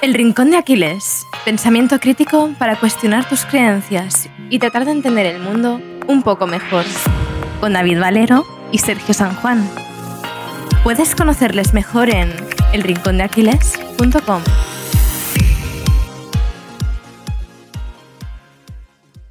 El 0.00 0.14
Rincón 0.14 0.52
de 0.52 0.56
Aquiles. 0.56 1.26
Pensamiento 1.44 1.98
crítico 1.98 2.54
para 2.56 2.76
cuestionar 2.76 3.28
tus 3.28 3.44
creencias 3.44 4.28
y 4.48 4.60
tratar 4.60 4.84
de 4.84 4.92
entender 4.92 5.26
el 5.26 5.40
mundo 5.42 5.80
un 6.06 6.22
poco 6.22 6.46
mejor. 6.46 6.84
Con 7.58 7.72
David 7.72 7.98
Valero 7.98 8.46
y 8.70 8.78
Sergio 8.78 9.12
San 9.12 9.34
Juan. 9.34 9.68
Puedes 10.84 11.16
conocerles 11.16 11.74
mejor 11.74 12.10
en 12.10 12.30
elrincondeaquiles.com. 12.72 14.42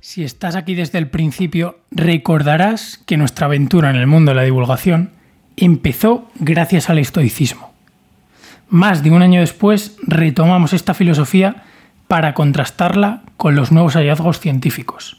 Si 0.02 0.26
estás 0.26 0.58
aquí 0.58 0.76
desde 0.76 0.98
el 0.98 1.10
principio, 1.10 1.80
recordarás 1.92 2.98
que 3.06 3.16
nuestra 3.16 3.46
aventura 3.46 3.90
en 3.90 3.96
el 3.96 4.08
mundo 4.08 4.32
de 4.32 4.36
la 4.36 4.44
divulgación 4.44 5.12
empezó 5.56 6.30
gracias 6.40 6.90
al 6.90 7.00
estoicismo. 7.00 7.77
Más 8.70 9.02
de 9.02 9.12
un 9.12 9.22
año 9.22 9.40
después 9.40 9.96
retomamos 10.06 10.74
esta 10.74 10.94
filosofía 10.94 11.64
para 12.10 12.34
contrastarla 12.34 13.22
con 13.38 13.56
los 13.56 13.72
nuevos 13.72 13.96
hallazgos 13.96 14.42
científicos. 14.42 15.18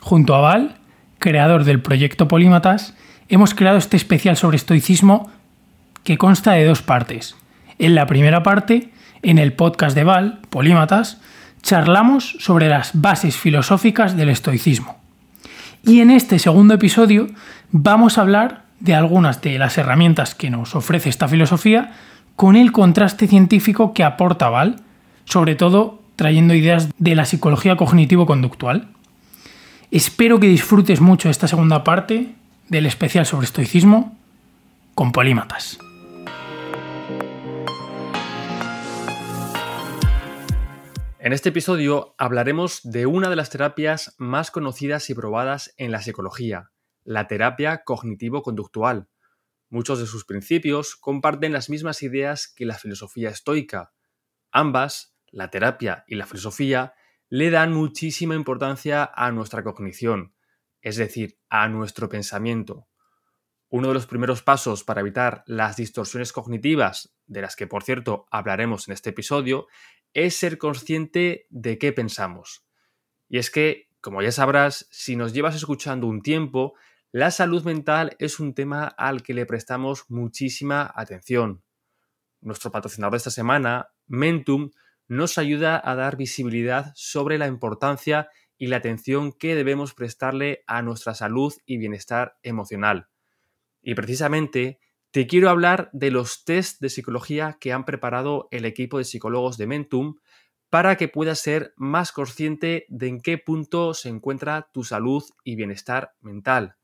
Junto 0.00 0.34
a 0.34 0.40
Val, 0.40 0.76
creador 1.18 1.64
del 1.64 1.80
proyecto 1.80 2.28
Polímatas, 2.28 2.94
hemos 3.30 3.54
creado 3.54 3.78
este 3.78 3.96
especial 3.96 4.36
sobre 4.36 4.58
estoicismo 4.58 5.30
que 6.04 6.18
consta 6.18 6.52
de 6.52 6.66
dos 6.66 6.82
partes. 6.82 7.36
En 7.78 7.94
la 7.94 8.06
primera 8.06 8.42
parte, 8.42 8.90
en 9.22 9.38
el 9.38 9.54
podcast 9.54 9.94
de 9.94 10.04
Val, 10.04 10.40
Polímatas, 10.50 11.18
charlamos 11.62 12.36
sobre 12.40 12.68
las 12.68 12.90
bases 13.00 13.36
filosóficas 13.38 14.16
del 14.18 14.28
estoicismo. 14.28 14.98
Y 15.82 16.00
en 16.00 16.10
este 16.10 16.38
segundo 16.38 16.74
episodio 16.74 17.28
vamos 17.70 18.18
a 18.18 18.20
hablar 18.20 18.64
de 18.80 18.94
algunas 18.94 19.40
de 19.40 19.58
las 19.58 19.78
herramientas 19.78 20.34
que 20.34 20.50
nos 20.50 20.74
ofrece 20.74 21.08
esta 21.08 21.28
filosofía 21.28 21.92
con 22.42 22.56
el 22.56 22.72
contraste 22.72 23.28
científico 23.28 23.94
que 23.94 24.02
aporta 24.02 24.50
Val, 24.50 24.80
sobre 25.26 25.54
todo 25.54 26.00
trayendo 26.16 26.54
ideas 26.54 26.90
de 26.98 27.14
la 27.14 27.24
psicología 27.24 27.76
cognitivo-conductual. 27.76 28.88
Espero 29.92 30.40
que 30.40 30.48
disfrutes 30.48 31.00
mucho 31.00 31.30
esta 31.30 31.46
segunda 31.46 31.84
parte 31.84 32.34
del 32.68 32.86
especial 32.86 33.26
sobre 33.26 33.44
estoicismo 33.44 34.18
con 34.96 35.12
polímatas. 35.12 35.78
En 41.20 41.32
este 41.32 41.50
episodio 41.50 42.16
hablaremos 42.18 42.80
de 42.82 43.06
una 43.06 43.30
de 43.30 43.36
las 43.36 43.50
terapias 43.50 44.16
más 44.18 44.50
conocidas 44.50 45.10
y 45.10 45.14
probadas 45.14 45.74
en 45.76 45.92
la 45.92 46.02
psicología, 46.02 46.72
la 47.04 47.28
terapia 47.28 47.84
cognitivo-conductual. 47.84 49.06
Muchos 49.72 49.98
de 50.00 50.06
sus 50.06 50.26
principios 50.26 50.96
comparten 50.96 51.54
las 51.54 51.70
mismas 51.70 52.02
ideas 52.02 52.46
que 52.46 52.66
la 52.66 52.74
filosofía 52.74 53.30
estoica. 53.30 53.94
Ambas, 54.50 55.16
la 55.30 55.48
terapia 55.48 56.04
y 56.06 56.16
la 56.16 56.26
filosofía, 56.26 56.92
le 57.30 57.48
dan 57.48 57.72
muchísima 57.72 58.34
importancia 58.34 59.10
a 59.14 59.32
nuestra 59.32 59.64
cognición, 59.64 60.34
es 60.82 60.96
decir, 60.96 61.38
a 61.48 61.68
nuestro 61.68 62.10
pensamiento. 62.10 62.86
Uno 63.70 63.88
de 63.88 63.94
los 63.94 64.06
primeros 64.06 64.42
pasos 64.42 64.84
para 64.84 65.00
evitar 65.00 65.42
las 65.46 65.78
distorsiones 65.78 66.34
cognitivas, 66.34 67.16
de 67.24 67.40
las 67.40 67.56
que 67.56 67.66
por 67.66 67.82
cierto 67.82 68.26
hablaremos 68.30 68.88
en 68.88 68.92
este 68.92 69.08
episodio, 69.08 69.68
es 70.12 70.36
ser 70.36 70.58
consciente 70.58 71.46
de 71.48 71.78
qué 71.78 71.94
pensamos. 71.94 72.66
Y 73.26 73.38
es 73.38 73.50
que, 73.50 73.88
como 74.02 74.20
ya 74.20 74.32
sabrás, 74.32 74.86
si 74.90 75.16
nos 75.16 75.32
llevas 75.32 75.56
escuchando 75.56 76.08
un 76.08 76.20
tiempo, 76.20 76.74
la 77.12 77.30
salud 77.30 77.62
mental 77.64 78.16
es 78.18 78.40
un 78.40 78.54
tema 78.54 78.86
al 78.86 79.22
que 79.22 79.34
le 79.34 79.44
prestamos 79.44 80.06
muchísima 80.08 80.90
atención. 80.94 81.62
Nuestro 82.40 82.72
patrocinador 82.72 83.12
de 83.12 83.18
esta 83.18 83.30
semana, 83.30 83.88
Mentum, 84.06 84.70
nos 85.08 85.36
ayuda 85.36 85.78
a 85.84 85.94
dar 85.94 86.16
visibilidad 86.16 86.90
sobre 86.94 87.36
la 87.36 87.48
importancia 87.48 88.30
y 88.56 88.68
la 88.68 88.78
atención 88.78 89.32
que 89.32 89.54
debemos 89.54 89.92
prestarle 89.92 90.64
a 90.66 90.80
nuestra 90.80 91.12
salud 91.14 91.52
y 91.66 91.76
bienestar 91.76 92.38
emocional. 92.42 93.08
Y 93.82 93.94
precisamente 93.94 94.80
te 95.10 95.26
quiero 95.26 95.50
hablar 95.50 95.90
de 95.92 96.10
los 96.10 96.44
test 96.44 96.80
de 96.80 96.88
psicología 96.88 97.58
que 97.60 97.74
han 97.74 97.84
preparado 97.84 98.48
el 98.50 98.64
equipo 98.64 98.96
de 98.96 99.04
psicólogos 99.04 99.58
de 99.58 99.66
Mentum 99.66 100.14
para 100.70 100.96
que 100.96 101.08
puedas 101.08 101.40
ser 101.40 101.74
más 101.76 102.10
consciente 102.10 102.86
de 102.88 103.08
en 103.08 103.20
qué 103.20 103.36
punto 103.36 103.92
se 103.92 104.08
encuentra 104.08 104.70
tu 104.72 104.82
salud 104.82 105.22
y 105.44 105.56
bienestar 105.56 106.14
mental. 106.22 106.76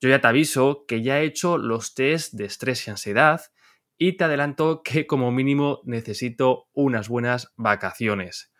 Yo 0.00 0.08
ya 0.08 0.20
te 0.20 0.28
aviso 0.28 0.84
que 0.86 1.02
ya 1.02 1.20
he 1.20 1.24
hecho 1.24 1.58
los 1.58 1.94
test 1.94 2.34
de 2.34 2.44
estrés 2.44 2.86
y 2.86 2.90
ansiedad 2.90 3.40
y 3.96 4.16
te 4.16 4.24
adelanto 4.24 4.82
que 4.82 5.06
como 5.06 5.30
mínimo 5.30 5.80
necesito 5.84 6.68
unas 6.72 7.08
buenas 7.08 7.52
vacaciones. 7.56 8.52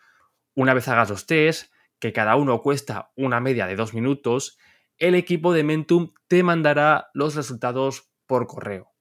Una 0.55 0.75
vez 0.75 0.89
hagas 0.89 1.11
los 1.11 1.27
test, 1.27 1.73
que 1.99 2.13
cada 2.13 2.37
uno 2.37 2.61
cuesta 2.61 3.11
una 3.17 3.41
media 3.41 3.67
de 3.67 3.77
dos 3.77 3.95
minutos, 3.95 4.59
el 4.99 5.15
equipo 5.15 5.53
de 5.53 5.65
Mentum 5.65 6.13
te 6.29 6.43
mandará 6.43 7.09
los 7.15 7.35
resultados 7.35 8.11
por 8.27 8.47
correo. 8.47 8.93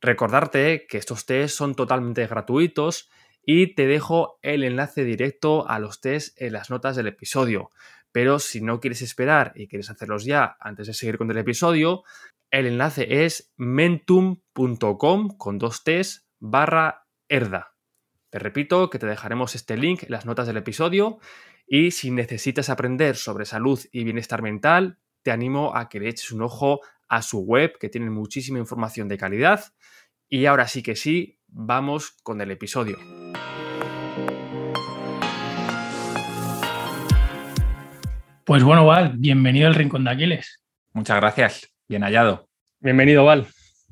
Recordarte 0.00 0.86
que 0.88 0.96
estos 0.96 1.26
test 1.26 1.56
son 1.56 1.74
totalmente 1.74 2.26
gratuitos 2.26 3.10
y 3.42 3.74
te 3.74 3.86
dejo 3.86 4.38
el 4.42 4.64
enlace 4.64 5.04
directo 5.04 5.68
a 5.68 5.78
los 5.78 6.00
test 6.00 6.40
en 6.40 6.54
las 6.54 6.70
notas 6.70 6.96
del 6.96 7.08
episodio. 7.08 7.70
Pero 8.12 8.38
si 8.38 8.60
no 8.60 8.80
quieres 8.80 9.02
esperar 9.02 9.52
y 9.54 9.68
quieres 9.68 9.90
hacerlos 9.90 10.24
ya 10.24 10.56
antes 10.60 10.86
de 10.86 10.94
seguir 10.94 11.18
con 11.18 11.30
el 11.30 11.38
episodio, 11.38 12.02
el 12.50 12.66
enlace 12.66 13.24
es 13.24 13.52
mentum.com 13.56 15.28
con 15.36 15.58
dos 15.58 15.84
T's 15.84 16.26
barra 16.40 17.06
herda. 17.28 17.74
Te 18.30 18.38
repito 18.38 18.90
que 18.90 18.98
te 18.98 19.06
dejaremos 19.06 19.54
este 19.54 19.76
link 19.76 20.04
en 20.04 20.10
las 20.10 20.26
notas 20.26 20.46
del 20.46 20.56
episodio 20.56 21.18
y 21.66 21.92
si 21.92 22.10
necesitas 22.10 22.68
aprender 22.68 23.14
sobre 23.16 23.44
salud 23.44 23.80
y 23.92 24.02
bienestar 24.02 24.42
mental, 24.42 24.98
te 25.22 25.30
animo 25.30 25.76
a 25.76 25.88
que 25.88 26.00
le 26.00 26.08
eches 26.08 26.32
un 26.32 26.42
ojo 26.42 26.80
a 27.08 27.22
su 27.22 27.40
web 27.40 27.78
que 27.78 27.88
tiene 27.88 28.10
muchísima 28.10 28.58
información 28.58 29.08
de 29.08 29.18
calidad. 29.18 29.72
Y 30.28 30.46
ahora 30.46 30.66
sí 30.66 30.82
que 30.82 30.96
sí, 30.96 31.38
vamos 31.46 32.12
con 32.22 32.40
el 32.40 32.50
episodio. 32.50 32.98
Pues 38.50 38.64
bueno, 38.64 38.84
Val, 38.84 39.12
bienvenido 39.16 39.68
al 39.68 39.76
Rincón 39.76 40.02
de 40.02 40.10
Aquiles. 40.10 40.60
Muchas 40.92 41.18
gracias, 41.18 41.72
bien 41.88 42.02
hallado. 42.02 42.48
Bienvenido, 42.80 43.24
Val. 43.24 43.46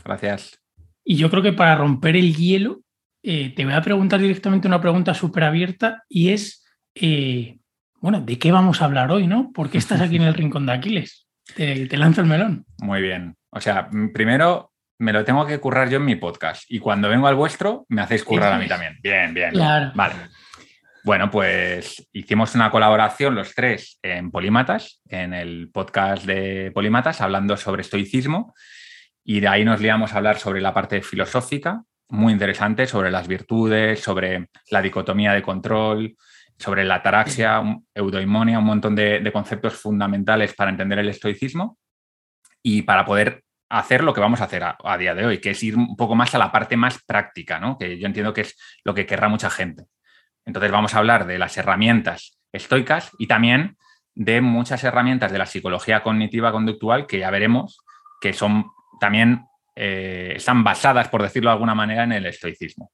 Gracias. 0.04 0.58
Y 1.04 1.14
yo 1.14 1.30
creo 1.30 1.44
que 1.44 1.52
para 1.52 1.76
romper 1.76 2.16
el 2.16 2.34
hielo, 2.34 2.80
eh, 3.22 3.54
te 3.54 3.64
voy 3.64 3.74
a 3.74 3.82
preguntar 3.82 4.18
directamente 4.18 4.66
una 4.66 4.80
pregunta 4.80 5.14
súper 5.14 5.44
abierta 5.44 6.02
y 6.08 6.30
es, 6.30 6.66
eh, 6.96 7.60
bueno, 8.00 8.20
¿de 8.20 8.36
qué 8.36 8.50
vamos 8.50 8.82
a 8.82 8.86
hablar 8.86 9.12
hoy, 9.12 9.28
no? 9.28 9.52
¿Por 9.52 9.70
qué 9.70 9.78
estás 9.78 10.00
aquí 10.00 10.16
en 10.16 10.22
el 10.22 10.34
Rincón 10.34 10.66
de 10.66 10.72
Aquiles? 10.72 11.28
Te, 11.54 11.86
te 11.86 11.96
lanzo 11.96 12.22
el 12.22 12.26
melón. 12.26 12.66
Muy 12.78 13.00
bien. 13.00 13.36
O 13.50 13.60
sea, 13.60 13.88
primero 14.12 14.72
me 14.98 15.12
lo 15.12 15.24
tengo 15.24 15.46
que 15.46 15.60
currar 15.60 15.88
yo 15.88 15.98
en 15.98 16.04
mi 16.04 16.16
podcast 16.16 16.64
y 16.68 16.80
cuando 16.80 17.08
vengo 17.08 17.28
al 17.28 17.36
vuestro 17.36 17.86
me 17.90 18.02
hacéis 18.02 18.24
currar 18.24 18.54
a 18.54 18.58
mí 18.58 18.66
también. 18.66 18.98
Bien, 19.04 19.32
bien. 19.32 19.50
Claro. 19.50 19.92
Vale. 19.94 20.14
Bueno, 21.08 21.30
pues 21.30 22.06
hicimos 22.12 22.54
una 22.54 22.70
colaboración 22.70 23.34
los 23.34 23.54
tres 23.54 23.98
en 24.02 24.30
Polímatas, 24.30 25.00
en 25.08 25.32
el 25.32 25.70
podcast 25.72 26.26
de 26.26 26.70
Polímatas, 26.74 27.22
hablando 27.22 27.56
sobre 27.56 27.80
estoicismo. 27.80 28.52
Y 29.24 29.40
de 29.40 29.48
ahí 29.48 29.64
nos 29.64 29.80
liamos 29.80 30.12
a 30.12 30.18
hablar 30.18 30.38
sobre 30.38 30.60
la 30.60 30.74
parte 30.74 31.00
filosófica, 31.00 31.82
muy 32.10 32.34
interesante, 32.34 32.86
sobre 32.86 33.10
las 33.10 33.26
virtudes, 33.26 34.00
sobre 34.00 34.50
la 34.70 34.82
dicotomía 34.82 35.32
de 35.32 35.40
control, 35.40 36.14
sobre 36.58 36.84
la 36.84 36.96
ataraxia, 36.96 37.62
eudoimonia, 37.94 38.58
un 38.58 38.66
montón 38.66 38.94
de, 38.94 39.30
conceptos 39.32 39.80
fundamentales 39.80 40.52
para 40.52 40.70
entender 40.70 40.98
el 40.98 41.08
estoicismo 41.08 41.78
y 42.62 42.82
para 42.82 43.06
poder 43.06 43.44
hacer 43.70 44.04
lo 44.04 44.12
que 44.12 44.20
vamos 44.20 44.42
a 44.42 44.44
hacer 44.44 44.62
a, 44.62 44.76
a, 44.84 44.98
día 44.98 45.14
de 45.14 45.24
hoy, 45.24 45.38
que 45.40 45.52
es 45.52 45.62
ir 45.62 45.74
un 45.74 45.96
poco 45.96 46.14
más 46.14 46.34
a 46.34 46.38
la 46.38 46.52
parte 46.52 46.76
más 46.76 47.02
práctica, 47.02 47.58
¿no? 47.58 47.78
que 47.78 47.98
yo 47.98 48.06
entiendo 48.06 48.34
que 48.34 48.42
es 48.42 48.58
lo 48.84 48.92
que 48.92 49.06
querrá 49.06 49.30
mucha 49.30 49.48
gente. 49.48 49.86
Entonces 50.48 50.72
vamos 50.72 50.94
a 50.94 50.98
hablar 50.98 51.26
de 51.26 51.38
las 51.38 51.58
herramientas 51.58 52.40
estoicas 52.52 53.10
y 53.18 53.26
también 53.26 53.76
de 54.14 54.40
muchas 54.40 54.82
herramientas 54.82 55.30
de 55.30 55.36
la 55.36 55.44
psicología 55.44 56.02
cognitiva 56.02 56.50
conductual 56.50 57.06
que 57.06 57.18
ya 57.18 57.30
veremos 57.30 57.78
que 58.18 58.32
son 58.32 58.70
también 58.98 59.44
eh, 59.76 60.32
están 60.36 60.64
basadas, 60.64 61.08
por 61.08 61.22
decirlo 61.22 61.50
de 61.50 61.52
alguna 61.52 61.74
manera, 61.74 62.02
en 62.04 62.12
el 62.12 62.26
estoicismo. 62.26 62.90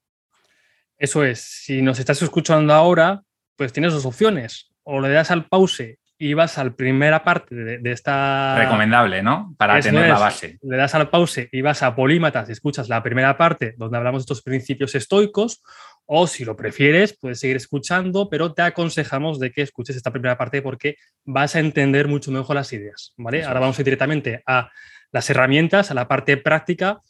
Eso 0.99 1.25
es, 1.25 1.41
si 1.41 1.81
nos 1.81 1.99
estás 1.99 2.21
escuchando 2.21 2.75
ahora, 2.75 3.23
pues 3.57 3.73
tienes 3.73 3.93
dos 3.93 4.05
opciones. 4.05 4.71
O 4.83 5.01
le 5.01 5.09
das 5.11 5.31
al 5.31 5.47
pause 5.47 5.99
y 6.19 6.35
vas 6.35 6.59
a 6.59 6.65
la 6.65 6.75
primera 6.75 7.25
parte 7.25 7.55
de, 7.55 7.79
de 7.79 7.93
esta... 7.93 8.57
Recomendable, 8.59 9.23
¿no? 9.23 9.55
Para 9.57 9.79
Eso 9.79 9.89
tener 9.89 10.05
es. 10.05 10.11
la 10.11 10.19
base. 10.19 10.59
Le 10.63 10.77
das 10.77 10.95
al 10.95 11.09
pause 11.09 11.49
y 11.51 11.63
vas 11.63 11.83
a 11.83 11.95
Polímatas 11.97 12.49
y 12.49 12.53
escuchas 12.53 12.89
la 12.89 13.03
primera 13.03 13.37
parte 13.39 13.75
donde 13.79 13.97
hablamos 13.97 14.21
de 14.21 14.25
estos 14.25 14.43
principios 14.43 14.95
estoicos 14.95 15.63
o 16.07 16.27
si 16.27 16.45
lo 16.45 16.57
prefieres, 16.57 17.17
puedes 17.19 17.41
seguir 17.41 17.57
escuchando, 17.57 18.29
pero 18.29 18.53
te 18.53 18.63
aconsejamos 18.63 19.41
de 19.41 19.51
que 19.51 19.63
escuches 19.63 19.97
esta 19.97 20.11
primera 20.11 20.37
parte 20.37 20.63
porque 20.63 20.97
vas 21.25 21.57
a 21.57 21.61
entender 21.61 22.09
mucho 22.09 22.31
mejor 22.31 22.57
las 22.57 22.73
ideas. 22.73 23.15
¿vale? 23.17 23.45
Ahora 23.45 23.61
vamos 23.61 23.79
a 23.79 23.83
ir 23.83 23.85
directamente 23.87 24.43
a 24.47 24.71
las 25.13 25.31
herramientas, 25.31 25.91
a 25.91 25.95
la 25.95 26.09
parte 26.09 26.37
práctica, 26.37 27.01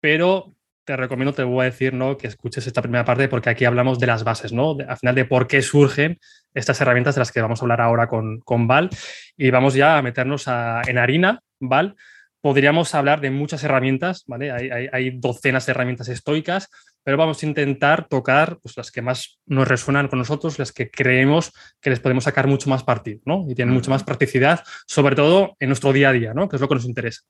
pero 0.00 0.54
te 0.84 0.96
recomiendo, 0.96 1.32
te 1.32 1.42
voy 1.42 1.62
a 1.62 1.70
decir, 1.70 1.94
¿no? 1.94 2.16
Que 2.16 2.26
escuches 2.26 2.66
esta 2.66 2.82
primera 2.82 3.04
parte 3.04 3.28
porque 3.28 3.50
aquí 3.50 3.64
hablamos 3.64 3.98
de 3.98 4.06
las 4.06 4.22
bases, 4.22 4.52
¿no? 4.52 4.76
al 4.86 4.96
final 4.98 5.14
de 5.14 5.24
por 5.24 5.46
qué 5.46 5.62
surgen 5.62 6.18
estas 6.52 6.80
herramientas 6.80 7.14
de 7.14 7.20
las 7.20 7.32
que 7.32 7.40
vamos 7.40 7.60
a 7.60 7.64
hablar 7.64 7.80
ahora 7.80 8.06
con, 8.06 8.40
con 8.40 8.66
Val. 8.66 8.90
Y 9.36 9.50
vamos 9.50 9.74
ya 9.74 9.98
a 9.98 10.02
meternos 10.02 10.46
en 10.46 10.98
harina, 10.98 11.40
Val. 11.58 11.96
Podríamos 12.40 12.94
hablar 12.94 13.22
de 13.22 13.30
muchas 13.30 13.64
herramientas, 13.64 14.24
¿vale? 14.26 14.52
Hay, 14.52 15.10
docenas 15.18 15.64
de 15.64 15.72
herramientas 15.72 16.08
estoicas, 16.08 16.68
pero 17.04 17.18
vamos 17.18 17.42
a 17.42 17.46
intentar 17.46 18.08
tocar 18.08 18.58
pues, 18.62 18.76
las 18.76 18.90
que 18.90 19.02
más 19.02 19.38
nos 19.46 19.68
resuenan 19.68 20.08
con 20.08 20.18
nosotros, 20.18 20.58
las 20.58 20.72
que 20.72 20.90
creemos 20.90 21.52
que 21.80 21.90
les 21.90 22.00
podemos 22.00 22.24
sacar 22.24 22.48
mucho 22.48 22.70
más 22.70 22.82
partido, 22.82 23.20
¿no? 23.26 23.46
Y 23.48 23.54
tienen 23.54 23.74
mucha 23.74 23.90
más 23.90 24.02
practicidad, 24.02 24.64
sobre 24.86 25.14
todo 25.14 25.54
en 25.60 25.68
nuestro 25.68 25.92
día 25.92 26.08
a 26.08 26.12
día, 26.12 26.34
¿no? 26.34 26.48
Que 26.48 26.56
es 26.56 26.62
lo 26.62 26.68
que 26.68 26.74
nos 26.74 26.86
interesa. 26.86 27.20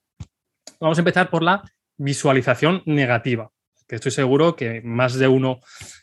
Vamos 0.81 0.97
a 0.97 1.00
empezar 1.00 1.29
por 1.29 1.43
la 1.43 1.62
visualización 1.97 2.82
negativa, 2.87 3.50
que 3.88 3.97
estoy 3.97 4.12
seguro 4.12 4.56
que 4.56 4.81
más 4.82 5.15
de 5.15 5.29
uno 5.29 5.59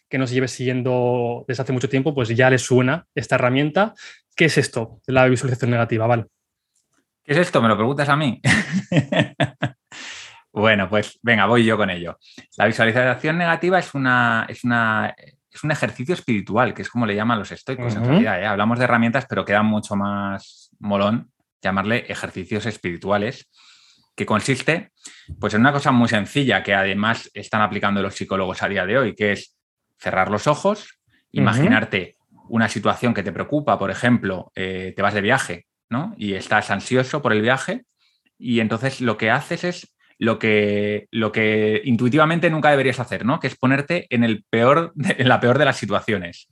que 0.10 0.18
nos 0.18 0.32
lleve 0.32 0.50
siguiendo 0.50 1.46
desde 1.48 1.64
hace 1.64 1.74
mucho 1.74 1.90
tiempo, 1.90 2.14
pues 2.14 2.30
ya 2.30 2.50
le 2.50 2.58
suena 2.58 3.08
esta 3.16 3.36
herramienta. 3.36 3.94
¿Qué 4.36 4.46
es 4.46 4.58
esto 4.58 5.00
de 5.08 5.14
la 5.14 5.26
visualización 5.28 5.72
negativa? 5.72 6.06
Vale. 6.08 6.26
¿Qué 7.24 7.34
es 7.34 7.38
esto? 7.38 7.62
¿Me 7.62 7.70
lo 7.70 7.78
preguntas 7.78 8.10
a 8.10 8.18
mí? 8.18 8.42
bueno, 10.52 10.90
pues 10.90 11.20
venga, 11.22 11.46
voy 11.46 11.64
yo 11.64 11.78
con 11.78 11.90
ello. 11.90 12.18
La 12.58 12.66
visualización 12.66 13.38
negativa 13.38 13.80
es, 13.80 13.94
una, 13.94 14.46
es, 14.50 14.64
una, 14.64 15.16
es 15.50 15.64
un 15.64 15.72
ejercicio 15.72 16.14
espiritual, 16.14 16.74
que 16.74 16.82
es 16.82 16.90
como 16.90 17.06
le 17.06 17.16
llaman 17.16 17.40
los 17.40 17.52
estoicos. 17.52 17.96
En 17.96 18.06
realidad, 18.06 18.42
¿eh? 18.42 18.46
hablamos 18.46 18.78
de 18.78 18.86
herramientas, 18.86 19.26
pero 19.30 19.46
queda 19.46 19.64
mucho 19.64 19.96
más 19.96 20.70
molón 20.80 21.32
llamarle 21.62 22.06
ejercicios 22.10 22.66
espirituales 22.66 23.50
que 24.16 24.26
consiste 24.26 24.92
pues, 25.40 25.54
en 25.54 25.62
una 25.62 25.72
cosa 25.72 25.92
muy 25.92 26.10
sencilla 26.10 26.64
que 26.64 26.74
además 26.74 27.30
están 27.34 27.62
aplicando 27.62 28.02
los 28.02 28.16
psicólogos 28.16 28.62
a 28.62 28.68
día 28.68 28.86
de 28.86 28.98
hoy, 28.98 29.16
que 29.16 29.32
es 29.34 29.58
cerrar 29.98 30.30
los 30.30 30.48
ojos, 30.48 31.00
imaginarte 31.32 32.18
una 32.50 32.68
situación 32.68 33.14
que 33.14 33.24
te 33.24 33.32
preocupa, 33.32 33.80
por 33.80 33.92
ejemplo, 33.92 34.52
eh, 34.56 34.94
te 34.96 35.02
vas 35.02 35.14
de 35.14 35.22
viaje 35.22 35.68
¿no? 35.90 36.14
y 36.18 36.34
estás 36.34 36.70
ansioso 36.72 37.22
por 37.22 37.32
el 37.32 37.42
viaje 37.42 37.86
y 38.38 38.60
entonces 38.60 39.00
lo 39.00 39.18
que 39.18 39.32
haces 39.32 39.64
es 39.64 39.96
lo 40.22 40.38
que, 40.38 41.08
lo 41.10 41.32
que 41.32 41.82
intuitivamente 41.84 42.52
nunca 42.52 42.70
deberías 42.70 43.00
hacer, 43.00 43.26
¿no? 43.26 43.40
que 43.40 43.48
es 43.48 43.56
ponerte 43.56 44.06
en, 44.12 44.24
el 44.24 44.44
peor, 44.44 44.94
en 44.96 45.28
la 45.28 45.40
peor 45.40 45.58
de 45.58 45.66
las 45.66 45.78
situaciones. 45.78 46.48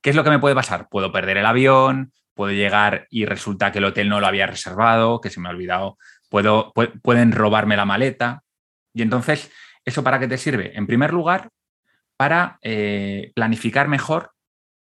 ¿Qué 0.00 0.10
es 0.10 0.16
lo 0.16 0.24
que 0.24 0.30
me 0.30 0.40
puede 0.40 0.56
pasar? 0.56 0.88
Puedo 0.90 1.12
perder 1.12 1.36
el 1.36 1.46
avión, 1.46 2.12
puedo 2.34 2.52
llegar 2.52 3.06
y 3.10 3.24
resulta 3.24 3.70
que 3.70 3.78
el 3.78 3.84
hotel 3.84 4.08
no 4.08 4.18
lo 4.18 4.26
había 4.26 4.48
reservado, 4.48 5.20
que 5.20 5.30
se 5.30 5.38
me 5.38 5.48
ha 5.48 5.52
olvidado 5.52 5.98
puedo, 6.30 6.72
pueden 6.72 7.30
robarme 7.30 7.76
la 7.76 7.84
maleta. 7.84 8.42
Y 8.92 9.02
entonces, 9.02 9.52
¿eso 9.84 10.02
para 10.02 10.18
qué 10.18 10.26
te 10.26 10.36
sirve? 10.36 10.76
En 10.76 10.88
primer 10.88 11.12
lugar, 11.12 11.48
para 12.16 12.58
eh, 12.60 13.30
planificar 13.36 13.86
mejor 13.86 14.32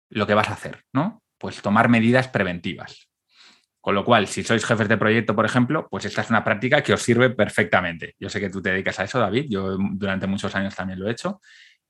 lo 0.08 0.26
que 0.26 0.34
vas 0.34 0.48
a 0.48 0.54
hacer, 0.54 0.84
¿no? 0.94 1.22
Pues 1.36 1.60
tomar 1.60 1.90
medidas 1.90 2.28
preventivas. 2.28 3.09
Con 3.80 3.94
lo 3.94 4.04
cual, 4.04 4.26
si 4.26 4.42
sois 4.42 4.64
jefes 4.64 4.88
de 4.88 4.98
proyecto, 4.98 5.34
por 5.34 5.46
ejemplo, 5.46 5.88
pues 5.90 6.04
esta 6.04 6.20
es 6.20 6.30
una 6.30 6.44
práctica 6.44 6.82
que 6.82 6.92
os 6.92 7.02
sirve 7.02 7.30
perfectamente. 7.30 8.14
Yo 8.18 8.28
sé 8.28 8.38
que 8.38 8.50
tú 8.50 8.60
te 8.60 8.70
dedicas 8.70 9.00
a 9.00 9.04
eso, 9.04 9.18
David, 9.18 9.46
yo 9.48 9.78
durante 9.78 10.26
muchos 10.26 10.54
años 10.54 10.74
también 10.74 10.98
lo 11.00 11.08
he 11.08 11.12
hecho. 11.12 11.40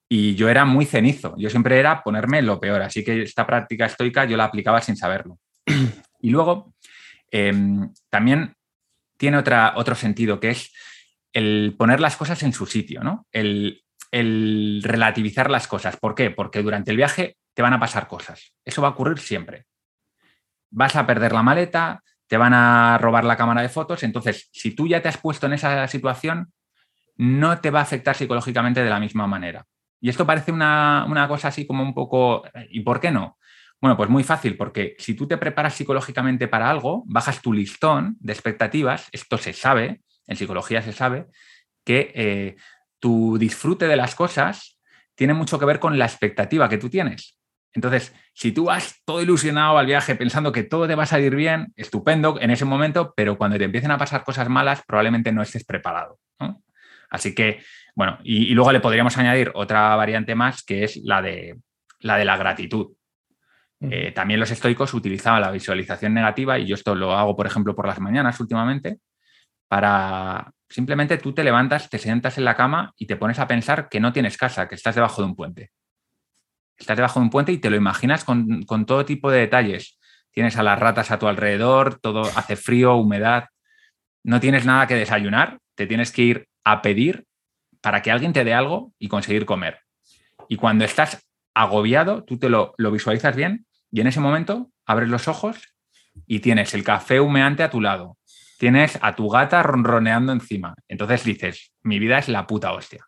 Y 0.08 0.34
yo 0.34 0.48
era 0.48 0.64
muy 0.64 0.86
cenizo, 0.86 1.34
yo 1.36 1.50
siempre 1.50 1.78
era 1.78 2.02
ponerme 2.02 2.42
lo 2.42 2.60
peor, 2.60 2.82
así 2.82 3.04
que 3.04 3.22
esta 3.22 3.46
práctica 3.46 3.86
estoica 3.86 4.24
yo 4.24 4.36
la 4.36 4.44
aplicaba 4.44 4.80
sin 4.80 4.96
saberlo. 4.96 5.38
Y 6.22 6.28
luego, 6.28 6.74
em, 7.30 7.94
también 8.10 8.52
tiene 9.16 9.38
otra, 9.38 9.72
otro 9.76 9.94
sentido, 9.94 10.38
que 10.38 10.50
es 10.50 10.70
el 11.32 11.74
poner 11.78 12.00
las 12.00 12.16
cosas 12.16 12.42
en 12.42 12.52
su 12.52 12.66
sitio, 12.66 13.02
¿no? 13.02 13.26
El, 13.32 13.82
relativizar 14.82 15.50
las 15.50 15.68
cosas. 15.68 15.96
¿Por 15.96 16.14
qué? 16.16 16.30
Porque 16.30 16.62
durante 16.62 16.90
el 16.90 16.96
viaje 16.96 17.36
te 17.54 17.62
van 17.62 17.72
a 17.72 17.78
pasar 17.78 18.08
cosas. 18.08 18.54
Eso 18.64 18.82
va 18.82 18.88
a 18.88 18.90
ocurrir 18.90 19.18
siempre. 19.18 19.66
Vas 20.70 20.96
a 20.96 21.06
perder 21.06 21.32
la 21.32 21.42
maleta, 21.42 22.02
te 22.26 22.36
van 22.36 22.54
a 22.54 22.96
robar 22.98 23.24
la 23.24 23.36
cámara 23.36 23.62
de 23.62 23.68
fotos. 23.68 24.02
Entonces, 24.02 24.48
si 24.52 24.74
tú 24.74 24.86
ya 24.86 25.02
te 25.02 25.08
has 25.08 25.18
puesto 25.18 25.46
en 25.46 25.54
esa 25.54 25.86
situación, 25.88 26.52
no 27.16 27.60
te 27.60 27.70
va 27.70 27.80
a 27.80 27.82
afectar 27.82 28.14
psicológicamente 28.16 28.82
de 28.82 28.90
la 28.90 29.00
misma 29.00 29.26
manera. 29.26 29.66
Y 30.00 30.08
esto 30.08 30.24
parece 30.24 30.52
una, 30.52 31.04
una 31.08 31.28
cosa 31.28 31.48
así 31.48 31.66
como 31.66 31.82
un 31.82 31.92
poco, 31.92 32.42
¿y 32.70 32.80
por 32.80 33.00
qué 33.00 33.10
no? 33.10 33.36
Bueno, 33.80 33.96
pues 33.96 34.10
muy 34.10 34.24
fácil, 34.24 34.56
porque 34.56 34.94
si 34.98 35.14
tú 35.14 35.26
te 35.26 35.38
preparas 35.38 35.74
psicológicamente 35.74 36.48
para 36.48 36.70
algo, 36.70 37.02
bajas 37.06 37.40
tu 37.40 37.52
listón 37.52 38.16
de 38.20 38.32
expectativas, 38.32 39.08
esto 39.10 39.38
se 39.38 39.52
sabe, 39.52 40.02
en 40.26 40.36
psicología 40.36 40.82
se 40.82 40.92
sabe, 40.92 41.26
que 41.84 42.12
eh, 42.14 42.56
tu 42.98 43.38
disfrute 43.38 43.88
de 43.88 43.96
las 43.96 44.14
cosas 44.14 44.78
tiene 45.14 45.34
mucho 45.34 45.58
que 45.58 45.64
ver 45.64 45.80
con 45.80 45.98
la 45.98 46.04
expectativa 46.04 46.68
que 46.68 46.78
tú 46.78 46.90
tienes. 46.90 47.39
Entonces, 47.72 48.14
si 48.34 48.52
tú 48.52 48.64
vas 48.64 49.00
todo 49.04 49.22
ilusionado 49.22 49.78
al 49.78 49.86
viaje 49.86 50.16
pensando 50.16 50.52
que 50.52 50.64
todo 50.64 50.88
te 50.88 50.94
va 50.94 51.04
a 51.04 51.06
salir 51.06 51.34
bien, 51.36 51.72
estupendo 51.76 52.38
en 52.40 52.50
ese 52.50 52.64
momento, 52.64 53.14
pero 53.16 53.38
cuando 53.38 53.58
te 53.58 53.64
empiecen 53.64 53.90
a 53.90 53.98
pasar 53.98 54.24
cosas 54.24 54.48
malas, 54.48 54.82
probablemente 54.86 55.32
no 55.32 55.42
estés 55.42 55.64
preparado. 55.64 56.18
Así 57.10 57.34
que, 57.34 57.62
bueno, 57.94 58.18
y, 58.22 58.50
y, 58.50 58.54
luego 58.54 58.72
le 58.72 58.80
podríamos 58.80 59.16
añadir 59.18 59.50
otra 59.54 59.96
variante 59.96 60.34
más, 60.36 60.62
que 60.62 60.84
es 60.84 60.96
la 61.02 61.20
de 61.20 61.56
la, 62.00 62.16
de 62.16 62.24
la 62.24 62.36
gratitud. 62.36 62.92
Eh, 63.80 64.12
también 64.12 64.40
los 64.40 64.50
estoicos 64.50 64.92
utilizaban 64.92 65.40
la 65.40 65.50
visualización 65.50 66.12
negativa 66.12 66.58
y 66.58 66.66
yo 66.66 66.74
esto 66.74 66.94
lo 66.94 67.12
hago, 67.12 67.34
por 67.34 67.46
ejemplo, 67.46 67.74
por 67.74 67.86
las 67.86 67.98
mañanas 67.98 68.38
últimamente, 68.40 68.98
para 69.68 70.52
simplemente 70.68 71.16
tú 71.16 71.32
te 71.32 71.44
levantas, 71.44 71.88
te 71.88 71.98
sientas 71.98 72.36
en 72.36 72.44
la 72.44 72.56
cama 72.56 72.92
y 72.96 73.06
te 73.06 73.16
pones 73.16 73.38
a 73.38 73.46
pensar 73.46 73.88
que 73.88 74.00
no 74.00 74.12
tienes 74.12 74.36
casa, 74.36 74.68
que 74.68 74.74
estás 74.74 74.94
debajo 74.94 75.22
de 75.22 75.28
un 75.28 75.36
puente. 75.36 75.70
Estás 76.80 76.96
debajo 76.96 77.20
de 77.20 77.24
un 77.24 77.30
puente 77.30 77.52
y 77.52 77.58
te 77.58 77.70
lo 77.70 77.76
imaginas 77.76 78.24
con, 78.24 78.62
con 78.62 78.86
todo 78.86 79.04
tipo 79.04 79.30
de 79.30 79.40
detalles. 79.40 79.98
Tienes 80.32 80.56
a 80.56 80.62
las 80.62 80.78
ratas 80.78 81.10
a 81.10 81.18
tu 81.18 81.28
alrededor, 81.28 82.00
todo 82.00 82.22
hace 82.22 82.56
frío, 82.56 82.96
humedad, 82.96 83.48
no 84.24 84.40
tienes 84.40 84.64
nada 84.64 84.86
que 84.86 84.94
desayunar, 84.94 85.58
te 85.74 85.86
tienes 85.86 86.10
que 86.10 86.22
ir 86.22 86.48
a 86.64 86.82
pedir 86.82 87.26
para 87.80 88.02
que 88.02 88.10
alguien 88.10 88.32
te 88.32 88.44
dé 88.44 88.54
algo 88.54 88.92
y 88.98 89.08
conseguir 89.08 89.44
comer. 89.44 89.80
Y 90.48 90.56
cuando 90.56 90.84
estás 90.84 91.26
agobiado, 91.54 92.24
tú 92.24 92.38
te 92.38 92.48
lo, 92.48 92.74
lo 92.78 92.90
visualizas 92.90 93.36
bien 93.36 93.66
y 93.90 94.00
en 94.00 94.06
ese 94.06 94.20
momento 94.20 94.70
abres 94.86 95.08
los 95.08 95.28
ojos 95.28 95.74
y 96.26 96.40
tienes 96.40 96.74
el 96.74 96.84
café 96.84 97.20
humeante 97.20 97.62
a 97.62 97.70
tu 97.70 97.80
lado. 97.80 98.18
Tienes 98.58 98.98
a 99.00 99.14
tu 99.14 99.28
gata 99.28 99.62
ronroneando 99.62 100.32
encima. 100.32 100.74
Entonces 100.88 101.24
dices, 101.24 101.72
mi 101.82 101.98
vida 101.98 102.18
es 102.18 102.28
la 102.28 102.46
puta 102.46 102.72
hostia. 102.72 103.06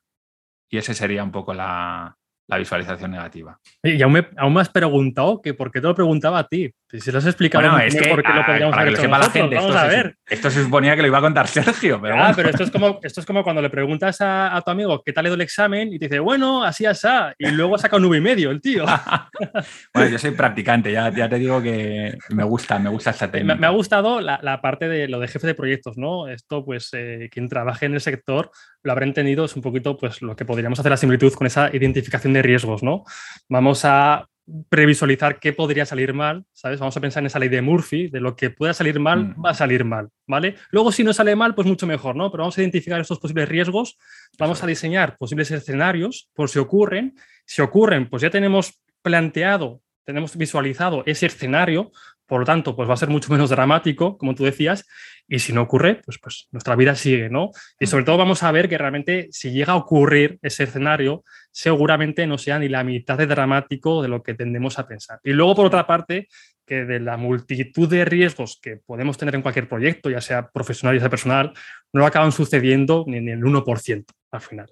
Y 0.71 0.79
ese 0.79 0.95
sería 0.95 1.23
un 1.23 1.31
poco 1.31 1.53
la, 1.53 2.17
la 2.53 2.59
visualización 2.59 3.11
negativa. 3.11 3.59
Y 3.83 4.01
aún 4.03 4.13
me, 4.13 4.29
aún 4.37 4.53
me, 4.53 4.61
has 4.61 4.69
preguntado 4.69 5.41
que 5.41 5.55
por 5.55 5.71
qué 5.71 5.81
te 5.81 5.87
lo 5.87 5.95
preguntaba 5.95 6.39
a 6.39 6.47
ti. 6.47 6.71
Si 7.01 7.11
lo 7.11 7.19
has 7.19 7.27
explicado 7.27 7.69
bueno, 7.71 7.85
es 7.85 7.95
que, 7.95 8.09
por 8.09 8.23
qué 8.23 8.33
lo 8.33 8.45
podríamos 8.45 8.75
para 8.75 8.85
que 8.85 8.91
lo 8.91 8.97
sepa 8.99 9.19
la 9.19 9.31
gente, 9.31 9.57
Vamos 9.57 9.71
esto, 9.71 9.79
a 9.79 9.87
ver. 9.87 10.17
Se, 10.27 10.35
esto 10.35 10.51
se 10.51 10.63
suponía 10.63 10.95
que 10.95 11.03
lo 11.03 11.09
iba 11.09 11.19
a 11.19 11.23
contar 11.23 11.49
Sergio, 11.49 12.01
pero 12.01 12.23
Ah, 12.23 12.33
pero 12.37 12.51
esto 12.51 12.65
es, 12.65 12.71
como, 12.71 13.01
esto 13.03 13.21
es 13.21 13.27
como 13.27 13.43
cuando 13.43 13.63
le 13.63 13.71
preguntas 13.71 14.21
a, 14.21 14.55
a, 14.55 14.61
tu 14.61 14.71
amigo 14.71 15.03
qué 15.03 15.13
tal 15.13 15.25
ha 15.25 15.29
ido 15.29 15.35
el 15.35 15.41
examen 15.41 15.93
y 15.93 15.99
te 15.99 16.07
dice, 16.07 16.19
bueno, 16.19 16.63
así, 16.63 16.85
así, 16.85 17.09
y 17.39 17.51
luego 17.51 17.79
saca 17.79 17.97
un 17.97 18.03
nube 18.03 18.19
y 18.19 18.21
medio 18.21 18.51
el 18.51 18.61
tío. 18.61 18.85
bueno, 19.95 20.11
yo 20.11 20.19
soy 20.19 20.33
practicante, 20.33 20.93
ya, 20.93 21.11
ya 21.11 21.29
te 21.29 21.39
digo 21.39 21.63
que 21.63 22.17
me 22.29 22.45
gusta, 22.45 22.79
me 22.79 22.91
gusta 22.91 23.11
esta 23.11 23.31
técnica. 23.31 23.55
Me, 23.55 23.61
me 23.61 23.67
ha 23.67 23.71
gustado 23.71 24.21
la, 24.21 24.39
la, 24.43 24.61
parte 24.61 24.89
de 24.89 25.09
lo 25.09 25.19
de 25.19 25.29
jefe 25.29 25.47
de 25.47 25.55
proyectos, 25.55 25.97
¿no? 25.97 26.29
Esto, 26.29 26.65
pues, 26.65 26.91
eh, 26.93 27.29
quien 27.33 27.49
trabaje 27.49 27.87
en 27.87 27.95
el 27.95 28.01
sector 28.01 28.51
lo 28.83 28.93
habrá 28.93 29.07
entendido, 29.07 29.45
es 29.45 29.57
un 29.57 29.63
poquito 29.63 29.97
pues, 29.97 30.23
lo 30.23 30.37
que 30.37 30.45
podríamos 30.45 30.79
hacer 30.79 30.91
la 30.91 30.97
similitud 30.97 31.33
con 31.33 31.47
esa 31.47 31.75
identificación 31.75 32.33
de 32.33 32.43
riesgos, 32.43 32.83
¿no? 32.83 33.05
Vamos 33.49 33.85
a 33.85 34.27
previsualizar 34.69 35.39
qué 35.41 35.53
podría 35.53 35.87
salir 35.87 36.13
mal, 36.13 36.45
¿sabes? 36.53 36.81
Vamos 36.81 36.97
a 36.97 37.01
pensar 37.01 37.23
en 37.23 37.27
esa 37.27 37.39
ley 37.39 37.49
de 37.49 37.63
Murphy, 37.63 38.09
de 38.09 38.21
lo 38.21 38.37
que 38.37 38.51
pueda 38.51 38.75
salir 38.75 38.99
mal, 39.01 39.29
mm. 39.29 39.45
va 39.45 39.51
a 39.51 39.55
salir 39.55 39.85
mal, 39.85 40.09
¿vale? 40.27 40.57
Luego, 40.71 40.93
si 40.93 41.05
no 41.05 41.13
sale 41.13 41.37
mal, 41.37 41.55
pues 41.55 41.67
mucho 41.67 41.87
mejor, 41.87 42.17
¿no? 42.17 42.31
Pero 42.31 42.43
vamos 42.43 42.59
a 42.59 42.61
identificar 42.61 43.01
estos 43.01 43.19
posibles 43.19 43.49
riesgos, 43.49 43.99
vamos 44.39 44.63
a 44.63 44.67
diseñar 44.67 45.17
posibles 45.17 45.51
escenarios 45.51 46.31
por 46.35 46.49
si 46.51 46.59
ocurren. 46.59 47.15
Si 47.45 47.63
ocurren, 47.63 48.09
pues 48.09 48.23
ya 48.23 48.31
tenemos 48.31 48.81
planteado, 49.03 49.83
tenemos 50.05 50.37
visualizado 50.37 51.03
ese 51.07 51.27
escenario, 51.27 51.93
por 52.27 52.41
lo 52.41 52.47
tanto, 52.47 52.75
pues 52.75 52.89
va 52.89 52.95
a 52.95 52.97
ser 52.97 53.09
mucho 53.09 53.31
menos 53.33 53.51
dramático, 53.51 54.17
como 54.17 54.35
tú 54.35 54.45
decías, 54.45 54.87
y 55.29 55.39
si 55.39 55.53
no 55.53 55.63
ocurre, 55.63 56.01
pues, 56.05 56.19
pues 56.19 56.49
nuestra 56.53 56.77
vida 56.77 56.95
sigue, 56.95 57.29
¿no? 57.29 57.51
Y 57.79 57.87
sobre 57.87 58.05
todo 58.05 58.17
vamos 58.17 58.43
a 58.43 58.53
ver 58.53 58.69
que 58.69 58.79
realmente 58.79 59.29
si 59.31 59.51
llega 59.51 59.75
a 59.75 59.77
ocurrir 59.77 60.39
ese 60.43 60.65
escenario, 60.65 61.25
seguramente 61.51 62.27
no 62.27 62.39
sea 62.39 62.59
ni 62.59 62.69
la 62.69 62.85
mitad 62.85 63.19
de 63.19 63.27
dramático 63.27 64.03
de 64.03 64.09
lo 64.09 64.23
que 64.23 64.35
tendemos 64.35 64.79
a 64.79 64.87
pensar. 64.87 65.21
Y 65.25 65.33
luego, 65.33 65.55
por 65.55 65.67
otra 65.67 65.87
parte, 65.87 66.29
que 66.67 66.85
de 66.85 67.01
la 67.01 67.17
multitud 67.17 67.89
de 67.89 68.05
riesgos 68.05 68.59
que 68.63 68.77
podemos 68.77 69.19
tener 69.19 69.35
en 69.35 69.43
cualquier 69.43 69.69
proyecto, 69.69 70.11
ya 70.11 70.21
sea 70.21 70.49
profesional, 70.49 70.97
ya 70.97 71.01
sea 71.01 71.11
personal, 71.11 71.53
no 71.93 72.07
acaban 72.07 72.33
sucediendo 72.33 73.05
ni 73.07 73.19
en 73.19 73.29
el 73.29 73.41
1% 73.41 74.05
al 74.31 74.41
final. 74.41 74.71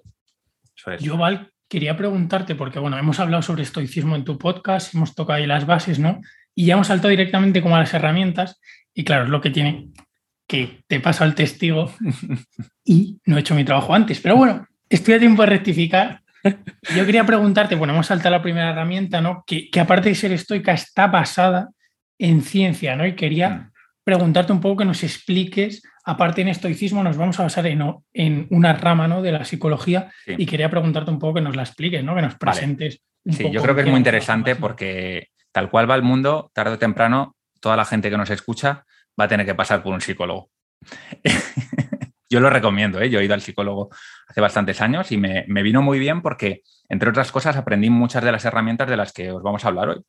Yo, 0.99 1.17
Val, 1.17 1.51
quería 1.67 1.95
preguntarte, 1.95 2.55
porque 2.55 2.79
bueno, 2.79 2.97
hemos 2.97 3.19
hablado 3.19 3.43
sobre 3.43 3.63
estoicismo 3.63 4.15
en 4.15 4.25
tu 4.25 4.37
podcast, 4.37 4.95
hemos 4.95 5.13
tocado 5.13 5.37
ahí 5.37 5.45
las 5.45 5.65
bases, 5.65 5.99
¿no? 5.99 6.21
Y 6.55 6.65
ya 6.65 6.73
hemos 6.73 6.87
saltado 6.87 7.09
directamente 7.09 7.61
como 7.61 7.75
a 7.75 7.79
las 7.79 7.93
herramientas, 7.93 8.59
y 8.93 9.03
claro, 9.03 9.23
es 9.23 9.29
lo 9.29 9.41
que 9.41 9.49
tiene 9.49 9.89
que 10.51 10.83
te 10.85 10.99
paso 10.99 11.23
al 11.23 11.33
testigo 11.33 11.93
y 12.83 13.19
no 13.25 13.37
he 13.37 13.39
hecho 13.39 13.55
mi 13.55 13.63
trabajo 13.63 13.93
antes. 13.93 14.19
Pero 14.19 14.35
bueno, 14.35 14.67
estoy 14.89 15.13
a 15.13 15.19
tiempo 15.19 15.43
de 15.43 15.47
rectificar. 15.47 16.21
Yo 16.93 17.05
quería 17.05 17.25
preguntarte, 17.25 17.75
bueno, 17.75 17.93
hemos 17.93 18.07
saltado 18.07 18.35
la 18.35 18.41
primera 18.41 18.71
herramienta, 18.71 19.21
¿no? 19.21 19.45
Que, 19.47 19.69
aparte 19.79 20.09
de 20.09 20.15
ser 20.15 20.33
estoica, 20.33 20.73
está 20.73 21.07
basada 21.07 21.69
en 22.19 22.41
ciencia, 22.41 22.97
¿no? 22.97 23.07
Y 23.07 23.15
quería 23.15 23.49
mm. 23.49 23.71
preguntarte 24.03 24.51
un 24.51 24.59
poco 24.59 24.77
que 24.77 24.85
nos 24.85 25.03
expliques, 25.03 25.83
aparte 26.03 26.41
en 26.41 26.49
estoicismo, 26.49 27.01
nos 27.01 27.15
vamos 27.15 27.39
a 27.39 27.43
basar 27.43 27.67
en, 27.67 27.81
en 28.11 28.47
una 28.49 28.73
rama 28.73 29.07
¿no? 29.07 29.21
de 29.21 29.31
la 29.31 29.45
psicología 29.45 30.11
y 30.27 30.45
quería 30.45 30.69
preguntarte 30.69 31.11
un 31.11 31.19
poco 31.19 31.35
que 31.35 31.41
nos 31.41 31.55
la 31.55 31.63
expliques, 31.63 32.03
¿no? 32.03 32.13
Que 32.13 32.23
nos 32.23 32.35
presentes. 32.35 33.01
sí, 33.25 33.49
yo 33.51 33.61
creo 33.61 33.73
que 33.73 33.81
es 33.81 33.87
muy 33.87 33.97
interesante 33.97 34.57
porque 34.57 35.29
tal 35.51 35.69
cual 35.69 35.89
va 35.89 35.95
el 35.95 36.03
mundo, 36.03 36.51
tarde 36.53 36.73
o 36.73 36.79
temprano, 36.79 37.35
toda 37.59 37.75
la 37.75 37.85
gente 37.85 38.09
que 38.09 38.17
nos 38.17 38.29
escucha 38.29 38.85
va 39.19 39.25
a 39.25 39.27
tener 39.27 39.45
que 39.45 39.55
pasar 39.55 39.83
por 39.83 39.93
un 39.93 40.01
psicólogo. 40.01 40.49
yo 42.29 42.39
lo 42.39 42.49
recomiendo, 42.49 42.99
¿eh? 43.01 43.09
yo 43.09 43.19
he 43.19 43.25
ido 43.25 43.33
al 43.33 43.41
psicólogo 43.41 43.89
hace 44.27 44.41
bastantes 44.41 44.79
años 44.81 45.11
y 45.11 45.17
me, 45.17 45.45
vino 45.47 45.81
muy 45.81 45.99
bien 45.99 46.21
porque, 46.21 46.61
entre 46.87 47.09
otras 47.09 47.31
cosas, 47.31 47.57
aprendí 47.57 47.89
muchas 47.89 48.23
de 48.23 48.31
las 48.31 48.45
herramientas 48.45 48.89
de 48.89 48.97
las 48.97 49.11
que 49.11 49.31
os 49.31 49.43
vamos 49.43 49.65
a 49.65 49.67
hablar 49.67 49.89
hoy. 49.89 50.01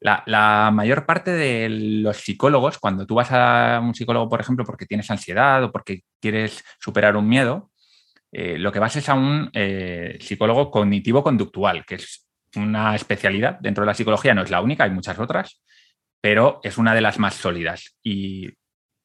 La, 0.00 0.70
mayor 0.72 1.04
parte 1.04 1.30
de 1.32 1.68
los 1.68 2.16
psicólogos, 2.16 2.78
cuando 2.78 3.06
tú 3.06 3.16
vas 3.16 3.30
a 3.32 3.78
un 3.82 3.94
psicólogo, 3.94 4.30
por 4.30 4.40
ejemplo, 4.40 4.64
porque 4.64 4.86
tienes 4.86 5.10
ansiedad 5.10 5.62
o 5.64 5.70
porque 5.70 6.00
quieres 6.18 6.64
superar 6.78 7.14
un 7.16 7.28
miedo, 7.28 7.70
eh, 8.32 8.56
lo 8.56 8.72
que 8.72 8.78
vas 8.78 8.96
es 8.96 9.10
a 9.10 9.14
un 9.14 9.50
eh, 9.52 10.16
psicólogo 10.20 10.70
cognitivo-conductual, 10.70 11.84
que 11.84 11.96
es 11.96 12.29
una 12.56 12.94
especialidad 12.94 13.58
dentro 13.60 13.82
de 13.82 13.86
la 13.86 13.94
psicología, 13.94 14.34
no 14.34 14.42
es 14.42 14.50
la 14.50 14.60
única, 14.60 14.84
hay 14.84 14.90
muchas 14.90 15.18
otras, 15.18 15.62
pero 16.20 16.60
es 16.62 16.78
una 16.78 16.94
de 16.94 17.00
las 17.00 17.18
más 17.18 17.34
sólidas. 17.34 17.96
Y 18.02 18.50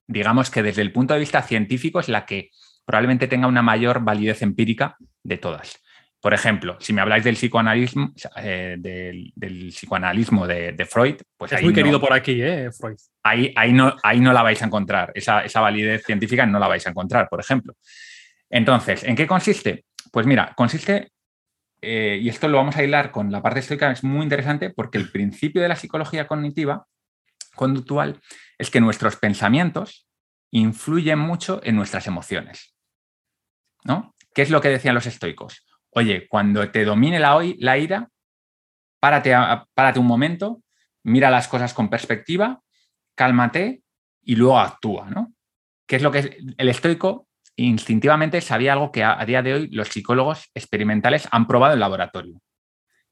digamos 0.08 0.50
que 0.50 0.64
desde 0.64 0.82
el 0.82 0.92
punto 0.92 1.14
de 1.14 1.20
vista 1.20 1.42
científico 1.42 2.00
es 2.00 2.10
la 2.10 2.26
que 2.26 2.50
probablemente 2.86 3.28
tenga 3.28 3.48
una 3.48 3.62
mayor 3.62 4.02
validez 4.02 4.42
empírica 4.42 4.98
de 5.24 5.38
todas. 5.38 5.82
Por 6.26 6.34
ejemplo, 6.34 6.76
si 6.80 6.92
me 6.92 7.02
habláis 7.02 7.24
del 7.24 7.36
psicoanalismo, 7.36 8.12
eh, 8.38 8.78
del, 8.80 9.32
psicoanalismo 9.70 10.48
de, 10.48 10.88
Freud, 10.90 11.18
pues 11.38 11.52
es 11.52 11.62
muy 11.62 11.72
querido 11.72 12.02
por 12.02 12.14
aquí, 12.14 12.42
¿eh, 12.42 12.72
Freud. 12.72 12.98
Ahí, 13.22 13.54
ahí, 13.56 13.72
no, 13.72 13.96
ahí 14.02 14.20
no 14.20 14.34
la 14.34 14.42
vais 14.42 14.60
a 14.62 14.66
encontrar, 14.66 15.12
esa, 15.14 15.44
validez 15.62 16.04
científica 16.04 16.44
no 16.48 16.58
la 16.58 16.68
vais 16.68 16.86
a 16.88 16.90
encontrar, 16.90 17.30
por 17.30 17.40
ejemplo. 17.40 17.76
Entonces, 18.50 19.04
¿en 19.04 19.16
qué 19.16 19.28
consiste? 19.28 19.86
Pues 20.12 20.26
mira, 20.26 20.52
consiste, 20.56 21.12
eh, 21.86 22.18
y 22.18 22.30
esto 22.30 22.48
lo 22.48 22.58
vamos 22.58 22.76
a 22.76 22.84
hilar 22.84 23.12
con 23.12 23.32
la 23.32 23.42
parte 23.42 23.60
estoica, 23.60 23.92
es 23.92 24.04
muy 24.04 24.24
interesante 24.24 24.72
porque 24.72 24.98
el 24.98 25.12
principio 25.12 25.62
de 25.62 25.68
la 25.68 25.76
psicología 25.76 26.28
cognitiva 26.28 26.88
conductual 27.56 28.20
es 28.58 28.72
que 28.72 28.82
nuestros 28.82 29.18
pensamientos 29.18 30.08
influyen 30.52 31.20
mucho 31.20 31.62
en 31.64 31.76
nuestras 31.76 32.08
emociones. 32.08 32.76
¿no? 33.84 34.16
¿Qué 34.34 34.42
es 34.42 34.50
lo 34.50 34.62
que 34.62 34.70
decían 34.70 34.96
los 34.96 35.06
estoicos? 35.06 35.66
Oye, 35.92 36.28
cuando 36.28 36.70
te 36.72 36.84
domine 36.84 37.20
la, 37.20 37.40
la 37.60 37.78
ira, 37.78 38.10
párate, 39.00 39.34
párate 39.74 40.00
un 40.00 40.08
momento, 40.08 40.62
mira 41.04 41.30
las 41.30 41.48
cosas 41.48 41.74
con 41.74 41.90
perspectiva, 41.90 42.62
cálmate 43.16 43.84
y 44.24 44.36
luego 44.36 44.60
actúa, 44.60 45.10
¿no? 45.10 45.34
¿Qué 45.88 45.98
es 45.98 46.02
lo 46.02 46.12
que 46.12 46.38
el 46.58 46.70
estoico 46.70 47.25
instintivamente 47.56 48.42
sabía 48.42 48.74
algo 48.74 48.92
que 48.92 49.04
a, 49.04 49.24
día 49.26 49.42
de 49.42 49.54
hoy 49.54 49.68
los 49.72 49.90
psicólogos 49.90 50.50
experimentales 50.54 51.28
han 51.32 51.48
probado 51.48 51.74
en 51.74 51.80
laboratorio, 51.80 52.42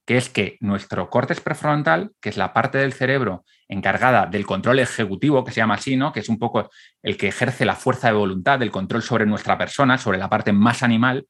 que 0.05 0.17
es 0.17 0.29
que 0.29 0.57
nuestro 0.59 1.09
córtex 1.09 1.39
prefrontal, 1.39 2.11
que 2.19 2.29
es 2.29 2.37
la 2.37 2.53
parte 2.53 2.77
del 2.77 2.93
cerebro 2.93 3.45
encargada 3.67 4.25
del 4.25 4.45
control 4.45 4.79
ejecutivo, 4.79 5.43
que 5.43 5.51
se 5.51 5.61
llama 5.61 5.75
así, 5.75 5.95
¿no? 5.95 6.11
que 6.11 6.19
es 6.19 6.29
un 6.29 6.37
poco 6.37 6.69
el 7.01 7.17
que 7.17 7.29
ejerce 7.29 7.65
la 7.65 7.75
fuerza 7.75 8.07
de 8.07 8.13
voluntad, 8.13 8.61
el 8.61 8.71
control 8.71 9.01
sobre 9.01 9.25
nuestra 9.25 9.57
persona, 9.57 9.97
sobre 9.97 10.17
la 10.17 10.29
parte 10.29 10.51
más 10.51 10.83
animal, 10.83 11.25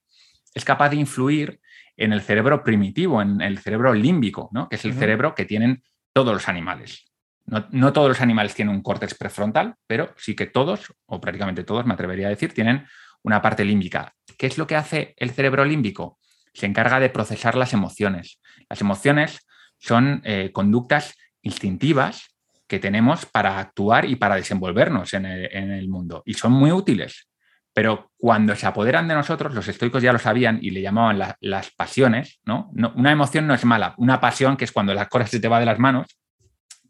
es 0.54 0.66
capaz 0.66 0.90
de 0.90 0.98
influir 0.98 1.60
en 1.96 2.14
el 2.14 2.22
cerebro 2.22 2.64
primitivo, 2.64 3.22
en 3.22 3.42
el 3.42 3.60
cerebro 3.60 3.94
límbico, 3.94 4.50
¿no? 4.52 4.68
que 4.68 4.78
es 4.78 4.86
el 4.86 4.94
cerebro 4.94 5.36
que 5.36 5.46
tienen 5.46 5.84
todos 6.12 6.34
los 6.34 6.50
animales. 6.50 7.06
No, 7.46 7.92
todos 7.92 8.08
los 8.08 8.22
animales 8.22 8.56
tienen 8.56 8.74
un 8.74 8.82
córtex 8.82 9.16
prefrontal, 9.16 9.76
pero 9.86 10.14
sí 10.18 10.34
que 10.34 10.46
todos, 10.46 10.94
o 11.06 11.20
prácticamente 11.20 11.66
todos, 11.66 11.86
me 11.86 11.94
atrevería 11.94 12.28
a 12.28 12.30
decir, 12.30 12.54
tienen 12.54 12.86
una 13.24 13.42
parte 13.42 13.66
límbica. 13.66 14.14
¿Qué 14.38 14.48
es 14.48 14.58
lo 14.58 14.68
que 14.68 14.76
hace 14.76 15.14
el 15.18 15.32
cerebro 15.32 15.66
límbico? 15.66 16.20
Se 16.54 16.66
encarga 16.66 17.00
de 17.00 17.10
procesar 17.10 17.56
las 17.56 17.74
emociones. 17.74 18.40
Las 18.70 18.82
emociones 18.82 19.40
son 19.80 20.22
eh, 20.24 20.52
conductas 20.54 21.16
instintivas 21.42 22.34
que 22.68 22.80
tenemos 22.80 23.26
para 23.26 23.60
actuar 23.60 24.06
y 24.06 24.16
para 24.16 24.36
desenvolvernos 24.36 25.14
en 25.14 25.26
el, 25.26 25.90
mundo. 25.90 26.24
Y 26.26 26.34
son 26.34 26.54
muy 26.54 26.72
útiles. 26.72 27.30
Pero 27.74 28.12
cuando 28.18 28.56
se 28.56 28.66
apoderan 28.66 29.08
de 29.08 29.16
nosotros, 29.16 29.54
los 29.54 29.68
estoicos 29.68 30.02
ya 30.02 30.14
lo 30.14 30.20
sabían 30.20 30.60
y 30.62 30.70
le 30.70 30.82
llamaban 30.82 31.36
las 31.40 31.72
pasiones, 31.72 32.40
¿no? 32.46 32.72
Una 32.96 33.12
emoción 33.12 33.48
no 33.48 33.54
es 33.54 33.66
mala, 33.66 33.96
una 33.98 34.20
pasión, 34.20 34.58
que 34.58 34.66
es 34.66 34.72
cuando 34.72 34.94
las 34.94 35.08
cosas 35.08 35.32
se 35.32 35.40
te 35.40 35.48
va 35.48 35.60
de 35.60 35.66
las 35.66 35.80
manos, 35.80 36.18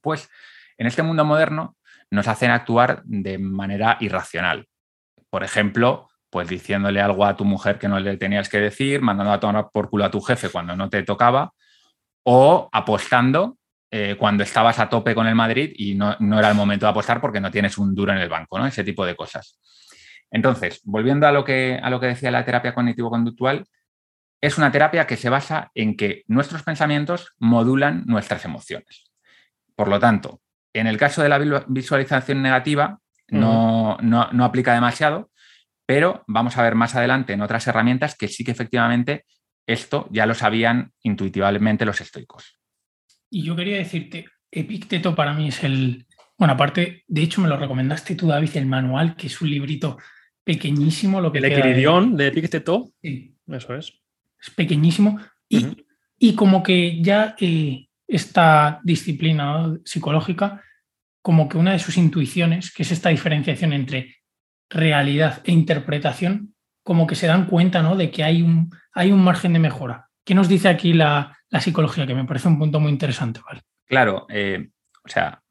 pues 0.01 0.29
en 0.77 0.87
este 0.87 1.03
mundo 1.03 1.25
moderno 1.25 1.77
nos 2.11 2.27
hacen 2.27 2.51
actuar 2.51 3.01
de 3.05 3.37
manera 3.37 3.97
irracional. 4.01 4.67
Por 5.29 5.43
ejemplo, 5.43 6.09
pues 6.33 6.49
diciéndole 6.49 6.99
algo 6.99 7.23
a 7.25 7.37
tu 7.37 7.45
mujer 7.45 7.77
que 7.77 7.87
no 7.87 7.99
le 7.99 8.17
tenías 8.17 8.49
que 8.49 8.57
decir, 8.57 9.01
mandando 9.01 9.31
a 9.31 9.39
tomar 9.39 9.67
por 9.71 9.87
culo 9.87 10.03
a 10.03 10.09
tu 10.09 10.19
jefe 10.19 10.49
cuando 10.49 10.75
no 10.75 10.89
te 10.89 11.03
tocaba, 11.03 11.53
o 12.23 12.69
apostando 12.71 13.59
eh, 13.91 14.15
cuando 14.17 14.43
estabas 14.43 14.79
a 14.79 14.89
tope 14.89 15.13
con 15.13 15.27
el 15.27 15.35
Madrid 15.35 15.71
y 15.75 15.93
no, 15.93 16.17
era 16.39 16.49
el 16.49 16.55
momento 16.55 16.87
de 16.87 16.89
apostar 16.89 17.21
porque 17.21 17.39
no 17.39 17.51
tienes 17.51 17.77
un 17.77 17.93
duro 17.93 18.11
en 18.13 18.17
el 18.17 18.29
banco, 18.29 18.57
¿no? 18.57 18.65
Ese 18.65 18.83
tipo 18.83 19.05
de 19.05 19.15
cosas. 19.15 19.59
Entonces, 20.31 20.81
volviendo 20.85 21.27
a 21.27 21.31
lo 21.31 21.45
que, 21.45 21.79
a 21.81 21.91
lo 21.91 21.99
que 21.99 22.07
decía 22.07 22.31
la 22.31 22.43
terapia 22.43 22.73
cognitivo-conductual, 22.73 23.65
es 24.41 24.57
una 24.57 24.71
terapia 24.71 25.05
que 25.05 25.17
se 25.17 25.29
basa 25.29 25.69
en 25.75 25.95
que 25.95 26.23
nuestros 26.25 26.63
pensamientos 26.63 27.35
modulan 27.37 28.05
nuestras 28.07 28.43
emociones. 28.43 29.11
Por 29.75 29.87
lo 29.87 29.99
tanto, 29.99 30.41
en 30.73 30.87
el 30.87 30.97
caso 30.97 31.21
de 31.21 31.29
la 31.29 31.37
visualización 31.67 32.41
negativa, 32.41 32.97
no, 33.29 33.97
no, 34.01 34.43
aplica 34.43 34.73
demasiado, 34.73 35.29
pero 35.93 36.23
vamos 36.25 36.57
a 36.57 36.63
ver 36.63 36.73
más 36.73 36.95
adelante 36.95 37.33
en 37.33 37.41
otras 37.41 37.67
herramientas 37.67 38.15
que 38.15 38.27
sí 38.27 38.43
que 38.43 38.49
efectivamente 38.49 39.25
esto 39.67 40.09
ya 40.09 40.25
lo 40.25 40.33
sabían 40.33 40.91
intuitivamente 41.03 41.85
los 41.85 42.01
estoicos. 42.01 42.59
Y 43.29 43.43
yo 43.43 43.55
quería 43.55 43.77
decirte, 43.77 44.25
Epicteto 44.49 45.13
para 45.13 45.33
mí 45.33 45.49
es 45.49 45.63
el, 45.63 46.07
bueno, 46.35 46.55
aparte, 46.55 47.03
de 47.07 47.21
hecho 47.21 47.41
me 47.41 47.47
lo 47.47 47.57
recomendaste 47.57 48.15
tú, 48.15 48.25
David, 48.25 48.57
el 48.57 48.65
manual, 48.65 49.15
que 49.15 49.27
es 49.27 49.39
un 49.39 49.51
librito 49.51 49.99
pequeñísimo. 50.43 51.21
Lo 51.21 51.31
que 51.31 51.37
el 51.37 51.45
Equilidión 51.45 52.17
de 52.17 52.27
Epicteto. 52.29 52.89
Sí. 52.99 53.35
Eso 53.47 53.75
es. 53.75 53.93
Es 54.41 54.49
pequeñísimo. 54.49 55.19
Y, 55.47 55.85
y 56.17 56.33
como 56.33 56.63
que 56.63 57.03
ya 57.03 57.35
eh, 57.39 57.85
esta 58.07 58.79
disciplina 58.83 59.77
psicológica, 59.85 60.63
como 61.21 61.47
que 61.47 61.59
una 61.59 61.73
de 61.73 61.79
sus 61.79 61.97
intuiciones, 61.97 62.73
que 62.73 62.81
es 62.81 62.91
esta 62.91 63.09
diferenciación 63.09 63.73
entre 63.73 64.22
realidad 64.73 65.41
e 65.45 65.51
interpretación, 65.51 66.55
como 66.83 67.07
que 67.07 67.15
se 67.15 67.27
dan 67.27 67.45
cuenta 67.45 67.81
¿no? 67.81 67.95
de 67.95 68.11
que 68.11 68.23
hay 68.23 68.41
un, 68.41 68.71
hay 68.93 69.11
un 69.11 69.23
margen 69.23 69.53
de 69.53 69.59
mejora. 69.59 70.09
¿Qué 70.25 70.35
nos 70.35 70.47
dice 70.47 70.69
aquí 70.69 70.93
la, 70.93 71.37
psicología? 71.59 72.07
Que 72.07 72.15
me 72.15 72.25
parece 72.25 72.47
un 72.47 72.59
punto 72.59 72.79
muy 72.79 72.91
interesante. 72.91 73.39
¿vale? 73.45 73.61
Claro, 73.85 74.25
eh, 74.29 74.69
o 75.03 75.07
sea, 75.07 75.41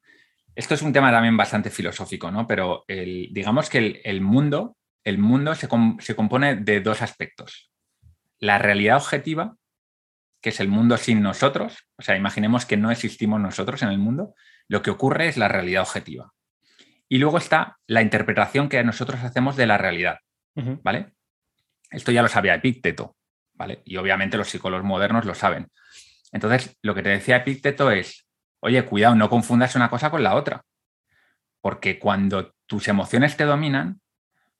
esto 0.55 0.73
es 0.73 0.81
un 0.81 0.93
tema 0.93 1.11
también 1.11 1.37
bastante 1.37 1.69
filosófico, 1.69 2.29
¿no? 2.29 2.45
Pero 2.47 2.83
digamos 2.87 3.69
que 3.69 4.01
el, 4.03 4.21
mundo, 4.21 4.77
el 5.03 5.17
mundo 5.17 5.55
se, 5.55 5.67
se, 5.99 6.15
compone 6.15 6.55
de 6.55 6.81
dos 6.81 7.01
aspectos. 7.01 7.71
La 8.39 8.59
realidad 8.59 8.97
objetiva, 8.97 9.55
que 10.41 10.49
es 10.49 10.59
el 10.59 10.67
mundo 10.67 10.97
sin 10.97 11.21
nosotros, 11.21 11.87
o 11.97 12.01
sea, 12.01 12.15
imaginemos 12.17 12.65
que 12.65 12.77
no 12.77 12.91
existimos 12.91 13.39
nosotros 13.39 13.81
en 13.81 13.89
el 13.89 13.97
mundo, 13.97 14.35
lo 14.67 14.81
que 14.81 14.91
ocurre 14.91 15.27
es 15.27 15.37
la 15.37 15.47
realidad 15.47 15.83
objetiva. 15.83 16.33
Y 17.13 17.19
luego 17.19 17.37
está 17.37 17.77
la 17.85 18.01
interpretación 18.01 18.69
que 18.69 18.83
nosotros 18.83 19.21
hacemos 19.23 19.55
de 19.55 19.67
la 19.67 19.77
realidad, 19.77 20.17
¿vale? 20.55 21.13
Esto 21.91 22.11
ya 22.11 22.23
lo 22.23 22.27
sabía 22.27 22.55
Epicteto, 22.55 23.15
¿vale? 23.53 23.83
Y 23.85 23.97
obviamente 23.97 24.35
los 24.35 24.49
psicólogos 24.49 24.83
modernos 24.83 25.23
lo 25.23 25.35
saben. 25.35 25.67
Entonces, 26.31 26.75
lo 26.81 26.95
que 26.95 27.03
te 27.03 27.09
decía 27.09 27.35
Epicteto 27.35 27.91
es, 27.91 28.27
oye, 28.61 28.83
cuidado, 28.85 29.13
no 29.13 29.29
confundas 29.29 29.75
una 29.75 29.91
cosa 29.91 30.09
con 30.09 30.23
la 30.23 30.33
otra. 30.33 30.63
Porque 31.61 31.99
cuando 31.99 32.55
tus 32.65 32.87
emociones 32.87 33.37
te 33.37 33.43
dominan, 33.43 34.01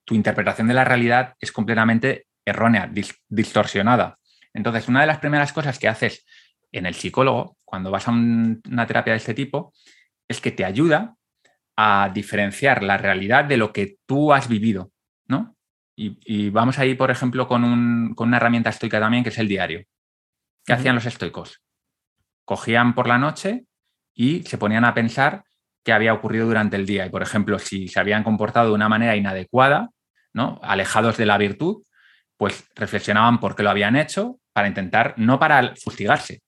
tu 0.06 0.14
interpretación 0.14 0.68
de 0.68 0.76
la 0.76 0.86
realidad 0.86 1.34
es 1.40 1.52
completamente 1.52 2.28
errónea, 2.46 2.88
distorsionada. 3.30 4.20
Entonces, 4.54 4.88
una 4.88 5.02
de 5.02 5.08
las 5.08 5.18
primeras 5.18 5.54
cosas 5.54 5.80
que 5.80 5.88
haces 5.88 6.24
en 6.72 6.86
el 6.86 6.94
psicólogo, 6.94 7.58
cuando 7.66 7.90
vas 7.90 8.08
a 8.08 8.12
una 8.12 8.86
terapia 8.86 9.14
de 9.14 9.18
este 9.18 9.34
tipo, 9.34 9.74
es 10.28 10.40
que 10.40 10.52
te 10.52 10.66
ayuda 10.66 11.16
a 11.76 12.12
diferenciar 12.14 12.84
la 12.84 12.98
realidad 12.98 13.46
de 13.46 13.58
lo 13.58 13.74
que 13.74 13.98
tú 14.06 14.34
has 14.34 14.48
vivido, 14.48 14.92
¿no? 15.28 15.56
Y, 15.96 16.50
vamos 16.50 16.80
ahí, 16.80 16.96
por 16.96 17.12
ejemplo, 17.12 17.48
con, 17.48 17.64
una 18.18 18.38
herramienta 18.38 18.72
estoica 18.72 19.00
también, 19.00 19.24
que 19.24 19.30
es 19.30 19.38
el 19.38 19.48
diario. 19.48 19.84
¿Qué 20.66 20.74
hacían 20.74 20.96
los 20.96 21.06
estoicos? 21.06 21.62
Cogían 22.46 22.96
por 22.96 23.08
la 23.08 23.20
noche 23.20 23.66
y 24.14 24.42
se 24.44 24.58
ponían 24.58 24.86
a 24.86 24.94
pensar 24.94 25.44
qué 25.84 25.94
había 25.94 26.14
ocurrido 26.14 26.48
durante 26.48 26.78
el 26.78 26.86
día. 26.86 27.06
Y, 27.06 27.10
por 27.10 27.22
ejemplo, 27.22 27.60
si 27.60 27.88
se 27.88 28.00
habían 28.00 28.24
comportado 28.24 28.70
de 28.70 28.74
una 28.74 28.90
manera 28.90 29.16
inadecuada, 29.16 29.92
¿no? 30.34 30.60
alejados 30.64 31.18
de 31.18 31.28
la 31.28 31.38
virtud, 31.38 31.84
pues 32.38 32.68
reflexionaban 32.76 33.40
por 33.40 33.56
qué 33.56 33.64
lo 33.64 33.70
habían 33.70 33.96
hecho 33.96 34.40
para 34.52 34.68
intentar, 34.68 35.14
no 35.18 35.40
para 35.40 35.76
fustigarse, 35.76 36.42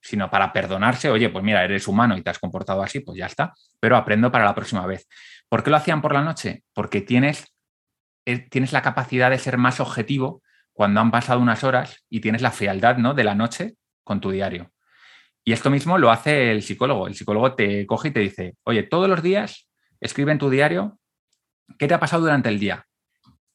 sino 0.00 0.30
para 0.30 0.52
perdonarse, 0.52 1.10
oye, 1.10 1.28
pues 1.28 1.44
mira, 1.44 1.64
eres 1.64 1.88
humano 1.88 2.16
y 2.16 2.22
te 2.22 2.30
has 2.30 2.38
comportado 2.38 2.82
así, 2.82 3.00
pues 3.00 3.18
ya 3.18 3.26
está, 3.26 3.52
pero 3.80 3.96
aprendo 3.96 4.30
para 4.30 4.44
la 4.44 4.54
próxima 4.54 4.86
vez. 4.86 5.08
¿Por 5.48 5.62
qué 5.62 5.70
lo 5.70 5.76
hacían 5.76 6.02
por 6.02 6.12
la 6.12 6.22
noche? 6.22 6.64
Porque 6.74 7.00
tienes, 7.00 7.54
eh, 8.26 8.48
tienes 8.50 8.72
la 8.72 8.82
capacidad 8.82 9.30
de 9.30 9.38
ser 9.38 9.58
más 9.58 9.80
objetivo 9.80 10.42
cuando 10.72 11.00
han 11.00 11.10
pasado 11.10 11.40
unas 11.40 11.64
horas 11.64 12.04
y 12.08 12.20
tienes 12.20 12.42
la 12.42 12.50
frialdad 12.50 12.98
¿no? 12.98 13.14
de 13.14 13.24
la 13.24 13.34
noche 13.34 13.74
con 14.04 14.20
tu 14.20 14.30
diario. 14.30 14.72
Y 15.44 15.52
esto 15.52 15.70
mismo 15.70 15.98
lo 15.98 16.10
hace 16.10 16.52
el 16.52 16.62
psicólogo. 16.62 17.06
El 17.06 17.14
psicólogo 17.14 17.54
te 17.54 17.86
coge 17.86 18.08
y 18.08 18.10
te 18.12 18.20
dice, 18.20 18.56
oye, 18.64 18.82
todos 18.82 19.08
los 19.08 19.22
días 19.22 19.68
escribe 20.00 20.32
en 20.32 20.38
tu 20.38 20.50
diario 20.50 20.98
qué 21.78 21.88
te 21.88 21.94
ha 21.94 22.00
pasado 22.00 22.22
durante 22.22 22.48
el 22.48 22.58
día, 22.58 22.86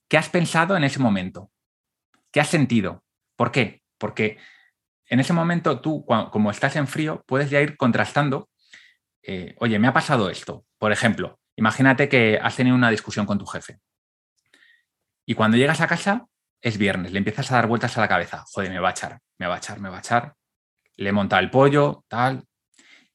qué 0.10 0.18
has 0.18 0.30
pensado 0.30 0.76
en 0.76 0.84
ese 0.84 1.00
momento, 1.00 1.52
qué 2.32 2.42
has 2.42 2.50
sentido, 2.50 3.04
por 3.36 3.52
qué. 3.52 3.84
Porque 3.98 4.38
en 5.08 5.20
ese 5.20 5.34
momento 5.34 5.80
tú, 5.82 6.06
como 6.06 6.52
estás 6.52 6.76
en 6.76 6.88
frío, 6.88 7.24
puedes 7.28 7.50
ya 7.50 7.62
ir 7.62 7.78
contrastando, 7.78 8.50
eh, 9.24 9.56
oye, 9.60 9.80
me 9.80 9.88
ha 9.88 9.94
pasado 9.94 10.30
esto. 10.30 10.66
Por 10.78 10.92
ejemplo, 10.92 11.40
imagínate 11.56 12.10
que 12.10 12.40
has 12.42 12.56
tenido 12.56 12.76
una 12.76 12.90
discusión 12.90 13.26
con 13.26 13.40
tu 13.40 13.46
jefe. 13.46 13.80
Y 15.26 15.36
cuando 15.36 15.58
llegas 15.58 15.82
a 15.82 15.88
casa, 15.88 16.28
es 16.62 16.78
viernes, 16.78 17.12
le 17.12 17.18
empiezas 17.18 17.52
a 17.52 17.56
dar 17.56 17.68
vueltas 17.68 17.98
a 17.98 18.02
la 18.02 18.08
cabeza. 18.08 18.44
Joder, 18.48 18.72
me 18.72 18.80
va 18.80 18.90
a 18.90 18.92
echar, 18.92 19.20
me 19.38 19.48
va 19.48 19.56
a 19.56 19.58
echar, 19.58 19.80
me 19.80 19.90
va 19.90 19.98
a 19.98 20.00
echar. 20.00 20.34
Le 20.98 21.12
monta 21.12 21.40
el 21.40 21.50
pollo, 21.50 22.04
tal. 22.08 22.44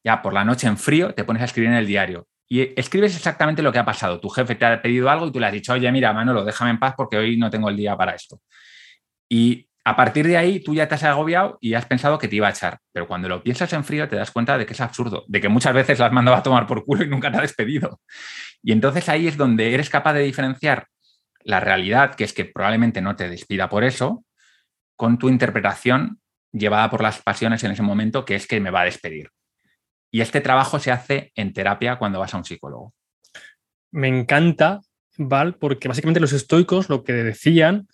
Ya 0.03 0.23
por 0.23 0.33
la 0.33 0.45
noche 0.45 0.67
en 0.67 0.79
frío 0.79 1.15
te 1.15 1.25
pones 1.25 1.43
a 1.43 1.45
escribir 1.45 1.71
en 1.71 1.77
el 1.77 1.87
diario. 1.87 2.27
Y 2.49 2.79
escribes 2.81 3.15
exactamente 3.15 3.63
lo 3.63 3.71
que 3.71 3.79
ha 3.79 3.85
pasado. 3.85 4.21
Tu 4.21 4.29
jefe 4.31 4.55
te 4.55 4.65
ha 4.65 4.81
pedido 4.81 5.11
algo 5.11 5.27
y 5.27 5.33
tú 5.33 5.39
le 5.39 5.47
has 5.47 5.53
dicho, 5.53 5.75
oye, 5.75 5.91
mira, 5.93 6.13
Manolo, 6.15 6.45
déjame 6.45 6.71
en 6.71 6.79
paz 6.79 6.95
porque 6.97 7.19
hoy 7.19 7.37
no 7.37 7.51
tengo 7.51 7.69
el 7.69 7.77
día 7.77 7.97
para 7.97 8.15
esto. 8.15 8.41
Y 9.29 9.68
a 9.89 9.97
partir 9.97 10.27
de 10.27 10.37
ahí 10.37 10.61
tú 10.61 10.75
ya 10.75 10.87
te 10.87 10.97
has 10.97 11.03
agobiado 11.05 11.57
y 11.63 11.73
has 11.73 11.87
pensado 11.87 12.19
que 12.19 12.29
te 12.29 12.37
iba 12.37 12.47
a 12.47 12.51
echar, 12.51 12.79
pero 12.93 13.09
cuando 13.09 13.27
lo 13.27 13.43
piensas 13.43 13.73
en 13.73 13.85
frío 13.85 14.07
te 14.07 14.17
das 14.17 14.31
cuenta 14.31 14.59
de 14.59 14.67
que 14.67 14.75
es 14.75 14.81
absurdo, 14.83 15.25
de 15.29 15.41
que 15.41 15.49
muchas 15.49 15.73
veces 15.73 15.99
las 15.99 16.13
mandado 16.13 16.37
a 16.37 16.43
tomar 16.43 16.67
por 16.67 16.85
culo 16.85 17.05
y 17.05 17.09
nunca 17.09 17.33
te 17.33 17.39
ha 17.39 17.41
despedido. 17.41 17.99
Y 18.63 18.73
entonces 18.73 19.09
ahí 19.09 19.27
es 19.27 19.39
donde 19.39 19.73
eres 19.73 19.89
capaz 19.89 20.13
de 20.13 20.21
diferenciar 20.21 20.89
la 21.41 21.61
realidad, 21.61 22.17
que 22.17 22.25
es 22.25 22.35
que 22.35 22.45
probablemente 22.45 23.01
no 23.01 23.17
te 23.17 23.31
despida 23.31 23.71
por 23.71 23.83
eso, 23.83 24.27
con 24.95 25.17
tu 25.17 25.31
interpretación 25.31 26.21
llevada 26.53 26.91
por 26.91 27.03
las 27.03 27.23
pasiones 27.23 27.65
en 27.65 27.71
ese 27.71 27.83
momento, 27.83 28.27
que 28.27 28.35
es 28.35 28.47
que 28.47 28.61
me 28.61 28.71
va 28.71 28.83
a 28.83 28.85
despedir. 28.85 29.31
Y 30.11 30.21
este 30.21 30.43
trabajo 30.43 30.79
se 30.79 30.93
hace 30.93 31.33
en 31.35 31.55
terapia 31.55 31.97
cuando 31.97 32.19
vas 32.19 32.35
a 32.35 32.37
un 32.37 32.45
psicólogo. 32.45 32.93
Me 33.91 34.09
encanta, 34.09 34.81
Val, 35.17 35.55
porque 35.55 35.89
básicamente 35.89 36.21
los 36.21 36.35
estoicos 36.35 36.91
lo 36.91 37.05
que 37.05 37.15
decían 37.15 37.89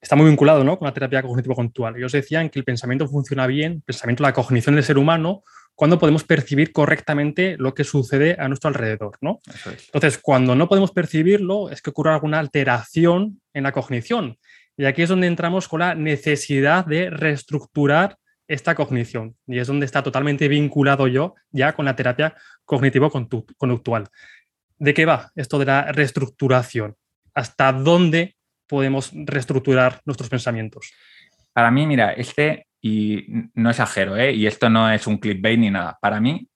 está 0.00 0.16
muy 0.16 0.26
vinculado 0.26 0.64
¿no? 0.64 0.78
con 0.78 0.86
la 0.86 0.94
terapia 0.94 1.22
cognitivo-conductual. 1.22 1.96
Ellos 1.96 2.12
decían 2.12 2.48
que 2.48 2.58
el 2.58 2.64
pensamiento 2.64 3.06
funciona 3.06 3.46
bien, 3.46 3.72
el 3.72 3.82
pensamiento, 3.82 4.22
la 4.22 4.32
cognición 4.32 4.74
del 4.74 4.84
ser 4.84 4.98
humano, 4.98 5.42
cuando 5.74 5.98
podemos 5.98 6.24
percibir 6.24 6.72
correctamente 6.72 7.56
lo 7.58 7.74
que 7.74 7.84
sucede 7.84 8.36
a 8.38 8.48
nuestro 8.48 8.68
alrededor. 8.68 9.16
¿no? 9.20 9.40
Entonces, 9.86 10.18
cuando 10.18 10.54
no 10.54 10.68
podemos 10.68 10.92
percibirlo, 10.92 11.70
es 11.70 11.82
que 11.82 11.90
ocurre 11.90 12.12
alguna 12.12 12.38
alteración 12.38 13.40
en 13.54 13.62
la 13.62 13.72
cognición. 13.72 14.38
Y 14.76 14.84
aquí 14.84 15.02
es 15.02 15.08
donde 15.08 15.26
entramos 15.26 15.68
con 15.68 15.80
la 15.80 15.94
necesidad 15.94 16.86
de 16.86 17.10
reestructurar 17.10 18.16
esta 18.48 18.74
cognición. 18.74 19.36
Y 19.46 19.58
es 19.58 19.68
donde 19.68 19.86
está 19.86 20.02
totalmente 20.02 20.48
vinculado 20.48 21.06
yo 21.06 21.34
ya 21.50 21.72
con 21.72 21.84
la 21.84 21.94
terapia 21.96 22.34
cognitivo-conductual. 22.64 24.08
¿De 24.78 24.94
qué 24.94 25.04
va 25.04 25.30
esto 25.36 25.58
de 25.58 25.66
la 25.66 25.92
reestructuración? 25.92 26.96
¿Hasta 27.34 27.72
dónde 27.72 28.36
podemos 28.70 29.10
reestructurar 29.12 30.00
nuestros 30.06 30.30
pensamientos? 30.30 30.92
Para 31.52 31.70
mí, 31.70 31.86
mira, 31.86 32.12
este, 32.12 32.68
y 32.80 33.26
no 33.54 33.70
exagero, 33.70 34.16
¿eh? 34.16 34.32
y 34.32 34.46
esto 34.46 34.70
no 34.70 34.90
es 34.90 35.06
un 35.06 35.18
clickbait 35.18 35.58
ni 35.58 35.70
nada, 35.70 35.98
para 36.00 36.20
mí, 36.20 36.48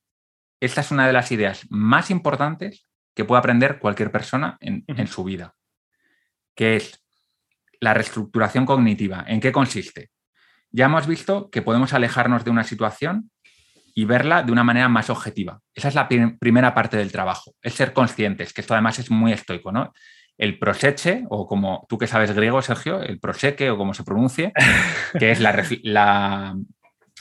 esta 0.60 0.80
es 0.80 0.90
una 0.90 1.06
de 1.06 1.12
las 1.12 1.30
ideas 1.32 1.66
más 1.68 2.10
importantes 2.10 2.86
que 3.14 3.24
puede 3.24 3.40
aprender 3.40 3.78
cualquier 3.78 4.10
persona 4.10 4.56
en, 4.60 4.84
en 4.86 5.06
su 5.06 5.24
vida, 5.24 5.54
que 6.54 6.76
es 6.76 7.04
la 7.80 7.92
reestructuración 7.92 8.64
cognitiva. 8.64 9.24
¿En 9.28 9.40
qué 9.40 9.52
consiste? 9.52 10.10
Ya 10.70 10.86
hemos 10.86 11.06
visto 11.06 11.50
que 11.50 11.62
podemos 11.62 11.92
alejarnos 11.92 12.44
de 12.44 12.50
una 12.50 12.64
situación 12.64 13.30
y 13.94 14.06
verla 14.06 14.42
de 14.42 14.52
una 14.52 14.64
manera 14.64 14.88
más 14.88 15.08
objetiva. 15.10 15.60
Esa 15.74 15.88
es 15.88 15.94
la 15.94 16.08
primera 16.08 16.74
parte 16.74 16.96
del 16.96 17.12
trabajo, 17.12 17.54
es 17.62 17.74
ser 17.74 17.92
conscientes, 17.92 18.52
que 18.52 18.60
esto 18.60 18.74
además 18.74 18.98
es 18.98 19.10
muy 19.10 19.32
estoico, 19.32 19.70
¿no? 19.70 19.92
El 20.36 20.58
proseche, 20.58 21.24
o 21.28 21.46
como 21.46 21.86
tú 21.88 21.98
que 21.98 22.06
sabes 22.06 22.32
griego, 22.32 22.60
Sergio, 22.62 23.00
el 23.00 23.20
proseque 23.20 23.70
o 23.70 23.76
como 23.76 23.94
se 23.94 24.04
pronuncie, 24.04 24.52
que 25.18 25.30
es 25.30 25.40
la, 25.40 26.56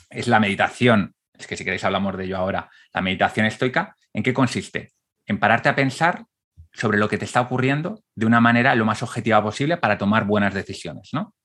es 0.10 0.28
la 0.28 0.40
meditación, 0.40 1.14
es 1.34 1.48
que 1.48 1.58
si 1.58 1.64
queréis 1.64 1.84
hablamos 1.84 2.18
de 2.18 2.26
ello 2.26 2.38
ahora, 2.38 2.70
la 2.94 3.02
meditación 3.02 3.46
estoica, 3.46 3.96
¿en 4.14 4.24
qué 4.24 4.34
consiste? 4.34 4.94
En 5.26 5.40
pararte 5.40 5.70
a 5.70 5.76
pensar 5.76 6.26
sobre 6.72 6.98
lo 6.98 7.08
que 7.08 7.18
te 7.18 7.26
está 7.26 7.42
ocurriendo 7.42 8.04
de 8.16 8.26
una 8.26 8.42
manera 8.42 8.74
lo 8.76 8.86
más 8.86 9.04
objetiva 9.04 9.42
posible 9.44 9.78
para 9.78 9.98
tomar 9.98 10.26
buenas 10.26 10.54
decisiones, 10.54 11.10
¿no? 11.14 11.36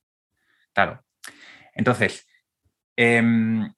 Claro. 0.73 1.05
Entonces, 1.75 2.27
em, 2.97 3.71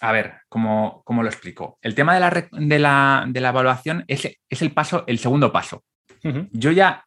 a 0.00 0.12
ver, 0.12 0.40
¿cómo, 0.48 1.02
lo 1.06 1.26
explico? 1.26 1.78
El 1.80 1.94
tema 1.94 2.14
de 2.14 2.20
la, 2.20 3.26
de 3.26 3.40
la, 3.40 3.48
evaluación 3.48 4.04
es, 4.06 4.28
es, 4.48 4.62
el 4.62 4.72
paso, 4.72 5.04
el 5.06 5.18
segundo 5.18 5.50
paso 5.50 5.82
yo 6.52 6.72
ya 6.72 7.06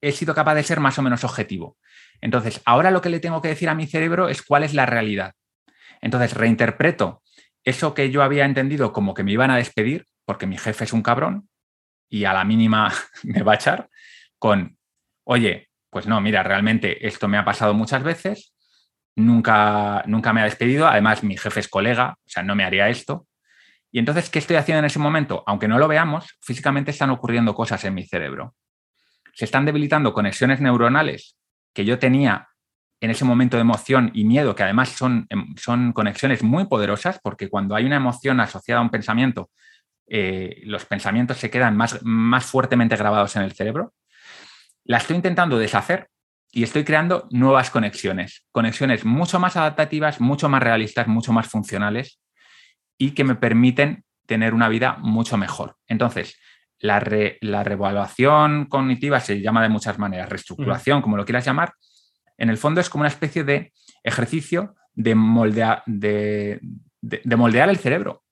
he 0.00 0.12
sido 0.12 0.34
capaz 0.34 0.54
de 0.54 0.62
ser 0.62 0.80
más 0.80 0.98
o 0.98 1.02
menos 1.02 1.24
objetivo. 1.24 1.76
Entonces, 2.20 2.60
ahora 2.64 2.90
lo 2.90 3.00
que 3.00 3.08
le 3.08 3.20
tengo 3.20 3.42
que 3.42 3.48
decir 3.48 3.68
a 3.68 3.74
mi 3.74 3.86
cerebro 3.86 4.28
es 4.28 4.42
cuál 4.42 4.62
es 4.62 4.74
la 4.74 4.86
realidad. 4.86 5.34
Entonces, 6.00 6.34
reinterpreto 6.34 7.22
eso 7.64 7.94
que 7.94 8.10
yo 8.10 8.22
había 8.22 8.44
entendido 8.44 8.92
como 8.92 9.14
que 9.14 9.22
me 9.22 9.32
iban 9.32 9.50
a 9.50 9.56
despedir, 9.56 10.06
porque 10.24 10.46
mi 10.46 10.58
jefe 10.58 10.84
es 10.84 10.92
un 10.92 11.02
cabrón 11.02 11.48
y 12.08 12.24
a 12.24 12.32
la 12.32 12.44
mínima 12.44 12.92
me 13.22 13.42
va 13.42 13.52
a 13.52 13.56
echar, 13.56 13.88
con, 14.38 14.76
oye, 15.24 15.68
pues 15.90 16.06
no, 16.06 16.20
mira, 16.20 16.42
realmente 16.42 17.06
esto 17.06 17.28
me 17.28 17.38
ha 17.38 17.44
pasado 17.44 17.74
muchas 17.74 18.02
veces, 18.02 18.54
nunca, 19.14 20.02
nunca 20.06 20.32
me 20.32 20.40
ha 20.40 20.44
despedido, 20.44 20.86
además 20.86 21.22
mi 21.22 21.36
jefe 21.36 21.60
es 21.60 21.68
colega, 21.68 22.16
o 22.18 22.28
sea, 22.28 22.42
no 22.42 22.54
me 22.54 22.64
haría 22.64 22.88
esto. 22.88 23.26
Y 23.92 23.98
entonces, 23.98 24.30
¿qué 24.30 24.38
estoy 24.38 24.56
haciendo 24.56 24.78
en 24.80 24.86
ese 24.86 24.98
momento? 24.98 25.44
Aunque 25.46 25.68
no 25.68 25.78
lo 25.78 25.86
veamos, 25.86 26.38
físicamente 26.40 26.90
están 26.90 27.10
ocurriendo 27.10 27.54
cosas 27.54 27.84
en 27.84 27.94
mi 27.94 28.04
cerebro. 28.04 28.54
Se 29.34 29.44
están 29.44 29.66
debilitando 29.66 30.14
conexiones 30.14 30.60
neuronales 30.62 31.36
que 31.74 31.84
yo 31.84 31.98
tenía 31.98 32.48
en 33.00 33.10
ese 33.10 33.26
momento 33.26 33.58
de 33.58 33.62
emoción 33.62 34.10
y 34.14 34.24
miedo, 34.24 34.54
que 34.54 34.62
además 34.62 34.90
son, 34.90 35.26
em, 35.28 35.54
son 35.56 35.92
conexiones 35.92 36.42
muy 36.42 36.66
poderosas, 36.66 37.20
porque 37.22 37.50
cuando 37.50 37.74
hay 37.74 37.84
una 37.84 37.96
emoción 37.96 38.40
asociada 38.40 38.80
a 38.80 38.82
un 38.82 38.90
pensamiento, 38.90 39.50
eh, 40.08 40.62
los 40.64 40.86
pensamientos 40.86 41.36
se 41.36 41.50
quedan 41.50 41.76
más, 41.76 41.98
más 42.02 42.46
fuertemente 42.46 42.96
grabados 42.96 43.36
en 43.36 43.42
el 43.42 43.52
cerebro. 43.52 43.92
La 44.84 44.98
estoy 44.98 45.16
intentando 45.16 45.58
deshacer 45.58 46.08
y 46.50 46.62
estoy 46.62 46.84
creando 46.84 47.28
nuevas 47.30 47.70
conexiones, 47.70 48.46
conexiones 48.52 49.04
mucho 49.04 49.38
más 49.38 49.56
adaptativas, 49.56 50.20
mucho 50.20 50.48
más 50.48 50.62
realistas, 50.62 51.08
mucho 51.08 51.32
más 51.32 51.46
funcionales 51.48 52.21
y 52.98 53.12
que 53.12 53.24
me 53.24 53.34
permiten 53.34 54.04
tener 54.26 54.54
una 54.54 54.68
vida 54.68 54.96
mucho 55.00 55.36
mejor. 55.36 55.76
Entonces, 55.86 56.38
la, 56.78 56.98
revaluación 56.98 58.66
cognitiva 58.66 59.20
se 59.20 59.40
llama 59.40 59.62
de 59.62 59.68
muchas 59.68 59.98
maneras, 59.98 60.28
reestructuración, 60.28 61.00
como 61.00 61.16
lo 61.16 61.24
quieras 61.24 61.44
llamar, 61.44 61.74
en 62.36 62.50
el 62.50 62.58
fondo 62.58 62.80
es 62.80 62.90
como 62.90 63.02
una 63.02 63.08
especie 63.08 63.44
de 63.44 63.72
ejercicio 64.02 64.74
de, 64.94 65.14
moldear, 65.14 65.82
de, 65.86 66.60
moldear 67.36 67.68
el 67.68 67.76
cerebro, 67.76 68.24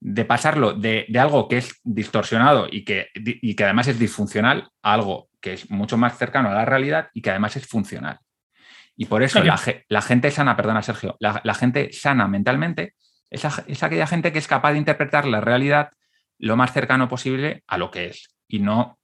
de 0.00 0.24
pasarlo 0.24 0.74
de, 0.74 1.06
algo 1.18 1.48
que 1.48 1.58
es 1.58 1.80
distorsionado 1.82 2.66
y 2.70 2.84
que, 2.84 3.08
que, 3.14 3.64
además 3.64 3.88
es 3.88 3.98
disfuncional 3.98 4.68
a 4.82 4.92
algo 4.92 5.30
que 5.40 5.54
es 5.54 5.70
mucho 5.70 5.96
más 5.96 6.18
cercano 6.18 6.50
a 6.50 6.54
la 6.54 6.64
realidad 6.64 7.08
y 7.14 7.22
que 7.22 7.30
además 7.30 7.56
es 7.56 7.66
funcional. 7.66 8.18
Y 8.96 9.06
por 9.06 9.22
eso 9.22 9.40
la, 9.42 10.02
gente 10.02 10.30
sana, 10.30 10.56
perdona 10.56 10.82
Sergio, 10.82 11.16
la 11.20 11.54
gente 11.54 11.92
sana 11.92 12.26
mentalmente 12.26 12.94
es, 13.30 13.82
aquella 13.82 14.06
gente 14.06 14.32
que 14.32 14.38
es 14.38 14.48
capaz 14.48 14.72
de 14.72 14.78
interpretar 14.78 15.26
la 15.26 15.40
realidad 15.40 15.90
lo 16.38 16.56
más 16.56 16.72
cercano 16.72 17.08
posible 17.08 17.62
a 17.66 17.78
lo 17.78 17.90
que 17.90 18.06
es 18.06 18.34
y 18.46 18.60
no 18.60 18.98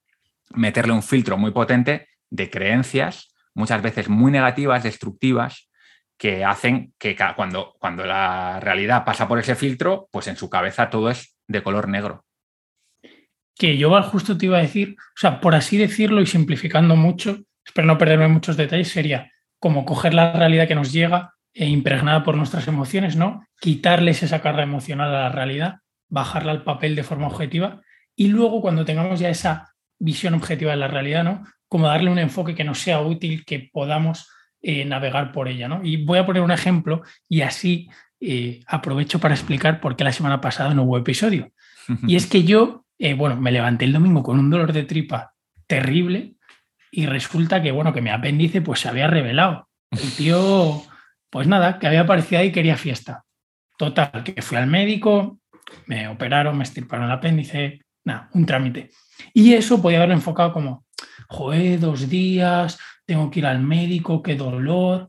meterle 0.55 0.93
un 0.93 1.03
filtro 1.03 1.37
muy 1.37 1.51
potente 1.51 2.09
de 2.31 2.51
creencias, 2.51 3.35
muchas 3.55 3.83
veces 3.83 4.09
muy 4.09 4.31
negativas, 4.31 4.83
destructivas, 4.83 5.69
que 6.17 6.45
hacen 6.45 6.95
que 6.99 7.17
cuando, 7.35 7.75
cuando 7.79 8.07
la 8.07 8.61
realidad 8.61 9.05
pasa 9.05 9.27
por 9.27 9.39
ese 9.39 9.57
filtro, 9.57 10.09
pues 10.13 10.29
en 10.29 10.37
su 10.37 10.49
cabeza 10.49 10.91
todo 10.91 11.11
es 11.11 11.37
de 11.49 11.63
color 11.63 11.89
negro. 11.89 12.25
Que 13.57 13.77
yo 13.77 14.01
justo 14.03 14.39
te 14.39 14.47
iba 14.47 14.59
a 14.59 14.63
decir, 14.63 14.97
o 14.99 15.19
sea, 15.19 15.41
por 15.41 15.55
así 15.55 15.77
decirlo 15.77 16.21
y 16.21 16.27
simplificando 16.27 16.97
mucho, 16.97 17.39
espero 17.65 17.87
no 17.87 17.99
perderme 17.99 18.29
muchos 18.29 18.57
detalles, 18.57 18.89
sería 18.89 19.31
como 19.59 19.85
coger 19.85 20.15
la 20.15 20.33
realidad 20.33 20.69
que 20.69 20.75
nos 20.75 20.93
llega, 20.93 21.35
e 21.55 21.67
impregnada 21.67 22.25
por 22.25 22.37
nuestras 22.37 22.67
emociones, 22.69 23.17
¿no? 23.17 23.47
Quitarles 23.61 24.23
esa 24.23 24.43
carga 24.43 24.65
emocional 24.65 25.15
a 25.15 25.21
la 25.21 25.29
realidad, 25.29 25.77
bajarla 26.09 26.53
al 26.53 26.65
papel 26.65 26.97
de 26.97 27.05
forma 27.05 27.29
objetiva 27.29 27.81
y 28.17 28.29
luego 28.29 28.61
cuando 28.61 28.85
tengamos 28.85 29.21
ya 29.21 29.31
esa 29.31 29.75
visión 29.99 30.35
objetiva 30.35 30.73
de 30.73 30.77
la 30.77 30.89
realidad, 30.89 31.25
¿no? 31.25 31.45
Como 31.69 31.87
darle 31.87 32.11
un 32.11 32.19
enfoque 32.19 32.55
que 32.55 32.65
nos 32.65 32.81
sea 32.81 33.01
útil, 33.01 33.45
que 33.45 33.71
podamos 33.73 34.29
eh, 34.67 34.85
navegar 34.87 35.31
por 35.31 35.47
ella. 35.47 35.69
¿no? 35.69 35.85
Y 35.85 36.05
voy 36.05 36.19
a 36.19 36.25
poner 36.25 36.43
un 36.43 36.51
ejemplo 36.51 37.03
y 37.29 37.43
así 37.43 37.91
eh, 38.19 38.61
aprovecho 38.67 39.19
para 39.19 39.35
explicar 39.35 39.79
por 39.79 39.95
qué 39.95 40.05
la 40.05 40.13
semana 40.13 40.41
pasada 40.41 40.73
no 40.73 40.85
hubo 40.85 40.97
episodio. 40.97 41.53
Y 42.09 42.17
es 42.17 42.27
que 42.27 42.45
yo, 42.45 42.87
bueno, 43.19 43.37
me 43.37 43.53
levanté 43.53 43.85
el 43.85 43.93
domingo 43.93 44.23
con 44.23 44.39
un 44.39 44.49
dolor 44.49 44.73
de 44.73 44.85
tripa 44.85 45.35
terrible 45.67 46.37
y 46.91 47.05
resulta 47.05 47.61
que, 47.61 47.73
bueno, 47.73 47.93
que 47.93 48.01
mi 48.01 48.09
apéndice 48.09 48.63
pues 48.63 48.81
se 48.81 48.89
había 48.89 49.07
revelado. 49.07 49.69
El 49.91 50.11
tío, 50.13 50.83
pues 51.35 51.49
nada, 51.49 51.81
que 51.81 51.89
había 51.89 52.03
aparecido 52.03 52.41
ahí 52.41 52.47
y 52.47 52.53
quería 52.53 52.77
fiesta. 52.77 53.25
Total, 53.77 54.23
que 54.23 54.41
fui 54.41 54.57
al 54.57 54.69
médico, 54.69 55.41
me 55.87 56.07
operaron, 56.07 56.57
me 56.57 56.63
estirparon 56.63 57.07
el 57.07 57.11
apéndice, 57.11 57.81
nada, 58.05 58.31
un 58.35 58.47
trámite. 58.47 58.91
Y 59.33 59.55
eso 59.55 59.83
podía 59.83 59.99
haberlo 59.99 60.15
enfocado 60.15 60.53
como, 60.53 60.87
joder, 61.27 61.81
dos 61.81 62.09
días, 62.09 62.79
tengo 63.05 63.33
que 63.33 63.41
ir 63.41 63.47
al 63.47 63.59
médico, 63.59 64.23
qué 64.23 64.37
dolor. 64.37 65.09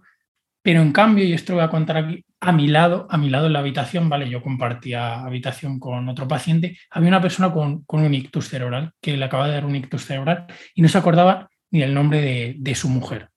Pero 0.64 0.82
en 0.82 0.92
cambio, 0.94 1.24
y 1.24 1.34
esto 1.34 1.54
lo 1.54 1.58
voy 1.58 1.66
a 1.66 1.70
contar 1.70 1.98
aquí, 1.98 2.26
a 2.40 2.52
mi 2.52 2.70
lado, 2.70 3.06
a 3.12 3.20
mi 3.20 3.30
lado 3.30 3.46
en 3.46 3.54
la 3.54 3.60
habitación, 3.60 4.10
¿vale? 4.10 4.28
Yo 4.28 4.42
compartía 4.42 5.22
habitación 5.22 5.80
con 5.80 6.10
otro 6.10 6.28
paciente, 6.28 6.76
había 6.90 7.10
una 7.10 7.22
persona 7.22 7.54
con, 7.54 7.86
un 7.88 8.14
ictus 8.16 8.50
cerebral, 8.50 8.94
que 9.00 9.16
le 9.16 9.26
acaba 9.26 9.46
de 9.46 9.54
dar 9.54 9.66
un 9.66 9.76
ictus 9.76 10.06
cerebral 10.06 10.48
y 10.74 10.82
no 10.82 10.88
se 10.88 10.98
acordaba 10.98 11.52
ni 11.70 11.84
el 11.84 11.94
nombre 11.94 12.20
de, 12.20 12.56
de 12.58 12.74
su 12.74 12.90
mujer. 12.90 13.30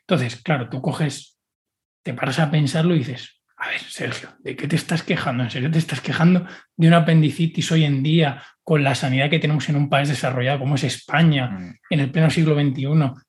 Entonces, 0.00 0.42
claro, 0.42 0.68
tú 0.68 0.82
coges, 0.82 1.37
te 2.08 2.14
paras 2.14 2.38
a 2.38 2.50
pensarlo 2.50 2.94
y 2.94 3.00
dices, 3.00 3.42
a 3.58 3.68
ver, 3.68 3.80
Sergio, 3.80 4.30
¿de 4.38 4.56
qué 4.56 4.66
te 4.66 4.76
estás 4.76 5.02
quejando? 5.02 5.44
¿En 5.44 5.50
serio 5.50 5.70
te 5.70 5.76
estás 5.76 6.00
quejando 6.00 6.46
de 6.74 6.88
una 6.88 6.98
apendicitis 6.98 7.70
hoy 7.70 7.84
en 7.84 8.02
día 8.02 8.42
con 8.62 8.82
la 8.82 8.94
sanidad 8.94 9.28
que 9.28 9.38
tenemos 9.38 9.68
en 9.68 9.76
un 9.76 9.90
país 9.90 10.08
desarrollado 10.08 10.60
como 10.60 10.76
es 10.76 10.84
España, 10.84 11.50
mm. 11.50 11.74
en 11.90 12.00
el 12.00 12.10
pleno 12.10 12.30
siglo 12.30 12.54
XXI, 12.54 12.86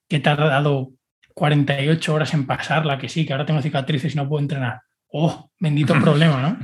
que 0.07 0.21
te 0.21 0.29
ha 0.29 0.37
dado 0.37 0.93
48 1.33 2.13
horas 2.13 2.33
en 2.33 2.47
pasarla, 2.47 2.97
que 2.97 3.09
sí, 3.09 3.25
que 3.25 3.33
ahora 3.33 3.45
tengo 3.45 3.61
cicatrices 3.61 4.13
y 4.13 4.15
no 4.15 4.29
puedo 4.29 4.41
entrenar? 4.41 4.79
¡Oh, 5.09 5.51
bendito 5.59 5.93
problema, 6.01 6.41
¿no? 6.41 6.57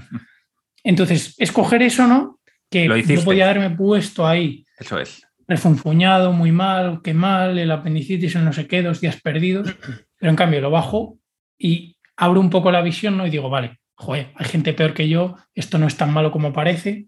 Entonces, 0.81 1.35
escoger 1.37 1.81
eso, 1.81 2.07
¿no? 2.07 2.39
Que 2.69 2.87
yo 3.05 3.25
podía 3.25 3.43
haberme 3.49 3.71
puesto 3.71 4.25
ahí. 4.25 4.63
Eso 4.79 5.01
es. 5.01 5.21
Refunfuñado, 5.49 6.31
muy 6.31 6.53
mal, 6.53 7.01
qué 7.03 7.13
mal, 7.13 7.59
el 7.59 7.71
apendicitis, 7.71 8.35
el 8.35 8.45
no 8.45 8.53
sé 8.53 8.67
qué, 8.67 8.83
dos 8.83 9.01
días 9.01 9.19
perdidos. 9.19 9.75
Pero 10.17 10.29
en 10.29 10.37
cambio 10.37 10.61
lo 10.61 10.71
bajo 10.71 11.19
y 11.57 11.94
abro 12.17 12.39
un 12.39 12.49
poco 12.49 12.71
la 12.71 12.81
visión 12.81 13.17
¿no? 13.17 13.25
y 13.27 13.29
digo, 13.29 13.49
vale, 13.49 13.79
joder, 13.95 14.31
hay 14.35 14.45
gente 14.45 14.73
peor 14.73 14.93
que 14.93 15.07
yo, 15.07 15.35
esto 15.53 15.77
no 15.77 15.87
es 15.87 15.97
tan 15.97 16.13
malo 16.13 16.31
como 16.31 16.53
parece 16.53 17.07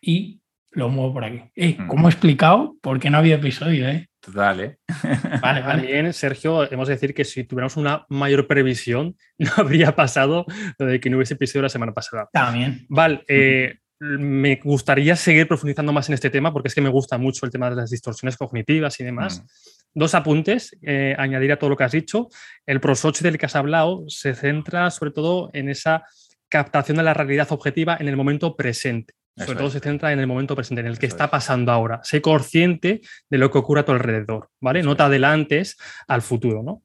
y 0.00 0.40
lo 0.74 0.88
muevo 0.88 1.14
por 1.14 1.24
aquí. 1.24 1.40
Eh. 1.54 1.76
¿Cómo 1.88 2.08
he 2.08 2.10
explicado? 2.10 2.76
Porque 2.82 3.10
no 3.10 3.18
había 3.18 3.36
episodio, 3.36 3.88
¿eh? 3.88 4.08
Total, 4.20 4.60
¿eh? 4.60 4.78
Vale, 5.42 5.60
vale. 5.60 5.62
También, 5.62 6.12
Sergio, 6.12 6.70
hemos 6.70 6.88
de 6.88 6.94
decir 6.94 7.14
que 7.14 7.24
si 7.24 7.44
tuviéramos 7.44 7.76
una 7.76 8.06
mayor 8.08 8.46
previsión, 8.46 9.16
no 9.38 9.50
habría 9.56 9.94
pasado 9.94 10.46
lo 10.78 10.86
de 10.86 11.00
que 11.00 11.10
no 11.10 11.16
hubiese 11.16 11.34
episodio 11.34 11.62
la 11.62 11.68
semana 11.68 11.92
pasada. 11.92 12.28
También. 12.32 12.86
Vale, 12.88 13.22
eh, 13.28 13.78
me 14.00 14.56
gustaría 14.56 15.16
seguir 15.16 15.46
profundizando 15.46 15.92
más 15.92 16.08
en 16.08 16.14
este 16.14 16.30
tema 16.30 16.52
porque 16.52 16.68
es 16.68 16.74
que 16.74 16.80
me 16.80 16.88
gusta 16.88 17.16
mucho 17.18 17.46
el 17.46 17.52
tema 17.52 17.70
de 17.70 17.76
las 17.76 17.90
distorsiones 17.90 18.36
cognitivas 18.36 18.98
y 19.00 19.04
demás. 19.04 19.42
Mm. 19.42 19.46
Dos 19.94 20.14
apuntes, 20.14 20.76
eh, 20.82 21.14
añadir 21.16 21.52
a 21.52 21.58
todo 21.58 21.70
lo 21.70 21.76
que 21.76 21.84
has 21.84 21.92
dicho. 21.92 22.28
El 22.66 22.80
ProSoch 22.80 23.20
del 23.20 23.38
que 23.38 23.46
has 23.46 23.54
hablado 23.54 24.04
se 24.08 24.34
centra 24.34 24.90
sobre 24.90 25.12
todo 25.12 25.50
en 25.52 25.68
esa 25.68 26.04
captación 26.48 26.96
de 26.96 27.04
la 27.04 27.14
realidad 27.14 27.50
objetiva 27.52 27.96
en 27.98 28.08
el 28.08 28.16
momento 28.16 28.56
presente. 28.56 29.14
sobre 29.36 29.58
todo 29.58 29.70
se 29.70 29.80
centra 29.80 30.12
en 30.12 30.20
el 30.20 30.28
momento 30.28 30.54
presente, 30.54 30.80
en 30.80 30.86
el 30.86 30.98
que 30.98 31.06
está 31.06 31.28
pasando 31.28 31.72
ahora. 31.72 32.00
Sé 32.04 32.22
consciente 32.22 33.00
de 33.28 33.38
lo 33.38 33.50
que 33.50 33.58
ocurre 33.58 33.80
a 33.80 33.84
tu 33.84 33.90
alrededor, 33.90 34.50
¿vale? 34.60 34.82
no 34.84 34.96
te 34.96 35.02
adelantes 35.02 35.76
al 36.06 36.22
futuro, 36.22 36.62
¿no? 36.62 36.84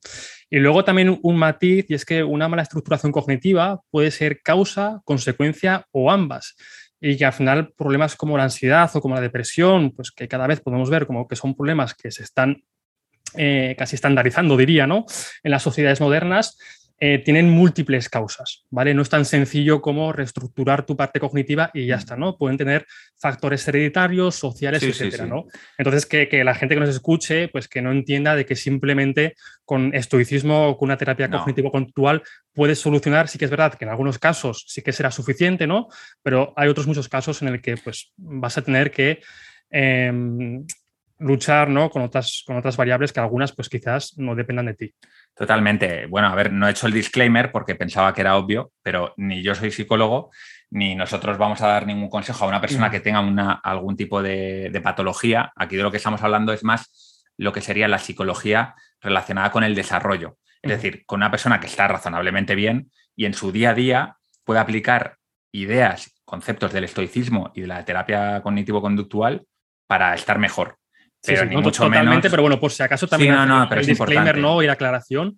Y 0.50 0.58
luego 0.58 0.84
también 0.84 1.20
un 1.22 1.38
matiz, 1.38 1.86
y 1.90 1.94
es 1.94 2.06
que 2.06 2.24
una 2.24 2.48
mala 2.48 2.64
estructuración 2.64 3.12
cognitiva 3.12 3.82
puede 3.92 4.10
ser 4.10 4.42
causa, 4.42 5.00
consecuencia 5.06 5.86
o 5.92 6.10
ambas 6.10 6.56
y 7.02 7.18
que 7.18 7.26
al 7.26 7.34
final 7.34 7.72
problemas 7.74 8.16
como 8.16 8.38
la 8.38 8.44
ansiedad 8.44 8.90
o 8.94 9.02
como 9.02 9.16
la 9.16 9.22
depresión, 9.22 9.92
pues 9.92 10.12
que 10.12 10.28
cada 10.28 10.48
vez 10.48 10.60
podemos 10.62 10.90
ver 10.90 11.08
como 11.08 11.28
que 11.28 11.36
son 11.36 11.56
problemas 11.56 11.94
que 11.94 12.12
se 12.12 12.24
están 12.24 12.64
eh, 13.36 13.76
casi 13.78 13.96
estandarizando, 13.96 14.58
diría, 14.58 14.88
¿no? 14.88 15.06
En 15.44 15.52
las 15.52 15.64
sociedades 15.64 16.02
modernas, 16.02 16.58
eh, 17.02 17.20
tienen 17.20 17.50
múltiples 17.50 18.10
causas, 18.10 18.66
¿vale? 18.70 18.94
No 18.94 19.04
es 19.04 19.10
tan 19.10 19.24
sencillo 19.24 19.82
como 19.82 20.12
reestructurar 20.12 20.86
tu 20.86 20.98
parte 20.98 21.22
cognitiva 21.22 21.72
y 21.74 21.86
ya 21.86 21.96
mm. 21.96 22.00
está, 22.00 22.18
¿no? 22.18 22.38
Pueden 22.38 22.58
tener 22.58 22.86
factores 23.18 23.66
hereditarios, 23.70 24.36
sociales, 24.36 24.84
etcétera, 24.84 25.26
¿no? 25.26 25.46
Entonces, 25.78 26.06
que, 26.06 26.44
la 26.44 26.54
gente 26.56 26.76
que 26.76 26.82
nos 26.82 26.90
escuche, 26.90 27.48
pues 27.48 27.70
que 27.70 27.82
no 27.82 27.94
entienda 27.94 28.36
de 28.36 28.46
que 28.46 28.58
simplemente 28.58 29.36
con 29.64 29.96
estoicismo 29.96 30.68
o 30.68 30.78
con 30.78 30.88
una 30.88 30.98
terapia 30.98 31.30
cognitivo-conductual 31.30 32.22
puedes 32.54 32.80
solucionar, 32.80 33.30
sí 33.30 33.40
que 33.40 33.46
es 33.46 33.52
verdad 33.52 33.76
que 33.76 33.86
en 33.86 33.92
algunos 33.92 34.20
casos 34.20 34.66
sí 34.68 34.82
que 34.82 34.92
será 34.92 35.10
suficiente, 35.10 35.68
¿no? 35.68 35.88
Pero 36.22 36.52
hay 36.58 36.68
otros 36.68 36.86
muchos 36.86 37.08
casos 37.08 37.42
en 37.42 37.48
el 37.48 37.62
que, 37.62 37.78
pues, 37.78 38.12
vas 38.18 38.58
a 38.58 38.62
tener 38.62 38.92
que... 38.92 39.22
Em, 39.70 40.66
luchar 41.20 41.70
¿no? 41.70 41.90
con, 41.90 42.02
otras, 42.02 42.44
con 42.46 42.58
otras 42.58 42.78
variables 42.78 43.14
que 43.14 43.20
algunas 43.20 43.52
pues 43.52 43.70
quizás 43.70 44.18
no 44.18 44.36
dependan 44.36 44.68
de 44.68 44.74
ti. 44.74 44.94
Totalmente. 45.36 46.06
Bueno, 46.08 46.28
a 46.28 46.36
ver, 46.36 46.52
no 46.52 46.68
he 46.68 46.72
hecho 46.72 46.88
el 46.88 46.94
disclaimer 46.94 47.52
porque 47.52 47.76
pensaba 47.76 48.14
que 48.14 48.22
era 48.22 48.38
obvio, 48.38 48.72
pero 48.82 49.14
ni 49.18 49.44
yo 49.44 49.56
soy 49.56 49.72
psicólogo, 49.72 50.32
ni 50.72 50.96
nosotros 50.96 51.38
vamos 51.38 51.62
a 51.62 51.68
dar 51.68 51.86
ningún 51.86 52.10
consejo 52.10 52.46
a 52.46 52.48
una 52.48 52.62
persona 52.62 52.90
que 52.90 53.00
tenga 53.00 53.20
una, 53.22 53.54
algún 53.54 53.96
tipo 53.96 54.22
de, 54.22 54.78
patología. 54.84 55.52
Aquí 55.56 55.76
de 55.76 55.84
lo 55.84 55.92
que 55.92 55.98
estamos 55.98 56.22
hablando 56.24 56.54
es 56.54 56.64
más 56.64 57.26
lo 57.38 57.54
que 57.54 57.62
sería 57.62 57.88
la 57.88 58.00
psicología 58.00 58.76
relacionada 59.02 59.52
con 59.52 59.64
el 59.64 59.76
desarrollo. 59.76 60.38
Es 60.62 60.72
decir, 60.72 61.06
con 61.06 61.20
una 61.20 61.32
persona 61.32 61.60
que 61.60 61.68
está 61.68 61.88
razonablemente 61.88 62.54
bien 62.54 62.92
y 63.16 63.26
en 63.26 63.34
su 63.34 63.52
día 63.52 63.70
a 63.70 63.74
día 63.74 64.18
puede 64.44 64.60
aplicar 64.60 65.18
ideas, 65.52 66.14
conceptos 66.26 66.74
del 66.74 66.84
estoicismo 66.84 67.52
y 67.56 67.62
de 67.62 67.68
la 67.68 67.86
terapia 67.86 68.42
cognitivo-conductual 68.42 69.46
para 69.88 70.14
estar 70.14 70.38
mejor. 70.38 70.80
Pero 71.26 71.46
ni 71.46 71.58
mucho 71.58 71.84
totalmente, 71.84 72.30
pero 72.30 72.42
bueno, 72.42 72.60
por 72.60 72.72
si 72.72 72.84
acaso 72.84 73.08
también 73.08 73.36
el 73.36 73.86
disclaimer 73.86 74.38
no 74.38 74.62
y 74.62 74.68
la 74.68 74.74
aclaración. 74.74 75.38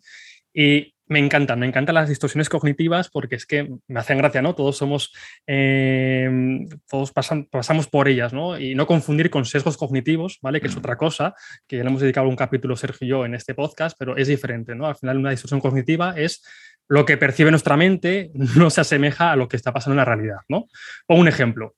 Y 0.53 0.93
me 1.11 1.19
encantan, 1.19 1.59
me 1.59 1.67
encantan 1.67 1.95
las 1.95 2.07
distorsiones 2.07 2.47
cognitivas 2.47 3.09
porque 3.09 3.35
es 3.35 3.45
que 3.45 3.69
me 3.89 3.99
hacen 3.99 4.17
gracia, 4.17 4.41
¿no? 4.41 4.55
Todos 4.55 4.77
somos, 4.77 5.11
em, 5.45 6.69
todos 6.89 7.11
pasamos 7.11 7.87
por 7.87 8.07
ellas, 8.07 8.31
¿no? 8.31 8.57
Y 8.57 8.75
no 8.75 8.87
confundir 8.87 9.29
con 9.29 9.43
sesgos 9.43 9.75
cognitivos, 9.75 10.39
¿vale? 10.41 10.61
Que 10.61 10.67
es 10.67 10.75
mm. 10.75 10.79
otra 10.79 10.95
cosa, 10.95 11.33
que 11.67 11.75
ya 11.75 11.83
le 11.83 11.89
hemos 11.89 12.01
dedicado 12.01 12.29
un 12.29 12.37
capítulo 12.37 12.77
Sergio 12.77 13.05
y 13.05 13.09
yo 13.09 13.25
en 13.25 13.35
este 13.35 13.53
podcast, 13.53 13.97
pero 13.99 14.15
es 14.15 14.29
diferente, 14.29 14.73
¿no? 14.73 14.87
Al 14.87 14.95
final 14.95 15.17
una 15.17 15.31
distorsión 15.31 15.59
cognitiva 15.59 16.13
es 16.15 16.45
lo 16.87 17.05
que 17.05 17.17
percibe 17.17 17.51
nuestra 17.51 17.75
mente 17.75 18.31
no 18.55 18.69
se 18.69 18.79
asemeja 18.79 19.33
a 19.33 19.35
lo 19.35 19.49
que 19.49 19.57
está 19.57 19.73
pasando 19.73 19.95
en 19.95 19.97
la 19.97 20.05
realidad, 20.05 20.39
¿no? 20.47 20.67
Pongo 21.05 21.19
un 21.19 21.27
ejemplo. 21.27 21.75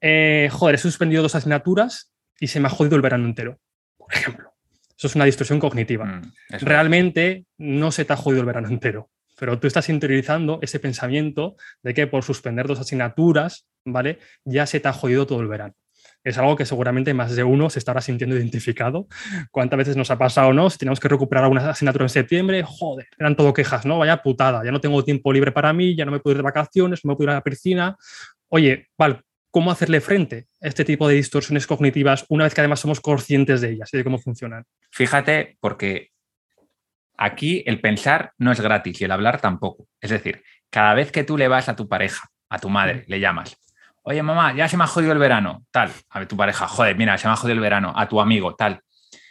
Eh, 0.00 0.48
joder, 0.50 0.74
he 0.74 0.78
suspendido 0.78 1.22
dos 1.22 1.36
asignaturas 1.36 2.11
y 2.42 2.48
se 2.48 2.58
me 2.58 2.66
ha 2.66 2.70
jodido 2.70 2.96
el 2.96 3.02
verano 3.02 3.24
entero, 3.24 3.60
por 3.96 4.12
ejemplo. 4.12 4.52
Eso 4.98 5.06
es 5.06 5.14
una 5.14 5.26
distorsión 5.26 5.60
cognitiva. 5.60 6.04
Mm, 6.04 6.32
Realmente 6.62 7.44
no 7.56 7.92
se 7.92 8.04
te 8.04 8.12
ha 8.12 8.16
jodido 8.16 8.40
el 8.40 8.46
verano 8.46 8.66
entero, 8.66 9.10
pero 9.38 9.60
tú 9.60 9.68
estás 9.68 9.88
interiorizando 9.88 10.58
ese 10.60 10.80
pensamiento 10.80 11.54
de 11.84 11.94
que 11.94 12.08
por 12.08 12.24
suspender 12.24 12.66
dos 12.66 12.80
asignaturas, 12.80 13.68
¿vale? 13.84 14.18
Ya 14.44 14.66
se 14.66 14.80
te 14.80 14.88
ha 14.88 14.92
jodido 14.92 15.24
todo 15.24 15.40
el 15.40 15.46
verano. 15.46 15.74
Es 16.24 16.36
algo 16.36 16.56
que 16.56 16.66
seguramente 16.66 17.14
más 17.14 17.36
de 17.36 17.44
uno 17.44 17.70
se 17.70 17.78
estará 17.78 18.00
sintiendo 18.00 18.36
identificado. 18.36 19.06
¿Cuántas 19.52 19.76
veces 19.76 19.96
nos 19.96 20.10
ha 20.10 20.18
pasado, 20.18 20.52
no? 20.52 20.68
Si 20.68 20.78
tenemos 20.78 20.98
que 20.98 21.06
recuperar 21.06 21.44
alguna 21.44 21.70
asignatura 21.70 22.06
en 22.06 22.08
septiembre, 22.08 22.64
joder, 22.66 23.06
eran 23.18 23.36
todo 23.36 23.52
quejas, 23.52 23.86
¿no? 23.86 23.98
Vaya 23.98 24.20
putada, 24.20 24.64
ya 24.64 24.72
no 24.72 24.80
tengo 24.80 25.04
tiempo 25.04 25.32
libre 25.32 25.52
para 25.52 25.72
mí, 25.72 25.94
ya 25.94 26.04
no 26.04 26.10
me 26.10 26.18
puedo 26.18 26.32
ir 26.32 26.38
de 26.38 26.42
vacaciones, 26.42 27.04
no 27.04 27.10
me 27.10 27.16
puedo 27.16 27.26
ir 27.26 27.30
a 27.30 27.34
la 27.34 27.44
piscina. 27.44 27.96
Oye, 28.48 28.88
vale, 28.98 29.20
cómo 29.52 29.70
hacerle 29.70 30.00
frente 30.00 30.46
a 30.60 30.66
este 30.66 30.84
tipo 30.84 31.06
de 31.06 31.14
distorsiones 31.14 31.66
cognitivas 31.66 32.24
una 32.28 32.44
vez 32.44 32.54
que 32.54 32.62
además 32.62 32.80
somos 32.80 33.00
conscientes 33.00 33.60
de 33.60 33.70
ellas 33.70 33.90
y 33.92 33.98
de 33.98 34.02
cómo 34.02 34.18
funcionan. 34.18 34.64
Fíjate, 34.90 35.58
porque 35.60 36.10
aquí 37.18 37.62
el 37.66 37.80
pensar 37.80 38.32
no 38.38 38.50
es 38.50 38.60
gratis 38.60 39.00
y 39.00 39.04
el 39.04 39.12
hablar 39.12 39.40
tampoco. 39.40 39.86
Es 40.00 40.10
decir, 40.10 40.42
cada 40.70 40.94
vez 40.94 41.12
que 41.12 41.22
tú 41.22 41.36
le 41.36 41.48
vas 41.48 41.68
a 41.68 41.76
tu 41.76 41.86
pareja, 41.86 42.28
a 42.48 42.58
tu 42.58 42.70
madre, 42.70 43.04
le 43.08 43.20
llamas, 43.20 43.56
oye 44.00 44.22
mamá, 44.22 44.54
ya 44.54 44.68
se 44.68 44.78
me 44.78 44.84
ha 44.84 44.88
jodido 44.88 45.12
el 45.12 45.18
verano, 45.18 45.66
tal, 45.70 45.92
a 46.08 46.24
tu 46.26 46.36
pareja, 46.36 46.66
joder, 46.66 46.96
mira, 46.96 47.16
se 47.18 47.28
me 47.28 47.34
ha 47.34 47.36
jodido 47.36 47.54
el 47.54 47.60
verano, 47.60 47.92
a 47.94 48.08
tu 48.08 48.20
amigo, 48.20 48.54
tal. 48.54 48.80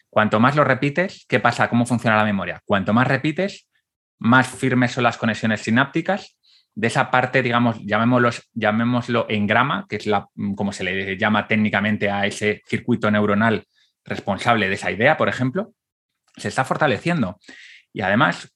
Cuanto 0.07 0.39
más 0.39 0.55
lo 0.55 0.63
repites, 0.63 1.25
¿qué 1.27 1.39
pasa? 1.39 1.67
¿Cómo 1.67 1.87
funciona 1.87 2.17
la 2.17 2.25
memoria? 2.25 2.61
Cuanto 2.63 2.93
más 2.93 3.07
repites, 3.07 3.67
más 4.19 4.47
firmes 4.47 4.91
son 4.91 5.03
las 5.03 5.17
conexiones 5.17 5.61
sinápticas 5.61 6.37
de 6.73 6.87
esa 6.87 7.11
parte, 7.11 7.41
digamos, 7.41 7.77
llamémoslo, 7.85 8.29
llamémoslo 8.53 9.25
engrama, 9.29 9.85
que 9.89 9.97
es 9.97 10.05
la, 10.05 10.27
como 10.55 10.71
se 10.71 10.83
le 10.83 11.17
llama 11.17 11.47
técnicamente 11.47 12.09
a 12.09 12.25
ese 12.25 12.61
circuito 12.65 13.11
neuronal 13.11 13.65
responsable 14.05 14.67
de 14.67 14.75
esa 14.75 14.91
idea, 14.91 15.17
por 15.17 15.29
ejemplo, 15.29 15.73
se 16.37 16.47
está 16.47 16.63
fortaleciendo. 16.63 17.39
Y 17.93 18.01
además 18.01 18.53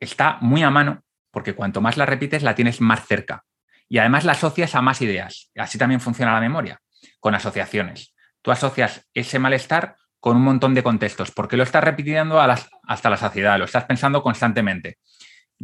está 0.00 0.38
muy 0.40 0.62
a 0.62 0.70
mano, 0.70 1.02
porque 1.30 1.54
cuanto 1.54 1.80
más 1.80 1.96
la 1.96 2.06
repites, 2.06 2.42
la 2.42 2.54
tienes 2.54 2.80
más 2.80 3.06
cerca. 3.06 3.44
Y 3.88 3.98
además 3.98 4.24
la 4.24 4.32
asocias 4.32 4.74
a 4.74 4.80
más 4.80 5.02
ideas. 5.02 5.50
Así 5.56 5.76
también 5.76 6.00
funciona 6.00 6.32
la 6.32 6.40
memoria, 6.40 6.80
con 7.20 7.34
asociaciones. 7.34 8.14
Tú 8.40 8.50
asocias 8.50 9.06
ese 9.12 9.38
malestar 9.38 9.96
con 10.20 10.38
un 10.38 10.42
montón 10.42 10.72
de 10.72 10.82
contextos, 10.82 11.32
porque 11.32 11.58
lo 11.58 11.64
estás 11.64 11.84
repitiendo 11.84 12.40
hasta 12.40 13.10
la 13.10 13.16
saciedad, 13.18 13.58
lo 13.58 13.66
estás 13.66 13.84
pensando 13.84 14.22
constantemente. 14.22 14.96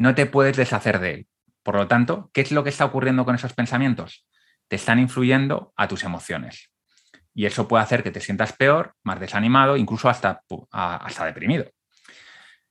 No 0.00 0.14
te 0.14 0.24
puedes 0.24 0.56
deshacer 0.56 0.98
de 0.98 1.12
él. 1.12 1.26
Por 1.62 1.74
lo 1.76 1.86
tanto, 1.86 2.30
¿qué 2.32 2.40
es 2.40 2.52
lo 2.52 2.64
que 2.64 2.70
está 2.70 2.86
ocurriendo 2.86 3.26
con 3.26 3.34
esos 3.34 3.52
pensamientos? 3.52 4.26
Te 4.66 4.76
están 4.76 4.98
influyendo 4.98 5.74
a 5.76 5.88
tus 5.88 6.04
emociones. 6.04 6.70
Y 7.34 7.44
eso 7.44 7.68
puede 7.68 7.84
hacer 7.84 8.02
que 8.02 8.10
te 8.10 8.22
sientas 8.22 8.54
peor, 8.54 8.94
más 9.02 9.20
desanimado, 9.20 9.76
incluso 9.76 10.08
hasta, 10.08 10.40
hasta 10.70 11.26
deprimido. 11.26 11.66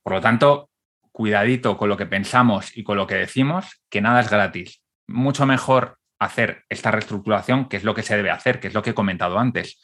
Por 0.02 0.14
lo 0.14 0.20
tanto, 0.20 0.70
cuidadito 1.12 1.76
con 1.76 1.88
lo 1.88 1.96
que 1.96 2.06
pensamos 2.06 2.76
y 2.76 2.82
con 2.82 2.96
lo 2.96 3.06
que 3.06 3.14
decimos, 3.14 3.80
que 3.88 4.00
nada 4.00 4.22
es 4.22 4.28
gratis. 4.28 4.82
Mucho 5.06 5.46
mejor 5.46 5.98
hacer 6.18 6.64
esta 6.68 6.90
reestructuración, 6.90 7.68
que 7.68 7.76
es 7.76 7.84
lo 7.84 7.94
que 7.94 8.02
se 8.02 8.16
debe 8.16 8.32
hacer, 8.32 8.58
que 8.58 8.66
es 8.66 8.74
lo 8.74 8.82
que 8.82 8.90
he 8.90 8.94
comentado 8.94 9.38
antes. 9.38 9.78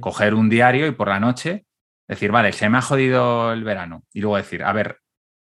Coger 0.00 0.34
un 0.34 0.50
diario 0.50 0.86
y 0.86 0.90
por 0.90 1.08
la 1.08 1.18
noche 1.18 1.64
decir, 2.06 2.30
vale, 2.30 2.52
se 2.52 2.68
me 2.68 2.76
ha 2.76 2.82
jodido 2.82 3.54
el 3.54 3.64
verano. 3.64 4.04
Y 4.12 4.20
luego 4.20 4.36
decir, 4.36 4.62
a 4.62 4.74
ver, 4.74 4.98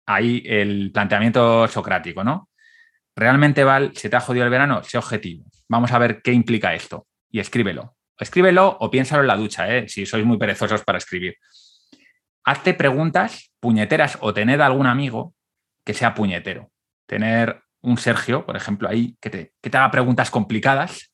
ahí 0.06 0.42
el 0.46 0.90
planteamiento 0.92 1.68
socrático, 1.68 2.24
¿no? 2.24 2.48
¿Realmente, 3.14 3.64
Val, 3.64 3.92
se 3.94 4.08
te 4.08 4.16
ha 4.16 4.20
jodido 4.20 4.44
el 4.44 4.50
verano? 4.50 4.82
Sé 4.82 4.98
objetivo. 4.98 5.44
Vamos 5.68 5.92
a 5.92 5.98
ver 5.98 6.20
qué 6.22 6.32
implica 6.32 6.74
esto. 6.74 7.06
Y 7.30 7.40
escríbelo. 7.40 7.96
Escríbelo 8.18 8.76
o 8.80 8.90
piénsalo 8.90 9.22
en 9.22 9.28
la 9.28 9.36
ducha, 9.36 9.74
¿eh? 9.74 9.88
si 9.88 10.06
sois 10.06 10.24
muy 10.24 10.38
perezosos 10.38 10.84
para 10.84 10.98
escribir. 10.98 11.36
Hazte 12.44 12.74
preguntas 12.74 13.52
puñeteras 13.60 14.18
o 14.20 14.32
tened 14.32 14.60
algún 14.60 14.86
amigo 14.86 15.34
que 15.84 15.94
sea 15.94 16.14
puñetero. 16.14 16.70
Tener 17.06 17.62
un 17.80 17.98
Sergio, 17.98 18.46
por 18.46 18.56
ejemplo, 18.56 18.88
ahí, 18.88 19.16
que 19.20 19.30
te, 19.30 19.52
que 19.60 19.70
te 19.70 19.76
haga 19.76 19.90
preguntas 19.90 20.30
complicadas. 20.30 21.12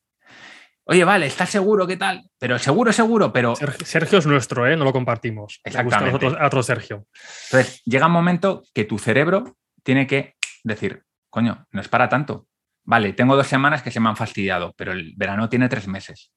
Oye, 0.85 1.05
vale, 1.05 1.27
¿estás 1.27 1.49
seguro? 1.49 1.87
¿Qué 1.87 1.95
tal? 1.95 2.29
Pero 2.37 2.59
seguro, 2.59 2.91
seguro, 2.91 3.31
pero... 3.31 3.55
Sergio 3.55 4.19
es 4.19 4.25
nuestro, 4.25 4.67
¿eh? 4.67 4.75
No 4.75 4.83
lo 4.83 4.91
compartimos. 4.91 5.61
Exactamente. 5.63 6.27
A 6.27 6.45
otro, 6.45 6.61
Sergio. 6.61 7.07
Entonces, 7.45 7.81
llega 7.85 8.07
un 8.07 8.11
momento 8.11 8.63
que 8.73 8.83
tu 8.83 8.99
cerebro 8.99 9.55
tiene 9.81 10.07
que 10.07 10.35
decir, 10.63 11.03
coño, 11.29 11.65
no 11.71 11.81
es 11.81 11.87
para 11.87 12.09
tanto. 12.09 12.47
Vale, 12.83 13.13
tengo 13.13 13.37
dos 13.37 13.47
semanas 13.47 13.81
que 13.81 13.91
se 13.91 14.01
me 14.01 14.09
han 14.09 14.17
fastidiado, 14.17 14.73
pero 14.75 14.91
el 14.91 15.13
verano 15.15 15.47
tiene 15.47 15.69
tres 15.69 15.87
meses. 15.87 16.33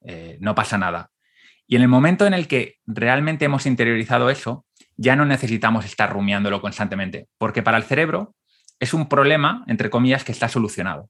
Eh, 0.00 0.36
no 0.40 0.54
pasa 0.54 0.76
nada. 0.76 1.10
Y 1.66 1.76
en 1.76 1.82
el 1.82 1.88
momento 1.88 2.26
en 2.26 2.34
el 2.34 2.48
que 2.48 2.78
realmente 2.86 3.44
hemos 3.44 3.66
interiorizado 3.66 4.30
eso, 4.30 4.66
ya 4.96 5.14
no 5.14 5.24
necesitamos 5.24 5.84
estar 5.84 6.12
rumiándolo 6.12 6.60
constantemente, 6.60 7.28
porque 7.38 7.62
para 7.62 7.76
el 7.76 7.84
cerebro 7.84 8.34
es 8.80 8.94
un 8.94 9.08
problema, 9.08 9.62
entre 9.68 9.90
comillas, 9.90 10.24
que 10.24 10.32
está 10.32 10.48
solucionado. 10.48 11.08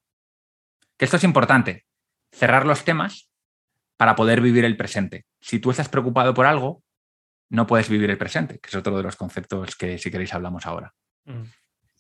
Que 0.99 1.07
esto 1.07 1.17
es 1.17 1.25
importante, 1.25 1.87
cerrar 2.33 2.67
los 2.67 2.85
temas 2.85 3.31
para 3.97 4.17
poder 4.17 4.41
vivir 4.41 4.65
el 4.65 4.77
presente. 4.77 5.27
Si 5.41 5.59
tú 5.59 5.71
estás 5.71 5.89
preocupado 5.89 6.33
por 6.33 6.47
algo, 6.47 6.83
no 7.51 7.67
puedes 7.67 7.89
vivir 7.89 8.11
el 8.11 8.19
presente, 8.19 8.59
que 8.59 8.69
es 8.69 8.75
otro 8.75 8.97
de 8.97 9.03
los 9.03 9.17
conceptos 9.17 9.77
que 9.77 9.99
si 9.99 10.11
queréis 10.11 10.33
hablamos 10.33 10.67
ahora. 10.67 10.95
Mm. 11.27 11.43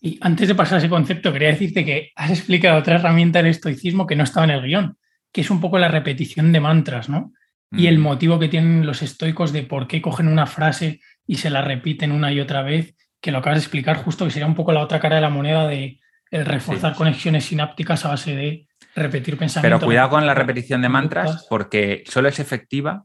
Y 0.01 0.19
antes 0.23 0.49
de 0.49 0.55
pasar 0.55 0.77
a 0.77 0.79
ese 0.79 0.88
concepto, 0.88 1.33
quería 1.33 1.49
decirte 1.49 1.85
que 1.85 2.12
has 2.16 2.31
explicado 2.31 2.79
otra 2.79 2.95
herramienta 2.95 3.40
del 3.40 3.51
estoicismo 3.51 4.07
que 4.07 4.16
no 4.16 4.25
estaba 4.25 4.45
en 4.45 4.53
el 4.53 4.62
guion, 4.62 4.97
que 5.31 5.43
es 5.43 5.51
un 5.51 5.61
poco 5.61 5.79
la 5.79 5.88
repetición 5.88 6.53
de 6.53 6.61
mantras, 6.61 7.09
¿no? 7.09 7.33
Y 7.73 7.87
el 7.87 7.99
mm. 7.99 8.03
motivo 8.03 8.38
que 8.38 8.49
tienen 8.49 8.87
los 8.87 9.03
estoicos 9.03 9.53
de 9.53 9.62
por 9.62 9.87
qué 9.87 10.01
cogen 10.01 10.27
una 10.27 10.47
frase 10.47 11.01
y 11.27 11.37
se 11.37 11.51
la 11.51 11.62
repiten 11.62 12.12
una 12.12 12.33
y 12.33 12.40
otra 12.40 12.62
vez, 12.62 12.97
que 13.21 13.31
lo 13.31 13.38
acabas 13.38 13.59
de 13.59 13.64
explicar 13.64 13.97
justo, 13.99 14.25
que 14.25 14.31
sería 14.31 14.47
un 14.47 14.55
poco 14.55 14.73
la 14.73 14.81
otra 14.81 15.01
cara 15.01 15.16
de 15.16 15.23
la 15.23 15.29
moneda 15.29 15.69
de 15.69 16.01
reforzar 16.31 16.95
conexiones 16.95 17.45
sinápticas 17.45 18.05
a 18.07 18.09
base 18.09 18.35
de 18.35 18.66
repetir 18.94 19.37
pensamientos. 19.38 19.81
Pero 19.81 19.87
cuidado 19.87 20.11
con 20.11 20.26
la 20.26 20.35
repetición 20.35 20.83
de 20.83 20.88
mantras 20.88 21.46
porque 21.48 22.05
solo 22.07 22.29
es 22.29 22.38
efectiva 22.38 23.05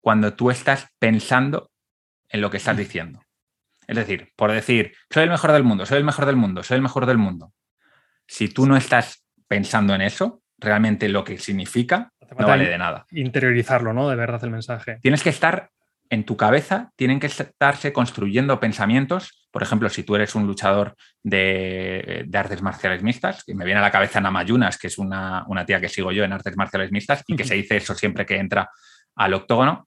cuando 0.00 0.34
tú 0.34 0.50
estás 0.50 0.88
pensando 0.98 1.70
en 2.28 2.40
lo 2.40 2.50
que 2.50 2.58
estás 2.58 2.76
diciendo. 2.76 3.22
Es 3.86 3.96
decir, 3.96 4.32
por 4.36 4.50
decir, 4.52 4.94
soy 5.10 5.24
el 5.24 5.30
mejor 5.30 5.52
del 5.52 5.64
mundo, 5.64 5.86
soy 5.86 5.98
el 5.98 6.04
mejor 6.04 6.26
del 6.26 6.36
mundo, 6.36 6.62
soy 6.62 6.76
el 6.76 6.82
mejor 6.82 7.06
del 7.06 7.18
mundo. 7.18 7.52
Si 8.26 8.48
tú 8.48 8.66
no 8.66 8.76
estás 8.76 9.24
pensando 9.46 9.94
en 9.94 10.00
eso, 10.00 10.42
realmente 10.58 11.08
lo 11.08 11.24
que 11.24 11.38
significa 11.38 12.12
no 12.38 12.46
vale 12.46 12.68
de 12.68 12.78
nada. 12.78 13.06
Interiorizarlo, 13.10 13.92
¿no? 13.92 14.08
De 14.08 14.16
verdad 14.16 14.42
el 14.44 14.50
mensaje. 14.50 14.98
Tienes 15.02 15.22
que 15.22 15.30
estar 15.30 15.70
en 16.10 16.24
tu 16.24 16.36
cabeza, 16.36 16.92
tienen 16.96 17.20
que 17.20 17.26
estarse 17.26 17.92
construyendo 17.92 18.60
pensamientos. 18.60 19.43
Por 19.54 19.62
ejemplo, 19.62 19.88
si 19.88 20.02
tú 20.02 20.16
eres 20.16 20.34
un 20.34 20.48
luchador 20.48 20.96
de, 21.22 22.28
artes 22.34 22.60
marciales 22.60 23.04
mixtas, 23.04 23.44
que 23.44 23.54
me 23.54 23.64
viene 23.64 23.78
a 23.78 23.84
la 23.84 23.92
cabeza 23.92 24.20
Namayunas, 24.20 24.78
que 24.78 24.88
es 24.88 24.98
una, 24.98 25.44
una 25.46 25.64
tía 25.64 25.80
que 25.80 25.88
sigo 25.88 26.10
yo 26.10 26.24
en 26.24 26.32
artes 26.32 26.56
marciales 26.56 26.90
mixtas 26.90 27.22
y 27.28 27.36
que 27.36 27.44
se 27.44 27.54
dice 27.54 27.76
eso 27.76 27.94
siempre 27.94 28.26
que 28.26 28.36
entra 28.36 28.68
al 29.14 29.32
octógono. 29.32 29.86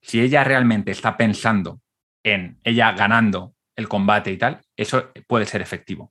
Si 0.00 0.22
ella 0.22 0.42
realmente 0.42 0.90
está 0.90 1.18
pensando 1.18 1.82
en 2.22 2.58
ella 2.64 2.92
ganando 2.92 3.52
el 3.76 3.88
combate 3.88 4.32
y 4.32 4.38
tal, 4.38 4.62
eso 4.74 5.12
puede 5.26 5.44
ser 5.44 5.60
efectivo, 5.60 6.10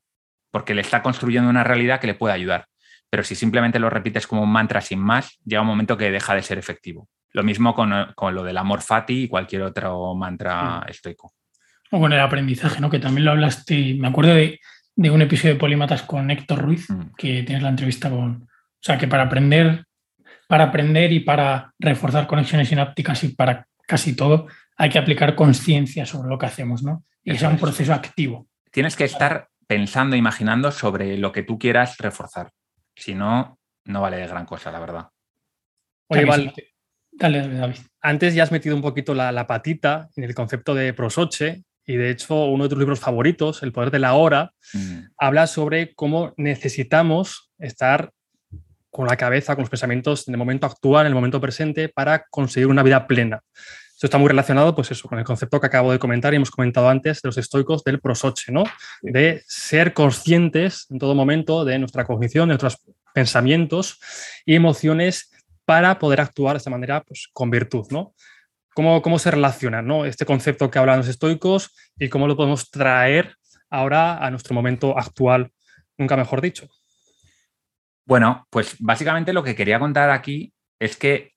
porque 0.51 0.75
le 0.75 0.81
está 0.81 1.01
construyendo 1.01 1.49
una 1.49 1.63
realidad 1.63 1.99
que 1.99 2.05
le 2.05 2.13
puede 2.13 2.35
ayudar. 2.35 2.67
Pero 3.09 3.23
si 3.23 3.33
simplemente 3.33 3.79
lo 3.79 3.89
repites 3.89 4.27
como 4.27 4.43
un 4.43 4.51
mantra 4.51 4.81
sin 4.81 4.99
más, 4.99 5.39
llega 5.43 5.63
un 5.63 5.67
momento 5.67 5.97
que 5.97 6.11
deja 6.11 6.35
de 6.35 6.43
ser 6.43 6.59
efectivo. 6.59 7.09
Lo 7.31 7.41
mismo 7.41 7.73
con, 7.73 7.89
lo 7.89 8.43
del 8.43 8.57
amor 8.57 8.83
fati 8.83 9.23
y 9.23 9.27
cualquier 9.27 9.63
otro 9.63 10.13
mantra 10.13 10.85
estoico. 10.87 11.33
O 11.93 11.99
con 11.99 12.11
el 12.11 12.19
aprendizaje, 12.19 12.81
¿no? 12.81 12.89
Que 12.89 12.97
también 12.97 13.25
lo 13.25 13.31
hablaste, 13.31 13.93
me 13.93 14.07
acuerdo 14.07 14.33
de, 14.33 14.59
un 14.95 15.21
episodio 15.21 15.53
de 15.53 15.59
Polímatas 15.59 16.01
con 16.01 16.31
Héctor 16.31 16.59
Ruiz, 16.59 16.89
mm. 16.89 17.13
que 17.15 17.43
tienes 17.43 17.61
la 17.61 17.69
entrevista 17.69 18.09
con... 18.09 18.47
O 18.47 18.81
sea, 18.81 18.97
que 18.97 19.07
para 19.07 19.21
aprender, 19.21 19.85
para 20.47 20.63
aprender 20.63 21.11
y 21.11 21.19
para 21.19 21.71
reforzar 21.77 22.25
conexiones 22.25 22.69
sinápticas 22.69 23.23
y 23.23 23.35
para 23.35 23.67
casi 23.85 24.15
todo, 24.15 24.47
hay 24.75 24.89
que 24.89 24.97
aplicar 24.97 25.35
conciencia 25.35 26.07
sobre 26.07 26.29
lo 26.29 26.39
que 26.39 26.47
hacemos, 26.47 26.81
¿no? 26.81 27.03
Y 27.23 27.33
es 27.33 27.43
un 27.43 27.59
proceso 27.59 27.93
activo. 27.93 28.47
Tienes 28.71 28.95
que 28.95 29.03
estar 29.03 29.49
pensando, 29.67 30.15
imaginando 30.15 30.71
sobre 30.71 31.15
lo 31.19 31.31
que 31.31 31.43
tú 31.43 31.59
quieras 31.59 31.99
reforzar. 31.99 32.49
Si 32.95 33.13
no, 33.13 33.59
no 33.85 34.01
vale 34.01 34.17
de 34.17 34.25
gran 34.25 34.47
cosa, 34.47 34.71
la 34.71 34.79
verdad. 34.79 35.09
Oye, 36.07 36.25
Val, 36.25 36.53
dale, 37.11 37.47
David. 37.47 37.77
Antes 38.01 38.33
ya 38.33 38.41
has 38.41 38.51
metido 38.51 38.75
un 38.75 38.81
poquito 38.81 39.13
la, 39.13 39.45
patita 39.45 40.09
en 40.15 40.23
el 40.23 40.33
concepto 40.33 40.73
de 40.73 40.91
prosoche 40.93 41.63
y 41.85 41.95
de 41.95 42.09
hecho 42.09 42.45
uno 42.45 42.63
de 42.63 42.69
tus 42.69 42.79
libros 42.79 42.99
favoritos, 42.99 43.63
El 43.63 43.71
poder 43.71 43.91
de 43.91 43.99
la 43.99 44.13
hora, 44.13 44.51
mm. 44.73 44.97
habla 45.17 45.47
sobre 45.47 45.93
cómo 45.93 46.33
necesitamos 46.37 47.51
estar 47.59 48.11
con 48.89 49.07
la 49.07 49.17
cabeza, 49.17 49.55
con 49.55 49.63
los 49.63 49.69
pensamientos 49.69 50.27
en 50.27 50.35
el 50.35 50.37
momento 50.37 50.67
actual, 50.67 51.05
en 51.05 51.11
el 51.11 51.15
momento 51.15 51.41
presente, 51.41 51.89
para 51.89 52.25
conseguir 52.29 52.67
una 52.67 52.83
vida 52.83 53.07
plena. 53.07 53.41
Esto 53.93 54.07
está 54.07 54.17
muy 54.17 54.27
relacionado, 54.27 54.75
pues 54.75 54.91
eso, 54.91 55.07
con 55.07 55.17
el 55.17 55.25
concepto 55.25 55.59
que 55.59 55.67
acabo 55.67 55.91
de 55.91 55.97
comentar 55.97 56.33
y 56.33 56.35
hemos 56.35 56.51
comentado 56.51 56.89
antes 56.89 57.21
de 57.21 57.29
los 57.29 57.37
estoicos 57.37 57.83
del 57.83 57.99
prosoche, 57.99 58.51
¿no? 58.51 58.63
De 59.01 59.43
ser 59.47 59.93
conscientes 59.93 60.87
en 60.91 60.99
todo 60.99 61.15
momento 61.15 61.65
de 61.65 61.79
nuestra 61.79 62.05
cognición, 62.05 62.49
de 62.49 62.57
nuestros 62.57 62.77
pensamientos 63.13 63.99
y 64.45 64.55
emociones 64.55 65.31
para 65.65 65.97
poder 65.99 66.21
actuar 66.21 66.55
de 66.55 66.57
esta 66.57 66.69
manera, 66.69 67.01
pues 67.01 67.29
con 67.31 67.49
virtud, 67.49 67.85
¿no? 67.91 68.13
¿Cómo, 68.75 69.01
cómo 69.01 69.19
se 69.19 69.31
relaciona 69.31 69.81
¿no? 69.81 70.05
este 70.05 70.25
concepto 70.25 70.71
que 70.71 70.79
hablan 70.79 70.99
los 70.99 71.07
estoicos 71.07 71.75
y 71.97 72.09
cómo 72.09 72.27
lo 72.27 72.35
podemos 72.35 72.71
traer 72.71 73.35
ahora 73.69 74.17
a 74.17 74.29
nuestro 74.31 74.55
momento 74.55 74.97
actual, 74.97 75.51
nunca 75.97 76.17
mejor 76.17 76.41
dicho? 76.41 76.67
Bueno, 78.05 78.47
pues 78.49 78.75
básicamente 78.79 79.33
lo 79.33 79.43
que 79.43 79.55
quería 79.55 79.79
contar 79.79 80.09
aquí 80.09 80.53
es 80.79 80.97
que 80.97 81.33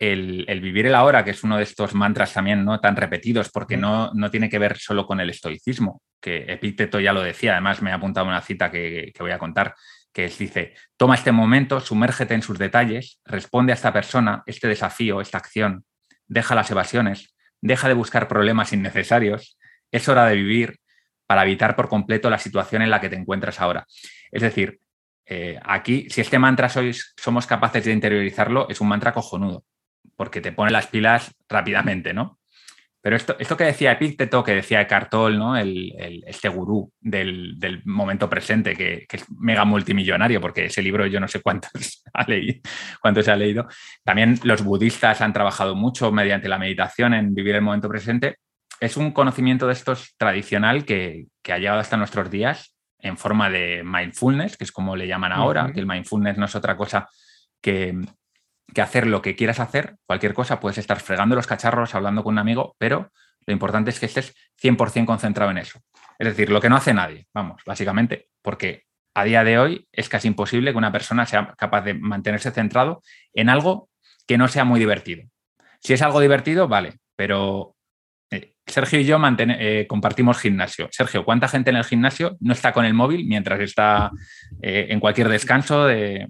el, 0.00 0.60
vivir 0.62 0.86
el 0.86 0.94
ahora, 0.94 1.24
que 1.24 1.30
es 1.30 1.44
uno 1.44 1.58
de 1.58 1.62
estos 1.62 1.94
mantras 1.94 2.32
también 2.32 2.64
no 2.64 2.80
tan 2.80 2.96
repetidos, 2.96 3.50
porque 3.50 3.76
no, 3.76 4.10
no 4.14 4.30
tiene 4.30 4.48
que 4.48 4.58
ver 4.58 4.78
solo 4.78 5.06
con 5.06 5.20
el 5.20 5.28
estoicismo, 5.28 6.00
que 6.20 6.46
Epícteto 6.48 7.00
ya 7.00 7.12
lo 7.12 7.22
decía, 7.22 7.52
además 7.52 7.82
me 7.82 7.92
ha 7.92 7.96
apuntado 7.96 8.26
una 8.26 8.40
cita 8.40 8.70
que, 8.70 9.12
voy 9.20 9.30
a 9.30 9.38
contar, 9.38 9.74
que 10.10 10.28
dice, 10.28 10.74
toma 10.96 11.16
este 11.16 11.32
momento, 11.32 11.80
sumérgete 11.80 12.32
en 12.34 12.42
sus 12.42 12.58
detalles, 12.58 13.20
responde 13.26 13.72
a 13.72 13.74
esta 13.74 13.92
persona, 13.92 14.42
este 14.46 14.68
desafío, 14.68 15.20
esta 15.20 15.36
acción, 15.36 15.84
deja 16.30 16.54
las 16.54 16.70
evasiones, 16.70 17.34
deja 17.60 17.88
de 17.88 17.94
buscar 17.94 18.28
problemas 18.28 18.72
innecesarios, 18.72 19.58
es 19.90 20.08
hora 20.08 20.26
de 20.26 20.36
vivir 20.36 20.80
para 21.26 21.42
evitar 21.42 21.76
por 21.76 21.88
completo 21.88 22.30
la 22.30 22.38
situación 22.38 22.82
en 22.82 22.90
la 22.90 23.00
que 23.00 23.10
te 23.10 23.16
encuentras 23.16 23.60
ahora. 23.60 23.86
Es 24.30 24.40
decir, 24.40 24.80
eh, 25.26 25.60
aquí, 25.62 26.08
si 26.08 26.20
este 26.22 26.38
mantra 26.38 26.68
sois, 26.68 27.12
somos 27.16 27.46
capaces 27.46 27.84
de 27.84 27.92
interiorizarlo, 27.92 28.68
es 28.68 28.80
un 28.80 28.88
mantra 28.88 29.12
cojonudo 29.12 29.64
porque 30.16 30.40
te 30.40 30.52
pone 30.52 30.70
las 30.70 30.86
pilas 30.86 31.34
rápidamente, 31.48 32.12
¿no? 32.12 32.39
Pero 33.02 33.16
esto, 33.16 33.34
esto 33.38 33.56
que 33.56 33.64
decía 33.64 33.92
Epícteto, 33.92 34.44
que 34.44 34.56
decía 34.56 34.86
Cartol, 34.86 35.38
¿no? 35.38 35.56
El, 35.56 36.22
este 36.26 36.48
gurú 36.48 36.92
del, 37.00 37.82
momento 37.84 38.28
presente, 38.28 38.76
que, 38.76 39.06
es 39.10 39.24
mega 39.30 39.64
multimillonario, 39.64 40.40
porque 40.40 40.66
ese 40.66 40.82
libro 40.82 41.06
yo 41.06 41.18
no 41.18 41.26
sé 41.26 41.40
cuántos, 41.40 41.70
ha 42.12 42.24
leído, 42.24 42.60
cuántos 43.00 43.28
ha 43.28 43.36
leído. 43.36 43.66
También 44.04 44.38
los 44.44 44.62
budistas 44.62 45.22
han 45.22 45.32
trabajado 45.32 45.74
mucho 45.74 46.12
mediante 46.12 46.48
la 46.48 46.58
meditación 46.58 47.14
en 47.14 47.34
vivir 47.34 47.54
el 47.54 47.62
momento 47.62 47.88
presente. 47.88 48.36
Es 48.80 48.96
un 48.96 49.12
conocimiento 49.12 49.66
de 49.66 49.72
estos 49.72 50.14
tradicional 50.18 50.84
que, 50.84 51.26
ha 51.50 51.58
llegado 51.58 51.80
hasta 51.80 51.96
nuestros 51.96 52.30
días 52.30 52.76
en 52.98 53.16
forma 53.16 53.48
de 53.48 53.82
mindfulness, 53.82 54.58
que 54.58 54.64
es 54.64 54.72
como 54.72 54.94
le 54.94 55.06
llaman 55.06 55.32
ahora, 55.32 55.72
que 55.72 55.80
el 55.80 55.86
mindfulness 55.86 56.36
no 56.36 56.44
es 56.44 56.54
otra 56.54 56.76
cosa 56.76 57.08
que, 57.62 57.98
que 58.74 58.82
hacer 58.82 59.06
lo 59.06 59.22
que 59.22 59.36
quieras 59.36 59.60
hacer, 59.60 59.96
cualquier 60.06 60.34
cosa, 60.34 60.60
puedes 60.60 60.78
estar 60.78 61.00
fregando 61.00 61.36
los 61.36 61.46
cacharros, 61.46 61.94
hablando 61.94 62.22
con 62.22 62.34
un 62.34 62.38
amigo, 62.38 62.74
pero 62.78 63.10
lo 63.46 63.52
importante 63.52 63.90
es 63.90 63.98
que 63.98 64.06
estés 64.06 64.34
100% 64.62 65.06
concentrado 65.06 65.50
en 65.50 65.58
eso. 65.58 65.80
Es 66.18 66.28
decir, 66.28 66.50
lo 66.50 66.60
que 66.60 66.68
no 66.68 66.76
hace 66.76 66.94
nadie, 66.94 67.26
vamos, 67.32 67.62
básicamente, 67.64 68.28
porque 68.42 68.84
a 69.14 69.24
día 69.24 69.44
de 69.44 69.58
hoy 69.58 69.88
es 69.92 70.08
casi 70.08 70.28
imposible 70.28 70.72
que 70.72 70.78
una 70.78 70.92
persona 70.92 71.26
sea 71.26 71.54
capaz 71.58 71.82
de 71.82 71.94
mantenerse 71.94 72.50
centrado 72.50 73.02
en 73.34 73.48
algo 73.48 73.88
que 74.26 74.38
no 74.38 74.48
sea 74.48 74.64
muy 74.64 74.78
divertido. 74.78 75.24
Si 75.80 75.92
es 75.92 76.02
algo 76.02 76.20
divertido, 76.20 76.68
vale, 76.68 76.98
pero 77.16 77.74
eh, 78.30 78.54
Sergio 78.66 79.00
y 79.00 79.04
yo 79.04 79.18
eh, 79.38 79.86
compartimos 79.88 80.38
gimnasio. 80.38 80.88
Sergio, 80.92 81.24
¿cuánta 81.24 81.48
gente 81.48 81.70
en 81.70 81.76
el 81.76 81.84
gimnasio 81.84 82.36
no 82.40 82.52
está 82.52 82.72
con 82.72 82.84
el 82.84 82.94
móvil 82.94 83.26
mientras 83.26 83.60
está 83.60 84.10
eh, 84.62 84.88
en 84.90 85.00
cualquier 85.00 85.28
descanso 85.28 85.86
de... 85.86 86.28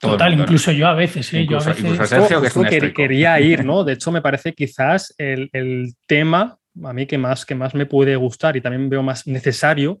Total, 0.00 0.32
incluso 0.32 0.70
yo 0.72 0.86
a 0.86 0.94
veces, 0.94 1.32
incluso, 1.34 1.74
Sergio, 2.06 2.40
que, 2.40 2.92
quería 2.92 3.40
ir, 3.40 3.64
¿no? 3.64 3.82
De 3.82 3.94
hecho, 3.94 4.12
me 4.12 4.22
parece 4.22 4.52
quizás 4.52 5.14
el, 5.18 5.50
el 5.52 5.94
tema 6.06 6.58
a 6.84 6.92
mí 6.92 7.06
que 7.06 7.18
más, 7.18 7.44
que 7.44 7.54
más 7.54 7.74
me 7.74 7.86
puede 7.86 8.16
gustar 8.16 8.56
y 8.56 8.60
también 8.60 8.88
veo 8.88 9.02
más 9.02 9.26
necesario 9.26 10.00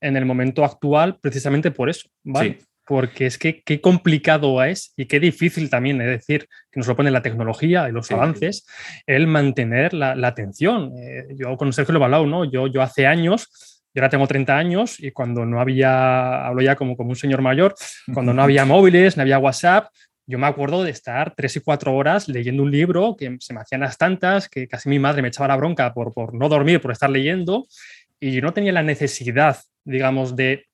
en 0.00 0.16
el 0.16 0.24
momento 0.24 0.64
actual 0.64 1.18
precisamente 1.20 1.70
por 1.70 1.90
eso, 1.90 2.08
¿vale? 2.22 2.58
Porque 2.86 3.24
es 3.24 3.38
que 3.38 3.62
qué 3.62 3.80
complicado 3.80 4.62
es 4.62 4.92
y 4.96 5.06
qué 5.06 5.18
difícil 5.18 5.70
también, 5.70 6.00
es 6.02 6.08
decir, 6.08 6.48
que 6.70 6.80
nos 6.80 6.86
lo 6.86 6.94
pone 6.94 7.10
la 7.10 7.22
tecnología 7.22 7.88
y 7.88 7.92
los 7.92 8.10
avances, 8.10 8.66
el 9.06 9.26
mantener 9.26 9.94
la, 9.94 10.12
atención. 10.26 10.92
Eh, 10.98 11.28
yo 11.34 11.56
con 11.56 11.72
Sergio 11.72 11.94
lo 11.94 12.00
he 12.00 12.04
hablado, 12.04 12.26
¿no? 12.26 12.44
Yo, 12.44 12.66
yo 12.66 12.82
hace 12.82 13.06
años, 13.06 13.73
yo 13.94 14.00
ahora 14.00 14.10
tengo 14.10 14.26
30 14.26 14.56
años 14.56 14.98
y 14.98 15.12
cuando 15.12 15.46
no 15.46 15.60
había, 15.60 16.46
hablo 16.46 16.62
ya 16.62 16.74
como, 16.74 16.96
como 16.96 17.10
un 17.10 17.16
señor 17.16 17.42
mayor, 17.42 17.74
cuando 18.12 18.34
no 18.34 18.42
había 18.42 18.64
móviles, 18.64 19.16
no 19.16 19.22
había 19.22 19.38
WhatsApp, 19.38 19.86
yo 20.26 20.38
me 20.38 20.46
acuerdo 20.46 20.82
de 20.82 20.90
estar 20.90 21.34
tres 21.36 21.54
y 21.56 21.60
cuatro 21.60 21.94
horas 21.94 22.28
leyendo 22.28 22.62
un 22.62 22.70
libro 22.70 23.14
que 23.16 23.36
se 23.40 23.52
me 23.52 23.60
hacían 23.60 23.82
las 23.82 23.98
tantas, 23.98 24.48
que 24.48 24.66
casi 24.66 24.88
mi 24.88 24.98
madre 24.98 25.22
me 25.22 25.28
echaba 25.28 25.48
la 25.48 25.56
bronca 25.56 25.92
por, 25.92 26.12
por 26.12 26.34
no 26.34 26.48
dormir, 26.48 26.80
por 26.80 26.92
estar 26.92 27.10
leyendo, 27.10 27.66
y 28.18 28.32
yo 28.32 28.42
no 28.42 28.52
tenía 28.52 28.72
la 28.72 28.82
necesidad, 28.82 29.58
digamos, 29.84 30.34
de 30.34 30.66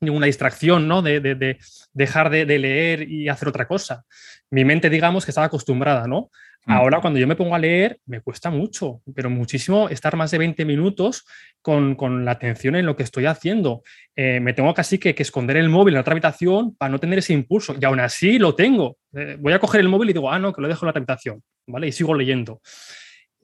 ninguna 0.00 0.26
distracción, 0.26 0.86
¿no? 0.86 1.02
De, 1.02 1.20
de, 1.20 1.58
dejar 1.92 2.30
de, 2.30 2.44
leer 2.46 3.10
y 3.10 3.28
hacer 3.28 3.48
otra 3.48 3.66
cosa. 3.66 4.04
Mi 4.50 4.64
mente, 4.64 4.90
digamos, 4.90 5.24
que 5.24 5.30
estaba 5.30 5.46
acostumbrada, 5.46 6.06
¿no? 6.06 6.30
Ahora 6.66 7.00
cuando 7.00 7.20
yo 7.20 7.26
me 7.26 7.36
pongo 7.36 7.54
a 7.54 7.58
leer, 7.58 8.00
me 8.06 8.20
cuesta 8.20 8.50
mucho, 8.50 9.02
pero 9.14 9.28
muchísimo 9.28 9.88
estar 9.90 10.16
más 10.16 10.30
de 10.30 10.38
20 10.38 10.64
minutos 10.64 11.26
con, 11.60 11.94
con 11.94 12.24
la 12.24 12.32
atención 12.32 12.74
en 12.74 12.86
lo 12.86 12.96
que 12.96 13.02
estoy 13.02 13.26
haciendo. 13.26 13.82
Eh, 14.16 14.40
me 14.40 14.54
tengo 14.54 14.72
casi 14.72 14.98
que, 14.98 15.14
que, 15.14 15.22
esconder 15.22 15.58
el 15.58 15.68
móvil 15.68 15.94
en 15.94 16.00
otra 16.00 16.12
habitación 16.12 16.74
para 16.74 16.90
no 16.90 16.98
tener 16.98 17.18
ese 17.18 17.34
impulso. 17.34 17.74
Y 17.78 17.84
aún 17.84 18.00
así 18.00 18.38
lo 18.38 18.54
tengo. 18.54 18.96
Eh, 19.14 19.36
voy 19.38 19.52
a 19.52 19.58
coger 19.58 19.82
el 19.82 19.88
móvil 19.88 20.10
y 20.10 20.12
digo, 20.14 20.30
ah, 20.30 20.38
no, 20.38 20.52
que 20.52 20.62
lo 20.62 20.68
dejo 20.68 20.86
en 20.86 20.92
la 20.92 20.98
habitación, 20.98 21.42
¿vale? 21.66 21.88
Y 21.88 21.92
sigo 21.92 22.14
leyendo. 22.14 22.62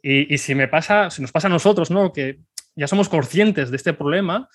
Y, 0.02 0.32
y, 0.32 0.38
si 0.38 0.54
me 0.54 0.68
pasa, 0.68 1.10
si 1.10 1.20
nos 1.20 1.30
pasa 1.30 1.48
a 1.48 1.50
nosotros, 1.50 1.90
¿no? 1.90 2.12
Que 2.12 2.38
ya 2.74 2.86
somos 2.86 3.10
conscientes 3.10 3.70
de 3.70 3.76
este 3.76 3.92
problema, 3.92 4.48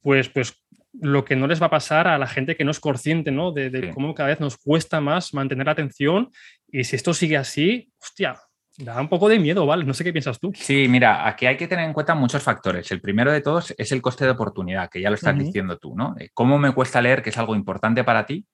pues, 0.00 0.30
pues 0.30 0.54
lo 1.00 1.24
que 1.24 1.36
no 1.36 1.46
les 1.46 1.60
va 1.60 1.66
a 1.66 1.70
pasar 1.70 2.08
a 2.08 2.18
la 2.18 2.26
gente 2.26 2.56
que 2.56 2.64
no 2.64 2.70
es 2.70 2.80
consciente 2.80 3.30
¿no? 3.30 3.52
de, 3.52 3.90
cómo 3.94 4.14
cada 4.14 4.30
vez 4.30 4.40
nos 4.40 4.56
cuesta 4.56 5.00
más 5.00 5.34
mantener 5.34 5.66
la 5.66 5.72
atención 5.72 6.30
y 6.68 6.84
si 6.84 6.96
esto 6.96 7.14
sigue 7.14 7.36
así, 7.36 7.90
hostia, 8.00 8.36
da 8.78 9.00
un 9.00 9.08
poco 9.08 9.28
de 9.28 9.38
miedo, 9.38 9.66
¿vale? 9.66 9.84
No 9.84 9.94
sé 9.94 10.04
qué 10.04 10.12
piensas 10.12 10.38
tú. 10.38 10.52
Sí, 10.54 10.86
mira, 10.88 11.26
aquí 11.26 11.46
hay 11.46 11.56
que 11.56 11.66
tener 11.66 11.84
en 11.84 11.92
cuenta 11.92 12.14
muchos 12.14 12.42
factores. 12.42 12.90
El 12.92 13.00
primero 13.00 13.32
de 13.32 13.40
todos 13.40 13.74
es 13.76 13.92
el 13.92 14.02
coste 14.02 14.24
de 14.24 14.30
oportunidad, 14.30 14.88
que 14.88 15.00
ya 15.00 15.10
lo 15.10 15.16
estás 15.16 15.36
diciendo 15.36 15.78
tú, 15.78 15.96
¿no? 15.96 16.14
¿Cómo 16.34 16.58
me 16.58 16.72
cuesta 16.72 17.02
leer, 17.02 17.22
que 17.22 17.30
es 17.30 17.38
algo 17.38 17.56
importante 17.56 18.04
para 18.04 18.26
ti, 18.26 18.46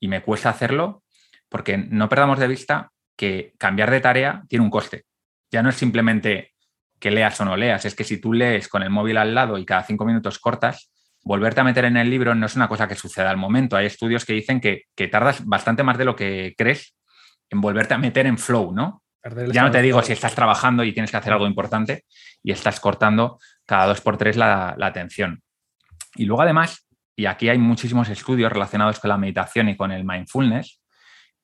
y 0.00 0.08
me 0.08 0.22
cuesta 0.22 0.50
hacerlo? 0.50 1.02
Porque 1.48 1.76
no 1.76 2.08
perdamos 2.08 2.38
de 2.38 2.48
vista 2.48 2.92
que 3.16 3.52
cambiar 3.58 3.90
de 3.90 4.00
tarea 4.00 4.42
tiene 4.48 4.64
un 4.64 4.70
coste. 4.70 5.04
Ya 5.50 5.62
no 5.62 5.68
es 5.68 5.76
simplemente 5.76 6.52
que 6.98 7.10
leas 7.10 7.38
o 7.40 7.44
no 7.44 7.56
leas, 7.56 7.84
es 7.84 7.94
que 7.94 8.04
si 8.04 8.18
tú 8.20 8.32
lees 8.32 8.68
con 8.68 8.82
el 8.82 8.90
móvil 8.90 9.16
al 9.16 9.34
lado 9.34 9.58
y 9.58 9.66
cada 9.66 9.82
cinco 9.82 10.04
minutos 10.04 10.38
cortas, 10.38 10.91
volverte 11.22 11.60
a 11.60 11.64
meter 11.64 11.84
en 11.84 11.96
el 11.96 12.10
libro 12.10 12.34
no 12.34 12.46
es 12.46 12.56
una 12.56 12.68
cosa 12.68 12.88
que 12.88 12.94
suceda 12.94 13.30
al 13.30 13.36
momento. 13.36 13.76
Hay 13.76 13.86
estudios 13.86 14.24
que 14.24 14.32
dicen 14.32 14.60
que, 14.60 14.86
tardas 15.08 15.44
bastante 15.44 15.82
más 15.82 15.98
de 15.98 16.04
lo 16.04 16.16
que 16.16 16.54
crees 16.56 16.94
en 17.50 17.60
volverte 17.60 17.94
a 17.94 17.98
meter 17.98 18.26
en 18.26 18.38
flow, 18.38 18.72
¿no? 18.72 19.02
Ya 19.52 19.62
no 19.62 19.70
te 19.70 19.80
digo 19.82 20.02
si 20.02 20.12
estás 20.12 20.34
trabajando 20.34 20.82
y 20.82 20.92
tienes 20.92 21.12
que 21.12 21.16
hacer 21.16 21.32
algo 21.32 21.46
importante 21.46 22.04
y 22.42 22.50
estás 22.50 22.80
cortando 22.80 23.38
cada 23.64 23.86
dos 23.86 24.00
por 24.00 24.16
tres 24.16 24.36
la, 24.36 24.76
atención. 24.80 25.40
Y 26.16 26.24
luego 26.24 26.42
además, 26.42 26.88
y 27.14 27.26
aquí 27.26 27.48
hay 27.48 27.58
muchísimos 27.58 28.08
estudios 28.08 28.50
relacionados 28.50 28.98
con 28.98 29.10
la 29.10 29.18
meditación 29.18 29.68
y 29.68 29.76
con 29.76 29.92
el 29.92 30.04
mindfulness, 30.04 30.80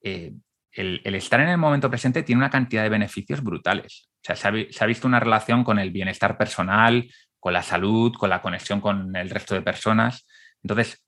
eh, 0.02 0.32
el, 0.72 1.14
estar 1.14 1.40
en 1.40 1.48
el 1.48 1.58
momento 1.58 1.88
presente 1.88 2.22
tiene 2.22 2.40
una 2.40 2.50
cantidad 2.50 2.82
de 2.82 2.88
beneficios 2.88 3.42
brutales. 3.42 4.08
O 4.16 4.20
sea, 4.22 4.36
se 4.36 4.48
ha, 4.48 4.86
visto 4.86 5.06
una 5.06 5.20
relación 5.20 5.64
con 5.64 5.78
el 5.78 5.90
bienestar 5.90 6.36
personal, 6.36 7.08
con 7.40 7.52
la 7.52 7.62
salud, 7.62 8.12
con 8.14 8.30
la 8.30 8.42
conexión 8.42 8.80
con 8.80 9.14
el 9.16 9.30
resto 9.30 9.54
de 9.54 9.62
personas. 9.62 10.26
Entonces, 10.62 11.04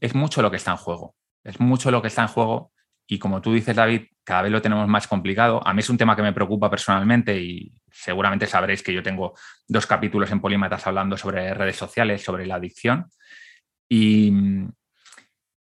es 0.00 0.14
mucho 0.14 0.42
lo 0.42 0.50
que 0.50 0.58
está 0.58 0.72
en 0.72 0.76
juego. 0.76 1.14
Es 1.42 1.60
mucho 1.60 1.90
lo 1.90 2.02
que 2.02 2.08
está 2.08 2.22
en 2.22 2.28
juego 2.28 2.72
y 3.06 3.18
como 3.18 3.40
tú 3.42 3.52
dices, 3.52 3.76
David, 3.76 4.02
cada 4.24 4.42
vez 4.42 4.52
lo 4.52 4.62
tenemos 4.62 4.88
más 4.88 5.06
complicado. 5.06 5.66
A 5.66 5.74
mí 5.74 5.80
es 5.80 5.90
un 5.90 5.98
tema 5.98 6.16
que 6.16 6.22
me 6.22 6.32
preocupa 6.32 6.70
personalmente 6.70 7.38
y 7.38 7.72
seguramente 7.90 8.46
sabréis 8.46 8.82
que 8.82 8.94
yo 8.94 9.02
tengo 9.02 9.34
dos 9.68 9.86
capítulos 9.86 10.30
en 10.30 10.40
Polímatas 10.40 10.86
hablando 10.86 11.16
sobre 11.16 11.52
redes 11.52 11.76
sociales, 11.76 12.22
sobre 12.22 12.46
la 12.46 12.56
adicción. 12.56 13.06
Y, 13.88 14.32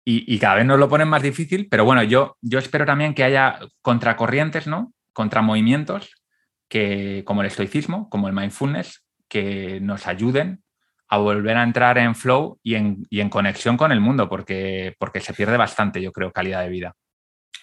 y, 0.05 0.39
cada 0.39 0.57
vez 0.57 0.67
nos 0.67 0.79
lo 0.79 0.89
ponen 0.89 1.09
más 1.09 1.23
difícil, 1.23 1.69
pero 1.71 1.85
bueno, 1.85 2.03
yo, 2.03 2.37
yo 2.43 2.59
espero 2.59 2.85
también 2.85 3.15
que 3.15 3.25
haya 3.25 3.59
contracorrientes, 3.81 4.67
¿no? 4.67 4.93
Contramovimientos 5.13 6.23
que, 6.69 7.23
como 7.25 7.41
el 7.41 7.47
estoicismo, 7.47 8.11
como 8.11 8.29
el 8.29 8.35
mindfulness, 8.35 9.05
que 9.31 9.81
nos 9.81 10.07
ayuden 10.07 10.63
a 11.09 11.19
volver 11.19 11.57
a 11.57 11.63
entrar 11.63 11.97
en 11.99 12.15
flow 12.15 12.59
y 12.63 12.75
en, 12.75 13.29
conexión 13.31 13.77
con 13.77 13.93
el 13.93 14.01
mundo, 14.01 14.29
porque, 14.29 14.95
porque 14.99 15.21
se 15.21 15.33
pierde 15.33 15.57
bastante, 15.57 16.03
yo 16.03 16.13
creo, 16.13 16.33
calidad 16.33 16.63
de 16.63 16.69
vida. 16.69 16.95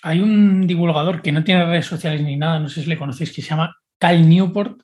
Hay 0.01 0.19
un 0.19 0.65
divulgador 0.65 1.21
que 1.21 1.31
no 1.31 1.43
tiene 1.43 1.65
redes 1.65 1.85
sociales 1.85 2.21
ni 2.21 2.35
nada, 2.35 2.59
no 2.59 2.69
sé 2.69 2.81
si 2.81 2.89
le 2.89 2.97
conocéis, 2.97 3.31
que 3.31 3.41
se 3.41 3.49
llama 3.49 3.75
Cal 3.99 4.27
Newport, 4.27 4.81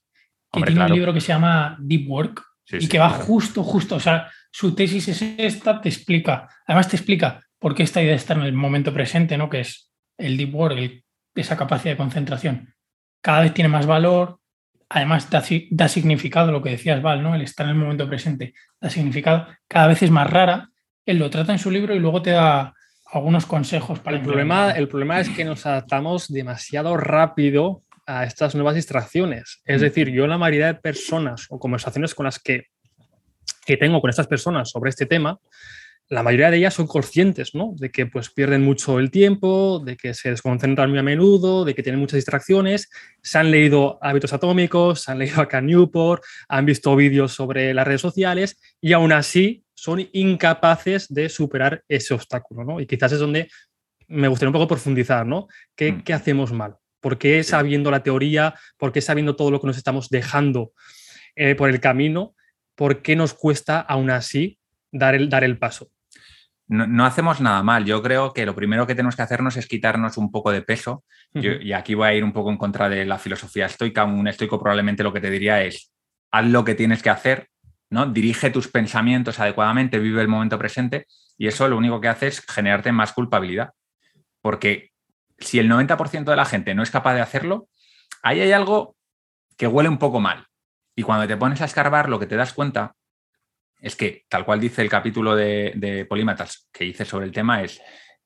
que 0.52 0.62
tiene 0.62 0.86
un 0.86 0.91
libro 0.91 1.13
que 1.13 1.22
se 1.22 1.30
llama 1.30 1.78
Deep 1.80 2.10
Work 2.10 2.43
y 2.72 2.88
que 2.88 3.00
va 3.00 3.10
justo, 3.10 3.63
justo, 3.63 3.96
o 3.96 4.00
sea, 4.00 4.30
su 4.52 4.76
tesis 4.76 5.08
es 5.10 5.22
esta, 5.38 5.82
te 5.82 5.89
explica, 5.89 6.48
además 6.65 6.88
te 6.88 6.96
explica 6.96 7.41
por 7.60 7.76
qué 7.76 7.84
esta 7.84 8.02
idea 8.02 8.15
está 8.15 8.34
en 8.34 8.43
el 8.43 8.54
momento 8.54 8.93
presente, 8.93 9.38
¿no? 9.38 9.50
Que 9.50 9.62
es 9.62 9.91
el 10.17 10.38
Deep 10.38 10.56
Work, 10.56 11.04
esa 11.36 11.58
capacidad 11.58 11.93
de 11.93 11.98
concentración. 11.98 12.74
Cada 13.22 13.41
vez 13.41 13.54
tiene 13.54 13.69
más 13.69 13.86
valor, 13.86 14.39
además 14.93 15.27
da, 15.29 15.88
significado, 15.89 16.51
lo 16.51 16.62
que 16.62 16.69
decías, 16.69 17.01
Val, 17.01 17.23
¿no? 17.23 17.34
El 17.34 17.41
estar 17.41 17.65
en 17.65 17.71
el 17.71 17.77
momento 17.77 18.08
presente 18.08 18.53
da 18.79 18.91
significado, 18.91 19.47
cada 19.67 19.88
vez 19.88 20.03
es 20.03 20.12
más 20.12 20.29
rara. 20.29 20.69
Él 21.03 21.17
lo 21.17 21.32
trata 21.32 21.51
en 21.51 21.58
su 21.58 21.71
libro 21.71 21.95
y 21.95 21.99
luego 21.99 22.21
te 22.21 22.29
da 22.29 22.75
algunos 23.12 23.47
consejos 23.47 23.99
para 23.99 24.17
el 24.17 24.23
problema. 24.23 24.69
El 24.71 24.88
problema 24.88 25.19
es 25.19 25.29
que 25.29 25.45
nos 25.45 25.65
adaptamos 25.65 26.27
demasiado 26.27 26.95
rápido 26.95 27.82
a 28.06 28.25
estas 28.25 28.53
nuevas 28.53 28.75
distracciones. 28.75 29.63
Es 29.65 29.82
mm. 29.82 29.84
decir, 29.84 30.10
yo 30.12 30.27
la 30.27 30.38
mayoría 30.38 30.67
de 30.67 30.75
personas 30.75 31.47
o 31.49 31.58
conversaciones 31.58 32.13
con 32.13 32.25
las 32.25 32.38
que, 32.38 32.67
que 33.65 33.77
tengo 33.77 33.99
con 33.99 34.12
estas 34.12 34.27
personas 34.27 34.69
sobre 34.69 34.91
este 34.91 35.08
tema, 35.08 35.39
la 36.09 36.21
mayoría 36.21 36.51
de 36.51 36.57
ellas 36.57 36.73
son 36.73 36.87
conscientes, 36.87 37.55
¿no? 37.55 37.73
De 37.77 37.89
que 37.89 38.05
pues 38.05 38.29
pierden 38.29 38.63
mucho 38.63 38.99
el 38.99 39.09
tiempo, 39.09 39.81
de 39.83 39.97
que 39.97 40.13
se 40.13 40.29
desconcentran 40.29 40.89
muy 40.89 40.99
a 40.99 41.03
menudo, 41.03 41.65
de 41.65 41.73
que 41.73 41.81
tienen 41.81 41.99
muchas 41.99 42.17
distracciones, 42.17 42.89
se 43.21 43.37
han 43.37 43.49
leído 43.49 43.97
hábitos 44.01 44.33
atómicos, 44.33 45.01
se 45.01 45.11
han 45.11 45.19
leído 45.19 45.41
acá 45.41 45.61
Newport, 45.61 46.23
han 46.49 46.65
visto 46.65 46.95
vídeos 46.95 47.33
sobre 47.33 47.73
las 47.73 47.87
redes 47.87 48.01
sociales 48.01 48.59
y 48.81 48.93
aún 48.93 49.11
así 49.11 49.63
son 49.73 50.07
incapaces 50.13 51.11
de 51.11 51.29
superar 51.29 51.83
ese 51.87 52.13
obstáculo, 52.13 52.63
¿no? 52.63 52.79
Y 52.79 52.85
quizás 52.85 53.13
es 53.13 53.19
donde 53.19 53.49
me 54.07 54.27
gustaría 54.27 54.49
un 54.49 54.53
poco 54.53 54.67
profundizar, 54.67 55.25
¿no? 55.25 55.47
¿Qué, 55.75 55.93
mm. 55.93 56.11
hacemos 56.13 56.51
mal? 56.51 56.75
¿Por 56.99 57.17
qué 57.17 57.43
sabiendo 57.43 57.91
la 57.91 58.03
teoría, 58.03 58.56
por 58.77 58.91
qué 58.91 59.01
sabiendo 59.01 59.35
todo 59.35 59.51
lo 59.51 59.60
que 59.60 59.67
nos 59.67 59.77
estamos 59.77 60.10
dejando 60.10 60.73
eh, 61.35 61.56
por 61.56 61.69
el 61.69 61.79
camino, 61.79 62.35
por 62.75 63.01
qué 63.01 63.15
nos 63.15 63.33
cuesta 63.33 63.79
aún 63.79 64.10
así 64.10 64.60
dar 64.94 65.15
el, 65.15 65.29
dar 65.29 65.44
el 65.44 65.58
paso? 65.58 65.89
no, 66.67 67.06
hacemos 67.06 67.41
nada 67.41 67.62
mal. 67.62 67.85
Yo 67.85 68.02
creo 68.02 68.33
que 68.33 68.46
lo 68.46 68.56
primero 68.56 68.87
que 68.87 68.96
tenemos 68.96 69.15
que 69.15 69.21
hacernos 69.21 69.58
es 69.58 69.67
quitarnos 69.67 70.17
un 70.17 70.31
poco 70.31 70.52
de 70.52 70.62
peso. 70.62 71.04
y 71.33 71.71
aquí 71.73 71.94
voy 71.94 72.08
a 72.08 72.13
ir 72.13 72.23
un 72.23 72.33
poco 72.33 72.50
en 72.50 72.58
contra 72.58 72.89
de 72.89 73.06
la 73.06 73.19
filosofía 73.19 73.65
estoica. 73.65 74.06
Un 74.06 74.27
estoico 74.27 74.60
probablemente 74.60 75.04
lo 75.04 75.13
que 75.13 75.21
te 75.21 75.29
diría 75.29 75.62
es, 75.63 75.91
haz 76.31 76.46
lo 76.46 76.63
que 76.63 76.75
tienes 76.75 77.04
que 77.04 77.10
hacer, 77.10 77.50
¿no? 77.89 78.08
dirige 78.08 78.50
tus 78.50 78.67
pensamientos 78.67 79.39
adecuadamente, 79.39 80.00
vive 80.00 80.21
el 80.21 80.27
momento 80.27 80.58
presente 80.58 81.06
y 81.37 81.48
eso 81.48 81.67
lo 81.67 81.77
único 81.77 82.02
que 82.02 82.08
hace 82.08 82.27
es 82.27 82.41
generarte 82.41 82.91
más 82.91 83.13
culpabilidad. 83.13 83.71
Porque 84.41 84.91
si 85.37 85.60
el 85.60 85.69
90% 85.69 86.23
de 86.23 86.35
la 86.35 86.46
gente 86.46 86.73
no 86.75 86.81
es 86.81 86.91
capaz 86.91 87.13
de 87.13 87.21
hacerlo, 87.21 87.67
ahí 88.23 88.39
hay 88.39 88.52
algo 88.52 88.96
que 89.58 89.67
huele 89.67 89.89
un 89.89 90.00
poco 90.00 90.19
mal. 90.19 90.48
Y 90.96 91.04
cuando 91.04 91.27
te 91.27 91.37
pones 91.37 91.62
a 91.62 91.65
escarbar, 91.65 92.10
lo 92.10 92.19
que 92.19 92.27
te 92.27 92.35
das 92.35 92.54
cuenta 92.54 92.96
es 93.84 93.98
que, 93.98 94.25
tal 94.29 94.46
cual 94.46 94.62
dice 94.62 94.81
el 94.81 94.90
capítulo 94.90 95.36
de, 95.36 96.06
Polímatas 96.08 96.69
que 96.71 96.86
hice 96.86 97.04
sobre 97.04 97.25
el 97.25 97.34
tema, 97.34 97.62
es 97.62 97.81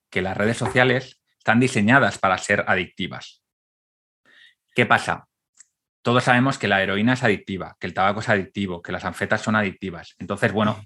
que 0.07 0.21
las 0.21 0.37
redes 0.37 0.55
sociales 0.55 1.19
están 1.35 1.59
diseñadas 1.59 2.19
para 2.19 2.37
ser 2.37 2.63
adictivas. 2.67 3.43
¿Qué 4.75 4.85
pasa? 4.85 5.27
Todos 6.03 6.25
sabemos 6.25 6.59
que 6.59 6.67
la 6.67 6.83
heroína 6.83 7.13
es 7.13 7.23
adictiva, 7.23 7.75
que 7.79 7.87
el 7.87 7.95
tabaco 7.95 8.19
es 8.19 8.29
adictivo, 8.29 8.83
que 8.83 8.91
las 8.91 9.03
anfetas 9.03 9.41
son 9.41 9.55
adictivas. 9.55 10.13
Entonces, 10.19 10.53
bueno, 10.53 10.79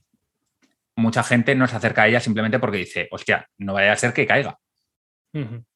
mucha 0.96 1.22
gente 1.22 1.54
no 1.54 1.68
se 1.68 1.76
acerca 1.76 2.04
a 2.04 2.08
ella 2.08 2.22
simplemente 2.22 2.58
porque 2.58 2.78
dice, 2.78 3.10
hostia, 3.12 3.50
no 3.58 3.74
vaya 3.74 3.92
a 3.92 3.98
ser 3.98 4.14
que 4.14 4.26
caiga. 4.26 4.58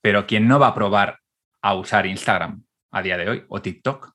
Pero 0.02 0.26
¿quién 0.26 0.48
no 0.48 0.58
va 0.58 0.68
a 0.68 0.74
probar 0.74 1.20
a 1.62 1.74
usar 1.74 2.06
Instagram 2.06 2.64
a 2.91 3.02
día 3.02 3.18
de 3.18 3.30
hoy? 3.30 3.46
O 3.50 3.62
TikTok 3.62 4.14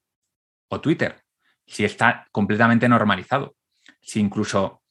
o 0.68 0.80
Twitter, 0.80 1.20
si 1.66 1.84
está 1.84 2.26
completamente 2.32 2.88
normalizado. 2.88 3.56
Si 4.00 4.20
incluso 4.20 4.82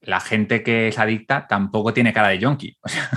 la 0.00 0.20
gente 0.20 0.62
que 0.62 0.88
es 0.88 0.98
adicta 0.98 1.46
tampoco 1.46 1.92
tiene 1.92 2.12
cara 2.12 2.28
de 2.28 2.38
yonki. 2.38 2.76
O 2.82 2.88
sea, 2.88 3.10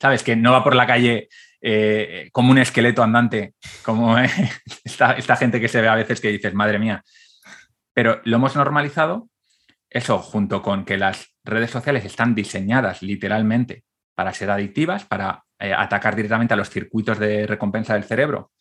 ¿sabes? 0.00 0.22
Que 0.22 0.36
no 0.36 0.52
va 0.52 0.64
por 0.64 0.74
la 0.74 0.86
calle 0.86 1.28
eh, 1.60 2.28
como 2.32 2.50
un 2.50 2.58
esqueleto 2.58 3.02
andante, 3.02 3.54
como 3.82 4.16
esta, 4.84 5.36
gente 5.36 5.60
que 5.60 5.68
se 5.68 5.80
ve 5.80 5.88
a 5.88 5.94
veces 5.94 6.20
que 6.20 6.28
dices, 6.28 6.54
madre 6.54 6.78
mía. 6.78 7.02
Pero 7.92 8.20
lo 8.24 8.36
hemos 8.36 8.56
normalizado, 8.56 9.28
eso 9.88 10.18
junto 10.18 10.62
con 10.62 10.84
que 10.84 10.96
las 10.96 11.34
redes 11.44 11.70
sociales 11.70 12.04
están 12.04 12.34
diseñadas 12.34 13.02
literalmente 13.02 13.84
para 14.14 14.32
ser 14.32 14.50
adictivas, 14.50 15.04
para 15.04 15.44
eh, 15.58 15.74
atacar 15.74 16.16
directamente 16.16 16.54
a 16.54 16.56
los 16.56 16.70
circuitos 16.70 17.18
de 17.18 17.46
recompensa 17.46 17.94
del 17.94 18.04
cerebro 18.04 18.52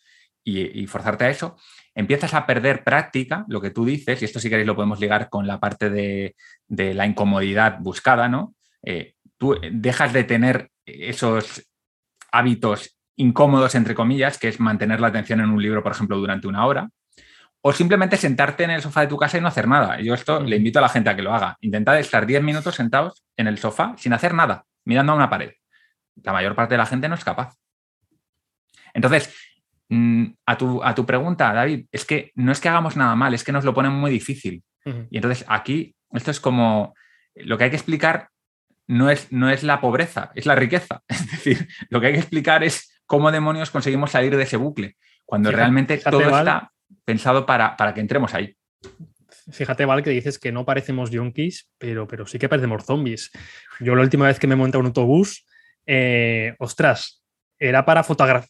y, 0.43 0.87
forzarte 0.87 1.25
a 1.25 1.29
eso, 1.29 1.57
empiezas 1.93 2.33
a 2.33 2.45
perder 2.45 2.83
práctica, 2.83 3.45
lo 3.47 3.61
que 3.61 3.69
tú 3.71 3.85
dices, 3.85 4.21
y 4.21 4.25
esto 4.25 4.39
si 4.39 4.49
queréis 4.49 4.67
lo 4.67 4.75
podemos 4.75 4.99
ligar 4.99 5.29
con 5.29 5.45
la 5.45 5.59
parte 5.59 5.89
de, 5.89 6.35
la 6.67 7.05
incomodidad 7.05 7.77
buscada, 7.79 8.27
¿no? 8.27 8.55
Eh, 8.83 9.13
tú 9.37 9.55
dejas 9.71 10.13
de 10.13 10.23
tener 10.23 10.71
esos 10.85 11.69
hábitos 12.31 12.97
incómodos, 13.15 13.75
entre 13.75 13.95
comillas, 13.95 14.37
que 14.37 14.47
es 14.47 14.59
mantener 14.59 15.01
la 15.01 15.07
atención 15.07 15.41
en 15.41 15.49
un 15.49 15.61
libro, 15.61 15.83
por 15.83 15.91
ejemplo, 15.91 16.17
durante 16.17 16.47
una 16.47 16.65
hora, 16.65 16.89
o 17.61 17.73
simplemente 17.73 18.15
sentarte 18.17 18.63
en 18.63 18.71
el 18.71 18.81
sofá 18.81 19.01
de 19.01 19.07
tu 19.07 19.17
casa 19.17 19.37
y 19.37 19.41
no 19.41 19.49
hacer 19.49 19.67
nada. 19.67 19.99
Yo 19.99 20.13
esto 20.13 20.41
le 20.41 20.55
invito 20.55 20.79
a 20.79 20.81
la 20.81 20.89
gente 20.89 21.09
a 21.09 21.15
que 21.15 21.21
lo 21.21 21.33
haga. 21.33 21.57
Intentad 21.59 21.99
estar 21.99 22.25
10 22.25 22.41
minutos 22.41 22.75
sentados 22.75 23.25
en 23.35 23.47
el 23.47 23.57
sofá 23.57 23.95
sin 23.97 24.13
hacer 24.13 24.33
nada, 24.33 24.65
mirando 24.85 25.11
a 25.11 25.15
una 25.15 25.29
pared. 25.29 25.51
La 26.23 26.31
mayor 26.31 26.55
parte 26.55 26.75
de 26.75 26.77
la 26.77 26.85
gente 26.85 27.09
no 27.09 27.15
es 27.15 27.23
capaz. 27.23 27.55
Entonces, 28.93 29.35
a 30.45 30.57
tu, 30.57 30.83
a 30.83 30.93
tu 30.93 31.05
pregunta, 31.05 31.53
David, 31.53 31.85
es 31.91 32.05
que 32.05 32.31
no 32.35 32.51
es 32.51 32.59
que 32.59 32.69
hagamos 32.69 32.95
nada 32.95 33.15
mal, 33.15 33.33
es 33.33 33.43
que 33.43 33.51
nos 33.51 33.65
lo 33.65 33.73
ponen 33.73 33.91
muy 33.91 34.11
difícil. 34.11 34.63
Y 35.11 35.17
entonces 35.17 35.45
aquí, 35.47 35.95
esto 36.11 36.31
es 36.31 36.39
como, 36.39 36.95
lo 37.35 37.57
que 37.57 37.65
hay 37.65 37.69
que 37.69 37.75
explicar 37.75 38.29
no 38.87 39.11
es, 39.11 39.31
no 39.31 39.51
es 39.51 39.63
la 39.63 39.81
pobreza, 39.81 40.31
es 40.33 40.45
la 40.45 40.55
riqueza. 40.55 41.03
Es 41.07 41.31
decir, 41.31 41.67
lo 41.89 42.01
que 42.01 42.07
hay 42.07 42.13
que 42.13 42.19
explicar 42.19 42.63
es 42.63 42.91
cómo 43.05 43.31
demonios 43.31 43.69
conseguimos 43.69 44.11
salir 44.11 44.35
de 44.35 44.43
ese 44.43 44.57
bucle, 44.57 44.97
cuando 45.25 45.51
realmente 45.51 45.97
todo 45.97 46.21
está 46.21 46.71
pensado 47.05 47.45
para, 47.45 47.77
para, 47.77 47.93
que 47.93 48.01
entremos 48.01 48.33
ahí. 48.33 48.55
Fíjate, 49.51 49.85
Val, 49.85 50.03
que 50.03 50.09
dices 50.09 50.39
que 50.39 50.51
no 50.51 50.65
parecemos 50.65 51.11
yonkis, 51.11 51.69
pero, 51.77 52.07
pero 52.07 52.25
sí 52.25 52.39
que 52.39 52.49
parecemos 52.49 52.85
zombies. 52.85 53.31
Yo 53.79 53.95
la 53.95 54.01
última 54.01 54.27
vez 54.27 54.39
que 54.39 54.47
me 54.47 54.55
monté 54.55 54.77
a 54.77 54.79
un 54.79 54.87
autobús, 54.87 55.45
eh, 55.85 56.55
ostras, 56.59 57.18
era 57.59 57.85
para, 57.85 58.03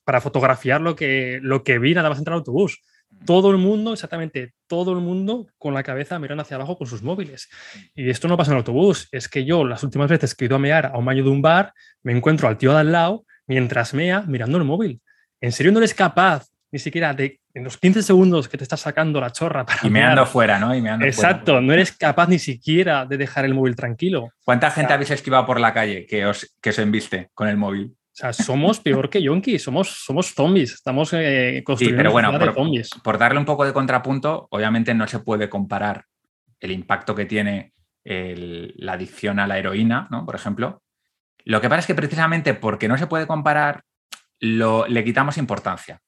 para 0.04 0.22
fotografiar 0.22 0.82
lo 0.82 0.96
que, 0.96 1.40
lo 1.42 1.64
que 1.64 1.80
vi 1.80 1.94
nada 1.94 2.10
más 2.10 2.20
entrar 2.20 2.34
al 2.34 2.40
autobús 2.40 2.82
todo 3.26 3.52
el 3.52 3.58
mundo, 3.58 3.94
exactamente 3.94 4.54
todo 4.68 4.94
el 4.94 5.00
mundo 5.00 5.48
con 5.58 5.74
la 5.74 5.84
cabeza 5.84 6.20
mirando 6.20 6.42
hacia 6.42 6.56
abajo 6.56 6.78
con 6.78 6.88
sus 6.88 7.02
móviles. 7.02 7.50
Y 7.96 8.10
esto 8.10 8.28
no 8.28 8.38
pasa 8.38 8.52
en 8.52 8.58
el 8.58 8.60
autobús, 8.60 9.08
es 9.12 9.28
que 9.28 9.46
yo 9.46 9.66
las 9.66 9.84
últimas 9.84 10.10
veces 10.10 10.36
que 10.36 10.46
he 10.46 10.48
ido 10.48 10.56
a 10.56 10.60
mear 10.60 10.88
a 10.88 10.98
un 10.98 11.06
baño 11.06 11.24
de 11.24 11.30
un 11.30 11.42
bar, 11.42 11.74
me 12.04 12.16
encuentro 12.16 12.48
al 12.48 12.58
tío 12.58 12.72
de 12.72 12.80
al 12.80 12.92
lado 12.92 13.26
mientras 13.48 13.94
mea 13.94 14.24
mirando 14.28 14.58
el 14.58 14.64
móvil. 14.64 15.02
¿En 15.42 15.52
serio 15.52 15.72
no 15.72 15.80
eres 15.80 15.94
capaz 15.94 16.48
ni 16.72 16.80
siquiera 16.80 17.14
de 17.14 17.40
en 17.56 17.64
los 17.64 17.78
15 17.78 18.04
segundos 18.04 18.48
que 18.48 18.58
te 18.58 18.64
estás 18.64 18.80
sacando 18.80 19.20
la 19.20 19.32
chorra 19.32 19.66
para 19.66 19.80
y 19.84 19.90
meando 19.90 20.26
fuera, 20.28 20.60
¿no? 20.60 20.76
Y 20.76 20.88
Exacto, 21.04 21.60
no 21.60 21.74
eres 21.74 21.92
capaz 21.92 22.30
ni 22.30 22.38
siquiera 22.38 23.08
de 23.08 23.18
dejar 23.18 23.44
el 23.44 23.56
móvil 23.56 23.76
tranquilo. 23.76 24.30
¿Cuánta 24.46 24.70
gente 24.70 24.94
habéis 24.94 25.10
esquivado 25.10 25.48
por 25.48 25.60
la 25.60 25.74
calle 25.74 26.06
que 26.06 26.28
os 26.28 26.56
que 26.62 26.72
se 26.72 26.84
embiste 26.84 27.32
con 27.34 27.48
el 27.48 27.58
móvil? 27.58 27.96
O 28.20 28.22
sea, 28.22 28.34
somos 28.34 28.82
peor 28.82 29.10
que 29.10 29.22
yonkis, 29.22 29.64
somos, 29.64 29.88
somos 29.88 30.34
zombies, 30.34 30.74
estamos 30.74 31.14
eh, 31.14 31.62
construyendo 31.64 32.00
pero 32.00 32.12
bueno, 32.12 32.38
por, 32.38 32.54
zombies. 32.54 32.90
Por 33.02 33.18
darle 33.18 33.40
un 33.40 33.46
poco 33.46 33.64
de 33.64 33.72
contrapunto, 33.72 34.50
obviamente 34.52 34.94
no 34.94 35.08
se 35.08 35.20
puede 35.20 35.48
comparar 35.48 36.04
el 36.60 36.72
impacto 36.72 37.16
que 37.16 37.26
tiene 37.26 37.72
la 38.04 38.94
adicción 38.94 39.40
a 39.40 39.48
la 39.48 39.58
heroína, 39.58 40.10
¿no? 40.12 40.26
Por 40.26 40.36
ejemplo. 40.36 40.82
Lo 41.46 41.62
que 41.62 41.70
pasa 41.70 41.80
es 41.80 41.88
que 41.88 41.96
precisamente 41.96 42.54
porque 42.56 42.90
no 42.90 42.98
se 42.98 43.08
puede 43.08 43.26
comparar, 43.26 43.84
lo, 44.42 44.86
le 44.86 45.06
quitamos 45.06 45.38
importancia. 45.38 46.02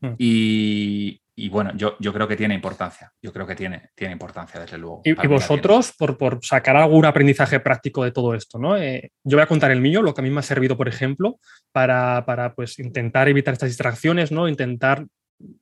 Hmm. 0.00 0.14
Y, 0.18 1.19
y 1.36 1.48
bueno, 1.48 1.72
yo, 1.74 1.96
yo, 2.00 2.12
creo 2.12 2.28
que 2.28 2.36
tiene 2.36 2.54
importancia. 2.54 3.12
Yo 3.22 3.32
creo 3.32 3.46
que 3.46 3.54
tiene, 3.54 3.90
tiene 3.94 4.12
importancia, 4.12 4.60
desde 4.60 4.78
luego. 4.78 5.02
Y, 5.04 5.14
vosotros, 5.26 5.94
por, 5.96 6.18
por, 6.18 6.44
sacar 6.44 6.76
algún 6.76 7.04
aprendizaje 7.04 7.60
práctico 7.60 8.04
de 8.04 8.12
todo 8.12 8.34
esto, 8.34 8.58
¿no? 8.58 8.76
Eh, 8.76 9.12
yo 9.24 9.36
voy 9.36 9.42
a 9.42 9.46
contar 9.46 9.70
el 9.70 9.80
mío, 9.80 10.02
lo 10.02 10.12
que 10.12 10.20
a 10.20 10.24
mí 10.24 10.30
me 10.30 10.40
ha 10.40 10.42
servido, 10.42 10.76
por 10.76 10.88
ejemplo, 10.88 11.38
para, 11.72 12.24
para 12.26 12.54
pues, 12.54 12.78
intentar 12.78 13.28
evitar 13.28 13.52
estas 13.54 13.70
distracciones, 13.70 14.32
¿no? 14.32 14.48
Intentar 14.48 15.06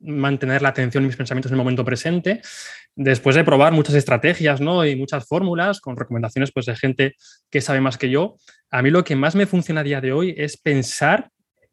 mantener 0.00 0.62
la 0.62 0.70
atención 0.70 1.04
y 1.04 1.06
mis 1.06 1.16
pensamientos 1.16 1.50
en 1.50 1.54
el 1.54 1.58
momento 1.58 1.84
presente, 1.84 2.40
después 2.96 3.36
de 3.36 3.44
probar 3.44 3.72
muchas 3.72 3.94
estrategias 3.94 4.60
¿no? 4.60 4.84
y 4.84 4.96
muchas 4.96 5.26
fórmulas 5.26 5.80
con 5.80 5.96
recomendaciones 5.96 6.50
pues, 6.52 6.66
de 6.66 6.76
gente 6.76 7.14
que 7.50 7.60
sabe 7.60 7.80
más 7.80 7.96
que 7.96 8.10
yo, 8.10 8.36
a 8.70 8.82
mí 8.82 8.90
lo 8.90 9.04
que 9.04 9.16
más 9.16 9.34
me 9.34 9.46
funciona 9.46 9.80
a 9.80 9.84
día 9.84 10.00
de 10.00 10.12
hoy 10.12 10.34
es 10.36 10.56
pensar 10.56 11.30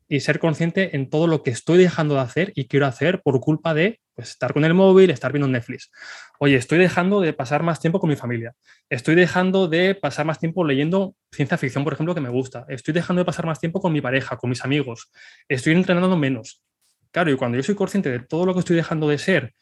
y 0.08 0.20
ser 0.20 0.40
consciente 0.40 0.96
en 0.96 1.10
todo 1.10 1.28
lo 1.28 1.42
que 1.42 1.50
estoy 1.50 1.78
dejando 1.78 2.16
de 2.16 2.22
hacer 2.22 2.52
y 2.56 2.68
quiero 2.68 2.86
hacer 2.86 3.22
por 3.22 3.40
culpa 3.40 3.74
de 3.74 4.00
pues, 4.14 4.30
estar 4.30 4.54
con 4.54 4.64
el 4.64 4.74
móvil, 4.74 5.10
estar 5.10 5.32
viendo 5.32 5.48
Netflix. 5.48 5.92
Oye, 6.40 6.56
estoy 6.56 6.78
dejando 6.78 7.22
de 7.22 7.34
pasar 7.34 7.64
más 7.64 7.80
tiempo 7.80 8.00
con 8.00 8.10
mi 8.10 8.16
familia. 8.16 8.54
Estoy 8.90 9.16
dejando 9.16 9.68
de 9.68 9.96
pasar 9.96 10.26
más 10.26 10.40
tiempo 10.40 10.64
leyendo 10.64 11.16
ciencia 11.32 11.58
ficción, 11.58 11.84
por 11.84 11.94
ejemplo, 11.94 12.14
que 12.14 12.22
me 12.22 12.30
gusta. 12.30 12.66
Estoy 12.70 12.94
dejando 12.94 13.22
de 13.22 13.26
pasar 13.26 13.46
más 13.46 13.60
tiempo 13.60 13.82
con 13.82 13.92
mi 13.92 14.02
pareja, 14.02 14.38
con 14.38 14.50
mis 14.50 14.64
amigos. 14.64 15.12
Estoy 15.48 15.74
entrenando 15.74 16.16
menos. 16.16 16.64
Claro, 17.12 17.32
y 17.32 17.38
cuando 17.38 17.58
yo 17.58 17.64
soy 17.64 17.76
consciente 17.76 18.12
de 18.12 18.20
todo 18.20 18.46
lo 18.46 18.54
que 18.54 18.60
estoy 18.60 18.76
dejando 18.76 19.08
de 19.08 19.18
ser, 19.18 19.54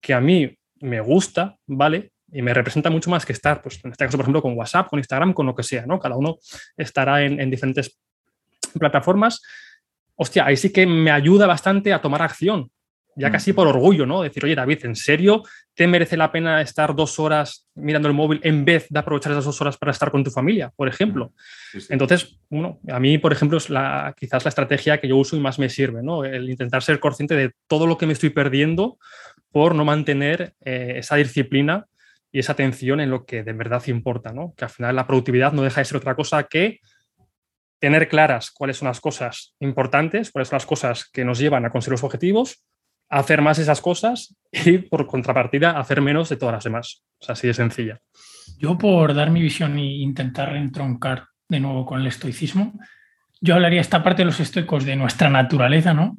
que 0.00 0.12
a 0.12 0.20
mí 0.20 0.58
me 0.80 1.00
gusta, 1.00 1.56
¿vale? 1.66 2.12
Y 2.30 2.42
me 2.42 2.52
representa 2.52 2.90
mucho 2.90 3.08
más 3.10 3.24
que 3.24 3.32
estar, 3.32 3.62
pues 3.62 3.82
en 3.84 3.92
este 3.92 4.04
caso, 4.04 4.18
por 4.18 4.24
ejemplo, 4.24 4.42
con 4.42 4.56
WhatsApp, 4.58 4.88
con 4.88 4.98
Instagram, 4.98 5.32
con 5.32 5.46
lo 5.46 5.54
que 5.54 5.62
sea, 5.62 5.86
¿no? 5.86 5.98
Cada 5.98 6.16
uno 6.16 6.36
estará 6.76 7.22
en, 7.22 7.40
en 7.40 7.50
diferentes 7.50 7.98
plataformas 8.78 9.40
hostia, 10.16 10.46
ahí 10.46 10.56
sí 10.56 10.72
que 10.72 10.86
me 10.86 11.10
ayuda 11.10 11.46
bastante 11.46 11.92
a 11.92 12.00
tomar 12.00 12.22
acción, 12.22 12.70
ya 13.18 13.30
casi 13.30 13.54
por 13.54 13.66
orgullo, 13.66 14.04
¿no? 14.04 14.22
Decir, 14.22 14.44
oye, 14.44 14.54
David, 14.54 14.84
¿en 14.84 14.94
serio 14.94 15.42
te 15.74 15.86
merece 15.86 16.18
la 16.18 16.30
pena 16.30 16.60
estar 16.60 16.94
dos 16.94 17.18
horas 17.18 17.66
mirando 17.74 18.08
el 18.08 18.14
móvil 18.14 18.40
en 18.42 18.64
vez 18.64 18.86
de 18.90 18.98
aprovechar 18.98 19.32
esas 19.32 19.46
dos 19.46 19.58
horas 19.62 19.78
para 19.78 19.92
estar 19.92 20.10
con 20.10 20.22
tu 20.22 20.30
familia, 20.30 20.70
por 20.76 20.86
ejemplo? 20.86 21.32
Entonces, 21.88 22.38
bueno, 22.50 22.78
a 22.88 23.00
mí, 23.00 23.16
por 23.16 23.32
ejemplo, 23.32 23.56
es 23.56 23.70
la, 23.70 24.14
quizás 24.18 24.44
la 24.44 24.50
estrategia 24.50 25.00
que 25.00 25.08
yo 25.08 25.16
uso 25.16 25.34
y 25.34 25.40
más 25.40 25.58
me 25.58 25.70
sirve, 25.70 26.02
¿no? 26.02 26.24
El 26.24 26.50
intentar 26.50 26.82
ser 26.82 27.00
consciente 27.00 27.34
de 27.34 27.52
todo 27.66 27.86
lo 27.86 27.96
que 27.96 28.06
me 28.06 28.12
estoy 28.12 28.30
perdiendo 28.30 28.98
por 29.50 29.74
no 29.74 29.86
mantener 29.86 30.52
eh, 30.62 30.94
esa 30.96 31.16
disciplina 31.16 31.86
y 32.30 32.40
esa 32.40 32.52
atención 32.52 33.00
en 33.00 33.08
lo 33.08 33.24
que 33.24 33.42
de 33.42 33.54
verdad 33.54 33.82
importa, 33.86 34.32
¿no? 34.32 34.52
Que 34.58 34.66
al 34.66 34.70
final 34.70 34.94
la 34.94 35.06
productividad 35.06 35.52
no 35.52 35.62
deja 35.62 35.80
de 35.80 35.86
ser 35.86 35.96
otra 35.96 36.14
cosa 36.14 36.42
que 36.42 36.80
tener 37.78 38.08
claras 38.08 38.50
cuáles 38.50 38.78
son 38.78 38.88
las 38.88 39.00
cosas 39.00 39.54
importantes, 39.60 40.30
cuáles 40.30 40.48
son 40.48 40.56
las 40.56 40.66
cosas 40.66 41.08
que 41.12 41.24
nos 41.24 41.38
llevan 41.38 41.64
a 41.64 41.70
conseguir 41.70 41.92
los 41.92 42.04
objetivos, 42.04 42.64
hacer 43.08 43.42
más 43.42 43.58
esas 43.58 43.80
cosas 43.80 44.36
y 44.50 44.78
por 44.78 45.06
contrapartida 45.06 45.78
hacer 45.78 46.00
menos 46.00 46.28
de 46.28 46.36
todas 46.36 46.54
las 46.54 46.64
demás. 46.64 47.04
O 47.20 47.24
sea, 47.24 47.34
así 47.34 47.46
de 47.46 47.54
sencilla. 47.54 48.00
Yo 48.58 48.78
por 48.78 49.14
dar 49.14 49.30
mi 49.30 49.40
visión 49.40 49.78
e 49.78 49.84
intentar 49.84 50.56
entroncar 50.56 51.26
de 51.48 51.60
nuevo 51.60 51.86
con 51.86 52.00
el 52.00 52.06
estoicismo, 52.06 52.78
yo 53.40 53.54
hablaría 53.54 53.80
esta 53.80 54.02
parte 54.02 54.22
de 54.22 54.26
los 54.26 54.40
estoicos 54.40 54.84
de 54.84 54.96
nuestra 54.96 55.28
naturaleza, 55.28 55.94
¿no? 55.94 56.18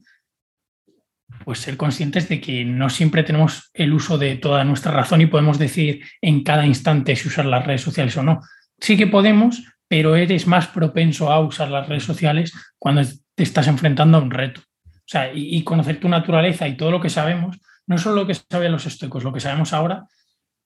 Pues 1.44 1.60
ser 1.60 1.78
conscientes 1.78 2.30
de 2.30 2.40
que 2.40 2.64
no 2.64 2.90
siempre 2.90 3.24
tenemos 3.24 3.70
el 3.74 3.94
uso 3.94 4.18
de 4.18 4.36
toda 4.36 4.64
nuestra 4.64 4.92
razón 4.92 5.22
y 5.22 5.26
podemos 5.26 5.58
decir 5.58 6.04
en 6.22 6.44
cada 6.44 6.66
instante 6.66 7.16
si 7.16 7.28
usar 7.28 7.46
las 7.46 7.66
redes 7.66 7.82
sociales 7.82 8.16
o 8.18 8.24
no. 8.24 8.42
Sí 8.80 8.96
que 8.96 9.08
podemos, 9.08 9.64
pero 9.88 10.16
eres 10.16 10.48
más 10.48 10.68
propenso 10.68 11.32
a 11.32 11.40
usar 11.40 11.70
las 11.70 11.88
redes 11.88 12.04
sociales 12.04 12.54
cuando 12.78 13.02
te 13.36 13.44
estás 13.44 13.68
enfrentando 13.68 14.18
a 14.18 14.22
un 14.22 14.32
reto. 14.32 14.62
O 14.86 15.10
sea, 15.10 15.32
y, 15.34 15.64
conocer 15.64 16.00
tu 16.00 16.10
naturaleza 16.10 16.68
y 16.68 16.76
todo 16.76 16.92
lo 16.92 17.00
que 17.00 17.10
sabemos, 17.10 17.58
no 17.86 17.98
solo 17.98 18.18
lo 18.18 18.28
que 18.28 18.34
saben 18.34 18.74
los 18.74 18.86
estoicos, 18.86 19.24
lo 19.24 19.32
que 19.32 19.40
sabemos 19.40 19.72
ahora, 19.72 20.06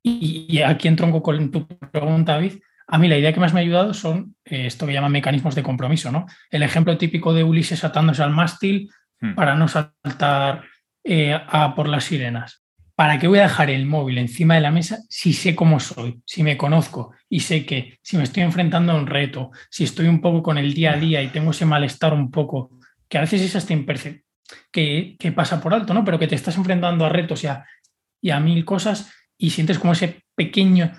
y, 0.01 0.61
aquí 0.61 0.87
entronco 0.87 1.21
con 1.21 1.51
tu 1.51 1.67
pregunta, 1.67 2.33
David, 2.33 2.53
a 2.87 2.97
mí 2.97 3.07
la 3.07 3.17
idea 3.17 3.33
que 3.33 3.39
más 3.39 3.53
me 3.53 3.59
ha 3.59 3.63
ayudado 3.63 3.93
son 3.93 4.35
eh, 4.43 4.65
esto 4.65 4.87
que 4.87 4.93
llaman 4.93 5.11
mecanismos 5.11 5.53
de 5.53 5.63
compromiso, 5.63 6.11
¿no? 6.11 6.25
El 6.49 6.63
ejemplo 6.63 6.97
típico 6.97 7.33
de 7.33 7.43
Ulises 7.43 7.83
atándose 7.83 8.23
al 8.23 8.31
mástil 8.31 8.89
hmm. 9.21 9.35
para 9.35 9.55
no 9.55 9.67
saltar 9.67 10.63
eh, 11.03 11.39
a 11.47 11.75
por 11.75 11.87
las 11.87 12.05
sirenas. 12.05 12.60
¿Para 12.95 13.19
qué 13.19 13.27
voy 13.27 13.39
a 13.39 13.43
dejar 13.43 13.69
el 13.69 13.85
móvil 13.85 14.17
encima 14.17 14.55
de 14.55 14.61
la 14.61 14.71
mesa 14.71 14.99
si 15.09 15.33
sé 15.33 15.55
cómo 15.55 15.79
soy, 15.79 16.21
si 16.25 16.43
me 16.43 16.57
conozco 16.57 17.13
y 17.29 17.41
sé 17.41 17.65
que 17.65 17.99
si 18.01 18.17
me 18.17 18.23
estoy 18.23 18.43
enfrentando 18.43 18.91
a 18.91 18.95
un 18.95 19.07
reto, 19.07 19.51
si 19.69 19.83
estoy 19.83 20.07
un 20.07 20.21
poco 20.21 20.43
con 20.43 20.57
el 20.57 20.73
día 20.73 20.93
a 20.93 20.97
día 20.97 21.21
y 21.21 21.29
tengo 21.29 21.51
ese 21.51 21.65
malestar 21.65 22.13
un 22.13 22.31
poco 22.31 22.71
que 23.07 23.17
a 23.17 23.21
veces 23.21 23.41
es 23.41 23.55
hasta 23.55 23.73
imperceptible, 23.73 24.25
que, 24.71 25.15
que, 25.19 25.31
pasa 25.31 25.61
por 25.61 25.73
alto, 25.73 25.93
¿no? 25.93 26.05
Pero 26.05 26.17
que 26.17 26.27
te 26.27 26.35
estás 26.35 26.55
enfrentando 26.57 27.05
a 27.05 27.09
retos 27.09 27.43
y 27.43 27.47
a, 27.47 27.65
y 28.21 28.29
a 28.29 28.39
mil 28.39 28.63
cosas 28.63 29.11
y 29.37 29.49
sientes 29.49 29.79
como 29.79 29.93
ese 29.93 30.23
pequeño, 30.35 30.91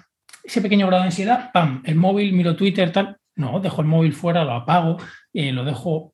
ese 0.43 0.61
pequeño 0.61 0.87
grado 0.87 1.03
de 1.03 1.09
ansiedad, 1.09 1.51
¡pam! 1.53 1.83
El 1.87 1.95
móvil, 1.95 2.33
miro 2.33 2.57
Twitter, 2.57 2.93
tal. 2.93 3.17
No, 3.35 3.61
dejo 3.61 3.81
el 3.81 3.89
móvil 3.89 4.13
fuera, 4.13 4.45
lo 4.45 4.53
apago, 4.53 4.99
eh, 5.33 5.53
lo 5.53 5.65
dejo 5.65 6.13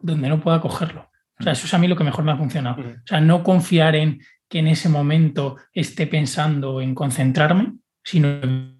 donde 0.00 0.28
no 0.28 0.40
pueda 0.40 0.60
cogerlo. 0.60 1.10
O 1.38 1.42
sea, 1.42 1.52
eso 1.52 1.66
es 1.66 1.74
a 1.74 1.78
mí 1.78 1.88
lo 1.88 1.96
que 1.96 2.04
mejor 2.04 2.24
me 2.24 2.32
ha 2.32 2.36
funcionado. 2.36 2.82
O 2.82 3.06
sea, 3.06 3.20
no 3.20 3.42
confiar 3.42 3.96
en 3.96 4.20
que 4.48 4.58
en 4.58 4.68
ese 4.68 4.88
momento 4.88 5.56
esté 5.72 6.06
pensando 6.06 6.80
en 6.80 6.94
concentrarme, 6.94 7.74
sino 8.02 8.28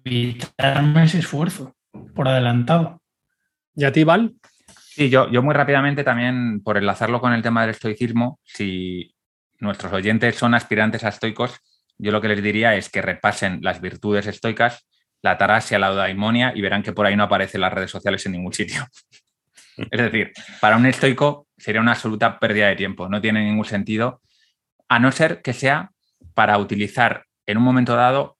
evitarme 0.05 1.03
ese 1.03 1.19
esfuerzo 1.19 1.75
por 2.13 2.27
adelantado. 2.27 3.01
¿Y 3.75 3.83
a 3.83 3.91
ti, 3.91 4.03
Val? 4.03 4.35
Sí, 4.95 5.09
yo, 5.09 5.29
yo 5.29 5.43
muy 5.43 5.53
rápidamente 5.53 6.03
también, 6.03 6.61
por 6.63 6.77
enlazarlo 6.77 7.19
con 7.19 7.33
el 7.33 7.41
tema 7.41 7.61
del 7.61 7.71
estoicismo, 7.71 8.39
si 8.43 9.13
nuestros 9.59 9.91
oyentes 9.91 10.35
son 10.35 10.53
aspirantes 10.53 11.03
a 11.03 11.09
estoicos, 11.09 11.59
yo 11.97 12.11
lo 12.11 12.21
que 12.21 12.27
les 12.27 12.41
diría 12.41 12.75
es 12.75 12.89
que 12.89 13.01
repasen 13.01 13.59
las 13.61 13.81
virtudes 13.81 14.27
estoicas, 14.27 14.87
la 15.21 15.37
tarasia, 15.37 15.79
la 15.79 15.89
eudaimonia, 15.89 16.53
y 16.55 16.61
verán 16.61 16.83
que 16.83 16.93
por 16.93 17.05
ahí 17.05 17.15
no 17.15 17.23
aparecen 17.23 17.61
las 17.61 17.73
redes 17.73 17.91
sociales 17.91 18.25
en 18.25 18.33
ningún 18.33 18.53
sitio. 18.53 18.85
Es 19.91 19.99
decir, 19.99 20.31
para 20.61 20.77
un 20.77 20.85
estoico 20.85 21.47
sería 21.57 21.81
una 21.81 21.91
absoluta 21.91 22.39
pérdida 22.39 22.67
de 22.67 22.77
tiempo, 22.77 23.09
no 23.09 23.19
tiene 23.19 23.43
ningún 23.43 23.65
sentido, 23.65 24.21
a 24.87 24.99
no 24.99 25.11
ser 25.11 25.41
que 25.41 25.53
sea 25.53 25.91
para 26.33 26.57
utilizar 26.57 27.25
en 27.45 27.57
un 27.57 27.63
momento 27.63 27.95
dado 27.95 28.37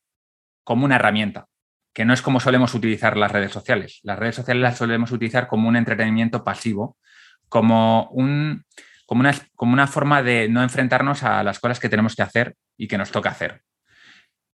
como 0.63 0.85
una 0.85 0.95
herramienta, 0.95 1.47
que 1.93 2.05
no 2.05 2.13
es 2.13 2.21
como 2.21 2.39
solemos 2.39 2.73
utilizar 2.73 3.17
las 3.17 3.31
redes 3.31 3.51
sociales. 3.51 3.99
Las 4.03 4.19
redes 4.19 4.35
sociales 4.35 4.61
las 4.61 4.77
solemos 4.77 5.11
utilizar 5.11 5.47
como 5.47 5.69
un 5.69 5.75
entretenimiento 5.75 6.43
pasivo, 6.43 6.97
como, 7.49 8.09
un, 8.09 8.65
como, 9.05 9.21
una, 9.21 9.33
como 9.55 9.73
una 9.73 9.87
forma 9.87 10.23
de 10.23 10.49
no 10.49 10.63
enfrentarnos 10.63 11.23
a 11.23 11.43
las 11.43 11.59
cosas 11.59 11.79
que 11.79 11.89
tenemos 11.89 12.15
que 12.15 12.23
hacer 12.23 12.55
y 12.77 12.87
que 12.87 12.97
nos 12.97 13.11
toca 13.11 13.29
hacer. 13.29 13.61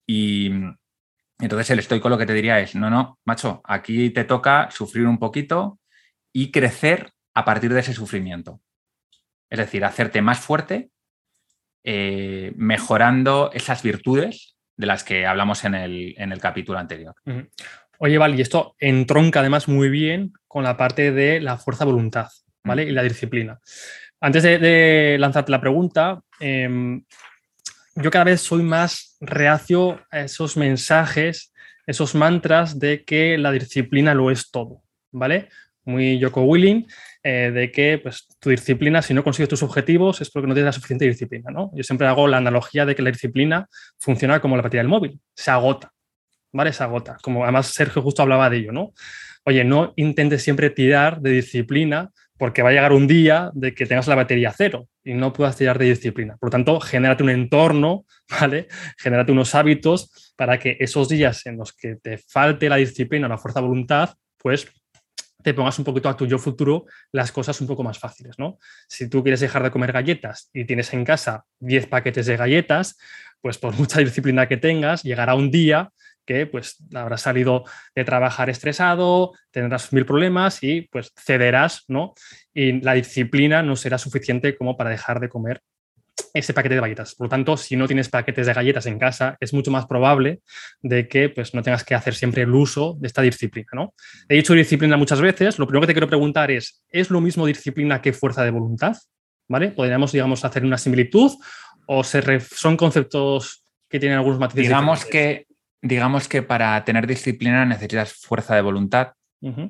Y 0.07 0.51
entonces 1.39 1.69
el 1.69 1.79
estoico 1.79 2.09
lo 2.09 2.17
que 2.17 2.25
te 2.25 2.33
diría 2.33 2.59
es, 2.59 2.75
no, 2.75 2.89
no, 2.89 3.19
macho, 3.25 3.61
aquí 3.65 4.09
te 4.09 4.23
toca 4.23 4.69
sufrir 4.71 5.05
un 5.05 5.19
poquito, 5.19 5.79
y 6.37 6.51
crecer 6.51 7.13
a 7.33 7.45
partir 7.45 7.73
de 7.73 7.79
ese 7.79 7.95
sufrimiento. 7.95 8.61
Es 9.49 9.57
decir, 9.57 9.83
hacerte 9.83 10.21
más 10.21 10.39
fuerte, 10.39 10.91
eh, 11.89 12.51
mejorando 12.57 13.49
esas 13.53 13.81
virtudes 13.81 14.57
de 14.75 14.87
las 14.87 15.05
que 15.05 15.25
hablamos 15.25 15.63
en 15.63 15.73
el, 15.73 16.39
capítulo 16.41 16.77
anterior. 16.77 17.15
Oye, 17.97 18.17
Val, 18.17 18.37
y 18.37 18.41
esto 18.41 18.75
entronca 18.77 19.39
además 19.39 19.69
muy 19.69 19.87
bien 19.87 20.33
con 20.49 20.65
la 20.65 20.75
parte 20.75 21.13
de 21.13 21.39
la 21.39 21.55
fuerza 21.55 21.85
voluntad, 21.85 22.27
¿vale? 22.61 22.83
Y 22.83 22.91
la 22.91 23.03
disciplina. 23.03 23.61
Antes 24.19 24.43
de, 24.43 25.15
lanzarte 25.17 25.49
la 25.49 25.61
pregunta, 25.61 26.19
em, 26.41 27.01
yo 27.95 28.11
cada 28.11 28.25
vez 28.25 28.41
soy 28.41 28.63
más 28.63 29.15
reacio 29.21 30.01
a 30.11 30.19
esos 30.19 30.57
mensajes, 30.57 31.53
esos 31.85 32.15
mantras 32.15 32.79
de 32.79 33.05
que 33.05 33.37
la 33.37 33.53
disciplina 33.53 34.13
lo 34.13 34.29
es 34.29 34.51
todo, 34.51 34.81
¿vale? 35.13 35.47
muy 35.87 36.21
Joko 36.21 36.43
Willing, 36.43 36.85
eh, 37.23 37.51
de 37.53 37.71
que 37.71 37.99
pues, 37.99 38.27
tu 38.39 38.49
disciplina, 38.49 39.01
si 39.01 39.13
no 39.13 39.23
consigues 39.23 39.49
tus 39.49 39.63
objetivos, 39.63 40.21
es 40.21 40.29
porque 40.29 40.47
no 40.47 40.53
tienes 40.53 40.67
la 40.67 40.73
suficiente 40.73 41.05
disciplina. 41.05 41.51
¿no? 41.51 41.71
Yo 41.73 41.83
siempre 41.83 42.07
hago 42.07 42.27
la 42.27 42.37
analogía 42.37 42.85
de 42.85 42.95
que 42.95 43.01
la 43.01 43.11
disciplina 43.11 43.67
funciona 43.99 44.39
como 44.39 44.55
la 44.55 44.63
batería 44.63 44.81
del 44.81 44.89
móvil, 44.89 45.19
se 45.35 45.51
agota, 45.51 45.91
¿vale? 46.51 46.73
Se 46.73 46.83
agota. 46.83 47.17
Como 47.21 47.43
además 47.43 47.67
Sergio 47.67 48.01
justo 48.01 48.21
hablaba 48.21 48.49
de 48.49 48.57
ello, 48.57 48.71
¿no? 48.71 48.93
Oye, 49.43 49.63
no 49.63 49.93
intentes 49.95 50.43
siempre 50.43 50.69
tirar 50.69 51.21
de 51.21 51.31
disciplina 51.31 52.11
porque 52.37 52.61
va 52.61 52.69
a 52.69 52.71
llegar 52.71 52.93
un 52.93 53.07
día 53.07 53.49
de 53.53 53.73
que 53.73 53.85
tengas 53.85 54.07
la 54.07 54.15
batería 54.15 54.53
cero 54.55 54.87
y 55.03 55.13
no 55.13 55.33
puedas 55.33 55.57
tirar 55.57 55.79
de 55.79 55.85
disciplina. 55.85 56.37
Por 56.37 56.47
lo 56.47 56.51
tanto, 56.51 56.79
genérate 56.79 57.23
un 57.23 57.29
entorno, 57.29 58.05
¿vale? 58.39 58.67
Genérate 58.97 59.31
unos 59.31 59.55
hábitos 59.55 60.33
para 60.35 60.59
que 60.59 60.77
esos 60.79 61.09
días 61.09 61.45
en 61.45 61.57
los 61.57 61.73
que 61.73 61.95
te 61.95 62.17
falte 62.17 62.69
la 62.69 62.75
disciplina, 62.75 63.27
la 63.27 63.37
fuerza 63.37 63.59
de 63.59 63.67
voluntad, 63.67 64.15
pues 64.37 64.67
te 65.43 65.53
pongas 65.53 65.77
un 65.79 65.85
poquito 65.85 66.09
a 66.09 66.17
tu 66.17 66.25
yo 66.25 66.39
futuro 66.39 66.85
las 67.11 67.31
cosas 67.31 67.59
un 67.61 67.67
poco 67.67 67.83
más 67.83 67.99
fáciles, 67.99 68.37
¿no? 68.37 68.57
Si 68.87 69.09
tú 69.09 69.23
quieres 69.23 69.39
dejar 69.39 69.63
de 69.63 69.71
comer 69.71 69.91
galletas 69.91 70.49
y 70.53 70.65
tienes 70.65 70.93
en 70.93 71.05
casa 71.05 71.45
10 71.59 71.87
paquetes 71.87 72.25
de 72.25 72.37
galletas, 72.37 72.97
pues 73.41 73.57
por 73.57 73.73
mucha 73.77 73.99
disciplina 73.99 74.47
que 74.47 74.57
tengas, 74.57 75.03
llegará 75.03 75.35
un 75.35 75.51
día 75.51 75.91
que 76.25 76.45
pues 76.45 76.83
habrás 76.93 77.21
salido 77.21 77.63
de 77.95 78.03
trabajar 78.03 78.49
estresado, 78.49 79.31
tendrás 79.49 79.93
mil 79.93 80.05
problemas 80.05 80.61
y 80.61 80.81
pues 80.81 81.13
cederás, 81.17 81.85
¿no? 81.87 82.13
Y 82.53 82.81
la 82.81 82.93
disciplina 82.93 83.63
no 83.63 83.77
será 83.77 83.97
suficiente 83.97 84.57
como 84.57 84.75
para 84.75 84.89
dejar 84.89 85.21
de 85.21 85.29
comer 85.29 85.61
ese 86.33 86.53
paquete 86.53 86.75
de 86.75 86.81
galletas. 86.81 87.15
Por 87.15 87.25
lo 87.25 87.29
tanto, 87.29 87.57
si 87.57 87.75
no 87.75 87.87
tienes 87.87 88.09
paquetes 88.09 88.47
de 88.47 88.53
galletas 88.53 88.85
en 88.85 88.99
casa, 88.99 89.37
es 89.39 89.53
mucho 89.53 89.71
más 89.71 89.85
probable 89.85 90.41
de 90.81 91.07
que 91.07 91.29
pues, 91.29 91.53
no 91.53 91.61
tengas 91.61 91.83
que 91.83 91.95
hacer 91.95 92.15
siempre 92.15 92.43
el 92.43 92.53
uso 92.53 92.95
de 92.99 93.07
esta 93.07 93.21
disciplina. 93.21 93.67
¿no? 93.73 93.93
He 94.29 94.35
dicho 94.35 94.53
disciplina 94.53 94.97
muchas 94.97 95.21
veces. 95.21 95.59
Lo 95.59 95.67
primero 95.67 95.81
que 95.81 95.87
te 95.87 95.93
quiero 95.93 96.07
preguntar 96.07 96.51
es, 96.51 96.83
¿es 96.89 97.09
lo 97.09 97.21
mismo 97.21 97.45
disciplina 97.45 98.01
que 98.01 98.13
fuerza 98.13 98.43
de 98.43 98.51
voluntad? 98.51 98.97
¿Vale? 99.47 99.71
¿Podríamos, 99.71 100.11
digamos, 100.11 100.43
hacer 100.43 100.65
una 100.65 100.77
similitud 100.77 101.31
o 101.85 102.03
son 102.03 102.77
conceptos 102.77 103.63
que 103.89 103.99
tienen 103.99 104.17
algunos 104.17 104.39
matices? 104.39 104.63
Digamos 104.63 105.05
que, 105.05 105.47
digamos 105.81 106.27
que 106.27 106.41
para 106.43 106.83
tener 106.83 107.07
disciplina 107.07 107.65
necesitas 107.65 108.13
fuerza 108.13 108.55
de 108.55 108.61
voluntad, 108.61 109.13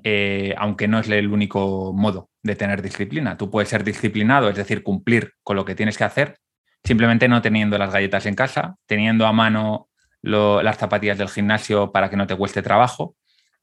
eh, 0.04 0.56
aunque 0.58 0.88
no 0.88 1.00
es 1.00 1.10
el 1.10 1.28
único 1.28 1.94
modo 1.94 2.30
de 2.42 2.56
tener 2.56 2.82
disciplina. 2.82 3.38
Tú 3.38 3.52
puedes 3.52 3.70
ser 3.70 3.84
disciplinado, 3.84 4.50
es 4.50 4.56
decir, 4.56 4.82
cumplir 4.82 5.34
con 5.44 5.56
lo 5.56 5.66
que 5.66 5.76
tienes 5.76 5.98
que 5.98 6.06
hacer, 6.06 6.38
simplemente 6.84 7.28
no 7.28 7.42
teniendo 7.42 7.78
las 7.78 7.92
galletas 7.92 8.26
en 8.26 8.36
casa, 8.36 8.76
teniendo 8.86 9.26
a 9.26 9.34
mano 9.34 9.90
las 10.22 10.78
zapatillas 10.78 11.18
del 11.18 11.30
gimnasio 11.30 11.92
para 11.92 12.10
que 12.10 12.18
no 12.18 12.28
te 12.28 12.36
cueste 12.36 12.62
trabajo. 12.62 13.16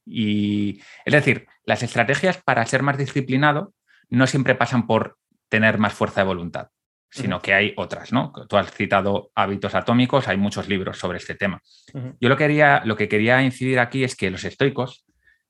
Y 0.05 0.81
es 1.03 1.13
decir, 1.13 1.47
las 1.65 1.83
estrategias 1.83 2.41
para 2.43 2.65
ser 2.65 2.83
más 2.83 2.97
disciplinado 2.97 3.73
no 4.09 4.27
siempre 4.27 4.55
pasan 4.55 4.87
por 4.87 5.17
tener 5.49 5.77
más 5.77 5.93
fuerza 5.93 6.21
de 6.21 6.27
voluntad, 6.27 6.69
sino 7.09 7.41
que 7.41 7.53
hay 7.53 7.73
otras, 7.77 8.11
¿no? 8.11 8.31
Tú 8.47 8.57
has 8.57 8.71
citado 8.71 9.31
hábitos 9.35 9.73
atómicos, 9.73 10.27
hay 10.27 10.37
muchos 10.37 10.67
libros 10.67 10.97
sobre 10.97 11.17
este 11.17 11.35
tema. 11.35 11.61
Yo 12.19 12.29
lo, 12.29 12.37
quería, 12.37 12.83
lo 12.85 12.95
que 12.95 13.07
quería 13.07 13.41
incidir 13.41 13.79
aquí 13.79 14.03
es 14.03 14.15
que 14.15 14.29
los 14.29 14.43
estoicos 14.43 15.05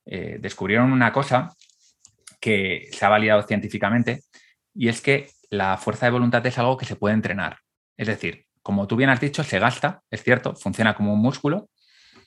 eh, 0.06 0.38
descubrieron 0.40 0.92
una 0.92 1.12
cosa 1.12 1.54
que 2.40 2.88
se 2.92 3.04
ha 3.04 3.08
validado 3.08 3.42
científicamente 3.42 4.22
y 4.74 4.88
es 4.88 5.00
que 5.00 5.30
la 5.50 5.76
fuerza 5.76 6.06
de 6.06 6.12
voluntad 6.12 6.44
es 6.46 6.58
algo 6.58 6.76
que 6.76 6.86
se 6.86 6.96
puede 6.96 7.14
entrenar. 7.14 7.58
Es 7.96 8.06
decir, 8.06 8.46
como 8.62 8.86
tú 8.86 8.96
bien 8.96 9.10
has 9.10 9.20
dicho, 9.20 9.44
se 9.44 9.58
gasta, 9.58 10.02
es 10.10 10.22
cierto, 10.22 10.54
funciona 10.54 10.94
como 10.94 11.12
un 11.12 11.20
músculo. 11.20 11.68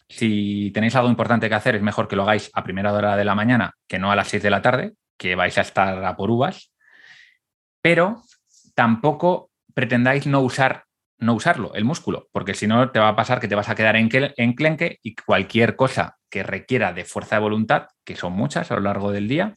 Si 0.07 0.71
tenéis 0.73 0.95
algo 0.95 1.09
importante 1.09 1.49
que 1.49 1.55
hacer, 1.55 1.75
es 1.75 1.81
mejor 1.81 2.07
que 2.07 2.15
lo 2.15 2.23
hagáis 2.23 2.49
a 2.53 2.63
primera 2.63 2.93
hora 2.93 3.15
de 3.15 3.25
la 3.25 3.35
mañana 3.35 3.73
que 3.87 3.99
no 3.99 4.11
a 4.11 4.15
las 4.15 4.29
6 4.29 4.43
de 4.43 4.49
la 4.49 4.61
tarde, 4.61 4.93
que 5.17 5.35
vais 5.35 5.57
a 5.57 5.61
estar 5.61 6.03
a 6.03 6.15
por 6.15 6.31
uvas. 6.31 6.71
Pero 7.81 8.23
tampoco 8.73 9.51
pretendáis 9.73 10.25
no 10.25 10.41
usar 10.41 10.85
no 11.19 11.33
usarlo, 11.33 11.73
el 11.73 11.85
músculo, 11.85 12.29
porque 12.31 12.53
si 12.53 12.65
no 12.65 12.91
te 12.91 12.99
va 12.99 13.09
a 13.09 13.15
pasar 13.15 13.39
que 13.39 13.47
te 13.47 13.55
vas 13.55 13.69
a 13.69 13.75
quedar 13.75 13.95
en, 13.95 14.09
enclenque 14.37 14.99
y 15.03 15.15
cualquier 15.15 15.75
cosa 15.75 16.17
que 16.29 16.43
requiera 16.43 16.93
de 16.93 17.05
fuerza 17.05 17.35
de 17.35 17.41
voluntad, 17.41 17.87
que 18.05 18.15
son 18.15 18.33
muchas 18.33 18.71
a 18.71 18.75
lo 18.75 18.81
largo 18.81 19.11
del 19.11 19.27
día, 19.27 19.53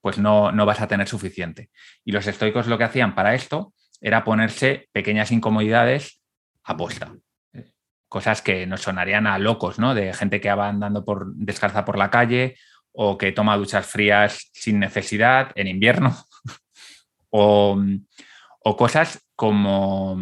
pues 0.00 0.18
no, 0.18 0.52
no 0.52 0.66
vas 0.66 0.80
a 0.80 0.88
tener 0.88 1.08
suficiente. 1.08 1.70
Y 2.04 2.12
los 2.12 2.26
estoicos 2.26 2.66
lo 2.66 2.78
que 2.78 2.84
hacían 2.84 3.14
para 3.14 3.34
esto 3.34 3.74
era 4.00 4.24
ponerse 4.24 4.88
pequeñas 4.92 5.30
incomodidades 5.30 6.20
a 6.64 6.76
posta. 6.76 7.14
Cosas 8.08 8.42
que 8.42 8.66
nos 8.66 8.82
sonarían 8.82 9.26
a 9.26 9.38
locos, 9.38 9.78
¿no? 9.78 9.94
De 9.94 10.12
gente 10.12 10.40
que 10.40 10.52
va 10.52 10.68
andando 10.68 11.04
por, 11.04 11.34
descalza 11.34 11.84
por 11.84 11.98
la 11.98 12.10
calle 12.10 12.56
o 12.92 13.16
que 13.16 13.32
toma 13.32 13.56
duchas 13.56 13.86
frías 13.86 14.50
sin 14.52 14.80
necesidad 14.80 15.52
en 15.54 15.68
invierno. 15.68 16.16
o, 17.30 17.78
cosas 18.76 19.24
como, 19.36 20.18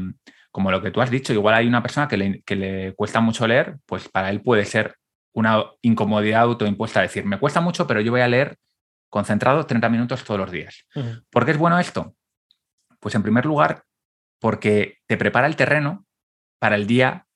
como 0.51 0.71
lo 0.71 0.83
que 0.83 0.91
tú 0.91 1.01
has 1.01 1.11
dicho. 1.11 1.33
Igual 1.33 1.55
hay 1.55 1.67
una 1.67 1.83
persona 1.83 2.09
que 2.09 2.17
le, 2.17 2.43
que 2.43 2.57
le 2.57 2.93
cuesta 2.95 3.21
mucho 3.21 3.47
leer, 3.47 3.77
pues 3.87 4.09
para 4.09 4.31
él 4.31 4.43
puede 4.43 4.65
ser 4.65 4.97
una 5.33 5.65
incomodidad 5.81 6.43
autoimpuesta. 6.43 7.01
Decir, 7.01 7.25
me 7.25 7.39
cuesta 7.39 7.61
mucho, 7.61 7.87
pero 7.87 8.01
yo 8.01 8.11
voy 8.11 8.21
a 8.21 8.29
leer 8.29 8.59
concentrado 9.09 9.67
30 9.67 9.89
minutos 9.89 10.25
todos 10.25 10.41
los 10.41 10.51
días. 10.51 10.87
¿Por 11.31 11.45
qué 11.45 11.53
es 11.53 11.59
bueno 11.59 11.79
esto? 11.79 12.15
Pues 13.01 13.15
en 13.15 13.23
primer 13.23 13.47
lugar, 13.47 13.85
porque 14.41 14.99
te 15.07 15.17
prepara 15.17 15.47
el 15.47 15.57
terreno 15.57 16.07
para 16.59 16.77
el 16.77 16.87
día 16.87 17.27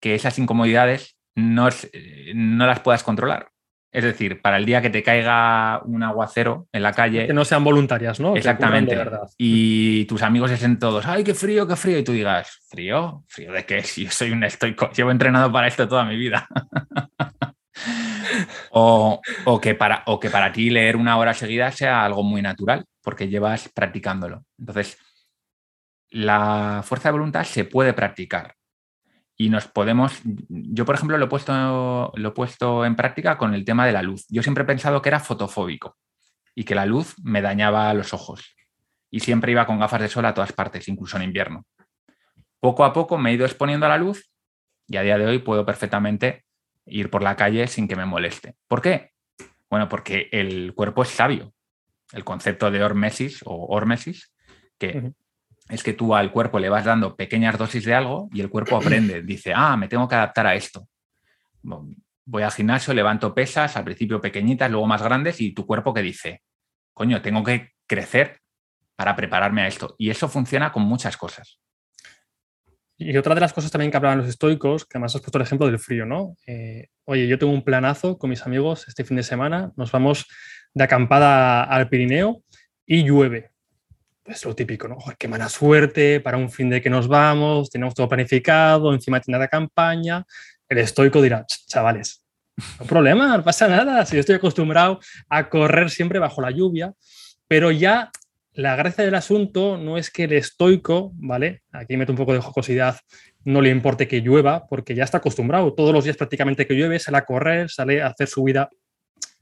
que 0.00 0.14
esas 0.14 0.38
incomodidades 0.38 1.16
no, 1.34 1.68
eh, 1.92 2.32
no 2.34 2.66
las 2.66 2.80
puedas 2.80 3.02
controlar. 3.02 3.50
Es 3.92 4.04
decir, 4.04 4.40
para 4.40 4.56
el 4.56 4.64
día 4.64 4.80
que 4.80 4.90
te 4.90 5.02
caiga 5.02 5.82
un 5.84 6.04
aguacero 6.04 6.68
en 6.72 6.82
la 6.82 6.92
calle. 6.92 7.26
Que 7.26 7.32
no 7.32 7.44
sean 7.44 7.64
voluntarias, 7.64 8.20
¿no? 8.20 8.36
Exactamente. 8.36 8.96
Y 9.36 10.04
tus 10.04 10.22
amigos 10.22 10.52
estén 10.52 10.78
todos, 10.78 11.06
¡ay, 11.06 11.24
qué 11.24 11.34
frío, 11.34 11.66
qué 11.66 11.74
frío! 11.74 11.98
Y 11.98 12.04
tú 12.04 12.12
digas, 12.12 12.60
¿frío? 12.68 13.24
¿Frío 13.26 13.52
de 13.52 13.66
qué? 13.66 13.82
Si 13.82 14.04
yo 14.04 14.10
soy 14.10 14.30
un 14.30 14.44
estoico, 14.44 14.90
llevo 14.92 15.10
entrenado 15.10 15.50
para 15.50 15.66
esto 15.66 15.88
toda 15.88 16.04
mi 16.04 16.16
vida. 16.16 16.46
O, 18.70 19.20
que 19.60 19.74
para, 19.74 20.02
o 20.06 20.20
que 20.20 20.30
para 20.30 20.52
ti 20.52 20.70
leer 20.70 20.96
una 20.96 21.16
hora 21.18 21.34
seguida 21.34 21.70
sea 21.72 22.04
algo 22.04 22.22
muy 22.22 22.42
natural, 22.42 22.84
porque 23.02 23.28
llevas 23.28 23.68
practicándolo. 23.68 24.44
Entonces, 24.58 24.98
la 26.10 26.82
fuerza 26.84 27.08
de 27.08 27.12
voluntad 27.12 27.44
se 27.44 27.64
puede 27.64 27.92
practicar. 27.92 28.54
Y 29.36 29.48
nos 29.48 29.66
podemos. 29.66 30.20
Yo, 30.48 30.84
por 30.84 30.94
ejemplo, 30.96 31.16
lo 31.16 31.24
he, 31.24 31.28
puesto, 31.28 32.12
lo 32.14 32.28
he 32.28 32.32
puesto 32.32 32.84
en 32.84 32.94
práctica 32.94 33.38
con 33.38 33.54
el 33.54 33.64
tema 33.64 33.86
de 33.86 33.92
la 33.92 34.02
luz. 34.02 34.26
Yo 34.28 34.42
siempre 34.42 34.64
he 34.64 34.66
pensado 34.66 35.00
que 35.00 35.08
era 35.08 35.20
fotofóbico 35.20 35.96
y 36.54 36.64
que 36.64 36.74
la 36.74 36.84
luz 36.84 37.14
me 37.22 37.40
dañaba 37.40 37.92
los 37.94 38.12
ojos. 38.12 38.54
Y 39.10 39.20
siempre 39.20 39.52
iba 39.52 39.66
con 39.66 39.78
gafas 39.78 40.02
de 40.02 40.08
sol 40.08 40.26
a 40.26 40.34
todas 40.34 40.52
partes, 40.52 40.86
incluso 40.88 41.16
en 41.16 41.22
invierno. 41.22 41.64
Poco 42.60 42.84
a 42.84 42.92
poco 42.92 43.16
me 43.16 43.30
he 43.30 43.34
ido 43.34 43.46
exponiendo 43.46 43.86
a 43.86 43.88
la 43.88 43.96
luz 43.96 44.30
y 44.86 44.98
a 44.98 45.02
día 45.02 45.16
de 45.16 45.26
hoy 45.26 45.38
puedo 45.38 45.64
perfectamente 45.64 46.44
ir 46.90 47.10
por 47.10 47.22
la 47.22 47.36
calle 47.36 47.66
sin 47.66 47.88
que 47.88 47.96
me 47.96 48.06
moleste. 48.06 48.54
¿Por 48.68 48.82
qué? 48.82 49.12
Bueno, 49.68 49.88
porque 49.88 50.28
el 50.32 50.74
cuerpo 50.74 51.02
es 51.02 51.08
sabio. 51.08 51.54
El 52.12 52.24
concepto 52.24 52.70
de 52.70 52.82
hormesis 52.82 53.42
o 53.44 53.66
hormesis, 53.66 54.32
que 54.78 55.12
es 55.68 55.82
que 55.82 55.92
tú 55.92 56.14
al 56.14 56.32
cuerpo 56.32 56.58
le 56.58 56.68
vas 56.68 56.84
dando 56.84 57.16
pequeñas 57.16 57.56
dosis 57.56 57.84
de 57.84 57.94
algo 57.94 58.28
y 58.32 58.40
el 58.40 58.50
cuerpo 58.50 58.76
aprende, 58.76 59.22
dice, 59.22 59.52
ah, 59.54 59.76
me 59.76 59.88
tengo 59.88 60.08
que 60.08 60.16
adaptar 60.16 60.46
a 60.46 60.54
esto. 60.54 60.88
Voy 62.24 62.42
al 62.42 62.52
gimnasio, 62.52 62.92
levanto 62.94 63.34
pesas, 63.34 63.76
al 63.76 63.84
principio 63.84 64.20
pequeñitas, 64.20 64.70
luego 64.70 64.86
más 64.86 65.02
grandes, 65.02 65.40
y 65.40 65.52
tu 65.52 65.66
cuerpo 65.66 65.94
que 65.94 66.02
dice, 66.02 66.42
coño, 66.92 67.22
tengo 67.22 67.42
que 67.42 67.72
crecer 67.86 68.40
para 68.96 69.16
prepararme 69.16 69.62
a 69.62 69.68
esto. 69.68 69.94
Y 69.98 70.10
eso 70.10 70.28
funciona 70.28 70.72
con 70.72 70.82
muchas 70.82 71.16
cosas. 71.16 71.60
Y 73.02 73.16
otra 73.16 73.34
de 73.34 73.40
las 73.40 73.54
cosas 73.54 73.70
también 73.70 73.90
que 73.90 73.96
hablaban 73.96 74.18
los 74.18 74.28
estoicos, 74.28 74.84
que 74.84 74.98
además 74.98 75.16
has 75.16 75.22
puesto 75.22 75.38
el 75.38 75.42
ejemplo 75.44 75.66
del 75.66 75.78
frío, 75.78 76.04
¿no? 76.04 76.36
Eh, 76.46 76.88
oye, 77.06 77.26
yo 77.26 77.38
tengo 77.38 77.50
un 77.50 77.64
planazo 77.64 78.18
con 78.18 78.28
mis 78.28 78.42
amigos 78.42 78.86
este 78.88 79.04
fin 79.04 79.16
de 79.16 79.22
semana, 79.22 79.72
nos 79.76 79.90
vamos 79.90 80.26
de 80.74 80.84
acampada 80.84 81.64
al 81.64 81.88
Pirineo 81.88 82.42
y 82.84 83.02
llueve. 83.02 83.52
Pues 84.22 84.44
lo 84.44 84.54
típico, 84.54 84.86
¿no? 84.86 84.98
qué 85.18 85.28
mala 85.28 85.48
suerte 85.48 86.20
para 86.20 86.36
un 86.36 86.50
fin 86.50 86.68
de 86.68 86.82
que 86.82 86.90
nos 86.90 87.08
vamos, 87.08 87.70
tenemos 87.70 87.94
todo 87.94 88.06
planificado, 88.06 88.92
encima 88.92 89.18
tienda 89.18 89.38
de 89.38 89.48
campaña. 89.48 90.26
El 90.68 90.76
estoico 90.76 91.22
dirá, 91.22 91.46
chavales, 91.46 92.22
no 92.78 92.84
problema, 92.84 93.34
no 93.34 93.42
pasa 93.42 93.66
nada, 93.66 94.04
si 94.04 94.16
yo 94.16 94.20
estoy 94.20 94.34
acostumbrado 94.34 95.00
a 95.30 95.48
correr 95.48 95.88
siempre 95.88 96.18
bajo 96.18 96.42
la 96.42 96.50
lluvia, 96.50 96.92
pero 97.48 97.70
ya 97.70 98.10
la 98.52 98.74
gracia 98.76 99.04
del 99.04 99.14
asunto 99.14 99.76
no 99.76 99.96
es 99.96 100.10
que 100.10 100.24
el 100.24 100.32
estoico, 100.32 101.12
¿vale? 101.14 101.62
Aquí 101.70 101.96
meto 101.96 102.12
un 102.12 102.18
poco 102.18 102.32
de 102.32 102.40
jocosidad, 102.40 102.98
no 103.44 103.60
le 103.60 103.70
importe 103.70 104.08
que 104.08 104.20
llueva, 104.20 104.66
porque 104.68 104.94
ya 104.94 105.04
está 105.04 105.18
acostumbrado. 105.18 105.72
Todos 105.74 105.94
los 105.94 106.04
días 106.04 106.16
prácticamente 106.16 106.66
que 106.66 106.74
llueve, 106.74 106.98
sale 106.98 107.18
a 107.18 107.24
correr, 107.24 107.70
sale 107.70 108.02
a 108.02 108.08
hacer 108.08 108.26
su 108.28 108.42
vida 108.42 108.70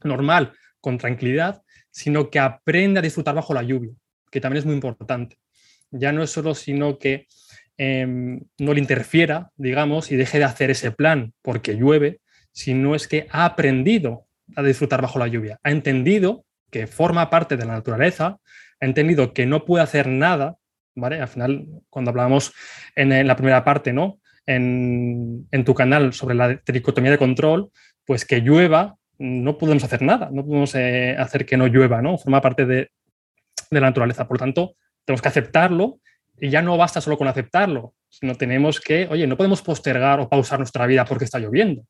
normal, 0.03 0.53
con 0.79 0.97
tranquilidad, 0.97 1.61
sino 1.91 2.29
que 2.29 2.39
aprende 2.39 2.99
a 2.99 3.01
disfrutar 3.01 3.35
bajo 3.35 3.53
la 3.53 3.63
lluvia, 3.63 3.91
que 4.31 4.39
también 4.39 4.59
es 4.59 4.65
muy 4.65 4.75
importante. 4.75 5.37
Ya 5.91 6.11
no 6.11 6.23
es 6.23 6.29
solo 6.29 6.53
sino 6.53 6.99
que 6.99 7.27
em, 7.77 8.41
no 8.59 8.73
le 8.73 8.79
interfiera, 8.79 9.51
digamos, 9.57 10.11
y 10.11 10.17
deje 10.17 10.37
de 10.37 10.43
hacer 10.43 10.69
ese 10.69 10.91
plan 10.91 11.33
porque 11.41 11.75
llueve, 11.75 12.21
sino 12.51 12.95
es 12.95 13.07
que 13.07 13.27
ha 13.31 13.45
aprendido 13.45 14.27
a 14.55 14.63
disfrutar 14.63 15.01
bajo 15.01 15.19
la 15.19 15.27
lluvia, 15.27 15.59
ha 15.63 15.71
entendido 15.71 16.45
que 16.71 16.87
forma 16.87 17.29
parte 17.29 17.57
de 17.57 17.65
la 17.65 17.73
naturaleza, 17.73 18.39
ha 18.79 18.85
entendido 18.85 19.33
que 19.33 19.45
no 19.45 19.65
puede 19.65 19.83
hacer 19.83 20.07
nada, 20.07 20.57
¿vale? 20.95 21.21
Al 21.21 21.27
final, 21.27 21.67
cuando 21.89 22.11
hablábamos 22.11 22.53
en, 22.95 23.27
la 23.27 23.35
primera 23.35 23.63
parte, 23.63 23.93
¿no? 23.93 24.19
En, 24.45 25.47
tu 25.65 25.73
canal 25.73 26.13
sobre 26.13 26.35
la 26.35 26.57
tricotomía 26.57 27.11
de 27.11 27.17
control, 27.17 27.69
pues 28.05 28.25
que 28.25 28.41
llueva, 28.41 28.95
no 29.17 29.57
podemos 29.57 29.83
hacer 29.83 30.01
nada, 30.01 30.29
no 30.31 30.45
podemos 30.45 30.73
eh, 30.75 31.15
hacer 31.17 31.45
que 31.45 31.57
no 31.57 31.67
llueva, 31.67 32.01
¿no? 32.01 32.17
Forma 32.17 32.41
parte 32.41 32.65
de, 32.65 32.89
la 33.71 33.81
naturaleza. 33.81 34.27
Por 34.27 34.37
lo 34.37 34.39
tanto, 34.39 34.75
tenemos 35.05 35.21
que 35.21 35.27
aceptarlo 35.27 35.99
y 36.39 36.49
ya 36.49 36.61
no 36.61 36.77
basta 36.77 37.01
solo 37.01 37.17
con 37.17 37.27
aceptarlo, 37.27 37.93
sino 38.07 38.35
tenemos 38.35 38.79
que, 38.79 39.07
oye, 39.11 39.27
no 39.27 39.37
podemos 39.37 39.61
postergar 39.61 40.19
o 40.19 40.29
pausar 40.29 40.59
nuestra 40.59 40.87
vida 40.87 41.05
porque 41.05 41.25
está 41.25 41.37
lloviendo. 41.37 41.83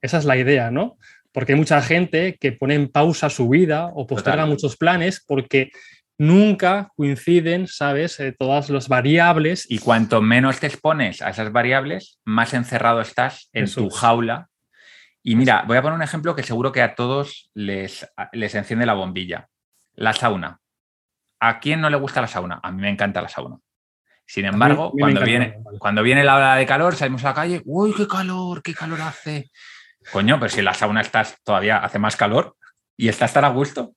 Esa 0.00 0.18
es 0.18 0.24
la 0.24 0.36
idea, 0.36 0.70
¿no? 0.70 0.96
Porque 1.32 1.52
hay 1.52 1.58
mucha 1.58 1.80
gente 1.82 2.36
que 2.38 2.52
pone 2.52 2.74
en 2.74 2.88
pausa 2.88 3.30
su 3.30 3.48
vida 3.48 3.90
o 3.94 4.06
posterga 4.06 4.46
muchos 4.46 4.76
planes 4.76 5.24
porque 5.26 5.70
nunca 6.18 6.90
coinciden, 6.96 7.66
¿sabes? 7.66 8.20
Eh, 8.20 8.34
todas 8.36 8.68
las 8.70 8.88
variables. 8.88 9.66
Y 9.70 9.78
cuanto 9.78 10.20
menos 10.20 10.60
te 10.60 10.66
expones 10.66 11.22
a 11.22 11.30
esas 11.30 11.52
variables, 11.52 12.20
más 12.24 12.52
encerrado 12.52 13.00
estás 13.00 13.48
en 13.52 13.72
tu 13.72 13.88
jaula. 13.88 14.48
Y 15.22 15.36
mira, 15.36 15.64
voy 15.66 15.76
a 15.76 15.82
poner 15.82 15.96
un 15.96 16.02
ejemplo 16.02 16.34
que 16.34 16.42
seguro 16.42 16.72
que 16.72 16.82
a 16.82 16.94
todos 16.94 17.50
les, 17.54 18.06
les 18.32 18.54
enciende 18.54 18.86
la 18.86 18.94
bombilla. 18.94 19.48
La 19.94 20.12
sauna. 20.12 20.60
¿A 21.40 21.60
quién 21.60 21.80
no 21.80 21.90
le 21.90 21.96
gusta 21.96 22.20
la 22.20 22.28
sauna? 22.28 22.60
A 22.62 22.72
mí 22.72 22.82
me 22.82 22.90
encanta 22.90 23.22
la 23.22 23.28
sauna. 23.28 23.58
Sin 24.26 24.44
embargo, 24.44 24.92
cuando, 24.92 25.22
viene, 25.22 25.58
cuando 25.78 26.02
viene 26.02 26.22
la 26.22 26.36
hora 26.36 26.54
de 26.56 26.66
calor, 26.66 26.94
salimos 26.94 27.24
a 27.24 27.28
la 27.28 27.34
calle, 27.34 27.62
uy, 27.64 27.94
qué 27.96 28.06
calor, 28.06 28.62
qué 28.62 28.74
calor 28.74 29.00
hace. 29.00 29.50
Coño, 30.12 30.38
pero 30.38 30.50
si 30.50 30.58
en 30.58 30.66
la 30.66 30.74
sauna 30.74 31.00
estás 31.00 31.38
todavía 31.42 31.78
hace 31.78 31.98
más 31.98 32.14
calor 32.14 32.54
y 32.94 33.08
estás 33.08 33.32
tan 33.32 33.44
a 33.44 33.48
gusto. 33.48 33.94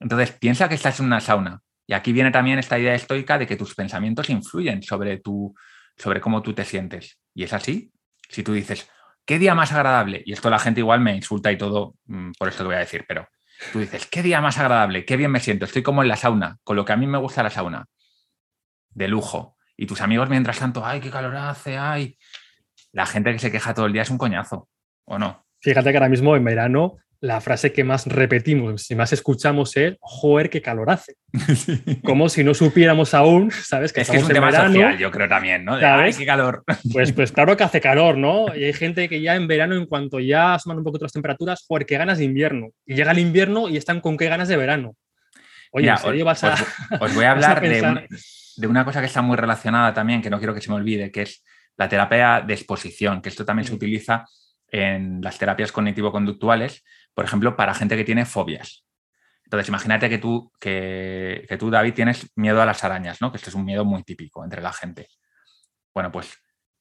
Entonces, 0.00 0.32
piensa 0.32 0.68
que 0.68 0.74
estás 0.74 1.00
en 1.00 1.06
una 1.06 1.20
sauna. 1.20 1.60
Y 1.86 1.94
aquí 1.94 2.12
viene 2.12 2.30
también 2.30 2.58
esta 2.58 2.78
idea 2.78 2.94
estoica 2.94 3.38
de 3.38 3.46
que 3.46 3.56
tus 3.56 3.74
pensamientos 3.74 4.28
influyen 4.28 4.82
sobre, 4.82 5.18
tu, 5.18 5.54
sobre 5.96 6.20
cómo 6.20 6.42
tú 6.42 6.52
te 6.52 6.64
sientes. 6.64 7.18
Y 7.34 7.44
es 7.44 7.52
así. 7.52 7.90
Si 8.28 8.42
tú 8.42 8.52
dices, 8.52 8.90
¿qué 9.24 9.38
día 9.38 9.54
más 9.54 9.72
agradable? 9.72 10.22
Y 10.26 10.32
esto 10.34 10.50
la 10.50 10.58
gente 10.58 10.80
igual 10.80 11.00
me 11.00 11.16
insulta 11.16 11.50
y 11.50 11.56
todo, 11.56 11.96
mm, 12.06 12.32
por 12.38 12.48
esto 12.48 12.62
te 12.62 12.66
voy 12.66 12.76
a 12.76 12.80
decir, 12.80 13.04
pero 13.08 13.26
tú 13.72 13.80
dices, 13.80 14.06
¿qué 14.06 14.22
día 14.22 14.40
más 14.40 14.58
agradable? 14.58 15.04
¿Qué 15.06 15.16
bien 15.16 15.30
me 15.30 15.40
siento? 15.40 15.64
Estoy 15.64 15.82
como 15.82 16.02
en 16.02 16.08
la 16.08 16.16
sauna, 16.16 16.58
con 16.62 16.76
lo 16.76 16.84
que 16.84 16.92
a 16.92 16.96
mí 16.96 17.06
me 17.06 17.18
gusta 17.18 17.42
la 17.42 17.50
sauna. 17.50 17.86
De 18.90 19.08
lujo. 19.08 19.56
Y 19.76 19.86
tus 19.86 20.00
amigos 20.02 20.28
mientras 20.28 20.58
tanto, 20.58 20.84
ay, 20.84 21.00
qué 21.00 21.10
calor 21.10 21.36
hace, 21.36 21.78
ay. 21.78 22.18
La 22.92 23.06
gente 23.06 23.32
que 23.32 23.38
se 23.38 23.50
queja 23.50 23.72
todo 23.72 23.86
el 23.86 23.92
día 23.92 24.02
es 24.02 24.10
un 24.10 24.18
coñazo, 24.18 24.68
¿o 25.04 25.18
no? 25.18 25.46
Fíjate 25.60 25.90
que 25.90 25.96
ahora 25.96 26.08
mismo 26.08 26.36
en 26.36 26.44
verano 26.44 26.96
la 27.20 27.40
frase 27.40 27.72
que 27.72 27.82
más 27.82 28.06
repetimos 28.06 28.90
y 28.90 28.94
más 28.94 29.12
escuchamos 29.12 29.76
es, 29.76 29.96
joder, 30.00 30.50
qué 30.50 30.62
calor 30.62 30.90
hace. 30.90 31.16
Como 32.04 32.28
si 32.28 32.44
no 32.44 32.54
supiéramos 32.54 33.12
aún, 33.12 33.50
¿sabes? 33.50 33.92
Que 33.92 34.02
es 34.02 34.10
que 34.10 34.18
es 34.18 34.22
un 34.22 34.28
tema 34.28 34.52
social, 34.52 34.96
yo 34.98 35.10
creo 35.10 35.28
también, 35.28 35.64
¿no? 35.64 35.76
De, 35.76 36.14
qué 36.16 36.26
calor. 36.26 36.64
Pues, 36.92 37.12
pues 37.12 37.32
claro 37.32 37.56
que 37.56 37.64
hace 37.64 37.80
calor, 37.80 38.16
¿no? 38.16 38.54
Y 38.54 38.64
hay 38.64 38.72
gente 38.72 39.08
que 39.08 39.20
ya 39.20 39.34
en 39.34 39.46
verano, 39.46 39.74
en 39.74 39.86
cuanto 39.86 40.20
ya 40.20 40.54
asoman 40.54 40.78
un 40.78 40.84
poquito 40.84 41.04
las 41.04 41.12
temperaturas, 41.12 41.64
joder, 41.66 41.86
qué 41.86 41.98
ganas 41.98 42.18
de 42.18 42.24
invierno. 42.24 42.70
Y 42.86 42.94
llega 42.94 43.12
el 43.12 43.18
invierno 43.18 43.68
y 43.68 43.76
están 43.76 44.00
con 44.00 44.16
qué 44.16 44.28
ganas 44.28 44.48
de 44.48 44.56
verano. 44.56 44.94
Oye, 45.72 45.92
os, 45.92 46.24
vas 46.24 46.44
a, 46.44 46.54
os, 47.00 47.14
voy 47.14 47.24
a 47.24 47.32
hablar 47.32 47.60
de, 47.60 48.66
una 48.66 48.84
cosa 48.84 49.00
que 49.00 49.06
está 49.06 49.22
muy 49.22 49.36
relacionada 49.36 49.92
también, 49.92 50.22
que 50.22 50.30
no 50.30 50.38
quiero 50.38 50.54
que 50.54 50.60
se 50.60 50.70
me 50.70 50.76
olvide, 50.76 51.10
que 51.10 51.22
es 51.22 51.44
la 51.76 51.88
terapia 51.88 52.42
de 52.46 52.54
exposición, 52.54 53.20
que 53.20 53.28
esto 53.28 53.44
también 53.44 53.66
se 53.66 53.72
mm. 53.72 53.76
utiliza 53.76 54.24
en 54.70 55.20
las 55.22 55.38
terapias 55.38 55.72
cognitivo-conductuales, 55.72 56.84
por 57.14 57.24
ejemplo, 57.24 57.56
para 57.56 57.74
gente 57.74 57.96
que 57.96 58.04
tiene 58.04 58.24
fobias. 58.24 58.84
Entonces, 59.44 59.68
imagínate 59.68 60.08
que 60.10 60.18
tú, 60.18 60.52
que, 60.60 61.56
tú, 61.58 61.70
David, 61.70 61.94
tienes 61.94 62.30
miedo 62.36 62.60
a 62.60 62.66
las 62.66 62.84
arañas, 62.84 63.20
¿no? 63.20 63.30
Que 63.30 63.38
esto 63.38 63.48
es 63.50 63.56
un 63.56 63.64
miedo 63.64 63.84
muy 63.84 64.02
típico 64.02 64.44
entre 64.44 64.60
la 64.60 64.72
gente. 64.72 65.08
Bueno, 65.94 66.12
pues 66.12 66.32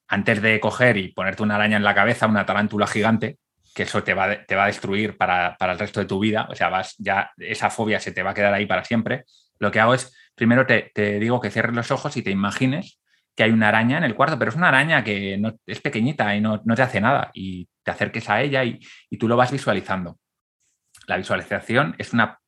antes 0.07 0.41
de 0.41 0.59
coger 0.59 0.97
y 0.97 1.13
ponerte 1.13 1.43
una 1.43 1.55
araña 1.55 1.77
en 1.77 1.83
la 1.83 1.95
cabeza, 1.95 2.27
una 2.27 2.45
tarántula 2.45 2.87
gigante, 2.87 3.39
que 3.73 3.83
eso 3.83 4.03
te 4.03 4.13
va, 4.13 4.43
te 4.45 4.55
va 4.55 4.65
a 4.65 4.67
destruir 4.67 5.17
para, 5.17 5.55
el 5.59 5.79
resto 5.79 5.99
de 5.99 6.07
tu 6.07 6.19
vida, 6.19 6.47
o 6.49 6.55
sea, 6.55 6.69
vas, 6.69 6.95
ya 6.97 7.31
esa 7.37 7.69
fobia 7.69 7.99
se 7.99 8.11
te 8.11 8.23
va 8.23 8.31
a 8.31 8.33
quedar 8.33 8.53
ahí 8.53 8.65
para 8.65 8.83
siempre, 8.83 9.25
lo 9.59 9.71
que 9.71 9.79
hago 9.79 9.93
es, 9.93 10.13
primero 10.35 10.65
te, 10.65 10.91
te 10.93 11.19
digo 11.19 11.39
que 11.39 11.51
cierres 11.51 11.75
los 11.75 11.91
ojos 11.91 12.17
y 12.17 12.21
te 12.21 12.31
imagines 12.31 12.99
que 13.37 13.43
hay 13.43 13.51
una 13.51 13.67
araña 13.67 13.99
en 13.99 14.03
el 14.03 14.15
cuarto, 14.15 14.39
pero 14.39 14.49
es 14.49 14.57
una 14.57 14.69
araña 14.69 15.03
que 15.03 15.37
no, 15.37 15.59
es 15.67 15.79
pequeñita 15.79 16.35
y 16.35 16.41
no, 16.41 16.59
te 16.59 16.81
hace 16.81 16.99
nada 16.99 17.29
y 17.35 17.69
te 17.83 17.91
acerques 17.91 18.27
a 18.31 18.41
ella 18.41 18.63
y, 18.63 18.79
tú 19.19 19.27
lo 19.27 19.37
vas 19.37 19.51
visualizando. 19.51 20.17
La 21.05 21.17
visualización 21.17 21.93
es 21.99 22.13
una 22.13 22.39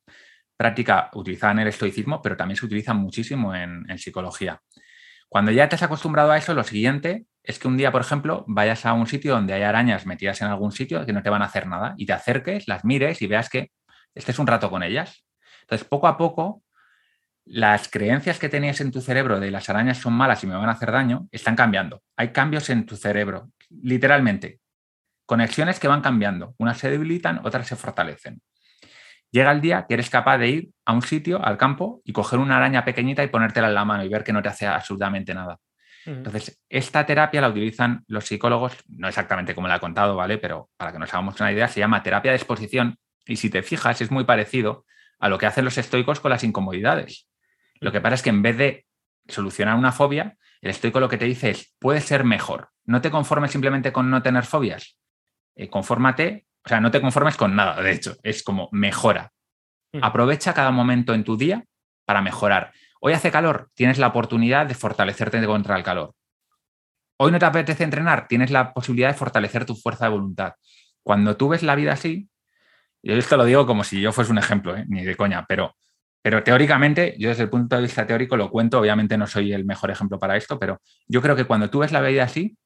práctica 0.57 1.11
utilizada 1.13 1.53
en 1.53 1.59
el 1.59 1.67
estoicismo, 1.67 2.23
pero 2.23 2.35
también 2.35 2.57
se 2.57 2.65
utiliza 2.65 2.95
muchísimo 2.95 3.53
en, 3.53 3.85
psicología. 3.99 4.61
Cuando 5.29 5.51
ya 5.51 5.69
te 5.69 5.75
has 5.75 5.83
acostumbrado 5.83 6.31
a 6.31 6.39
eso, 6.39 6.55
lo 6.55 6.63
siguiente 6.63 7.27
es 7.43 7.59
que 7.59 7.67
un 7.67 7.77
día, 7.77 7.91
por 7.91 8.01
ejemplo, 8.01 8.43
vayas 8.47 8.83
a 8.87 8.93
un 8.93 9.05
sitio 9.05 9.35
donde 9.35 9.53
hay 9.53 9.61
arañas 9.61 10.07
metidas 10.07 10.41
en 10.41 10.47
algún 10.47 10.71
sitio 10.71 11.05
que 11.05 11.13
no 11.13 11.21
te 11.21 11.29
van 11.29 11.43
a 11.43 11.45
hacer 11.45 11.67
nada 11.67 11.93
y 11.97 12.07
te 12.07 12.13
acerques, 12.13 12.67
las 12.67 12.83
mires 12.83 13.21
y 13.21 13.27
veas 13.27 13.47
que 13.47 13.71
estés 14.15 14.39
un 14.39 14.47
rato 14.47 14.71
con 14.71 14.81
ellas. 14.81 15.23
Entonces, 15.61 15.87
poco 15.87 16.07
a 16.07 16.17
poco 16.17 16.63
las 17.45 17.89
creencias 17.89 18.39
que 18.39 18.49
tenías 18.49 18.79
en 18.81 18.91
tu 18.91 19.01
cerebro 19.01 19.39
de 19.39 19.51
las 19.51 19.69
arañas 19.69 19.97
son 19.97 20.13
malas 20.13 20.43
y 20.43 20.47
me 20.47 20.55
van 20.55 20.69
a 20.69 20.73
hacer 20.73 20.91
daño, 20.91 21.27
están 21.31 21.55
cambiando. 21.55 22.01
Hay 22.15 22.29
cambios 22.31 22.69
en 22.69 22.85
tu 22.85 22.95
cerebro, 22.95 23.49
literalmente. 23.69 24.59
Conexiones 25.25 25.79
que 25.79 25.87
van 25.87 26.01
cambiando. 26.01 26.55
Unas 26.57 26.77
se 26.77 26.89
debilitan, 26.89 27.41
otras 27.43 27.67
se 27.67 27.75
fortalecen. 27.75 28.41
Llega 29.31 29.51
el 29.51 29.61
día 29.61 29.85
que 29.87 29.93
eres 29.93 30.09
capaz 30.09 30.37
de 30.39 30.47
ir 30.49 30.69
a 30.85 30.93
un 30.93 31.01
sitio, 31.01 31.43
al 31.43 31.57
campo, 31.57 32.01
y 32.03 32.13
coger 32.13 32.39
una 32.39 32.57
araña 32.57 32.83
pequeñita 32.83 33.23
y 33.23 33.27
ponértela 33.27 33.67
en 33.67 33.75
la 33.75 33.85
mano 33.85 34.03
y 34.03 34.09
ver 34.09 34.23
que 34.23 34.33
no 34.33 34.41
te 34.41 34.49
hace 34.49 34.65
absolutamente 34.65 35.33
nada. 35.33 35.59
Entonces, 36.05 36.59
esta 36.69 37.05
terapia 37.05 37.41
la 37.41 37.49
utilizan 37.49 38.03
los 38.07 38.25
psicólogos, 38.25 38.75
no 38.87 39.07
exactamente 39.07 39.53
como 39.53 39.67
la 39.67 39.75
he 39.75 39.79
contado, 39.79 40.15
¿vale? 40.15 40.37
Pero 40.39 40.69
para 40.77 40.91
que 40.91 40.97
nos 40.97 41.13
hagamos 41.13 41.39
una 41.39 41.51
idea, 41.51 41.67
se 41.67 41.79
llama 41.79 42.01
terapia 42.01 42.31
de 42.31 42.37
exposición 42.37 42.97
y 43.25 43.35
si 43.35 43.49
te 43.49 43.61
fijas 43.61 44.01
es 44.01 44.09
muy 44.09 44.23
parecido 44.23 44.85
a 45.19 45.29
lo 45.29 45.37
que 45.37 45.45
hacen 45.45 45.65
los 45.65 45.77
estoicos 45.77 46.19
con 46.19 46.31
las 46.31 46.43
incomodidades. 46.43 47.27
Lo 47.79 47.91
que 47.91 48.01
pasa 48.01 48.15
es 48.15 48.21
que 48.21 48.29
en 48.29 48.41
vez 48.41 48.57
de 48.57 48.85
solucionar 49.27 49.75
una 49.75 49.91
fobia, 49.91 50.37
el 50.61 50.71
estoico 50.71 50.99
lo 50.99 51.09
que 51.09 51.17
te 51.17 51.25
dice 51.25 51.51
es, 51.51 51.75
puede 51.79 52.01
ser 52.01 52.23
mejor. 52.23 52.69
No 52.85 53.01
te 53.01 53.11
conformes 53.11 53.51
simplemente 53.51 53.91
con 53.91 54.09
no 54.09 54.21
tener 54.21 54.45
fobias. 54.45 54.97
Eh, 55.55 55.69
confórmate, 55.69 56.47
o 56.65 56.69
sea, 56.69 56.79
no 56.79 56.91
te 56.91 57.01
conformes 57.01 57.37
con 57.37 57.55
nada, 57.55 57.81
de 57.81 57.91
hecho, 57.91 58.15
es 58.23 58.43
como 58.43 58.69
mejora. 58.71 59.31
Aprovecha 60.01 60.53
cada 60.53 60.71
momento 60.71 61.13
en 61.13 61.23
tu 61.23 61.37
día 61.37 61.63
para 62.05 62.21
mejorar. 62.21 62.71
Hoy 63.01 63.13
hace 63.13 63.31
calor, 63.31 63.69
tienes 63.73 63.97
la 63.97 64.07
oportunidad 64.07 64.65
de 64.65 64.75
fortalecerte 64.75 65.43
contra 65.45 65.77
el 65.77 65.83
calor. 65.83 66.13
Hoy 67.17 67.31
no 67.31 67.39
te 67.39 67.45
apetece 67.45 67.83
entrenar, 67.83 68.27
tienes 68.27 68.51
la 68.51 68.73
posibilidad 68.73 69.09
de 69.09 69.17
fortalecer 69.17 69.65
tu 69.65 69.75
fuerza 69.75 70.05
de 70.05 70.11
voluntad. 70.11 70.53
Cuando 71.03 71.37
tú 71.37 71.49
ves 71.49 71.63
la 71.63 71.75
vida 71.75 71.93
así, 71.93 72.29
yo 73.01 73.15
esto 73.15 73.37
lo 73.37 73.45
digo 73.45 73.65
como 73.65 73.83
si 73.83 74.01
yo 74.01 74.11
fuese 74.11 74.31
un 74.31 74.37
ejemplo, 74.37 74.75
¿eh? 74.75 74.85
ni 74.87 75.03
de 75.03 75.15
coña, 75.15 75.45
pero, 75.47 75.75
pero 76.21 76.43
teóricamente, 76.43 77.15
yo 77.17 77.29
desde 77.29 77.43
el 77.43 77.49
punto 77.49 77.75
de 77.75 77.83
vista 77.83 78.05
teórico 78.05 78.35
lo 78.35 78.49
cuento, 78.49 78.79
obviamente 78.79 79.17
no 79.17 79.27
soy 79.27 79.53
el 79.53 79.65
mejor 79.65 79.91
ejemplo 79.91 80.19
para 80.19 80.35
esto, 80.37 80.59
pero 80.59 80.81
yo 81.07 81.21
creo 81.21 81.35
que 81.35 81.45
cuando 81.45 81.69
tú 81.69 81.79
ves 81.79 81.91
la 81.91 82.01
vida 82.01 82.23
así, 82.23 82.57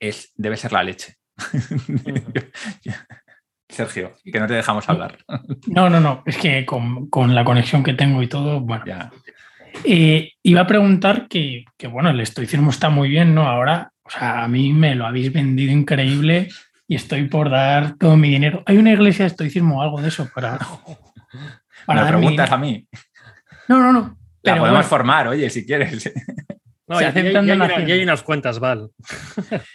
es, 0.00 0.32
debe 0.34 0.56
ser 0.56 0.72
la 0.72 0.82
leche. 0.82 1.16
Sergio, 3.68 4.14
que 4.22 4.40
no 4.40 4.46
te 4.46 4.54
dejamos 4.54 4.88
hablar. 4.88 5.18
No, 5.66 5.88
no, 5.88 5.98
no, 5.98 6.22
es 6.26 6.36
que 6.36 6.66
con, 6.66 7.34
la 7.34 7.44
conexión 7.44 7.82
que 7.82 7.94
tengo 7.94 8.22
y 8.22 8.26
todo, 8.26 8.60
bueno. 8.60 8.84
Ya. 8.86 9.10
Eh, 9.84 10.32
iba 10.42 10.60
a 10.60 10.66
preguntar 10.66 11.26
que, 11.28 11.64
que, 11.78 11.86
bueno, 11.86 12.10
el 12.10 12.20
estoicismo 12.20 12.70
está 12.70 12.90
muy 12.90 13.08
bien, 13.08 13.34
¿no? 13.34 13.48
Ahora, 13.48 13.90
o 14.02 14.10
sea, 14.10 14.44
a 14.44 14.48
mí 14.48 14.74
me 14.74 14.94
lo 14.94 15.06
habéis 15.06 15.32
vendido 15.32 15.72
increíble 15.72 16.48
y 16.92 16.96
estoy 16.96 17.26
por 17.26 17.48
dar 17.48 17.96
todo 17.96 18.18
mi 18.18 18.28
dinero. 18.28 18.62
¿Hay 18.66 18.76
una 18.76 18.92
iglesia 18.92 19.24
de 19.24 19.28
estoicismo 19.28 19.78
o 19.78 19.82
algo 19.82 20.02
de 20.02 20.08
eso 20.08 20.28
para, 20.34 20.58
para 21.86 22.06
preguntas 22.06 22.52
a 22.52 22.58
mí. 22.58 22.86
No, 23.66 23.78
no, 23.78 23.94
no. 23.94 24.18
La 24.42 24.58
podemos 24.58 24.84
formar, 24.84 25.28
oye, 25.28 25.48
si 25.48 25.64
quieres. 25.64 26.12
No, 26.88 27.00
ya, 27.00 27.08
hay 27.14 28.02
unas 28.02 28.22
cuentas, 28.22 28.58
Val. 28.58 28.90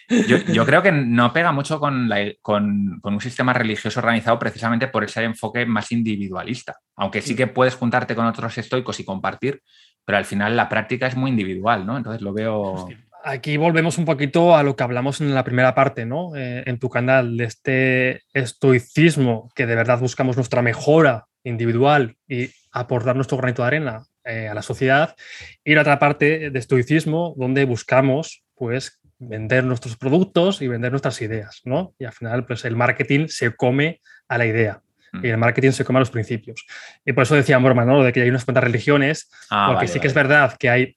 Yo, 0.54 0.66
creo 0.68 0.84
que 0.84 0.92
no 0.92 1.34
pega 1.34 1.52
mucho 1.52 1.80
con, 1.80 2.08
con, 2.44 3.00
un 3.02 3.22
sistema 3.22 3.54
religioso 3.54 4.00
organizado 4.02 4.38
precisamente 4.38 4.88
por 4.90 5.04
ese 5.04 5.24
enfoque 5.24 5.66
más 5.66 5.92
individualista. 5.92 6.76
Aunque 6.96 7.24
sí 7.24 7.36
que 7.36 7.48
puedes 7.48 7.74
juntarte 7.74 8.14
con 8.14 8.28
otros 8.28 8.56
estoicos 8.60 9.00
y 9.00 9.06
compartir, 9.06 9.64
pero 10.06 10.20
al 10.20 10.26
final 10.26 10.56
la 10.56 10.70
práctica 10.70 11.08
es 11.08 11.16
muy 11.16 11.32
individual, 11.32 11.88
¿no? 11.88 11.98
Entonces 11.98 12.22
lo 12.22 12.34
veo 12.34 12.88
aquí 13.28 13.58
volvemos 13.58 13.98
un 13.98 14.06
poquito 14.06 14.56
a 14.56 14.64
lo 14.64 14.76
que 14.76 14.84
hablamos 14.84 15.22
en 15.22 15.34
la 15.34 15.44
primera 15.44 15.76
parte, 15.76 16.06
¿no? 16.06 16.36
Eh, 16.36 16.64
en 16.66 16.80
tu 16.80 16.90
canal, 16.90 17.38
de 17.38 17.44
este 17.44 18.22
estoicismo 18.34 19.52
que 19.54 19.66
de 19.66 19.76
verdad 19.76 20.00
buscamos 20.00 20.38
nuestra 20.38 20.62
mejora 20.62 21.26
individual 21.44 22.16
y 22.28 22.50
aportar 22.72 23.16
nuestro 23.16 23.38
granito 23.38 23.62
de 23.62 23.68
arena 23.68 24.04
eh, 24.24 24.48
a 24.48 24.54
la 24.54 24.62
sociedad. 24.62 25.16
Y 25.64 25.76
la 25.76 25.82
otra 25.82 26.00
parte 26.00 26.50
de 26.50 26.60
estoicismo 26.60 27.34
donde 27.38 27.66
buscamos, 27.66 28.44
pues, 28.56 29.00
vender 29.20 29.64
nuestros 29.64 29.98
productos 29.98 30.62
y 30.62 30.68
vender 30.68 30.92
nuestras 30.92 31.22
ideas, 31.22 31.62
¿no? 31.66 31.94
Y 32.00 32.06
al 32.06 32.14
final, 32.14 32.46
pues, 32.46 32.64
el 32.66 32.76
marketing 32.76 33.28
se 33.28 33.56
come 33.56 34.00
a 34.30 34.38
la 34.38 34.46
idea 34.46 34.82
mm. 35.12 35.26
y 35.26 35.30
el 35.30 35.38
marketing 35.38 35.72
se 35.72 35.84
come 35.84 35.98
a 35.98 36.02
los 36.02 36.12
principios. 36.12 36.66
Y 37.06 37.14
por 37.14 37.24
eso 37.24 37.36
decía 37.36 37.58
broma, 37.58 37.84
¿no? 37.84 38.04
De 38.04 38.14
que 38.14 38.22
hay 38.22 38.30
unas 38.30 38.46
cuantas 38.46 38.64
religiones, 38.64 39.30
ah, 39.50 39.70
porque 39.72 39.88
sí 39.88 40.00
que 40.00 40.08
es 40.08 40.14
verdad 40.14 40.56
que 40.58 40.70
hay 40.70 40.97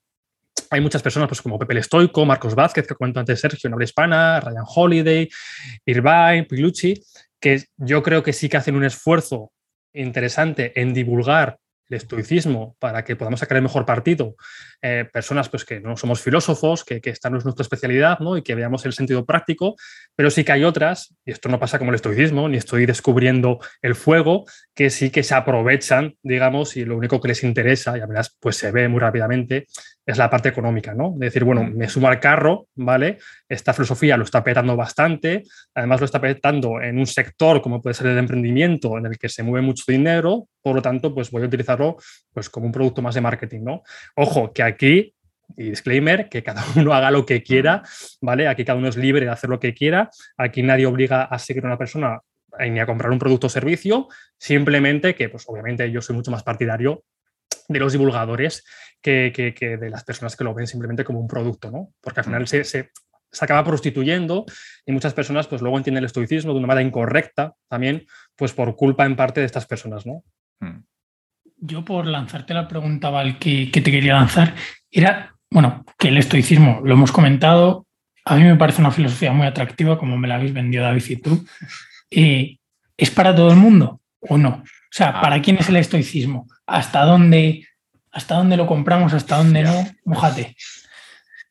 hay 0.70 0.80
muchas 0.80 1.02
personas 1.02 1.28
pues, 1.28 1.42
como 1.42 1.58
Pepe 1.58 1.72
el 1.72 1.78
Estoico, 1.78 2.24
Marcos 2.24 2.54
Vázquez, 2.54 2.86
que 2.86 2.94
cuento 2.94 3.20
antes 3.20 3.40
Sergio 3.40 3.66
en 3.68 3.74
habla 3.74 3.84
hispana, 3.84 4.40
Ryan 4.40 4.64
Holiday, 4.64 5.28
Irvine, 5.84 6.46
Pilucci, 6.48 6.94
que 7.40 7.64
yo 7.76 8.02
creo 8.02 8.22
que 8.22 8.32
sí 8.32 8.48
que 8.48 8.56
hacen 8.56 8.76
un 8.76 8.84
esfuerzo 8.84 9.50
interesante 9.92 10.80
en 10.80 10.94
divulgar 10.94 11.58
el 11.90 11.96
estoicismo 11.96 12.76
para 12.78 13.04
que 13.04 13.16
podamos 13.16 13.40
sacar 13.40 13.56
el 13.56 13.64
mejor 13.64 13.84
partido, 13.84 14.36
eh, 14.80 15.06
personas 15.12 15.48
pues, 15.48 15.64
que 15.64 15.80
no 15.80 15.96
somos 15.96 16.20
filósofos, 16.22 16.84
que, 16.84 17.00
que, 17.00 17.10
esta 17.10 17.28
no 17.30 17.38
es 17.38 17.44
nuestra 17.44 17.62
especialidad 17.62 18.20
¿no? 18.20 18.36
y 18.36 18.42
que 18.42 18.54
veamos 18.54 18.86
el 18.86 18.92
sentido 18.92 19.26
práctico, 19.26 19.74
pero 20.14 20.30
sí 20.30 20.44
que 20.44 20.52
hay 20.52 20.64
otras, 20.64 21.14
y 21.24 21.32
esto 21.32 21.48
no 21.48 21.58
pasa 21.58 21.78
como 21.78 21.90
el 21.90 21.96
estoicismo, 21.96 22.48
ni 22.48 22.56
estoy 22.56 22.86
descubriendo 22.86 23.58
el 23.82 23.96
fuego, 23.96 24.44
que 24.74 24.90
sí 24.90 25.10
que 25.10 25.22
se 25.22 25.34
aprovechan, 25.34 26.14
digamos, 26.22 26.76
y 26.76 26.84
lo 26.84 26.96
único 26.96 27.20
que 27.20 27.28
les 27.28 27.42
interesa, 27.42 27.98
y 27.98 28.00
además 28.00 28.36
pues 28.40 28.56
se 28.56 28.70
ve 28.70 28.88
muy 28.88 29.00
rápidamente, 29.00 29.66
es 30.10 30.18
la 30.18 30.28
parte 30.28 30.48
económica, 30.48 30.94
¿no? 30.94 31.14
De 31.16 31.26
decir, 31.26 31.44
bueno, 31.44 31.64
me 31.64 31.88
sumo 31.88 32.08
al 32.08 32.20
carro, 32.20 32.66
¿vale? 32.74 33.18
Esta 33.48 33.72
filosofía 33.72 34.16
lo 34.16 34.24
está 34.24 34.42
petando 34.42 34.76
bastante, 34.76 35.44
además 35.74 36.00
lo 36.00 36.06
está 36.06 36.20
petando 36.20 36.80
en 36.80 36.98
un 36.98 37.06
sector 37.06 37.62
como 37.62 37.80
puede 37.80 37.94
ser 37.94 38.08
el 38.08 38.18
emprendimiento, 38.18 38.98
en 38.98 39.06
el 39.06 39.18
que 39.18 39.28
se 39.28 39.42
mueve 39.42 39.64
mucho 39.64 39.84
dinero, 39.86 40.48
por 40.62 40.74
lo 40.74 40.82
tanto, 40.82 41.14
pues 41.14 41.30
voy 41.30 41.42
a 41.42 41.46
utilizarlo 41.46 41.96
pues 42.32 42.50
como 42.50 42.66
un 42.66 42.72
producto 42.72 43.02
más 43.02 43.14
de 43.14 43.20
marketing, 43.20 43.60
¿no? 43.62 43.82
Ojo, 44.16 44.52
que 44.52 44.62
aquí 44.62 45.14
y 45.56 45.70
disclaimer, 45.70 46.28
que 46.28 46.42
cada 46.42 46.64
uno 46.76 46.92
haga 46.92 47.10
lo 47.10 47.24
que 47.24 47.42
quiera, 47.42 47.82
¿vale? 48.20 48.48
Aquí 48.48 48.64
cada 48.64 48.78
uno 48.78 48.88
es 48.88 48.96
libre 48.96 49.24
de 49.24 49.30
hacer 49.30 49.50
lo 49.50 49.60
que 49.60 49.74
quiera, 49.74 50.10
aquí 50.36 50.62
nadie 50.62 50.86
obliga 50.86 51.24
a 51.24 51.38
seguir 51.38 51.64
a 51.64 51.68
una 51.68 51.78
persona 51.78 52.20
ni 52.58 52.80
a 52.80 52.86
comprar 52.86 53.12
un 53.12 53.18
producto 53.18 53.46
o 53.46 53.50
servicio, 53.50 54.08
simplemente 54.38 55.14
que, 55.14 55.28
pues 55.28 55.44
obviamente 55.46 55.90
yo 55.90 56.00
soy 56.00 56.16
mucho 56.16 56.30
más 56.30 56.42
partidario 56.42 57.04
de 57.72 57.78
los 57.78 57.92
divulgadores 57.92 58.64
que, 59.00 59.30
de 59.80 59.90
las 59.90 60.04
personas 60.04 60.36
que 60.36 60.44
lo 60.44 60.54
ven 60.54 60.66
simplemente 60.66 61.04
como 61.04 61.20
un 61.20 61.28
producto, 61.28 61.70
¿no? 61.70 61.90
Porque 62.00 62.20
al 62.20 62.26
final 62.26 62.48
se, 62.48 62.64
se, 62.64 62.90
acaba 63.40 63.64
prostituyendo 63.64 64.44
y 64.84 64.92
muchas 64.92 65.14
personas 65.14 65.46
pues 65.46 65.62
luego 65.62 65.78
entienden 65.78 66.02
el 66.02 66.06
estoicismo 66.06 66.52
de 66.52 66.58
una 66.58 66.66
manera 66.66 66.86
incorrecta 66.86 67.54
también, 67.68 68.06
pues 68.36 68.52
por 68.52 68.74
culpa 68.74 69.06
en 69.06 69.14
parte 69.14 69.40
de 69.40 69.46
estas 69.46 69.66
personas, 69.66 70.04
¿no? 70.04 70.24
Hmm. 70.58 70.82
Yo 71.58 71.84
por 71.84 72.06
lanzarte 72.06 72.54
la 72.54 72.66
pregunta, 72.66 73.10
Val, 73.10 73.38
que, 73.38 73.70
que 73.70 73.80
te 73.80 73.90
quería 73.90 74.14
lanzar, 74.14 74.54
era, 74.90 75.34
bueno, 75.50 75.84
que 75.98 76.08
el 76.08 76.16
estoicismo, 76.16 76.80
lo 76.82 76.94
hemos 76.94 77.12
comentado, 77.12 77.86
a 78.24 78.34
mí 78.34 78.42
me 78.42 78.56
parece 78.56 78.80
una 78.80 78.90
filosofía 78.90 79.32
muy 79.32 79.46
atractiva, 79.46 79.98
como 79.98 80.16
me 80.16 80.26
la 80.26 80.36
habéis 80.36 80.54
vendido 80.54 80.82
David 80.82 81.04
y 81.08 81.16
tú. 81.16 81.46
Eh, 82.10 82.58
¿Es 82.96 83.10
para 83.10 83.34
todo 83.34 83.50
el 83.50 83.56
mundo 83.56 84.00
o 84.20 84.36
no? 84.36 84.62
O 84.64 84.92
sea, 84.92 85.20
¿para 85.20 85.36
ah. 85.36 85.42
quién 85.42 85.56
es 85.58 85.68
el 85.68 85.76
estoicismo? 85.76 86.48
¿Hasta 86.70 87.04
dónde, 87.04 87.66
hasta 88.12 88.36
dónde 88.36 88.56
lo 88.56 88.64
compramos? 88.64 89.12
¿Hasta 89.12 89.38
dónde 89.38 89.64
no? 89.64 89.84
Mojate. 90.04 90.54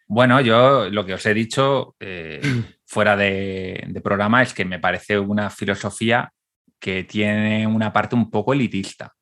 Bueno, 0.08 0.40
yo 0.40 0.90
lo 0.90 1.06
que 1.06 1.14
os 1.14 1.26
he 1.26 1.34
dicho 1.34 1.98
eh, 2.00 2.40
fuera 2.86 3.18
de, 3.18 4.00
programa 4.02 4.42
es 4.42 4.54
que 4.54 4.64
me 4.64 4.80
parece 4.80 5.20
una 5.20 5.50
filosofía 5.50 6.32
que 6.80 7.04
tiene 7.04 7.68
una 7.68 7.92
parte 7.92 8.16
un 8.16 8.32
poco 8.32 8.54
elitista. 8.54 9.14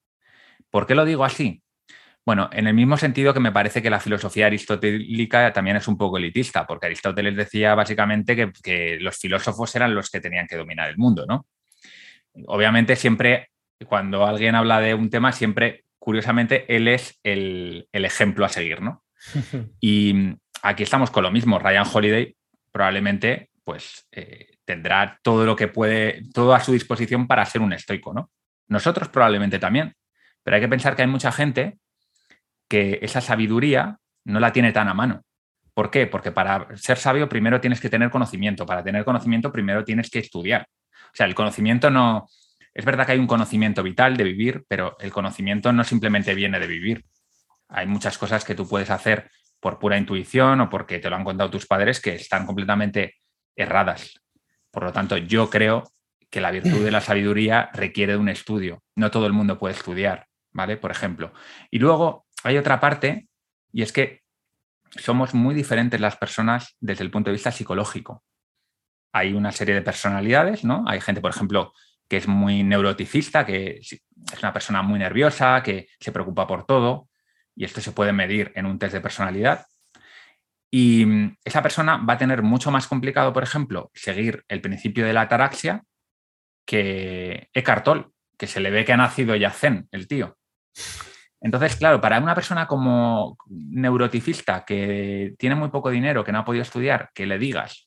¿Por 0.70 0.86
qué 0.86 0.93
lo 0.93 1.04
digo 1.04 1.26
así? 1.26 1.64
Bueno, 2.24 2.48
en 2.54 2.68
el 2.68 2.76
mismo 2.76 2.95
sentido 2.98 3.34
que 3.34 3.39
me 3.39 3.52
parece 3.52 3.82
que 3.82 3.89
la 3.89 4.00
filosofía 4.00 4.45
aristotélica 4.45 5.52
también 5.52 5.78
es 5.78 5.88
un 5.88 5.98
poco 5.98 6.18
elitista, 6.18 6.68
porque 6.68 6.86
Aristóteles 6.86 7.36
decía 7.36 7.74
básicamente 7.74 8.36
que, 8.36 8.52
que, 8.62 9.00
los 9.00 9.18
filósofos 9.18 9.76
eran 9.76 9.95
los 9.95 10.12
que 10.12 10.22
tenían 10.22 10.45
que 10.45 10.58
dominar 10.58 10.89
el 10.91 10.98
mundo, 10.98 11.26
¿no? 11.26 11.48
Obviamente 12.45 12.95
siempre 12.95 13.50
cuando 13.86 14.26
alguien 14.26 14.56
habla 14.56 14.80
de 14.80 14.93
un 14.93 15.10
tema, 15.10 15.32
siempre, 15.32 15.86
curiosamente, 16.00 16.66
él 16.76 16.88
es 16.88 17.20
el, 17.24 17.88
ejemplo 17.91 18.45
a 18.45 18.50
seguir, 18.50 18.82
¿no? 18.82 19.04
y 19.80 20.36
aquí 20.62 20.84
estamos 20.84 21.12
con 21.12 21.24
lo 21.24 21.32
mismo. 21.32 21.60
Ryan 21.60 21.86
Holiday 21.91 22.36
probablemente 22.72 23.50
pues 23.64 24.08
eh, 24.12 24.58
tendrá 24.64 25.20
todo 25.22 25.45
lo 25.45 25.56
que 25.56 25.68
puede, 25.68 26.24
todo 26.34 26.54
a 26.54 26.60
su 26.62 26.72
disposición 26.72 27.28
para 27.28 27.45
ser 27.45 27.62
un 27.62 27.74
estoico, 27.74 28.14
¿no? 28.14 28.32
Nosotros 28.70 29.10
probablemente 29.10 29.60
también, 29.60 29.93
pero 30.43 30.56
hay 30.56 30.62
que 30.62 30.70
pensar 30.70 30.95
que 30.95 31.02
hay 31.02 31.08
mucha 31.08 31.32
gente 31.32 31.78
que 32.70 33.00
esa 33.02 33.20
sabiduría 33.20 33.98
no 34.26 34.39
la 34.39 34.54
tiene 34.54 34.72
tan 34.72 34.88
a 34.88 34.93
mano. 34.93 35.24
¿Por 35.74 35.91
qué? 35.91 36.08
Porque 36.08 36.32
para 36.32 36.76
ser 36.76 36.98
sabio 36.98 37.30
primero 37.30 37.62
tienes 37.62 37.80
que 37.80 37.89
tener 37.89 38.10
conocimiento, 38.10 38.66
para 38.66 38.84
tener 38.84 39.06
conocimiento 39.06 39.52
primero 39.52 39.84
tienes 39.84 40.10
que 40.10 40.20
estudiar. 40.20 40.68
O 40.91 41.16
sea, 41.16 41.26
el 41.26 41.36
conocimiento 41.36 41.89
no, 41.89 42.28
es 42.78 42.86
verdad 42.86 43.07
que 43.07 43.13
hay 43.13 43.17
un 43.19 43.25
conocimiento 43.25 43.82
vital 43.82 44.15
de 44.17 44.23
vivir, 44.23 44.63
pero 44.67 44.95
el 44.99 45.11
conocimiento 45.11 45.73
no 45.73 45.84
simplemente 45.84 46.36
viene 46.36 46.59
de 46.59 46.67
vivir. 46.67 47.05
Hay 47.69 47.88
muchas 47.88 48.19
cosas 48.19 48.45
que 48.45 48.53
tú 48.53 48.69
puedes 48.69 48.91
hacer 48.91 49.32
por 49.59 49.80
pura 49.80 49.97
intuición 49.97 50.61
o 50.61 50.69
porque 50.69 50.99
te 50.99 51.09
lo 51.09 51.15
han 51.15 51.23
contado 51.23 51.49
tus 51.49 51.65
padres 51.65 51.99
que 51.99 52.13
están 52.13 52.45
completamente 52.45 53.15
erradas. 53.55 54.21
Por 54.69 54.84
lo 54.84 54.93
tanto, 54.93 55.17
yo 55.17 55.49
creo 55.49 55.91
que 56.30 56.39
la 56.39 56.51
virtud 56.51 56.86
de 56.86 56.91
la 56.91 57.01
sabiduría 57.01 57.71
requiere 57.73 58.13
de 58.13 58.19
un 58.19 58.30
estudio. 58.30 58.84
No 58.95 59.09
todo 59.09 59.25
el 59.25 59.34
mundo 59.34 59.57
puede 59.57 59.73
estudiar, 59.73 60.28
¿vale? 60.51 60.78
Por 60.78 60.91
ejemplo. 60.91 61.34
Y 61.71 61.80
luego 61.80 62.28
hay 62.43 62.57
otra 62.57 62.80
parte, 62.80 63.28
y 63.73 63.82
es 63.82 63.91
que 63.91 64.21
somos 64.97 65.34
muy 65.34 65.55
diferentes 65.55 65.99
las 65.99 66.15
personas 66.15 66.75
desde 66.80 67.03
el 67.03 67.09
punto 67.09 67.32
de 67.32 67.38
vista 67.38 67.51
psicológico. 67.51 68.23
Hay 69.13 69.34
una 69.34 69.51
serie 69.51 69.73
de 69.73 69.82
personalidades, 69.82 70.63
¿no? 70.63 70.84
Hay 70.86 71.01
gente, 71.01 71.21
por 71.21 71.32
ejemplo, 71.32 71.73
que 72.08 72.18
es 72.18 72.28
muy 72.28 72.64
neuroticista, 72.64 73.45
que 73.45 73.80
es 73.80 74.01
una 74.41 74.53
persona 74.53 74.82
muy 74.82 74.99
nerviosa, 74.99 75.62
que 75.64 75.88
se 75.99 76.12
preocupa 76.12 76.47
por 76.47 76.66
todo, 76.66 77.10
y 77.55 77.66
esto 77.66 77.82
se 77.82 77.91
puede 77.91 78.14
medir 78.14 78.51
en 78.55 78.66
un 78.66 78.80
test 78.80 78.93
de 78.93 79.01
personalidad. 79.01 79.66
Y 80.70 81.05
mm, 81.05 81.38
esa 81.43 81.62
persona 81.62 81.97
va 81.97 82.14
a 82.14 82.18
tener 82.18 82.41
mucho 82.43 82.72
más 82.72 82.88
complicado, 82.88 83.34
por 83.34 83.43
ejemplo, 83.43 83.91
seguir 83.93 84.43
el 84.47 84.62
principio 84.62 85.05
de 85.05 85.14
la 85.14 85.22
ataraxia 85.22 85.84
que 86.66 87.49
Eckhart 87.53 87.84
Tolle, 87.84 88.05
que 88.38 88.47
se 88.47 88.60
le 88.60 88.70
ve 88.70 88.86
que 88.86 88.93
ha 88.93 88.97
nacido 88.97 89.36
ya 89.36 89.51
zen, 89.51 89.88
el 89.91 90.08
tío. 90.08 90.38
Entonces, 91.39 91.76
claro, 91.76 92.01
para 92.01 92.20
una 92.20 92.36
persona 92.36 92.68
como 92.68 93.38
neuroticista 93.47 94.66
que 94.66 95.36
tiene 95.38 95.55
muy 95.55 95.70
poco 95.70 95.89
dinero, 95.89 96.24
que 96.24 96.32
no 96.32 96.39
ha 96.39 96.45
podido 96.45 96.64
estudiar, 96.64 97.10
que 97.14 97.26
le 97.26 97.38
digas 97.38 97.86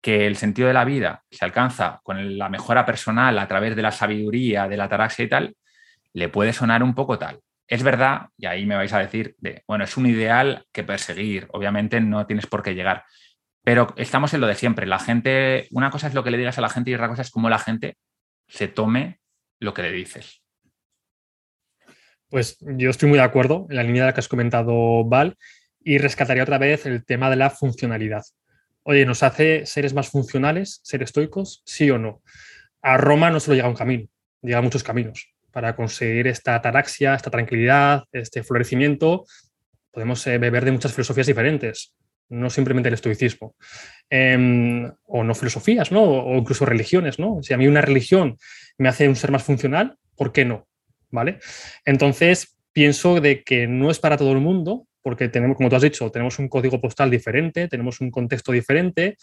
que 0.00 0.26
el 0.26 0.36
sentido 0.36 0.68
de 0.68 0.74
la 0.74 0.84
vida 0.84 1.24
se 1.30 1.44
alcanza 1.44 2.00
con 2.02 2.38
la 2.38 2.48
mejora 2.48 2.86
personal 2.86 3.38
a 3.38 3.46
través 3.46 3.76
de 3.76 3.82
la 3.82 3.92
sabiduría, 3.92 4.68
de 4.68 4.76
la 4.76 4.84
ataraxia 4.84 5.24
y 5.24 5.28
tal, 5.28 5.56
le 6.12 6.28
puede 6.28 6.52
sonar 6.52 6.82
un 6.82 6.94
poco 6.94 7.18
tal. 7.18 7.40
Es 7.66 7.82
verdad, 7.82 8.28
y 8.36 8.46
ahí 8.46 8.66
me 8.66 8.74
vais 8.74 8.92
a 8.92 8.98
decir, 8.98 9.36
de, 9.38 9.62
bueno, 9.66 9.84
es 9.84 9.96
un 9.96 10.06
ideal 10.06 10.64
que 10.72 10.82
perseguir, 10.82 11.46
obviamente 11.52 12.00
no 12.00 12.26
tienes 12.26 12.46
por 12.46 12.62
qué 12.62 12.74
llegar, 12.74 13.04
pero 13.62 13.94
estamos 13.96 14.34
en 14.34 14.40
lo 14.40 14.46
de 14.46 14.54
siempre. 14.54 14.86
La 14.86 14.98
gente, 14.98 15.68
una 15.70 15.90
cosa 15.90 16.08
es 16.08 16.14
lo 16.14 16.24
que 16.24 16.30
le 16.30 16.38
digas 16.38 16.58
a 16.58 16.62
la 16.62 16.70
gente 16.70 16.90
y 16.90 16.94
otra 16.94 17.08
cosa 17.08 17.22
es 17.22 17.30
cómo 17.30 17.48
la 17.50 17.58
gente 17.58 17.96
se 18.48 18.68
tome 18.68 19.20
lo 19.60 19.74
que 19.74 19.82
le 19.82 19.92
dices. 19.92 20.42
Pues 22.28 22.58
yo 22.60 22.90
estoy 22.90 23.08
muy 23.08 23.18
de 23.18 23.24
acuerdo 23.24 23.66
en 23.70 23.76
la 23.76 23.82
línea 23.82 24.02
de 24.02 24.08
la 24.08 24.14
que 24.14 24.20
has 24.20 24.28
comentado, 24.28 25.04
Val, 25.04 25.36
y 25.80 25.98
rescataría 25.98 26.42
otra 26.42 26.58
vez 26.58 26.86
el 26.86 27.04
tema 27.04 27.28
de 27.28 27.36
la 27.36 27.50
funcionalidad. 27.50 28.22
Oye, 28.82 29.04
¿nos 29.06 29.22
hace 29.22 29.66
seres 29.66 29.94
más 29.94 30.08
funcionales, 30.08 30.80
ser 30.82 31.02
estoicos? 31.02 31.62
Sí 31.64 31.90
o 31.90 31.98
no. 31.98 32.22
A 32.82 32.96
Roma 32.96 33.30
no 33.30 33.40
solo 33.40 33.56
llega 33.56 33.68
un 33.68 33.74
camino, 33.74 34.08
llega 34.42 34.62
muchos 34.62 34.82
caminos. 34.82 35.32
Para 35.50 35.76
conseguir 35.76 36.26
esta 36.28 36.54
ataraxia, 36.54 37.14
esta 37.14 37.30
tranquilidad, 37.30 38.04
este 38.12 38.42
florecimiento, 38.42 39.24
podemos 39.90 40.26
eh, 40.26 40.38
beber 40.38 40.64
de 40.64 40.72
muchas 40.72 40.92
filosofías 40.92 41.26
diferentes 41.26 41.92
no 42.30 42.48
simplemente 42.48 42.88
el 42.88 42.94
estoicismo. 42.94 43.54
Em, 44.08 44.90
o 45.06 45.22
no 45.24 45.34
filosofías, 45.34 45.92
¿no? 45.92 46.02
O 46.02 46.36
incluso 46.38 46.64
religiones, 46.64 47.18
¿no? 47.18 47.42
Si 47.42 47.52
a 47.52 47.58
mí 47.58 47.66
una 47.66 47.82
religión 47.82 48.38
me 48.78 48.88
hace 48.88 49.08
un 49.08 49.16
ser 49.16 49.30
más 49.30 49.42
funcional, 49.42 49.98
¿por 50.16 50.32
qué 50.32 50.44
no? 50.44 50.66
¿Vale? 51.10 51.38
Entonces, 51.84 52.56
pienso 52.72 53.20
de 53.20 53.42
que 53.42 53.66
no 53.66 53.90
es 53.90 53.98
para 53.98 54.16
todo 54.16 54.32
el 54.32 54.38
mundo, 54.38 54.86
porque 55.02 55.28
tenemos, 55.28 55.56
como 55.56 55.68
tú 55.68 55.76
has 55.76 55.82
dicho, 55.82 56.10
tenemos 56.10 56.38
un 56.38 56.48
código 56.48 56.80
postal 56.80 57.10
diferente, 57.10 57.68
tenemos 57.68 58.00
un 58.00 58.10
contexto 58.10 58.52
diferente, 58.52 59.16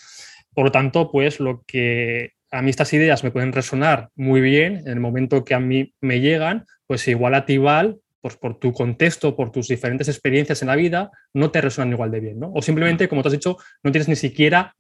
por 0.54 0.66
lo 0.66 0.72
tanto, 0.72 1.12
pues 1.12 1.40
lo 1.40 1.64
que 1.68 2.34
a 2.52 2.62
mí 2.62 2.70
estas 2.70 2.94
ideas 2.94 3.24
me 3.24 3.32
pueden 3.32 3.52
resonar 3.52 4.10
muy 4.16 4.42
bien 4.42 4.78
en 4.78 4.90
el 4.90 5.00
momento 5.00 5.44
que 5.44 5.54
a 5.54 5.60
mí 5.60 5.94
me 6.02 6.20
llegan, 6.20 6.66
pues 6.86 7.08
igual 7.08 7.36
a 7.36 7.46
ti, 7.46 7.58
Val, 7.58 7.98
pues 8.22 8.36
por 8.36 8.60
tu 8.60 8.74
contexto, 8.74 9.36
por 9.36 9.52
tus 9.52 9.68
diferentes 9.68 10.08
experiencias 10.08 10.62
en 10.62 10.70
la 10.70 10.76
vida, 10.76 11.12
no 11.34 11.52
te 11.52 11.62
resuenan 11.62 11.94
igual 11.94 12.12
de 12.12 12.20
bien. 12.20 12.40
O 12.42 12.62
simplemente, 12.62 13.08
como 13.08 13.22
te 13.22 13.30
has 13.30 13.34
dicho, 13.34 13.58
no 13.84 13.92
tienes 13.92 14.08
ni 14.08 14.16
siquiera 14.16 14.76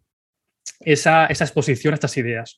esa, 0.80 1.26
exposición 1.26 1.94
a 1.94 1.96
estas 1.96 2.18
ideas. 2.18 2.56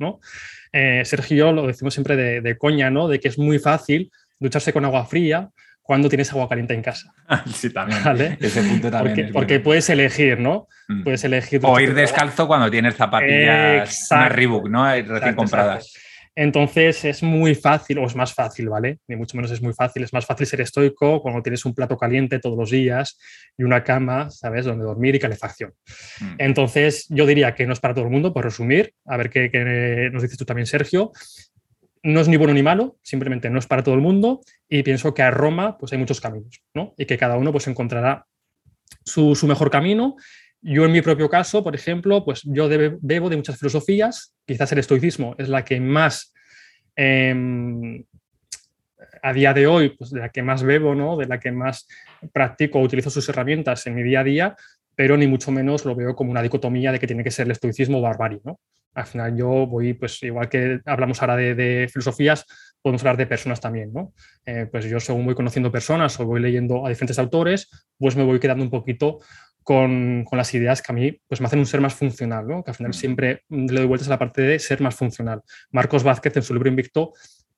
Eh, 0.71 1.03
Sergio 1.05 1.51
lo 1.51 1.67
decimos 1.67 1.93
siempre 1.93 2.41
de, 2.41 2.57
coña, 2.57 2.89
¿no? 2.89 3.07
De 3.07 3.19
que 3.19 3.27
es 3.27 3.37
muy 3.37 3.59
fácil 3.59 4.11
ducharse 4.39 4.73
con 4.73 4.85
agua 4.85 5.05
fría 5.05 5.49
cuando 5.89 6.07
tienes 6.07 6.31
agua 6.31 6.47
caliente 6.47 6.75
en 6.75 6.83
casa. 6.83 7.11
Sí, 7.51 7.73
también. 7.73 8.37
Ese 8.39 8.61
punto 8.61 8.91
también. 8.91 9.31
Porque, 9.33 9.59
puedes 9.59 9.89
elegir, 9.89 10.39
¿no? 10.39 10.67
Mm. 10.87 11.01
Puedes 11.01 11.23
elegir. 11.23 11.61
O 11.63 11.79
ir 11.79 11.95
descalzo 11.95 12.45
cuando 12.45 12.69
tienes 12.69 12.93
zapatillas 12.95 14.07
una 14.11 14.29
Reebok, 14.29 14.69
¿no? 14.69 14.85
Recién 14.85 15.33
compradas. 15.33 15.91
Entonces 16.35 17.03
es 17.05 17.23
muy 17.23 17.55
fácil, 17.55 17.97
o 17.97 18.05
es 18.05 18.15
más 18.15 18.35
fácil, 18.35 18.69
¿vale? 18.69 18.99
Ni 19.07 19.15
mucho 19.15 19.35
menos 19.35 19.49
es 19.49 19.63
muy 19.63 19.73
fácil, 19.73 20.03
es 20.03 20.13
más 20.13 20.27
fácil 20.27 20.45
ser 20.45 20.61
estoico 20.61 21.21
cuando 21.23 21.41
tienes 21.41 21.65
un 21.65 21.73
plato 21.73 21.97
caliente 21.97 22.39
todos 22.39 22.57
los 22.57 22.69
días 22.69 23.17
y 23.57 23.63
una 23.63 23.83
cama, 23.83 24.29
¿sabes?, 24.29 24.65
donde 24.65 24.85
dormir 24.85 25.15
y 25.15 25.19
calefacción. 25.19 25.73
Mm. 26.21 26.35
Entonces 26.37 27.07
yo 27.09 27.25
diría 27.25 27.55
que 27.55 27.65
no 27.65 27.73
es 27.73 27.79
para 27.79 27.95
todo 27.95 28.05
el 28.05 28.11
mundo, 28.11 28.31
por 28.31 28.45
resumir, 28.45 28.93
a 29.05 29.17
ver 29.17 29.29
qué, 29.31 30.09
nos 30.13 30.21
dices 30.21 30.37
tú 30.37 30.45
también, 30.45 30.67
Sergio. 30.67 31.11
No 32.01 32.21
es 32.21 32.27
ni 32.27 32.37
bueno 32.37 32.53
ni 32.53 32.63
malo, 32.63 32.97
simplemente 33.01 33.49
no 33.49 33.59
es 33.59 33.67
para 33.67 33.83
todo 33.83 33.95
el 33.95 34.01
mundo 34.01 34.41
y 34.69 34.83
pienso 34.83 35.13
que 35.13 35.21
a 35.21 35.31
Roma 35.31 35.77
pues 35.77 35.91
hay 35.91 35.97
muchos 35.97 36.21
caminos, 36.21 36.61
¿no? 36.73 36.93
Y 36.97 37.05
que 37.05 37.17
cada 37.17 37.37
uno 37.37 37.51
pues 37.51 37.67
encontrará 37.67 38.25
su, 39.03 39.35
su 39.35 39.47
mejor 39.47 39.69
camino 39.69 40.15
yo 40.61 40.85
en 40.85 40.91
mi 40.91 41.01
propio 41.01 41.29
caso, 41.29 41.63
por 41.63 41.75
ejemplo, 41.75 42.23
pues 42.25 42.41
yo 42.43 42.67
bebo 43.01 43.29
de 43.29 43.37
muchas 43.37 43.57
filosofías, 43.57 44.35
quizás 44.45 44.71
el 44.71 44.79
estoicismo 44.79 45.35
es 45.37 45.47
la 45.47 45.63
que 45.63 45.79
más, 45.79 46.33
em, 46.95 48.03
a 49.23 49.33
día 49.33 49.53
de 49.53 49.67
hoy, 49.67 49.89
pues 49.89 50.11
de 50.11 50.19
la 50.19 50.29
que 50.29 50.43
más 50.43 50.63
bebo, 50.63 50.95
¿no? 50.95 51.15
de 51.15 51.27
la 51.27 51.39
que 51.39 51.51
más 51.51 51.87
practico, 52.33 52.81
utilizo 52.81 53.09
sus 53.09 53.27
herramientas 53.29 53.87
en 53.87 53.95
mi 53.95 54.03
día 54.03 54.19
a 54.19 54.23
día, 54.23 54.55
pero 54.99 55.15
ni 55.15 55.27
mucho 55.27 55.49
menos 55.49 55.85
lo 55.85 55.95
veo 55.95 56.13
como 56.13 56.29
una 56.29 56.41
dicotomía 56.41 56.91
de 56.91 56.99
que 56.99 57.07
tiene 57.07 57.23
que 57.23 57.31
ser 57.31 57.45
el 57.45 57.53
estoicismo 57.53 57.99
o 57.99 58.01
barbarie. 58.01 58.41
¿no? 58.43 58.59
Al 58.93 59.05
final 59.05 59.33
yo 59.33 59.65
voy, 59.65 59.93
pues 59.93 60.21
igual 60.23 60.49
que 60.49 60.81
hablamos 60.83 61.21
ahora 61.21 61.37
de, 61.37 61.87
filosofías, 61.89 62.45
podemos 62.81 63.01
hablar 63.03 63.15
de 63.15 63.25
personas 63.25 63.61
también. 63.61 63.93
¿no? 63.93 64.11
Eh, 64.45 64.67
pues 64.69 64.83
yo 64.89 64.99
según 64.99 65.23
voy 65.23 65.35
conociendo 65.35 65.71
personas 65.71 66.19
o 66.19 66.25
voy 66.25 66.41
leyendo 66.41 66.85
a 66.85 66.89
diferentes 66.89 67.17
autores, 67.17 67.69
pues 67.97 68.17
me 68.17 68.23
voy 68.23 68.41
quedando 68.41 68.61
un 68.61 68.69
poquito 68.69 69.19
con, 69.63 70.25
las 70.33 70.53
ideas 70.53 70.81
que 70.81 70.91
a 70.91 70.95
mí 70.95 71.17
pues, 71.29 71.39
me 71.39 71.47
hacen 71.47 71.59
un 71.59 71.65
ser 71.65 71.79
más 71.79 71.93
funcional, 71.93 72.45
¿no? 72.45 72.61
que 72.61 72.71
al 72.71 72.75
final 72.75 72.93
siempre 72.93 73.43
le 73.47 73.79
doy 73.79 73.85
vueltas 73.85 74.09
a 74.09 74.11
la 74.11 74.19
parte 74.19 74.41
de 74.41 74.59
ser 74.59 74.81
más 74.81 74.95
funcional. 74.95 75.43
Marcos 75.71 76.03
Vázquez 76.03 76.35
en 76.35 76.43
su 76.43 76.53
libro 76.53 76.67
Invicto 76.67 77.13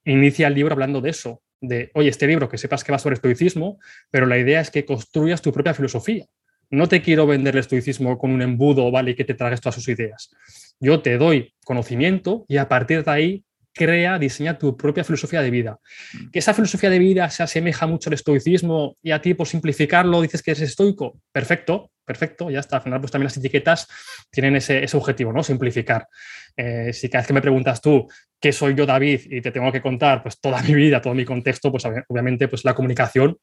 inicia 0.06 0.46
el 0.46 0.54
libro 0.54 0.74
hablando 0.74 1.02
de 1.02 1.10
eso, 1.10 1.42
de, 1.60 1.90
oye, 1.96 2.10
este 2.10 2.28
libro 2.28 2.50
que 2.50 2.60
sepas 2.60 2.84
que 2.84 2.92
va 2.92 3.00
sobre 3.00 3.16
estoicismo, 3.16 3.80
pero 4.12 4.28
la 4.28 4.38
idea 4.38 4.62
es 4.62 4.70
que 4.70 4.86
construyas 4.86 5.42
tu 5.42 5.52
propia 5.52 5.74
filosofía. 5.74 6.28
No 6.72 6.88
te 6.88 7.02
quiero 7.02 7.28
vender 7.28 7.56
el 7.56 7.60
estoicismo 7.60 8.18
con 8.18 8.32
un 8.32 8.42
embudo, 8.42 8.90
¿vale? 8.92 9.12
Y 9.12 9.16
que 9.16 9.26
te 9.26 9.34
tragues 9.34 9.62
todas 9.62 9.76
sus 9.76 9.88
ideas. 9.90 10.32
Yo 10.80 11.02
te 11.02 11.18
doy 11.18 11.54
conocimiento 11.64 12.46
y 12.48 12.58
a 12.58 12.68
partir 12.68 13.04
de 13.04 13.12
ahí 13.12 13.44
crea, 13.74 14.20
diseña 14.20 14.58
tu 14.58 14.76
propia 14.76 15.04
filosofía 15.04 15.42
de 15.42 15.50
vida. 15.50 15.80
Mm. 16.14 16.32
Que 16.32 16.40
esa 16.40 16.54
filosofía 16.54 16.90
de 16.90 17.00
vida 17.00 17.30
se 17.30 17.44
asemeja 17.44 17.88
mucho 17.88 18.10
al 18.10 18.14
estoicismo 18.14 18.98
y 19.02 19.12
a 19.12 19.22
ti 19.22 19.34
por 19.34 19.48
simplificarlo 19.48 20.22
dices 20.22 20.42
que 20.42 20.52
eres 20.52 20.64
estoico, 20.64 21.20
perfecto, 21.32 21.92
perfecto, 22.06 22.50
ya 22.50 22.60
está. 22.60 22.78
Al 22.78 22.84
final 22.84 23.00
pues 23.00 23.12
también 23.12 23.26
las 23.26 23.38
etiquetas 23.38 23.88
tienen 24.30 24.56
ese, 24.56 24.86
objetivo, 24.94 25.32
¿no? 25.32 25.44
Simplificar. 25.44 26.08
Eh, 26.56 26.92
si 26.94 27.10
cada 27.10 27.22
vez 27.22 27.28
que 27.28 27.34
me 27.34 27.42
preguntas 27.42 27.82
tú 27.82 28.08
qué 28.40 28.52
soy 28.52 28.76
yo 28.76 28.86
David 28.86 29.22
y 29.30 29.42
te 29.42 29.52
tengo 29.52 29.72
que 29.72 29.82
contar 29.82 30.22
pues 30.22 30.40
toda 30.40 30.62
mi 30.64 30.74
vida, 30.74 31.02
todo 31.02 31.14
mi 31.14 31.26
contexto, 31.26 31.72
pues 31.72 31.86
obviamente 31.86 32.48
pues 32.48 32.66
la 32.66 32.74
comunicación 32.74 33.38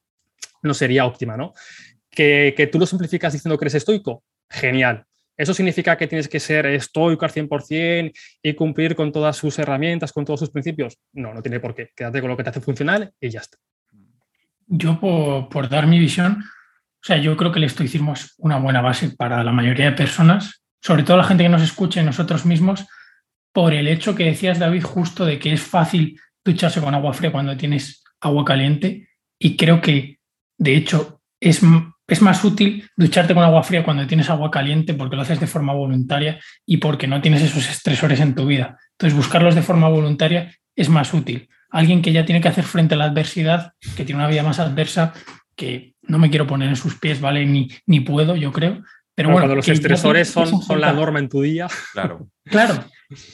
no 0.63 0.75
sería 0.75 1.07
óptima, 1.07 1.37
¿no? 1.37 1.55
Que, 2.19 2.69
tú 2.73 2.81
lo 2.81 2.87
simplificas 2.87 3.33
diciendo 3.33 3.57
que 3.57 3.65
eres 3.65 3.77
estoico, 3.77 4.25
genial, 4.51 5.05
¿Eso 5.37 5.55
significa 5.55 5.97
que 5.97 6.09
tienes 6.09 6.27
que 6.27 6.41
ser 6.41 6.67
estoico 6.67 7.25
al 7.25 7.31
100% 7.31 8.13
y 8.43 8.55
cumplir 8.55 8.97
con 8.97 9.13
todas 9.13 9.37
sus 9.37 9.57
herramientas, 9.61 10.13
con 10.13 10.25
todos 10.25 10.41
sus 10.41 10.51
principios? 10.51 10.99
No, 11.13 11.33
no 11.33 11.43
tiene 11.43 11.61
por 11.61 11.77
qué. 11.77 11.93
Quédate 11.95 12.21
con 12.21 12.29
lo 12.29 12.37
que 12.37 12.43
te 12.43 12.51
hace 12.51 12.61
funcional 12.61 13.13
y 13.21 13.31
ya 13.31 13.39
está. 13.39 13.57
Yo, 14.67 14.99
por, 14.99 15.69
dar 15.69 15.87
mi 15.87 16.01
visión, 16.01 16.43
o 16.43 17.07
sea, 17.07 17.19
yo 17.19 17.37
creo 17.37 17.53
que 17.53 17.61
el 17.61 17.67
estoicismo 17.67 18.15
es 18.15 18.35
una 18.39 18.59
buena 18.59 18.81
base 18.81 19.11
para 19.11 19.45
la 19.45 19.53
mayoría 19.53 19.85
de 19.85 19.93
personas, 19.93 20.65
sobre 20.83 21.05
todo 21.05 21.17
la 21.17 21.23
gente 21.23 21.45
que 21.45 21.51
nos 21.51 21.63
escuche 21.63 22.03
nosotros 22.03 22.45
mismos, 22.45 22.85
por 23.53 23.73
el 23.75 23.87
hecho 23.87 24.17
que 24.17 24.25
decías, 24.25 24.59
David, 24.59 24.83
justo 24.83 25.25
de 25.25 25.39
que 25.39 25.53
es 25.53 25.63
fácil 25.63 26.21
ducharse 26.45 26.81
con 26.81 26.97
agua 26.97 27.15
fría 27.15 27.31
cuando 27.31 27.57
tienes 27.57 28.03
agua 28.19 28.45
caliente. 28.45 29.09
Y 29.39 29.57
creo 29.57 29.81
que, 29.81 30.19
de 30.57 30.75
hecho, 30.75 31.19
es 31.39 31.63
es 32.09 32.23
más 32.23 32.43
útil 32.43 32.89
ducharte 32.97 33.35
con 33.35 33.45
agua 33.45 33.63
fría 33.63 33.85
cuando 33.85 34.07
tienes 34.07 34.31
agua 34.31 34.51
caliente 34.51 34.95
porque 34.95 35.15
lo 35.15 35.23
haces 35.23 35.39
de 35.39 35.47
forma 35.47 35.75
voluntaria 35.75 36.41
y 36.65 36.79
porque 36.79 37.07
no 37.07 37.21
tienes 37.21 37.43
esos 37.43 37.69
estresores 37.69 38.19
en 38.21 38.35
tu 38.35 38.47
vida. 38.47 38.79
Entonces, 38.93 39.15
buscarlos 39.15 39.55
de 39.55 39.63
forma 39.63 39.89
voluntaria 39.89 40.51
es 40.75 40.89
más 40.89 41.13
útil. 41.13 41.49
Alguien 41.71 42.01
que 42.01 42.13
ya 42.13 42.25
tiene 42.25 42.41
que 42.41 42.49
hacer 42.49 42.65
frente 42.65 42.95
a 42.95 42.99
la 42.99 43.05
adversidad, 43.05 43.73
que 43.95 44.07
tiene 44.07 44.21
una 44.21 44.29
vida 44.31 44.43
más 44.43 44.59
adversa, 44.59 45.13
que 45.55 45.95
no 46.03 46.19
me 46.19 46.31
quiero 46.31 46.47
poner 46.47 46.71
en 46.71 46.77
sus 46.77 46.99
pies, 46.99 47.21
¿vale? 47.21 47.45
Ni, 47.45 47.69
ni 47.85 48.01
puedo, 48.01 48.37
yo 48.37 48.53
creo. 48.53 48.83
Pero 49.15 49.29
bueno, 49.29 49.43
cuando 49.43 49.57
los 49.57 49.69
estresores 49.69 50.31
son, 50.31 50.63
son, 50.63 50.81
la 50.81 50.93
norma 50.93 51.19
en 51.19 51.29
tu 51.29 51.43
día. 51.43 51.69
Claro. 51.93 52.29
Claro. 52.49 52.83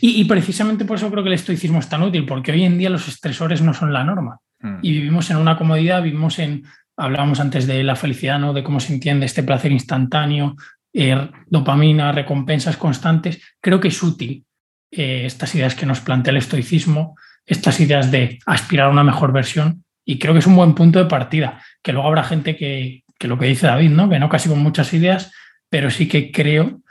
Y, 0.01 0.21
y, 0.21 0.25
precisamente 0.25 0.85
por 0.85 0.97
eso 0.97 1.09
creo 1.09 1.23
que 1.23 1.29
el 1.29 1.37
estoicismo 1.37 1.79
es 1.79 1.89
tan 1.89 2.03
útil, 2.03 2.27
porque 2.27 2.51
hoy 2.51 2.65
en 2.65 2.79
día 2.79 2.91
los 2.91 3.07
estresores 3.07 3.63
no 3.63 3.73
son 3.73 3.93
la 3.93 4.03
norma. 4.03 4.41
Hmm. 4.59 4.79
Y 4.83 4.91
vivimos 4.91 5.31
en 5.31 5.37
una 5.37 5.57
comodidad, 5.57 6.03
vivimos 6.03 6.41
en 6.41 6.65
hablábamos 6.97 7.41
antes 7.41 7.67
de 7.67 7.83
la 7.83 7.97
felicidad, 7.97 8.39
¿no? 8.39 8.53
de 8.53 8.63
cómo 8.63 8.81
se 8.81 8.93
entiende 8.93 9.27
este 9.27 9.43
placer 9.43 9.73
instantáneo, 9.73 10.57
eh, 10.93 11.29
dopamina, 11.47 12.13
recompensas 12.13 12.77
constantes. 12.77 13.41
Creo 13.61 13.81
que 13.81 13.89
es 13.89 14.03
útil 14.03 14.45
eh, 14.91 15.23
estas 15.27 15.55
ideas 15.55 15.75
que 15.75 15.87
nos 15.87 16.01
plantea 16.01 16.31
el 16.31 16.39
estoicismo, 16.39 17.17
estas 17.45 17.81
ideas 17.81 18.11
de 18.11 18.39
aspirar 18.47 18.87
a 18.87 18.91
una 18.91 19.05
mejor 19.05 19.33
versión, 19.33 19.85
y 20.05 20.19
creo 20.19 20.35
que 20.35 20.41
es 20.41 20.47
un 20.47 20.57
buen 20.57 20.75
punto 20.75 20.99
de 20.99 21.07
partida, 21.07 21.63
que 21.83 21.93
luego 21.93 22.09
habrá 22.09 22.25
gente 22.25 22.57
que, 22.57 23.03
lo 23.21 23.39
que 23.39 23.47
dice 23.47 23.67
David, 23.67 23.91
¿no? 23.91 24.09
que 24.09 24.19
no 24.19 24.29
casi 24.29 24.49
con 24.49 24.59
muchas 24.59 24.93
ideas, 24.93 25.33
pero 25.71 25.91
sí 25.91 26.07
que 26.07 26.31
creo 26.31 26.83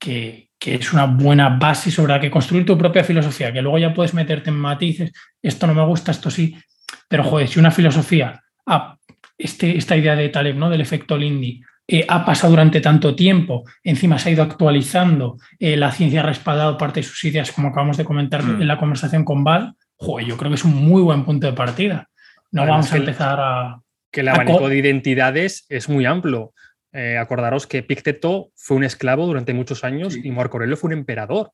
que, 0.00 0.50
que 0.58 0.74
es 0.74 0.92
una 0.92 1.06
buena 1.06 1.48
base 1.48 1.92
sobre 1.92 2.12
la 2.12 2.20
que 2.20 2.30
construir 2.30 2.66
tu 2.66 2.76
propia 2.76 3.04
filosofía, 3.04 3.52
que 3.52 3.62
luego 3.62 3.78
ya 3.78 3.94
puedes 3.94 4.14
meterte 4.14 4.50
en 4.50 4.56
matices, 4.56 5.12
esto 5.40 5.66
no 5.68 5.74
me 5.74 5.84
gusta, 5.86 6.10
esto 6.10 6.28
sí, 6.28 6.56
pero 7.08 7.22
joder, 7.22 7.46
si 7.46 7.60
una 7.60 7.70
filosofía 7.70 8.42
este, 9.38 9.76
esta 9.76 9.96
idea 9.96 10.16
de 10.16 10.28
Taleb, 10.28 10.56
¿no? 10.56 10.70
Del 10.70 10.80
efecto 10.80 11.16
Lindy, 11.16 11.60
eh, 11.88 12.04
ha 12.08 12.24
pasado 12.24 12.50
durante 12.50 12.80
tanto 12.80 13.14
tiempo, 13.14 13.62
encima 13.84 14.18
se 14.18 14.28
ha 14.28 14.32
ido 14.32 14.42
actualizando, 14.42 15.36
eh, 15.58 15.76
la 15.76 15.92
ciencia 15.92 16.20
ha 16.20 16.24
respaldado 16.26 16.76
parte 16.78 17.00
de 17.00 17.04
sus 17.04 17.22
ideas, 17.24 17.52
como 17.52 17.68
acabamos 17.68 17.96
de 17.96 18.04
comentar 18.04 18.42
Mm. 18.42 18.62
en 18.62 18.68
la 18.68 18.76
conversación 18.78 19.24
con 19.24 19.44
Val, 19.44 19.74
joder, 19.96 20.26
yo 20.26 20.36
creo 20.36 20.50
que 20.50 20.56
es 20.56 20.64
un 20.64 20.74
muy 20.74 21.00
buen 21.02 21.24
punto 21.24 21.46
de 21.46 21.52
partida. 21.52 22.08
No 22.50 22.62
Además 22.62 22.90
vamos 22.90 22.92
a 22.92 22.96
empezar 22.96 23.38
a... 23.40 23.80
que 24.10 24.20
el 24.20 24.28
abanico 24.28 24.58
co- 24.58 24.68
de 24.68 24.78
identidades 24.78 25.64
es 25.68 25.88
muy 25.88 26.06
amplio. 26.06 26.52
Eh, 26.92 27.18
acordaros 27.18 27.66
que 27.66 27.78
Epicteto 27.78 28.50
fue 28.56 28.76
un 28.78 28.84
esclavo 28.84 29.26
durante 29.26 29.52
muchos 29.52 29.84
años 29.84 30.14
Sí. 30.14 30.22
y 30.24 30.30
Marco 30.30 30.56
Aurelio 30.56 30.76
fue 30.78 30.88
un 30.88 30.94
emperador. 30.94 31.48
O 31.48 31.52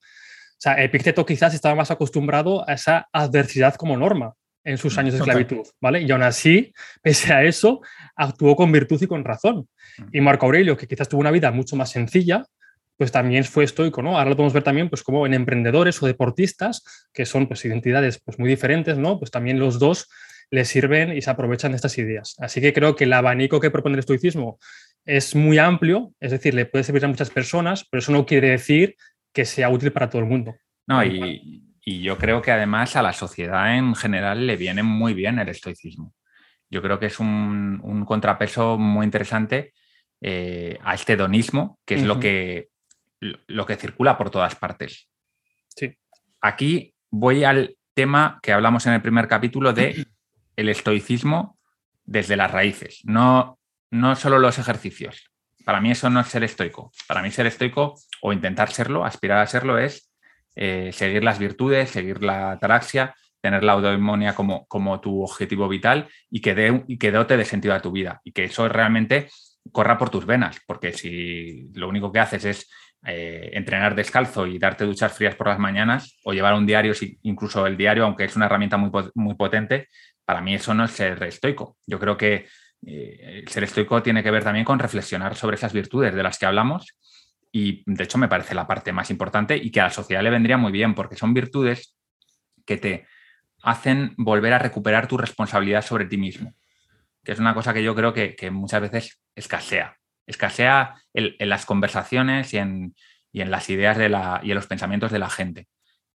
sea, 0.59 0.80
Epicteto 0.83 1.26
quizás 1.26 1.53
estaba 1.55 1.74
más 1.74 1.91
acostumbrado 1.91 2.68
a 2.68 2.74
esa 2.74 3.09
adversidad 3.12 3.74
como 3.74 3.97
norma 3.97 4.35
en 4.64 4.78
sus 4.78 4.96
años 4.98 5.14
de 5.14 5.18
esclavitud, 5.18 5.66
¿vale? 5.80 6.02
Y 6.02 6.10
aún 6.10 6.22
así, 6.22 6.72
pese 7.02 7.32
a 7.32 7.42
eso, 7.44 7.80
actuó 8.16 8.54
con 8.56 8.70
virtud 8.70 9.00
y 9.02 9.06
con 9.06 9.24
razón. 9.24 9.68
Y 10.12 10.20
Marco 10.20 10.46
Aurelio, 10.46 10.76
que 10.76 10.86
quizás 10.86 11.08
tuvo 11.08 11.20
una 11.20 11.30
vida 11.30 11.50
mucho 11.50 11.76
más 11.76 11.90
sencilla, 11.90 12.44
pues 12.96 13.10
también 13.10 13.44
fue 13.44 13.64
estoico, 13.64 14.02
¿no? 14.02 14.16
Ahora 14.18 14.30
lo 14.30 14.36
podemos 14.36 14.52
ver 14.52 14.62
también 14.62 14.88
pues 14.88 15.02
como 15.02 15.26
en 15.26 15.34
emprendedores 15.34 16.00
o 16.02 16.06
deportistas, 16.06 16.84
que 17.12 17.26
son 17.26 17.48
pues 17.48 17.64
identidades 17.64 18.20
pues 18.24 18.38
muy 18.38 18.48
diferentes, 18.48 18.96
¿no? 18.96 19.18
Pues 19.18 19.30
también 19.30 19.58
los 19.58 19.78
dos 19.78 20.08
les 20.50 20.68
sirven 20.68 21.16
y 21.16 21.22
se 21.22 21.30
aprovechan 21.30 21.72
de 21.72 21.76
estas 21.76 21.96
ideas. 21.98 22.36
Así 22.38 22.60
que 22.60 22.72
creo 22.72 22.94
que 22.94 23.04
el 23.04 23.12
abanico 23.12 23.58
que 23.58 23.70
propone 23.70 23.94
el 23.94 24.00
estoicismo 24.00 24.58
es 25.04 25.34
muy 25.34 25.58
amplio, 25.58 26.12
es 26.20 26.30
decir, 26.30 26.54
le 26.54 26.66
puede 26.66 26.84
servir 26.84 27.04
a 27.04 27.08
muchas 27.08 27.30
personas, 27.30 27.86
pero 27.90 28.00
eso 28.00 28.12
no 28.12 28.26
quiere 28.26 28.50
decir 28.50 28.96
que 29.32 29.44
sea 29.44 29.70
útil 29.70 29.92
para 29.92 30.08
todo 30.08 30.22
el 30.22 30.28
mundo. 30.28 30.54
No, 30.86 31.02
y, 31.04 31.64
y 31.85 32.01
yo 32.01 32.16
creo 32.16 32.43
que 32.43 32.53
además 32.53 32.97
a 32.97 33.03
la 33.03 33.12
sociedad 33.12 33.76
en 33.76 33.95
general 33.95 34.47
le 34.47 34.57
viene 34.57 34.83
muy 34.83 35.14
bien 35.14 35.39
el 35.39 35.49
estoicismo. 35.49 36.14
Yo 36.70 36.80
creo 36.80 36.99
que 36.99 37.07
es 37.07 37.18
un, 37.18 37.80
un 37.83 38.05
contrapeso 38.05 38.78
muy 38.78 39.05
interesante 39.05 39.74
eh, 40.20 40.78
a 40.85 40.95
este 40.95 41.14
hedonismo, 41.14 41.80
que 41.85 41.97
es 41.97 42.05
lo, 42.05 42.20
que, 42.20 42.68
lo 43.20 43.66
que 43.66 43.76
circula 43.76 44.16
por 44.16 44.30
todas 44.30 44.55
partes. 44.55 45.09
Sí. 45.68 45.99
Aquí 46.41 46.95
voy 47.11 47.43
al 47.43 47.76
tema 47.95 48.39
que 48.43 48.53
hablamos 48.53 48.87
en 48.87 48.93
el 48.93 49.03
primer 49.03 49.26
capítulo 49.26 49.72
de 49.72 50.07
el 50.57 50.68
estoicismo 50.68 51.59
desde 52.05 52.37
las 52.37 52.51
raíces, 52.51 53.01
no, 53.05 53.59
no 53.91 54.14
solo 54.14 54.39
los 54.39 54.59
ejercicios. 54.59 55.30
Para 55.64 55.80
mí 55.80 55.91
eso 55.91 56.11
no 56.11 56.20
es 56.20 56.28
ser 56.28 56.45
estoico. 56.45 56.93
Para 57.07 57.22
mí 57.22 57.30
ser 57.30 57.47
estoico 57.47 57.97
o 58.20 58.33
intentar 58.33 58.70
serlo, 58.70 59.05
aspirar 59.05 59.39
a 59.39 59.47
serlo, 59.47 59.78
es 59.78 60.11
eh, 60.55 60.90
seguir 60.92 61.24
las 61.24 61.38
virtudes, 61.38 61.90
seguir 61.90 62.22
la 62.22 62.53
ataraxia, 62.53 63.14
tener 63.40 63.64
la 63.64 63.74
eudaimonia 63.74 64.34
como, 64.34 64.66
como 64.66 65.00
tu 65.00 65.22
objetivo 65.22 65.68
vital 65.68 66.09
y 66.30 66.40
que, 66.40 66.55
dé, 66.55 66.84
y 66.86 66.98
que 66.98 67.11
dote 67.11 67.36
de 67.36 67.44
sentido 67.44 67.74
a 67.74 67.82
tu 67.82 67.90
vida. 67.90 68.20
Y 68.24 68.32
que 68.32 68.44
eso 68.44 68.68
realmente 68.68 69.28
corra 69.70 69.98
por 69.98 70.11
tus 70.11 70.26
venas, 70.26 70.61
porque 70.66 70.92
si 70.92 71.70
lo 71.74 71.88
único 71.88 72.11
que 72.12 72.20
haces 72.20 72.44
es 72.44 72.70
eh, 73.05 73.50
entrenar 73.55 73.94
descalzo 73.94 74.46
y 74.46 74.59
darte 74.59 74.84
duchas 74.84 75.12
frías 75.12 75.34
por 75.34 75.48
las 75.48 75.59
mañanas 75.59 76.18
o 76.24 76.32
llevar 76.32 76.55
un 76.55 76.66
diario, 76.66 76.94
incluso 77.22 77.66
el 77.66 77.76
diario, 77.76 78.05
aunque 78.05 78.24
es 78.24 78.36
una 78.36 78.46
herramienta 78.46 78.76
muy, 78.76 78.90
muy 79.14 79.34
potente, 79.34 79.88
para 80.24 80.40
mí 80.40 80.55
eso 80.55 80.72
no 80.72 80.84
es 80.84 80.92
ser 80.92 81.22
estoico. 81.24 81.76
Yo 81.86 81.98
creo 81.98 82.16
que 82.16 82.46
eh, 82.86 83.44
ser 83.46 83.64
estoico 83.64 84.03
tiene 84.03 84.22
que 84.22 84.30
ver 84.30 84.44
también 84.44 84.64
con 84.64 84.78
reflexionar 84.78 85.34
sobre 85.36 85.57
esas 85.57 85.72
virtudes 85.72 86.14
de 86.14 86.22
las 86.22 86.38
que 86.38 86.46
hablamos 86.46 86.96
y 87.53 87.82
de 87.86 88.05
hecho 88.05 88.16
me 88.16 88.28
parece 88.28 88.55
la 88.55 88.66
parte 88.66 88.92
más 88.92 89.11
importante 89.11 89.57
y 89.57 89.70
que 89.70 89.80
a 89.80 89.84
la 89.84 89.90
sociedad 89.90 90.22
le 90.22 90.30
vendría 90.30 90.57
muy 90.57 90.72
bien 90.72 90.94
porque 90.94 91.16
son 91.16 91.34
virtudes 91.34 91.94
que 92.64 92.78
te 92.78 93.07
hacen 93.62 94.14
volver 94.16 94.55
a 94.55 94.59
recuperar 94.59 95.07
tu 95.07 95.18
responsabilidad 95.18 95.82
sobre 95.82 96.07
ti 96.07 96.16
mismo, 96.16 96.55
que 97.22 97.32
es 97.32 97.38
una 97.38 97.55
cosa 97.55 97.74
que 97.74 97.82
yo 97.82 97.94
creo 97.94 98.12
que, 98.12 98.34
que 98.34 98.50
muchas 98.50 98.80
veces 98.80 99.20
escasea. 99.36 99.96
Escasea 100.26 100.94
en, 101.12 101.48
las 101.48 101.66
conversaciones 101.66 102.55
y 102.55 102.59
en, 102.59 102.94
y 103.30 103.42
en, 103.42 103.50
las 103.50 103.68
ideas 103.68 103.98
de 103.98 104.09
la, 104.09 104.40
y 104.42 104.50
en 104.50 104.55
los 104.55 104.66
pensamientos 104.66 105.12
de 105.12 105.18
la 105.18 105.28
gente. 105.28 105.68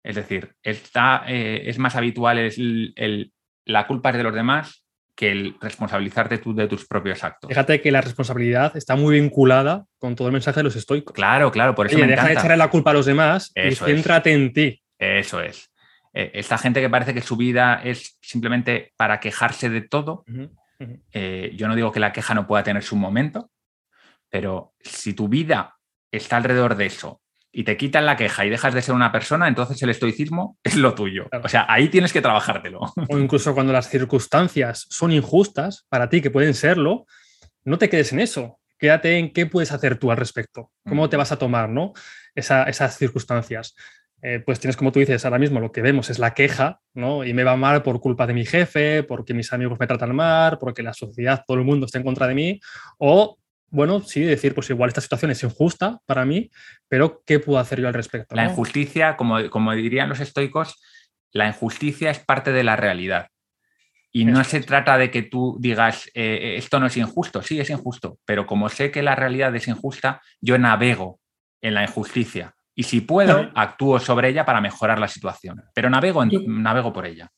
Es 0.03 0.15
decir, 0.15 0.55
está, 0.63 1.23
eh, 1.27 1.63
es 1.69 1.77
más 1.77 1.95
habitual 1.95 2.39
el, 2.39 2.93
el, 2.95 3.33
la 3.65 3.85
culpa 3.85 4.09
es 4.09 4.17
de 4.17 4.23
los 4.23 4.33
demás 4.33 4.86
que 5.17 5.31
el 5.31 5.55
responsabilizarte 5.59 6.37
tú 6.37 6.53
de 6.53 6.67
tus 6.67 6.85
propios 6.87 7.23
actos. 7.23 7.49
Fíjate 7.49 7.81
que 7.81 7.91
la 7.91 8.01
responsabilidad 8.01 8.77
está 8.77 8.95
muy 8.95 9.19
vinculada 9.19 9.85
con 9.97 10.15
todo 10.15 10.27
el 10.27 10.31
mensaje 10.31 10.59
de 10.59 10.63
los 10.65 10.75
estoicos. 10.75 11.13
Claro, 11.13 11.51
claro, 11.51 11.73
por 11.73 11.87
eso 11.87 11.95
Oye, 11.95 12.05
me 12.05 12.11
deja 12.11 12.21
encanta. 12.21 12.33
de 12.39 12.39
echarle 12.45 12.57
la 12.57 12.69
culpa 12.69 12.91
a 12.91 12.93
los 12.93 13.07
demás 13.07 13.51
Eso 13.55 13.89
y 13.89 13.93
céntrate 13.93 14.29
es. 14.31 14.35
en 14.37 14.53
ti. 14.53 14.83
Eso 14.99 15.41
es. 15.41 15.71
Eh, 16.13 16.31
esta 16.35 16.57
gente 16.59 16.81
que 16.81 16.89
parece 16.89 17.13
que 17.15 17.21
su 17.21 17.35
vida 17.35 17.81
es 17.83 18.17
simplemente 18.21 18.93
para 18.95 19.19
quejarse 19.19 19.69
de 19.69 19.81
todo, 19.81 20.23
Uh 20.27 20.31
-huh, 20.31 20.49
uh 20.79 20.83
-huh. 20.85 21.01
Eh, 21.11 21.51
yo 21.55 21.67
no 21.67 21.75
digo 21.75 21.91
que 21.91 21.99
la 21.99 22.13
queja 22.13 22.35
no 22.35 22.45
pueda 22.45 22.61
tener 22.63 22.83
su 22.83 22.95
momento, 22.95 23.49
pero 24.29 24.73
si 24.79 25.13
tu 25.13 25.27
vida 25.27 25.77
está 26.11 26.37
alrededor 26.37 26.75
de 26.75 26.85
eso 26.85 27.21
y 27.51 27.63
te 27.63 27.77
quitan 27.77 28.05
la 28.05 28.17
queja 28.17 28.45
y 28.45 28.49
dejas 28.49 28.73
de 28.73 28.81
ser 28.81 28.93
una 28.93 29.11
persona, 29.11 29.47
entonces 29.47 29.81
el 29.81 29.89
estoicismo 29.89 30.57
es 30.63 30.75
lo 30.75 30.93
tuyo. 30.93 31.27
Claro. 31.29 31.45
O 31.45 31.49
sea, 31.49 31.65
ahí 31.69 31.89
tienes 31.89 32.13
que 32.13 32.21
trabajártelo. 32.21 32.81
O 33.09 33.17
incluso 33.17 33.53
cuando 33.53 33.73
las 33.73 33.89
circunstancias 33.89 34.85
son 34.89 35.11
injustas 35.11 35.85
para 35.89 36.09
ti, 36.09 36.21
que 36.21 36.31
pueden 36.31 36.53
serlo, 36.53 37.05
no 37.63 37.77
te 37.77 37.89
quedes 37.89 38.13
en 38.13 38.19
eso. 38.19 38.59
Quédate 38.77 39.17
en 39.17 39.33
qué 39.33 39.45
puedes 39.45 39.71
hacer 39.71 39.97
tú 39.97 40.11
al 40.11 40.17
respecto. 40.17 40.71
¿Cómo 40.87 41.09
te 41.09 41.17
vas 41.17 41.31
a 41.31 41.37
tomar 41.37 41.69
¿no? 41.69 41.93
Esa, 42.35 42.63
esas 42.63 42.95
circunstancias? 42.97 43.75
Eh, 44.21 44.41
pues 44.43 44.59
tienes, 44.59 44.75
como 44.75 44.91
tú 44.91 44.99
dices, 44.99 45.25
ahora 45.25 45.37
mismo 45.37 45.59
lo 45.59 45.71
que 45.71 45.81
vemos 45.81 46.09
es 46.09 46.17
la 46.17 46.33
queja, 46.33 46.79
¿no? 46.93 47.23
Y 47.23 47.33
me 47.33 47.43
va 47.43 47.55
mal 47.55 47.83
por 47.83 47.99
culpa 47.99 48.25
de 48.25 48.33
mi 48.33 48.45
jefe, 48.45 49.03
porque 49.03 49.33
mis 49.33 49.53
amigos 49.53 49.79
me 49.79 49.85
tratan 49.85 50.15
mal, 50.15 50.57
porque 50.57 50.81
la 50.81 50.93
sociedad, 50.93 51.43
todo 51.45 51.57
el 51.57 51.63
mundo 51.63 51.85
está 51.85 51.99
en 51.99 52.03
contra 52.03 52.27
de 52.27 52.35
mí. 52.35 52.59
O 52.97 53.37
bueno, 53.69 54.01
sí, 54.01 54.21
decir, 54.21 54.53
pues 54.55 54.69
igual 54.69 54.89
esta 54.89 55.01
situación 55.01 55.31
es 55.31 55.43
injusta 55.43 55.99
para 56.05 56.25
mí, 56.25 56.49
pero 56.87 57.21
¿qué 57.25 57.39
puedo 57.39 57.59
hacer 57.59 57.81
yo 57.81 57.87
al 57.87 57.93
respecto? 57.93 58.35
La 58.35 58.45
¿no? 58.45 58.51
injusticia, 58.51 59.17
como, 59.17 59.49
como, 59.49 59.73
dirían 59.73 60.09
los 60.09 60.19
estoicos, 60.19 60.81
la 61.31 61.47
injusticia 61.47 62.09
es 62.09 62.19
parte 62.19 62.51
de 62.51 62.63
la 62.63 62.75
realidad. 62.75 63.27
Y 64.11 64.25
no 64.25 64.43
se 64.43 64.61
trata 64.61 64.97
de 64.97 65.11
que 65.11 65.23
tú 65.23 65.57
digas, 65.59 66.09
eh, 66.13 66.55
esto 66.57 66.79
no 66.79 66.87
es 66.87 66.97
injusto, 66.97 67.41
sí, 67.41 67.59
es 67.59 67.69
injusto, 67.69 68.17
pero 68.25 68.45
como 68.47 68.69
sé 68.69 68.89
que 68.89 69.03
la 69.03 69.15
realidad 69.15 69.53
es 69.55 69.67
injusta, 69.67 70.21
yo 70.39 70.57
navego 70.57 71.19
en 71.61 71.73
la 71.73 71.83
injusticia. 71.83 72.55
Y 72.73 72.83
si 72.83 73.01
puedo, 73.01 73.51
actúo 73.55 73.99
sobre 73.99 74.29
ella 74.29 74.45
para 74.45 74.61
mejorar 74.61 74.99
la 74.99 75.07
situación. 75.07 75.63
Pero 75.73 75.89
navego, 75.89 76.23
en, 76.23 76.29
yo, 76.29 76.39
navego 76.45 76.93
por 76.93 77.05
ella. 77.05 77.29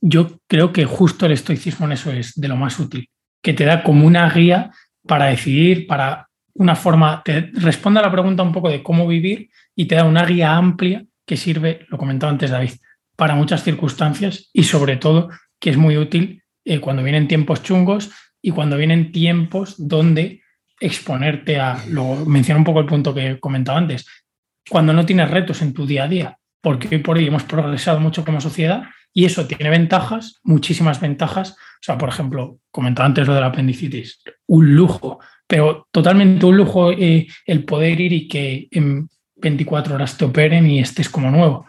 Yo 0.00 0.38
creo 0.46 0.72
que 0.72 0.84
justo 0.84 1.26
el 1.26 1.32
estoicismo 1.32 1.86
en 1.86 1.92
eso 1.92 2.12
es 2.12 2.34
de 2.34 2.48
lo 2.48 2.56
más 2.56 2.78
útil, 2.78 3.08
que 3.42 3.54
te 3.54 3.64
da 3.64 3.82
como 3.82 4.06
una 4.06 4.28
guía 4.30 4.70
para 5.06 5.26
decidir, 5.26 5.86
para 5.86 6.28
una 6.54 6.76
forma, 6.76 7.22
te 7.24 7.50
responde 7.54 8.00
a 8.00 8.02
la 8.02 8.12
pregunta 8.12 8.42
un 8.42 8.52
poco 8.52 8.68
de 8.68 8.82
cómo 8.82 9.06
vivir 9.06 9.50
y 9.74 9.86
te 9.86 9.94
da 9.94 10.04
una 10.04 10.24
guía 10.24 10.56
amplia 10.56 11.04
que 11.26 11.36
sirve, 11.36 11.86
lo 11.88 11.98
comentaba 11.98 12.32
antes 12.32 12.50
David, 12.50 12.72
para 13.16 13.34
muchas 13.34 13.62
circunstancias 13.62 14.50
y 14.52 14.64
sobre 14.64 14.96
todo 14.96 15.30
que 15.58 15.70
es 15.70 15.76
muy 15.76 15.96
útil 15.96 16.42
eh, 16.64 16.80
cuando 16.80 17.02
vienen 17.02 17.28
tiempos 17.28 17.62
chungos 17.62 18.10
y 18.40 18.50
cuando 18.50 18.76
vienen 18.76 19.12
tiempos 19.12 19.74
donde 19.78 20.42
exponerte 20.80 21.60
a, 21.60 21.82
lo 21.88 22.26
menciona 22.26 22.58
un 22.58 22.64
poco 22.64 22.80
el 22.80 22.86
punto 22.86 23.14
que 23.14 23.38
comentaba 23.38 23.78
antes, 23.78 24.06
cuando 24.68 24.92
no 24.92 25.06
tienes 25.06 25.30
retos 25.30 25.62
en 25.62 25.72
tu 25.72 25.86
día 25.86 26.04
a 26.04 26.08
día, 26.08 26.38
porque 26.60 26.88
hoy 26.90 26.98
por 26.98 27.16
hoy 27.16 27.26
hemos 27.26 27.44
progresado 27.44 28.00
mucho 28.00 28.24
como 28.24 28.40
sociedad 28.40 28.84
y 29.12 29.24
eso 29.24 29.46
tiene 29.46 29.70
ventajas, 29.70 30.40
muchísimas 30.42 31.00
ventajas. 31.00 31.52
O 31.52 31.82
sea, 31.82 31.98
por 31.98 32.08
ejemplo, 32.08 32.58
comentaba 32.70 33.06
antes 33.06 33.26
lo 33.26 33.34
de 33.34 33.40
la 33.40 33.48
apendicitis, 33.48 34.22
un 34.46 34.74
lujo, 34.74 35.20
pero 35.46 35.86
totalmente 35.90 36.46
un 36.46 36.56
lujo 36.56 36.92
eh, 36.92 37.26
el 37.46 37.64
poder 37.64 38.00
ir 38.00 38.12
y 38.12 38.28
que 38.28 38.68
en 38.70 39.08
24 39.36 39.94
horas 39.94 40.16
te 40.16 40.24
operen 40.24 40.66
y 40.66 40.80
estés 40.80 41.08
como 41.10 41.30
nuevo. 41.30 41.66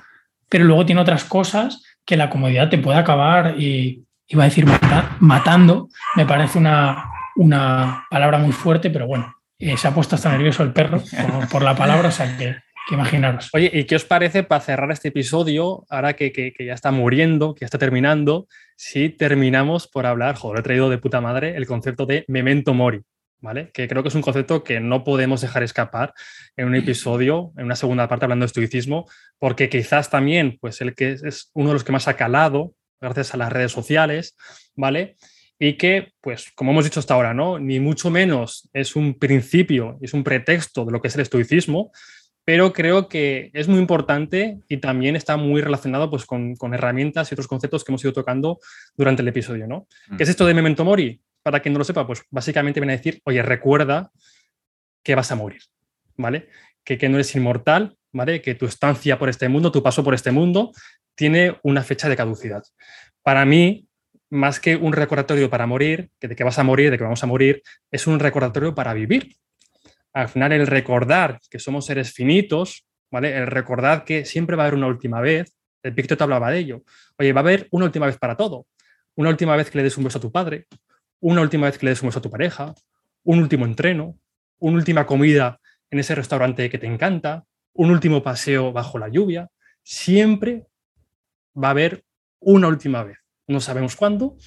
Pero 0.48 0.66
luego 0.66 0.86
tiene 0.86 1.02
otras 1.02 1.26
cosas 1.26 1.84
que 2.06 2.18
la 2.18 2.30
comodidad 2.30 2.70
te 2.70 2.78
puede 2.78 3.00
acabar, 3.00 3.56
eh, 3.58 4.00
iba 4.28 4.44
a 4.44 4.48
decir 4.48 4.66
mata, 4.66 5.18
matando, 5.20 5.90
me 6.16 6.26
parece 6.26 6.58
una, 6.60 7.12
una 7.36 8.06
palabra 8.10 8.38
muy 8.38 8.52
fuerte, 8.52 8.90
pero 8.90 9.08
bueno, 9.08 9.36
eh, 9.60 9.78
se 9.78 9.88
ha 9.88 9.94
puesto 9.94 10.16
hasta 10.16 10.32
nervioso 10.32 10.64
el 10.64 10.74
perro 10.74 11.02
por, 11.02 11.50
por 11.50 11.62
la 11.64 11.76
palabra, 11.76 12.10
o 12.10 12.12
sea 12.12 12.38
que 12.38 12.56
que 12.88 12.96
imaginaros. 12.96 13.50
Oye, 13.54 13.70
¿y 13.74 13.86
qué 13.86 13.96
os 13.96 14.06
parece 14.06 14.44
para 14.44 14.62
cerrar 14.62 14.92
este 14.92 15.10
episodio, 15.10 15.86
ahora 15.90 16.14
que, 16.14 16.32
que, 16.32 16.54
ya 16.66 16.74
está 16.74 16.92
muriendo, 16.92 17.54
que 17.54 17.62
ya 17.62 17.66
está 17.66 17.78
terminando, 17.78 18.48
si 18.76 19.10
terminamos 19.10 19.88
por 19.88 20.06
hablar, 20.06 20.36
joder, 20.36 20.60
he 20.60 20.64
traído 20.64 20.90
de 20.90 20.98
puta 20.98 21.22
madre 21.22 21.56
el 21.56 21.66
concepto 21.66 22.06
de 22.06 22.26
memento 22.28 22.74
mori, 22.74 23.02
¿vale? 23.40 23.72
Que 23.74 23.88
creo 23.88 24.04
que 24.04 24.10
es 24.10 24.16
un 24.16 24.22
concepto 24.22 24.64
que 24.64 24.80
no 24.80 25.04
podemos 25.04 25.42
dejar 25.42 25.64
escapar 25.64 26.14
en 26.58 26.68
un 26.68 26.76
episodio, 26.76 27.54
en 27.58 27.66
una 27.66 27.76
segunda 27.76 28.08
parte 28.08 28.26
hablando 28.26 28.44
de 28.44 28.48
estoicismo, 28.48 29.06
porque 29.40 29.70
quizás 29.70 30.10
también, 30.10 30.58
pues 30.60 30.82
el 30.82 30.96
que 30.96 31.12
es 31.12 31.52
uno 31.54 31.70
de 31.70 31.74
los 31.74 31.84
que 31.84 31.92
más 31.92 32.08
ha 32.08 32.16
calado, 32.16 32.74
gracias 33.00 33.34
a 33.34 33.38
las 33.38 33.52
redes 33.52 33.72
sociales, 33.72 34.36
¿vale? 34.76 35.18
y 35.60 35.78
que, 35.78 36.12
pues, 36.20 36.52
como 36.56 36.72
hemos 36.72 36.84
dicho 36.84 37.00
hasta 37.00 37.14
ahora, 37.14 37.34
¿no? 37.34 37.58
Ni 37.58 37.80
mucho 37.80 38.10
menos 38.10 38.70
es 38.74 38.98
un 38.98 39.18
principio, 39.18 39.98
es 40.02 40.14
un 40.14 40.24
pretexto 40.24 40.84
de 40.84 40.92
lo 40.92 41.02
que 41.02 41.08
es 41.08 41.16
el 41.16 41.22
estoicismo, 41.22 41.92
pero 42.46 42.74
creo 42.74 43.08
que 43.08 43.52
es 43.54 43.68
muy 43.68 43.80
importante 43.80 44.60
y 44.68 44.78
también 44.78 45.16
está 45.16 45.38
muy 45.38 45.62
relacionado 45.62 46.10
pues, 46.10 46.26
con, 46.26 46.56
con, 46.56 46.74
herramientas 46.74 47.32
y 47.32 47.36
otros 47.36 47.48
conceptos 47.48 47.84
que 47.84 47.92
hemos 47.92 48.04
ido 48.04 48.14
tocando 48.14 48.60
durante 48.98 49.22
el 49.22 49.28
episodio. 49.28 49.68
¿no? 49.68 49.88
Mm. 50.10 50.18
¿Qué 50.18 50.24
es 50.24 50.30
esto 50.30 50.46
de 50.46 50.54
Memento 50.54 50.84
Mori? 50.84 51.22
Para 51.42 51.62
quien 51.62 51.74
no 51.74 51.80
lo 51.80 51.86
sepa, 51.86 52.06
pues 52.06 52.24
básicamente 52.30 52.80
viene 52.80 52.94
a 52.94 52.98
decir, 52.98 53.22
oye, 53.26 53.42
recuerda 53.42 54.12
que 55.04 55.16
vas 55.16 55.32
a 55.32 55.36
morir, 55.36 55.62
¿vale? 56.16 56.48
Que, 56.84 56.98
que 56.98 57.10
no 57.10 57.16
eres 57.16 57.36
inmortal, 57.36 57.98
¿vale? 58.14 58.42
Que 58.42 58.56
tu 58.56 58.66
estancia 58.66 59.20
por 59.20 59.28
este 59.28 59.50
mundo, 59.50 59.72
tu 59.72 59.84
paso 59.84 60.04
por 60.04 60.14
este 60.14 60.32
mundo, 60.32 60.72
tiene 61.16 61.58
una 61.64 61.84
fecha 61.84 62.08
de 62.08 62.16
caducidad. 62.16 62.64
Para 63.24 63.44
mí, 63.44 63.88
más 64.30 64.60
que 64.60 64.76
un 64.76 64.94
recordatorio 64.94 65.50
para 65.50 65.68
morir, 65.68 66.10
que 66.20 66.28
de 66.28 66.36
que 66.36 66.44
vas 66.44 66.58
a 66.60 66.64
morir, 66.64 66.92
de 66.92 66.98
que 66.98 67.04
vamos 67.04 67.24
a 67.24 67.28
morir, 67.28 67.62
es 67.92 68.08
un 68.08 68.20
recordatorio 68.20 68.74
para 68.74 68.94
vivir. 68.94 69.36
Al 70.14 70.30
final, 70.30 70.52
el 70.52 70.68
recordar 70.68 71.40
que 71.50 71.60
somos 71.60 71.86
seres 71.86 72.14
finitos, 72.14 72.86
¿vale? 73.12 73.36
El 73.36 73.48
recordar 73.48 74.06
que 74.06 74.26
siempre 74.26 74.56
va 74.56 74.64
a 74.64 74.68
haber 74.68 74.78
una 74.78 74.88
última 74.88 75.22
vez, 75.22 75.56
el 75.82 75.96
te 75.96 76.24
hablaba 76.24 76.52
de 76.52 76.60
ello. 76.60 76.84
Oye, 77.18 77.34
va 77.34 77.42
a 77.42 77.44
haber 77.44 77.68
una 77.72 77.86
última 77.86 78.06
vez 78.06 78.18
para 78.18 78.38
todo. 78.38 78.68
Una 79.16 79.30
última 79.30 79.56
vez 79.56 79.70
que 79.70 79.78
le 79.78 79.84
des 79.84 79.98
un 79.98 80.06
beso 80.06 80.18
a 80.18 80.22
tu 80.22 80.32
padre, 80.32 80.68
una 81.20 81.42
última 81.42 81.68
vez 81.68 81.78
que 81.78 81.86
le 81.86 81.92
des 81.92 82.02
un 82.02 82.10
beso 82.10 82.20
a 82.20 82.22
tu 82.22 82.30
pareja, 82.30 82.74
un 83.24 83.40
último 83.40 83.66
entreno, 83.66 84.18
una 84.60 84.78
última 84.78 85.06
comida 85.06 85.60
en 85.90 86.00
ese 86.00 86.16
restaurante 86.16 86.70
que 86.70 86.78
te 86.78 86.88
encanta, 86.88 87.44
un 87.74 87.92
último 87.92 88.24
paseo 88.24 88.72
bajo 88.72 88.98
la 88.98 89.10
lluvia. 89.10 89.50
Siempre 89.84 90.68
va 91.62 91.68
a 91.68 91.72
haber 91.72 92.04
una 92.40 92.68
última 92.68 93.04
vez 93.04 93.24
no 93.48 93.60
sabemos 93.60 93.96
cuándo, 93.96 94.38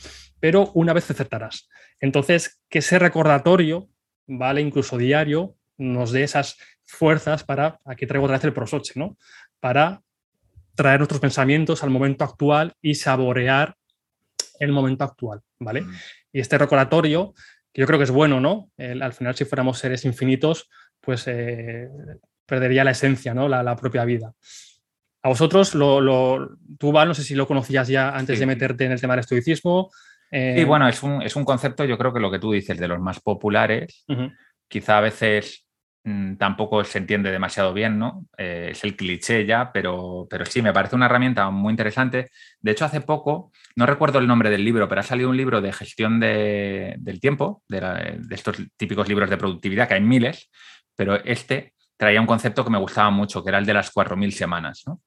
pero 0.40 0.70
una 0.74 0.92
vez 0.92 1.10
aceptarás. 1.10 1.68
Entonces, 2.00 2.60
que 2.68 2.80
ese 2.80 2.98
recordatorio, 2.98 3.88
¿vale? 4.26 4.60
Incluso 4.60 4.96
diario, 4.96 5.54
nos 5.78 6.12
dé 6.12 6.22
esas 6.22 6.56
fuerzas 6.84 7.44
para, 7.44 7.80
aquí 7.84 8.06
traigo 8.06 8.24
otra 8.24 8.36
vez 8.36 8.44
el 8.44 8.52
prosoche, 8.52 8.92
¿no? 8.96 9.16
Para 9.60 10.02
traer 10.74 11.00
nuestros 11.00 11.20
pensamientos 11.20 11.82
al 11.82 11.90
momento 11.90 12.24
actual 12.24 12.74
y 12.80 12.94
saborear 12.94 13.76
el 14.60 14.72
momento 14.72 15.04
actual, 15.04 15.40
¿vale? 15.58 15.82
Mm. 15.82 15.94
Y 16.32 16.40
este 16.40 16.58
recordatorio, 16.58 17.34
que 17.72 17.80
yo 17.80 17.86
creo 17.86 17.98
que 17.98 18.04
es 18.04 18.10
bueno, 18.10 18.40
¿no? 18.40 18.70
al 18.78 19.12
final, 19.12 19.34
si 19.34 19.44
fuéramos 19.44 19.78
seres 19.78 20.04
infinitos, 20.04 20.68
pues 21.00 21.24
eh, 21.26 21.88
perdería 22.46 22.84
la 22.84 22.92
esencia, 22.92 23.34
¿no? 23.34 23.48
la 23.48 23.76
propia 23.76 24.04
vida. 24.04 24.34
A 25.26 25.28
vosotros, 25.28 25.74
lo, 25.74 26.56
tú, 26.78 26.92
Val, 26.92 27.08
no 27.08 27.14
sé 27.14 27.24
si 27.24 27.34
lo 27.34 27.48
conocías 27.48 27.88
ya 27.88 28.10
antes 28.10 28.38
de 28.38 28.46
meterte 28.46 28.84
en 28.84 28.92
el 28.92 29.00
tema 29.00 29.14
del 29.14 29.22
estoicismo. 29.22 29.90
Eh... 30.30 30.54
Sí, 30.58 30.64
bueno, 30.64 30.88
es 30.88 31.02
un, 31.02 31.22
es 31.22 31.36
un, 31.36 31.44
concepto, 31.44 31.84
yo 31.84 31.98
creo 31.98 32.12
que 32.12 32.20
lo 32.20 32.30
que 32.30 32.38
tú 32.38 32.52
dices, 32.52 32.78
de 32.78 32.88
los 32.88 33.00
más 33.00 33.20
populares, 33.20 34.04
quizá 34.68 34.98
a 34.98 35.02
veces 35.02 35.66
mm, 36.04 36.36
tampoco 36.36 36.82
se 36.84 36.98
entiende 36.98 37.30
demasiado 37.30 37.72
bien, 37.72 37.98
¿no? 37.98 38.26
Eh, 38.36 38.68
es 38.72 38.84
el 38.84 38.96
cliché 38.96 39.46
ya, 39.46 39.70
pero, 39.72 40.26
pero 40.28 40.44
sí, 40.44 40.62
me 40.62 40.72
parece 40.72 40.96
una 40.96 41.06
herramienta 41.06 41.48
muy 41.50 41.70
interesante. 41.70 42.30
De 42.60 42.70
hecho, 42.72 42.84
hace 42.84 43.00
poco, 43.00 43.52
no 43.76 43.86
recuerdo 43.86 44.18
el 44.18 44.26
nombre 44.26 44.50
del 44.50 44.64
libro, 44.64 44.88
pero 44.88 45.00
ha 45.00 45.04
salido 45.04 45.30
un 45.30 45.36
libro 45.36 45.60
de 45.60 45.72
gestión 45.72 46.20
del 46.20 47.20
tiempo, 47.20 47.62
de, 47.68 48.18
de 48.18 48.34
estos 48.34 48.56
típicos 48.76 49.08
libros 49.08 49.30
de 49.30 49.36
productividad, 49.36 49.88
que 49.88 49.94
hay 49.94 50.02
miles, 50.02 50.50
pero 50.96 51.16
este 51.24 51.74
traía 51.96 52.20
un 52.20 52.26
concepto 52.26 52.64
que 52.64 52.70
me 52.70 52.78
gustaba 52.78 53.10
mucho, 53.10 53.42
que 53.42 53.50
era 53.50 53.58
el 53.58 53.66
de 53.66 53.74
las 53.74 53.92
4.000 53.92 54.30
semanas, 54.30 54.82
¿no? 54.86 55.00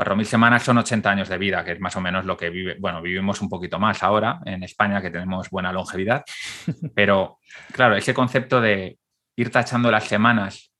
4.000 0.00 0.24
semanas 0.24 0.62
son 0.62 0.78
80 0.78 1.10
años 1.10 1.28
de 1.28 1.36
vida, 1.36 1.62
que 1.62 1.72
es 1.72 1.80
más 1.80 1.94
o 1.94 2.00
menos 2.00 2.24
lo 2.24 2.34
que 2.34 2.48
vive, 2.48 2.76
bueno, 2.78 3.02
vivimos 3.02 3.42
un 3.42 3.50
poquito 3.50 3.78
más 3.78 4.02
ahora 4.02 4.40
en 4.46 4.62
España, 4.62 5.02
que 5.02 5.10
tenemos 5.10 5.50
buena 5.50 5.72
longevidad, 5.72 6.24
pero 6.94 7.38
claro, 7.72 7.96
ese 7.96 8.14
concepto 8.14 8.62
de 8.62 8.98
ir 9.36 9.50
tachando 9.50 9.90
las 9.90 10.04
semanas 10.04 10.72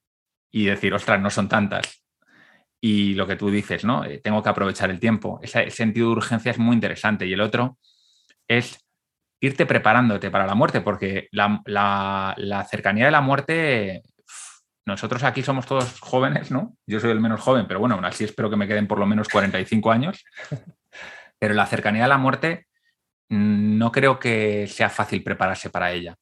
y 0.51 0.65
decir, 0.65 0.95
ostras, 0.95 1.21
no 1.21 1.29
son 1.29 1.51
tantas, 1.51 2.03
y 2.81 3.13
lo 3.13 3.27
que 3.27 3.37
tú 3.37 3.51
dices, 3.51 3.85
¿no? 3.85 4.07
Eh, 4.07 4.23
tengo 4.25 4.43
que 4.43 4.49
aprovechar 4.49 4.89
el 4.89 4.99
tiempo, 4.99 5.39
ese 5.43 5.69
sentido 5.71 6.07
de 6.07 6.13
urgencia 6.13 6.53
es 6.53 6.59
muy 6.59 6.73
interesante, 6.73 7.27
y 7.27 7.35
el 7.35 7.43
otro 7.43 7.77
es 8.49 8.83
irte 9.39 9.67
preparándote 9.67 10.31
para 10.31 10.47
la 10.47 10.55
muerte, 10.55 10.81
porque 10.81 11.29
la, 11.33 11.63
la 11.67 12.65
cercanía 12.65 13.05
de 13.05 13.11
la 13.11 13.21
muerte 13.21 14.03
nosotros 14.91 15.23
aquí 15.23 15.43
somos 15.43 15.67
todos 15.67 15.99
jóvenes, 16.01 16.51
¿no? 16.51 16.77
Yo 16.87 17.01
soy 17.01 17.11
el 17.11 17.21
menos 17.21 17.41
joven, 17.41 17.67
pero 17.67 17.81
bueno, 17.81 17.95
aún 17.95 18.05
así 18.05 18.25
espero 18.25 18.51
que 18.51 18.57
me 18.57 18.69
queden 18.69 18.87
por 18.87 18.99
lo 18.99 19.07
menos 19.07 19.29
45 19.29 19.91
años. 19.91 20.25
Pero 21.39 21.55
la 21.55 21.65
cercanía 21.65 22.05
a 22.05 22.09
la 22.09 22.19
muerte 22.19 22.67
mm, 23.31 23.79
no 23.79 23.93
creo 23.93 24.19
que 24.19 24.67
sea 24.67 24.91
fácil 24.91 25.23
prepararse 25.23 25.71
para 25.71 25.93
ella. 25.93 26.17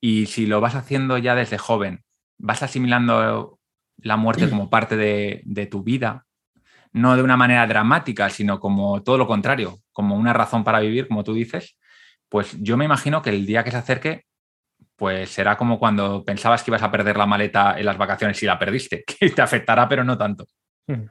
Y 0.00 0.26
si 0.26 0.46
lo 0.46 0.60
vas 0.60 0.74
haciendo 0.74 1.18
ya 1.18 1.34
desde 1.34 1.58
joven, 1.58 2.02
vas 2.38 2.62
asimilando 2.62 3.60
la 3.98 4.16
muerte 4.16 4.50
como 4.50 4.68
parte 4.70 4.96
de, 4.96 5.42
de 5.44 5.66
tu 5.66 5.84
vida, 5.84 6.26
no 6.92 7.16
de 7.16 7.22
una 7.22 7.36
manera 7.36 7.66
dramática, 7.66 8.30
sino 8.30 8.58
como 8.58 9.02
todo 9.02 9.18
lo 9.18 9.26
contrario, 9.26 9.78
como 9.92 10.16
una 10.16 10.32
razón 10.32 10.64
para 10.64 10.80
vivir, 10.80 11.06
como 11.06 11.22
tú 11.22 11.34
dices, 11.34 11.76
pues 12.28 12.56
yo 12.60 12.76
me 12.76 12.86
imagino 12.86 13.22
que 13.22 13.30
el 13.30 13.46
día 13.46 13.62
que 13.62 13.70
se 13.70 13.76
acerque 13.76 14.24
pues 15.00 15.30
será 15.30 15.56
como 15.56 15.78
cuando 15.78 16.22
pensabas 16.22 16.62
que 16.62 16.70
ibas 16.70 16.82
a 16.82 16.90
perder 16.90 17.16
la 17.16 17.24
maleta 17.24 17.78
en 17.78 17.86
las 17.86 17.96
vacaciones 17.96 18.42
y 18.42 18.44
la 18.44 18.58
perdiste, 18.58 19.02
que 19.18 19.30
te 19.30 19.40
afectará, 19.40 19.88
pero 19.88 20.04
no 20.04 20.18
tanto. 20.18 20.44
Hmm. 20.86 21.06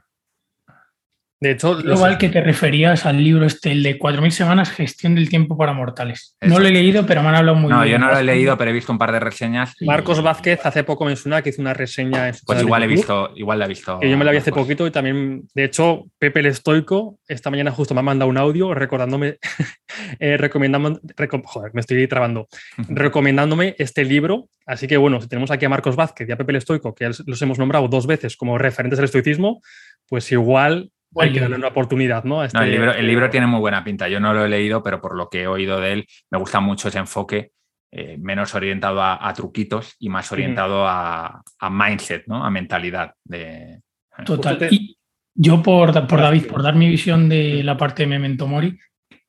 De 1.42 1.52
hecho, 1.52 1.80
igual 1.80 2.18
que 2.18 2.30
te 2.30 2.42
referías 2.42 3.06
al 3.06 3.24
libro 3.24 3.46
este, 3.46 3.72
el 3.72 3.82
de 3.82 3.98
4.000 3.98 4.30
semanas, 4.32 4.70
gestión 4.72 5.16
del 5.16 5.30
tiempo 5.30 5.58
para 5.58 5.74
mortales. 5.74 6.36
No 6.42 6.60
lo 6.60 6.68
he 6.68 6.72
leído, 6.72 7.06
pero 7.06 7.22
me 7.22 7.30
han 7.30 7.36
hablado 7.36 7.58
muy 7.58 7.70
bien. 7.70 7.78
No, 7.78 7.86
yo 7.86 7.98
no 7.98 8.12
lo 8.12 8.18
he 8.18 8.24
leído, 8.24 8.58
pero 8.58 8.72
he 8.72 8.74
visto 8.74 8.92
un 8.92 8.98
par 8.98 9.12
de 9.12 9.20
reseñas. 9.20 9.74
Marcos 9.82 10.22
Vázquez 10.22 10.60
hace 10.66 10.84
poco 10.84 11.06
mencionó 11.06 11.42
que 11.42 11.50
hizo 11.50 11.62
una 11.62 11.74
reseña 11.74 12.28
en 12.28 12.34
su 12.34 12.46
Pues 12.46 12.62
igual 12.62 12.84
he 12.84 12.88
visto, 12.88 13.32
igual 13.36 13.60
la 13.60 13.66
he 13.66 13.70
visto. 13.70 14.00
Que 14.00 14.10
yo 14.10 14.18
me 14.18 14.26
la 14.26 14.32
vi 14.32 14.38
hace 14.38 14.52
poquito 14.52 14.86
y 14.86 14.92
también, 14.92 15.48
de 15.54 15.64
hecho, 15.64 16.06
Pepe 16.18 16.42
el 16.42 16.48
Estoico 16.48 17.20
esta 17.28 17.50
mañana 17.50 17.72
justo 17.72 17.94
me 17.94 18.00
ha 18.00 18.04
mandado 18.04 18.30
un 18.30 18.38
audio 18.38 18.74
recordándome, 18.74 19.38
eh, 20.20 20.36
recomendándome, 20.38 21.00
joder, 21.44 21.72
me 21.74 21.82
estoy 21.82 22.08
trabando, 22.08 22.48
recomendándome 22.90 23.76
este 23.78 24.04
libro. 24.04 24.50
Así 24.66 24.88
que 24.88 24.98
bueno, 24.98 25.22
si 25.22 25.28
tenemos 25.28 25.52
aquí 25.52 25.66
a 25.66 25.70
Marcos 25.70 25.96
Vázquez 25.96 26.28
y 26.28 26.32
a 26.32 26.38
Pepe 26.38 26.52
el 26.52 26.58
Estoico, 26.58 26.94
que 26.94 27.10
los 27.26 27.42
hemos 27.42 27.60
nombrado 27.60 27.88
dos 27.88 28.08
veces 28.08 28.36
como 28.36 28.58
referentes 28.58 29.00
al 29.00 29.06
estoicismo, 29.06 29.62
pues 30.08 30.32
igual 30.32 30.92
hay 31.16 31.34
que 31.34 31.40
darle 31.40 31.56
una 31.56 31.70
oportunidad, 31.70 32.24
¿no? 32.24 32.44
Este 32.44 32.58
el, 32.60 32.72
libro, 32.72 32.94
el, 32.94 33.08
libro, 33.08 33.30
tiene 33.30 33.48
muy 33.48 33.60
buena 33.60 33.84
pinta. 33.84 34.08
Yo 34.08 34.20
no 34.20 34.34
lo 34.34 34.46
he 34.46 34.50
leído, 34.50 34.84
pero 34.84 35.02
por 35.02 35.16
lo 35.16 35.30
que 35.30 35.44
he 35.44 35.48
oído 35.48 35.80
de 35.80 35.94
él, 35.94 36.08
me 36.30 36.38
gusta 36.38 36.60
mucho 36.60 36.90
ese 36.90 37.00
enfoque, 37.00 37.52
eh, 37.92 38.18
menos 38.20 38.54
orientado 38.54 39.02
a, 39.02 39.34
truquitos 39.34 39.96
y 40.00 40.10
más 40.10 40.32
orientado 40.32 40.86
a, 40.88 41.44
mindset, 41.70 42.28
¿no? 42.28 42.46
A 42.46 42.50
mentalidad. 42.52 43.14
De... 43.24 43.82
Total. 44.26 44.68
Y 44.70 44.98
yo, 45.34 45.64
por, 45.64 46.08
por 46.08 46.22
David, 46.22 46.46
por 46.48 46.62
dar 46.62 46.76
mi 46.76 46.88
visión 46.88 47.30
de 47.30 47.64
la 47.64 47.78
parte 47.78 48.04
de 48.04 48.08
Memento 48.08 48.48
Mori, 48.48 48.78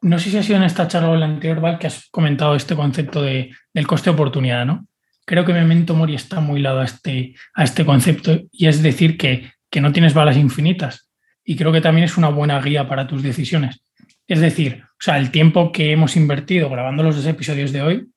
no 0.03 0.19
sé 0.19 0.31
si 0.31 0.39
ha 0.39 0.43
sido 0.43 0.57
en 0.57 0.65
esta 0.65 0.89
charla 0.89 1.11
o 1.11 1.15
en 1.15 1.21
la 1.21 1.27
anterior, 1.27 1.61
Val, 1.61 1.79
que 1.79 1.87
has 1.87 2.09
comentado 2.11 2.55
este 2.55 2.75
concepto 2.75 3.23
de, 3.23 3.55
del 3.73 3.87
coste 3.87 4.11
de 4.11 4.15
oportunidad, 4.15 4.67
¿no? 4.67 4.87
Creo 5.27 5.45
que 5.45 5.53
Memento 5.53 5.95
Mori 5.95 6.15
está 6.15 6.41
muy 6.41 6.61
lado 6.61 6.81
a 6.81 6.85
este, 6.85 7.35
a 7.55 7.65
este 7.65 7.85
concepto 7.85 8.41
y 8.51 8.67
es 8.67 8.83
decir 8.83 9.17
que, 9.17 9.53
que 9.71 9.81
no 9.81 9.93
tienes 9.93 10.15
balas 10.15 10.37
infinitas 10.37 11.10
y 11.45 11.57
creo 11.57 11.73
que 11.73 11.81
también 11.81 12.05
es 12.05 12.17
una 12.17 12.29
buena 12.29 12.61
guía 12.61 12.89
para 12.89 13.07
tus 13.07 13.23
decisiones. 13.23 13.83
Es 14.27 14.41
decir, 14.41 14.85
o 14.85 15.03
sea, 15.03 15.19
el 15.19 15.31
tiempo 15.31 15.73
que 15.73 15.93
hemos 15.93 16.17
invertido 16.17 16.69
grabando 16.71 17.03
los 17.03 17.17
dos 17.17 17.27
episodios 17.27 17.73
de 17.73 17.83
hoy 17.83 18.09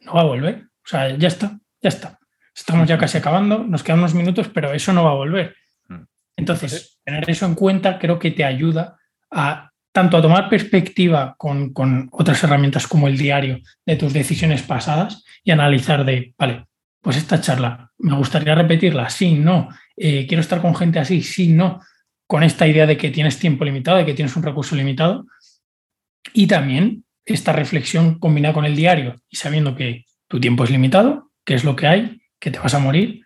no 0.00 0.14
va 0.14 0.22
a 0.22 0.24
volver. 0.24 0.64
O 0.84 0.88
sea, 0.88 1.16
ya 1.16 1.28
está, 1.28 1.58
ya 1.82 1.88
está. 1.88 2.18
Estamos 2.54 2.88
ya 2.88 2.98
casi 2.98 3.18
acabando, 3.18 3.58
nos 3.58 3.82
quedan 3.82 3.98
unos 3.98 4.14
minutos, 4.14 4.48
pero 4.48 4.72
eso 4.72 4.92
no 4.92 5.04
va 5.04 5.10
a 5.10 5.14
volver. 5.14 5.54
Mm. 5.88 6.02
Entonces, 6.36 6.98
tener 7.04 7.28
eso 7.28 7.46
en 7.46 7.54
cuenta 7.54 7.98
creo 7.98 8.18
que 8.18 8.30
te 8.30 8.44
ayuda 8.44 8.96
a 9.30 9.70
tanto 9.92 10.16
a 10.16 10.22
tomar 10.22 10.48
perspectiva 10.48 11.34
con, 11.36 11.72
otras 12.12 12.42
herramientas 12.44 12.86
como 12.86 13.08
el 13.08 13.18
diario 13.18 13.58
de 13.84 13.96
tus 13.96 14.12
decisiones 14.12 14.62
pasadas 14.62 15.24
y 15.42 15.50
analizar 15.50 16.04
de, 16.04 16.32
vale, 16.38 16.66
pues 17.02 17.16
esta 17.16 17.40
charla, 17.40 17.90
¿me 17.98 18.14
gustaría 18.14 18.54
repetirla? 18.54 19.10
Sí, 19.10 19.34
no. 19.34 19.68
Eh, 19.96 20.26
¿Quiero 20.26 20.40
estar 20.40 20.60
con 20.62 20.76
gente 20.76 21.00
así? 21.00 21.22
Sí, 21.22 21.48
no 21.48 21.80
con 22.30 22.44
esta 22.44 22.68
idea 22.68 22.86
de 22.86 22.96
que 22.96 23.10
tienes 23.10 23.40
tiempo 23.40 23.64
limitado, 23.64 23.96
de 23.96 24.06
que 24.06 24.14
tienes 24.14 24.36
un 24.36 24.44
recurso 24.44 24.76
limitado, 24.76 25.26
y 26.32 26.46
también 26.46 27.04
esta 27.24 27.52
reflexión 27.52 28.20
combinada 28.20 28.54
con 28.54 28.64
el 28.64 28.76
diario 28.76 29.16
y 29.28 29.34
sabiendo 29.34 29.74
que 29.74 30.04
tu 30.28 30.38
tiempo 30.38 30.62
es 30.62 30.70
limitado, 30.70 31.32
que 31.44 31.54
es 31.54 31.64
lo 31.64 31.74
que 31.74 31.88
hay, 31.88 32.22
que 32.38 32.52
te 32.52 32.60
vas 32.60 32.72
a 32.74 32.78
morir, 32.78 33.22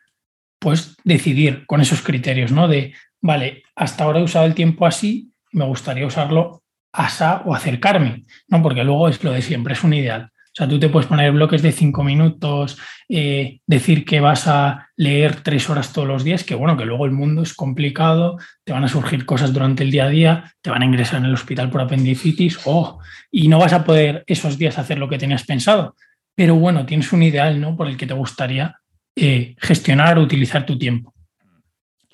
pues 0.59 0.97
decidir 1.05 1.67
con 1.67 1.83
esos 1.83 2.01
criterios, 2.01 2.51
¿no? 2.51 2.67
De, 2.67 2.95
vale, 3.21 3.65
hasta 3.77 4.05
ahora 4.05 4.21
he 4.21 4.25
usado 4.25 4.47
el 4.47 4.55
tiempo 4.55 4.87
así, 4.87 5.35
me 5.53 5.67
gustaría 5.67 6.07
usarlo 6.07 6.63
asá 6.91 7.43
o 7.45 7.55
acercarme, 7.55 8.23
¿no? 8.49 8.63
Porque 8.63 8.85
luego 8.85 9.11
es 9.11 9.23
lo 9.23 9.33
de 9.33 9.43
siempre, 9.43 9.75
es 9.75 9.85
un 9.85 9.93
ideal. 9.93 10.31
O 10.55 10.57
sea, 10.57 10.69
tú 10.69 10.79
te 10.79 10.89
puedes 10.89 11.09
poner 11.09 11.33
bloques 11.33 11.63
de 11.63 11.73
cinco 11.73 12.05
minutos, 12.05 12.79
eh, 13.09 13.59
decir 13.67 14.05
que 14.05 14.21
vas 14.21 14.47
a 14.47 14.89
leer 14.97 15.41
tres 15.43 15.69
horas 15.69 15.93
todos 15.93 16.07
los 16.07 16.23
días, 16.23 16.45
que 16.45 16.55
bueno, 16.55 16.77
que 16.77 16.85
luego 16.85 17.07
el 17.07 17.11
mundo 17.11 17.43
es 17.43 17.55
complicado, 17.55 18.39
te 18.63 18.73
van 18.73 18.85
a 18.85 18.89
surgir 18.89 19.27
cosas 19.27 19.53
durante 19.53 19.83
el 19.83 19.91
día 19.91 20.05
a 20.05 20.11
día, 20.11 20.53
te 20.63 20.71
van 20.71 20.83
a 20.83 20.85
ingresar 20.85 21.19
en 21.19 21.25
el 21.25 21.35
hospital 21.35 21.71
por 21.71 21.81
apendicitis, 21.81 22.61
oh, 22.67 23.01
y 23.33 23.49
no 23.49 23.59
vas 23.59 23.73
a 23.73 23.83
poder 23.83 24.23
esos 24.29 24.57
días 24.57 24.79
hacer 24.79 24.97
lo 24.97 25.09
que 25.09 25.19
tenías 25.19 25.43
pensado. 25.43 25.97
Pero 26.37 26.55
bueno, 26.55 26.87
tienes 26.87 27.13
un 27.13 27.25
ideal, 27.25 27.61
¿no? 27.61 27.77
Por 27.77 27.89
el 27.89 27.97
que 27.97 28.07
te 28.07 28.15
gustaría 28.15 28.77
eh, 29.17 29.57
gestionar 29.59 30.19
o 30.19 30.23
utilizar 30.23 30.65
tu 30.65 30.79
tiempo. 30.79 31.13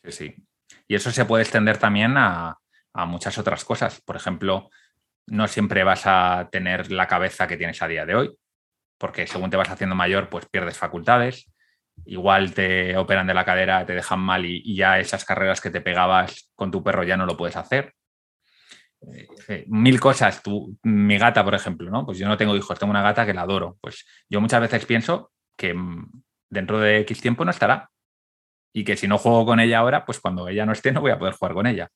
Sí, 0.03 0.13
sí. 0.13 0.35
Y 0.89 0.95
eso 0.95 1.11
se 1.11 1.27
puede 1.27 1.43
extender 1.43 1.77
también 1.77 2.17
a, 2.17 2.57
a 2.95 3.05
muchas 3.05 3.37
otras 3.37 3.67
cosas. 3.67 4.01
Por 4.01 4.17
ejemplo, 4.17 4.71
no 5.31 5.49
siempre 5.49 5.85
vas 5.85 6.03
a 6.07 6.49
tener 6.51 6.91
la 6.91 7.07
cabeza 7.07 7.47
que 7.47 7.57
tienes 7.57 7.81
a 7.83 7.89
día 7.89 8.05
de 8.05 8.15
hoy, 8.15 8.37
porque 8.99 9.27
según 9.27 9.49
te 9.49 9.57
vas 9.57 9.71
haciendo 9.71 9.97
mayor, 9.97 10.29
pues 10.29 10.47
pierdes 10.47 10.77
facultades. 10.77 11.51
igual 12.07 12.55
te 12.55 12.97
operan 12.97 13.27
de 13.27 13.35
la 13.35 13.45
cadera, 13.45 13.85
te 13.87 13.95
dejan 13.95 14.21
mal 14.21 14.45
y, 14.45 14.75
ya 14.75 14.99
esas 14.99 15.25
carreras 15.25 15.61
que 15.61 15.71
te 15.71 15.81
pegabas 15.81 16.51
con 16.55 16.71
tu 16.71 16.83
perro 16.83 17.05
ya 17.05 17.17
no 17.17 17.27
lo 17.27 17.37
puedes 17.37 17.57
hacer. 17.57 17.95
Eh, 19.03 19.29
eh, 19.49 19.65
mil 19.69 20.01
cosas. 20.01 20.43
Tú, 20.43 20.77
mi 20.83 21.19
gata, 21.19 21.45
por 21.45 21.55
ejemplo, 21.55 21.91
¿no? 21.91 22.05
Pues 22.05 22.19
yo 22.19 22.29
no 22.29 22.37
tengo 22.37 22.57
hijos, 22.57 22.79
tengo 22.79 22.91
una 22.91 23.03
gata 23.03 23.25
que 23.25 23.35
la 23.35 23.43
adoro. 23.43 23.79
Pues 23.81 24.07
yo 24.29 24.41
muchas 24.41 24.61
veces 24.61 24.85
pienso 24.87 25.33
que 25.57 25.75
mm, 25.75 26.23
dentro 26.51 26.81
de 26.81 26.99
X 27.01 27.21
tiempo 27.21 27.45
no 27.45 27.51
estará. 27.51 27.91
Y 28.73 28.85
que 28.85 28.97
si 28.97 29.09
no 29.09 29.19
juego 29.19 29.47
con 29.47 29.61
ella 29.61 29.79
ahora, 29.79 30.05
pues 30.05 30.21
cuando 30.21 30.49
ella 30.49 30.67
no 30.67 30.73
esté 30.73 30.93
no 30.93 31.01
voy 31.01 31.11
a 31.13 31.19
poder 31.19 31.35
jugar 31.35 31.55
con 31.55 31.67
ella. 31.67 31.89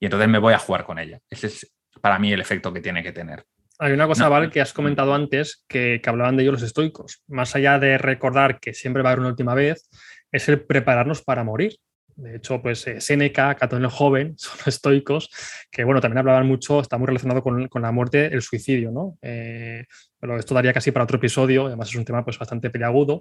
Y 0.00 0.06
entonces 0.06 0.28
me 0.28 0.38
voy 0.38 0.54
a 0.54 0.58
jugar 0.58 0.84
con 0.84 0.98
ella. 0.98 1.20
Ese 1.30 1.46
es 1.48 1.75
para 2.00 2.18
mí 2.18 2.32
el 2.32 2.40
efecto 2.40 2.72
que 2.72 2.80
tiene 2.80 3.02
que 3.02 3.12
tener. 3.12 3.44
Hay 3.78 3.92
una 3.92 4.06
cosa, 4.06 4.28
Val, 4.28 4.50
que 4.50 4.60
has 4.60 4.72
comentado 4.72 5.14
antes, 5.14 5.64
que, 5.68 6.00
que, 6.02 6.10
hablaban 6.10 6.36
de 6.36 6.44
ello 6.44 6.52
los 6.52 6.62
estoicos. 6.62 7.22
Más 7.28 7.54
allá 7.56 7.78
de 7.78 7.98
recordar 7.98 8.58
que 8.58 8.72
siempre 8.72 9.02
va 9.02 9.10
a 9.10 9.12
haber 9.12 9.20
una 9.20 9.28
última 9.28 9.54
vez, 9.54 9.88
es 10.32 10.48
el 10.48 10.62
prepararnos 10.62 11.22
para 11.22 11.44
morir. 11.44 11.76
De 12.16 12.36
hecho, 12.36 12.62
pues 12.62 12.86
eh, 12.86 13.00
Séneca, 13.00 13.54
Catón 13.56 13.84
el 13.84 13.90
Joven, 13.90 14.34
son 14.38 14.58
estoicos, 14.66 15.30
que 15.70 15.84
bueno, 15.84 16.00
también 16.00 16.18
hablaban 16.18 16.46
mucho, 16.46 16.80
está 16.80 16.96
muy 16.96 17.06
relacionado 17.06 17.42
con, 17.42 17.68
con 17.68 17.82
la 17.82 17.92
muerte, 17.92 18.26
el 18.26 18.42
suicidio, 18.42 18.90
¿no? 18.90 19.18
Eh, 19.20 19.84
pero 20.18 20.38
esto 20.38 20.54
daría 20.54 20.72
casi 20.72 20.90
para 20.90 21.04
otro 21.04 21.18
episodio, 21.18 21.66
además 21.66 21.90
es 21.90 21.96
un 21.96 22.04
tema 22.04 22.24
pues 22.24 22.38
bastante 22.38 22.70
peliagudo, 22.70 23.20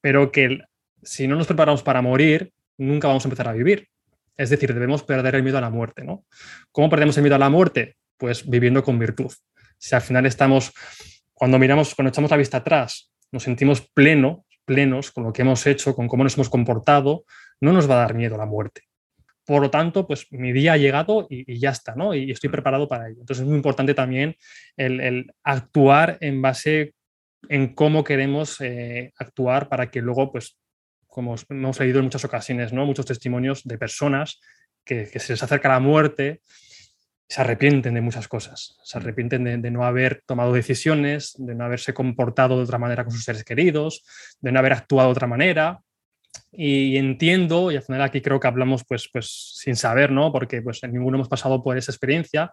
pero 0.00 0.30
que 0.30 0.58
si 1.02 1.26
no 1.26 1.36
nos 1.36 1.46
preparamos 1.46 1.82
para 1.82 2.02
morir, 2.02 2.52
nunca 2.76 3.08
vamos 3.08 3.24
a 3.24 3.28
empezar 3.28 3.48
a 3.48 3.52
vivir. 3.52 3.88
Es 4.36 4.50
decir, 4.50 4.74
debemos 4.74 5.04
perder 5.04 5.36
el 5.36 5.42
miedo 5.42 5.58
a 5.58 5.60
la 5.60 5.70
muerte, 5.70 6.04
¿no? 6.04 6.24
¿Cómo 6.70 6.90
perdemos 6.90 7.16
el 7.16 7.22
miedo 7.22 7.36
a 7.36 7.38
la 7.38 7.50
muerte? 7.50 7.96
Pues 8.16 8.48
viviendo 8.48 8.82
con 8.82 8.98
virtud. 8.98 9.32
Si 9.78 9.94
al 9.94 10.02
final 10.02 10.26
estamos, 10.26 10.72
cuando 11.32 11.58
miramos, 11.58 11.94
cuando 11.94 12.10
echamos 12.10 12.30
la 12.30 12.36
vista 12.36 12.58
atrás, 12.58 13.12
nos 13.32 13.42
sentimos 13.42 13.80
pleno, 13.92 14.46
plenos 14.64 15.10
con 15.10 15.24
lo 15.24 15.32
que 15.32 15.42
hemos 15.42 15.66
hecho, 15.66 15.94
con 15.94 16.08
cómo 16.08 16.24
nos 16.24 16.34
hemos 16.34 16.48
comportado, 16.48 17.24
no 17.60 17.72
nos 17.72 17.88
va 17.88 17.94
a 17.94 17.98
dar 17.98 18.14
miedo 18.14 18.36
la 18.36 18.46
muerte. 18.46 18.82
Por 19.44 19.60
lo 19.60 19.70
tanto, 19.70 20.06
pues 20.06 20.26
mi 20.30 20.52
día 20.52 20.72
ha 20.72 20.76
llegado 20.78 21.26
y, 21.28 21.58
ya 21.58 21.70
está, 21.70 21.94
¿no? 21.94 22.14
Y 22.14 22.30
estoy 22.30 22.48
preparado 22.48 22.88
para 22.88 23.08
ello. 23.08 23.20
Entonces 23.20 23.42
es 23.42 23.48
muy 23.48 23.56
importante 23.56 23.92
también 23.92 24.36
el, 24.76 25.30
actuar 25.42 26.16
en 26.20 26.40
base 26.40 26.94
en 27.50 27.74
cómo 27.74 28.04
queremos 28.04 28.58
eh, 28.62 29.12
actuar 29.18 29.68
para 29.68 29.90
que 29.90 30.00
luego, 30.00 30.32
pues, 30.32 30.56
como 31.06 31.34
hemos 31.50 31.78
leído 31.78 31.98
en 31.98 32.06
muchas 32.06 32.24
ocasiones, 32.24 32.72
¿no? 32.72 32.86
Muchos 32.86 33.04
testimonios 33.04 33.62
de 33.64 33.76
personas 33.76 34.40
que, 34.82 35.10
que 35.10 35.18
se 35.18 35.34
les 35.34 35.42
acerca 35.42 35.68
la 35.68 35.80
muerte 35.80 36.40
se 37.34 37.40
arrepienten 37.40 37.94
de 37.94 38.00
muchas 38.00 38.28
cosas. 38.28 38.76
Se 38.84 38.96
arrepienten 38.96 39.60
de, 39.60 39.70
no 39.72 39.84
haber 39.84 40.22
tomado 40.24 40.52
decisiones, 40.52 41.34
de 41.36 41.56
no 41.56 41.64
haberse 41.64 41.92
comportado 41.92 42.56
de 42.56 42.62
otra 42.62 42.78
manera 42.78 43.02
con 43.02 43.12
sus 43.12 43.24
seres 43.24 43.42
queridos, 43.42 44.04
de 44.40 44.52
no 44.52 44.60
haber 44.60 44.74
actuado 44.74 45.08
de 45.08 45.12
otra 45.14 45.26
manera. 45.26 45.80
Y 46.52 46.96
entiendo, 46.96 47.72
y 47.72 47.76
al 47.76 47.82
final 47.82 48.02
aquí 48.02 48.20
creo 48.20 48.38
que 48.38 48.46
hablamos 48.46 48.84
pues, 48.84 49.10
pues 49.12 49.50
sin 49.56 49.74
saber, 49.74 50.12
¿no? 50.12 50.30
Porque 50.30 50.62
pues 50.62 50.80
ninguno 50.84 51.16
hemos 51.16 51.28
pasado 51.28 51.60
por 51.60 51.76
esa 51.76 51.90
experiencia, 51.90 52.52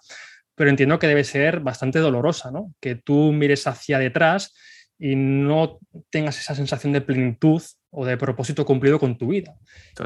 pero 0.56 0.72
entiendo 0.72 0.98
que 0.98 1.06
debe 1.06 1.26
ser 1.26 1.60
bastante 1.60 2.00
dolorosa, 2.00 2.50
¿no? 2.50 2.74
Que 2.80 2.96
tú 2.96 3.32
mires 3.32 3.68
hacia 3.68 4.00
detrás 4.00 4.56
y 4.98 5.16
no 5.16 5.78
tengas 6.10 6.40
esa 6.40 6.56
sensación 6.56 6.92
de 6.92 7.02
plenitud 7.02 7.62
o 7.92 8.04
de 8.04 8.18
propósito 8.18 8.66
cumplido 8.66 8.98
con 8.98 9.16
tu 9.16 9.28
vida. 9.28 9.54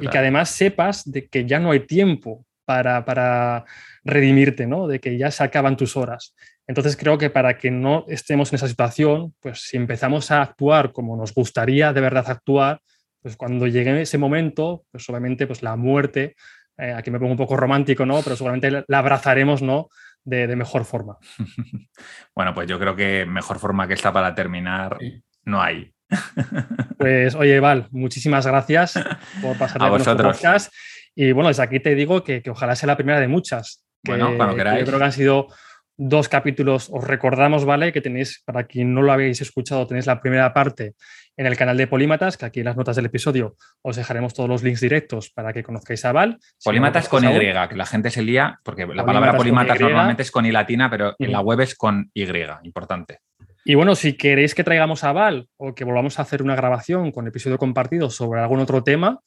Y 0.02 0.10
que 0.10 0.18
además 0.18 0.49
sepas 0.49 1.10
de 1.10 1.30
que 1.30 1.45
ya 1.45 1.60
no 1.60 1.72
hay 1.72 1.88
tiempo 1.88 2.45
para, 2.66 3.06
para 3.06 3.66
redimirte, 4.04 4.68
¿no? 4.68 4.88
De 4.88 5.00
que 5.00 5.18
ya 5.18 5.32
se 5.32 5.44
acaban 5.44 5.78
tus 5.78 5.96
horas. 5.96 6.36
Entonces 6.68 6.98
creo 6.98 7.18
que 7.18 7.30
para 7.30 7.58
que 7.58 7.72
no 7.72 8.06
estemos 8.08 8.52
en 8.52 8.56
esa 8.56 8.68
situación, 8.68 9.36
pues 9.40 9.62
si 9.62 9.78
empezamos 9.78 10.32
a 10.32 10.42
actuar 10.42 10.92
como 10.92 11.16
nos 11.16 11.34
gustaría 11.34 11.94
de 11.94 12.02
verdad 12.02 12.26
actuar, 12.28 12.82
pues 13.22 13.38
cuando 13.38 13.68
llegue 13.68 14.02
ese 14.02 14.18
momento, 14.18 14.84
pues 14.92 15.08
obviamente 15.10 15.48
pues 15.48 15.64
la 15.64 15.76
muerte, 15.76 16.36
eh, 16.78 16.94
aquí 16.94 17.12
me 17.12 17.20
pongo 17.20 17.32
un 17.32 17.38
poco 17.38 17.56
romántico, 17.56 18.06
¿no? 18.06 18.22
Pero 18.24 18.36
seguramente 18.36 18.84
la 18.88 19.00
abrazaremos, 19.00 19.62
¿no? 19.62 19.90
De, 20.24 20.48
de, 20.48 20.56
mejor 20.56 20.86
forma. 20.86 21.18
Bueno, 22.36 22.54
pues 22.54 22.68
yo 22.68 22.78
creo 22.80 22.96
que 22.96 23.26
mejor 23.26 23.60
forma 23.60 23.88
que 23.88 23.94
esta 23.94 24.12
para 24.12 24.36
terminar 24.36 24.98
no 25.46 25.62
hay. 25.62 25.94
Pues 26.98 27.36
oye, 27.36 27.60
Val, 27.60 27.88
muchísimas 27.92 28.46
gracias 28.46 28.94
por 29.42 29.58
pasar 29.60 29.84
a 29.84 29.90
vosotros. 29.90 30.42
Y 31.16 31.32
bueno, 31.32 31.48
desde 31.48 31.64
aquí 31.64 31.80
te 31.80 31.96
digo 31.96 32.24
que, 32.24 32.42
que, 32.42 32.50
ojalá 32.50 32.76
sea 32.76 32.88
la 32.88 32.98
primera 32.98 33.20
de 33.20 33.28
muchas. 33.28 33.84
bueno, 34.04 34.36
cuando 34.36 34.56
queráis. 34.56 34.82
yo 34.82 34.86
creo 34.86 35.00
que 35.00 35.06
han 35.06 35.12
sido 35.12 35.48
dos 35.98 36.28
capítulos. 36.28 36.90
Os 36.92 37.04
recordamos, 37.04 37.66
¿vale? 37.66 37.94
Que 37.94 38.02
tenéis, 38.02 38.42
para 38.46 38.66
quien 38.66 38.94
no 38.94 39.02
lo 39.02 39.12
habéis 39.12 39.42
escuchado, 39.42 39.88
tenéis 39.88 40.06
la 40.06 40.20
primera 40.20 40.54
parte 40.54 40.94
en 41.38 41.46
el 41.46 41.58
canal 41.58 41.78
de 41.78 41.88
Polímatas, 41.88 42.38
que 42.38 42.46
aquí 42.46 42.60
en 42.60 42.66
las 42.66 42.78
notas 42.78 42.96
del 42.96 43.06
episodio 43.06 43.56
os 43.82 43.96
dejaremos 43.96 44.34
todos 44.34 44.50
los 44.50 44.64
links 44.64 44.82
directos 44.82 45.30
para 45.32 45.52
que 45.52 45.64
conozcáis 45.64 46.06
a 46.06 46.12
Val. 46.12 46.38
Polímatas 46.64 47.10
con 47.10 47.24
Y, 47.24 47.28
que 47.38 47.76
la 47.76 47.86
gente 47.86 48.10
se 48.10 48.22
lía, 48.22 48.60
porque 48.64 48.86
la 48.86 49.06
palabra 49.06 49.36
polímatas 49.36 49.80
normalmente 49.80 50.24
es 50.24 50.32
con 50.32 50.46
I 50.46 50.52
latina, 50.52 50.90
pero 50.90 51.16
en 51.18 51.32
la 51.32 51.42
web 51.42 51.62
es 51.62 51.76
con 51.76 52.10
Y, 52.14 52.26
importante. 52.64 53.20
Y 53.66 53.76
bueno, 53.76 53.96
si 53.96 54.14
queréis 54.14 54.54
que 54.54 54.64
traigamos 54.64 55.04
a 55.04 55.12
Val 55.12 55.48
o 55.58 55.74
que 55.74 55.84
volvamos 55.84 56.20
a 56.20 56.22
hacer 56.22 56.44
una 56.44 56.56
grabación 56.56 57.12
con 57.12 57.28
episodio 57.28 57.58
compartido 57.58 58.10
sobre 58.10 58.40
algún 58.40 58.60
otro 58.60 58.84
tema, 58.84 59.20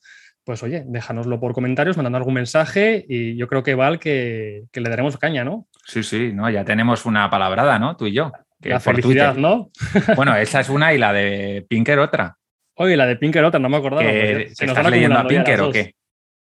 pues 0.48 0.62
oye, 0.62 0.82
déjanoslo 0.86 1.38
por 1.38 1.52
comentarios, 1.52 1.98
mandando 1.98 2.16
algún 2.16 2.32
mensaje 2.32 3.04
y 3.06 3.36
yo 3.36 3.48
creo 3.48 3.62
que 3.62 3.74
Val 3.74 3.98
que, 3.98 4.64
que 4.72 4.80
le 4.80 4.88
daremos 4.88 5.18
caña, 5.18 5.44
¿no? 5.44 5.66
Sí, 5.84 6.02
sí, 6.02 6.32
no, 6.32 6.48
ya 6.48 6.64
tenemos 6.64 7.04
una 7.04 7.28
palabrada, 7.28 7.78
¿no? 7.78 7.98
Tú 7.98 8.06
y 8.06 8.14
yo. 8.14 8.32
la 8.60 8.80
felicidad, 8.80 9.34
¿no? 9.34 9.68
bueno, 10.16 10.34
esa 10.36 10.60
es 10.60 10.70
una 10.70 10.94
y 10.94 10.98
la 10.98 11.12
de 11.12 11.66
Pinker 11.68 11.98
otra. 11.98 12.38
Oye, 12.76 12.96
la 12.96 13.04
de 13.04 13.16
Pinker 13.16 13.44
otra, 13.44 13.60
no 13.60 13.68
me 13.68 13.76
acordaba. 13.76 14.02
Pues, 14.02 14.56
¿Se 14.56 14.64
¿Estás 14.64 14.90
leyendo 14.90 15.18
a 15.18 15.26
Pinker 15.26 15.60
o 15.60 15.70
qué? 15.70 15.94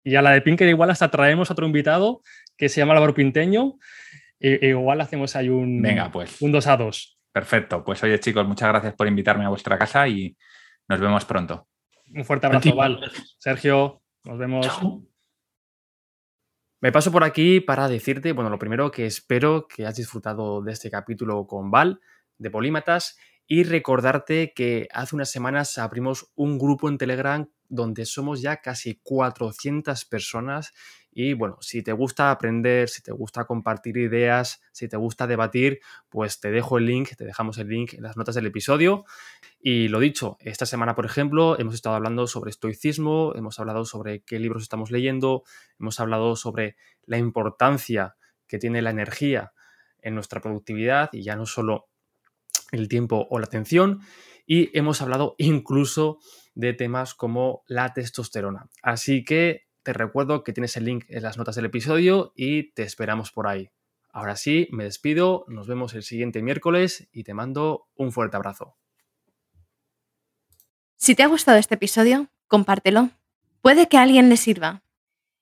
Y 0.05 0.15
a 0.15 0.23
la 0.23 0.31
de 0.31 0.43
Pinker 0.43 0.69
igual 0.69 0.91
hasta 0.91 1.11
traemos 1.11 1.51
otro 1.51 1.67
invitado 1.67 2.23
que 2.57 2.69
se 2.69 2.81
llama 2.81 2.95
Álvaro 2.95 3.15
Pinteño. 3.15 3.79
E, 4.39 4.61
e 4.63 4.69
igual 4.69 5.01
hacemos 5.01 5.35
ahí 5.35 5.49
un, 5.49 5.83
Venga, 5.83 6.09
pues. 6.13 6.41
un 6.41 6.53
2 6.53 6.67
a 6.69 6.77
2. 6.77 7.19
Perfecto. 7.33 7.83
Pues 7.83 8.01
oye, 8.05 8.21
chicos, 8.21 8.47
muchas 8.47 8.69
gracias 8.69 8.95
por 8.95 9.09
invitarme 9.09 9.45
a 9.45 9.49
vuestra 9.49 9.77
casa 9.77 10.07
y 10.07 10.37
nos 10.87 11.01
vemos 11.01 11.25
pronto. 11.25 11.68
Un 12.15 12.25
fuerte 12.25 12.47
abrazo, 12.47 12.75
Val. 12.75 13.11
Sergio, 13.39 14.03
nos 14.25 14.39
vemos. 14.39 14.67
Me 16.81 16.93
paso 16.93 17.11
por 17.11 17.25
aquí 17.25 17.61
para 17.61 17.89
decirte, 17.89 18.33
bueno, 18.33 18.51
lo 18.51 18.59
primero 18.59 18.91
que 18.91 19.07
espero 19.07 19.67
que 19.67 19.87
has 19.87 19.97
disfrutado 19.97 20.63
de 20.63 20.73
este 20.73 20.91
capítulo 20.91 21.47
con 21.47 21.71
Val 21.71 22.01
de 22.39 22.51
Polímatas 22.51 23.19
y 23.49 23.65
recordarte 23.65 24.53
que 24.55 24.87
hace 24.93 25.17
unas 25.17 25.31
semanas 25.31 25.79
abrimos 25.79 26.31
un 26.37 26.59
grupo 26.59 26.89
en 26.89 26.99
Telegram 26.99 27.49
donde 27.69 28.07
somos 28.07 28.43
ya 28.43 28.59
casi 28.59 29.01
400 29.03 30.05
personas 30.05 30.73
y 31.11 31.33
bueno, 31.33 31.57
si 31.61 31.83
te 31.83 31.93
gusta 31.93 32.31
aprender, 32.31 32.89
si 32.89 33.03
te 33.03 33.13
gusta 33.13 33.45
compartir 33.45 33.97
ideas, 33.97 34.61
si 34.73 34.89
te 34.89 34.97
gusta 34.97 35.27
debatir, 35.27 35.81
pues 36.09 36.41
te 36.41 36.51
dejo 36.51 36.79
el 36.79 36.87
link, 36.87 37.11
te 37.17 37.25
dejamos 37.25 37.59
el 37.59 37.69
link 37.69 37.95
en 37.95 38.03
las 38.03 38.17
notas 38.17 38.35
del 38.35 38.47
episodio. 38.47 39.05
Y 39.61 39.89
lo 39.89 40.01
dicho, 40.01 40.37
esta 40.41 40.67
semana, 40.67 40.95
por 40.95 41.07
ejemplo, 41.07 41.59
hemos 41.59 41.75
estado 41.75 41.97
hablando 41.97 42.27
sobre 42.27 42.51
estoicismo, 42.51 43.33
hemos 43.35 43.59
hablado 43.59 43.85
sobre 43.85 44.23
qué 44.23 44.39
libros 44.39 44.63
estamos 44.63 44.91
leyendo, 44.91 45.45
hemos 45.81 45.99
hablado 45.99 46.37
sobre 46.37 46.77
la 47.05 47.19
importancia 47.19 48.17
que 48.47 48.59
tiene 48.59 48.83
la 48.83 48.91
energía 48.91 49.53
en 50.01 50.15
nuestra 50.15 50.41
productividad 50.41 51.11
y 51.13 51.23
ya 51.23 51.37
no 51.37 51.47
solo 51.47 51.89
el 52.71 52.89
tiempo 52.89 53.27
o 53.31 53.39
la 53.39 53.47
atención. 53.47 54.01
Y 54.47 54.77
hemos 54.77 55.03
hablado 55.03 55.35
incluso 55.39 56.19
de 56.55 56.75
temas 56.75 57.15
como 57.15 57.63
la 57.67 57.93
testosterona. 57.93 58.69
Así 58.83 59.25
que 59.25 59.68
te 59.83 59.93
recuerdo 59.93 60.45
que 60.45 60.53
tienes 60.53 60.77
el 60.77 60.85
link 60.85 61.05
en 61.09 61.23
las 61.23 61.39
notas 61.39 61.57
del 61.57 61.67
episodio 61.67 62.33
y 62.37 62.73
te 62.73 62.83
esperamos 62.83 63.33
por 63.33 63.47
ahí. 63.47 63.71
Ahora 64.11 64.37
sí, 64.37 64.69
me 64.71 64.85
despido, 64.85 65.45
nos 65.49 65.67
vemos 65.67 65.95
el 65.95 66.03
siguiente 66.03 66.43
miércoles 66.43 67.09
y 67.13 67.25
te 67.25 67.35
mando 67.35 67.89
un 67.95 68.13
fuerte 68.13 68.37
abrazo. 68.37 68.77
Si 70.97 71.15
te 71.15 71.23
ha 71.23 71.29
gustado 71.29 71.59
este 71.59 71.77
episodio, 71.77 72.29
compártelo. 72.49 73.11
Puede 73.61 73.89
que 73.89 73.99
a 73.99 74.03
alguien 74.03 74.29
le 74.29 74.37
sirva. 74.37 74.83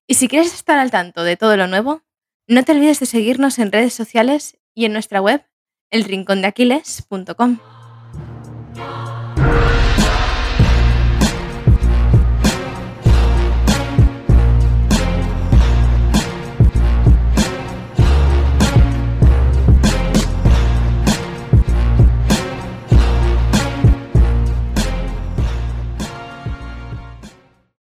Y 0.07 0.15
si 0.15 0.29
quieres 0.29 0.53
estar 0.55 0.79
al 0.79 0.91
tanto 0.91 1.23
de 1.23 1.37
todo 1.37 1.57
lo 1.57 1.67
nuevo, 1.67 2.03
no 2.47 2.65
te 2.65 2.73
olvides 2.73 3.01
de 3.01 3.07
seguirnos 3.07 3.59
en 3.59 3.73
redes 3.73 3.95
sociales 3.95 4.59
y 4.75 4.85
en 4.85 4.93
nuestra 4.93 5.21
web, 5.21 5.45
elrincondeaquiles.com. 5.91 7.76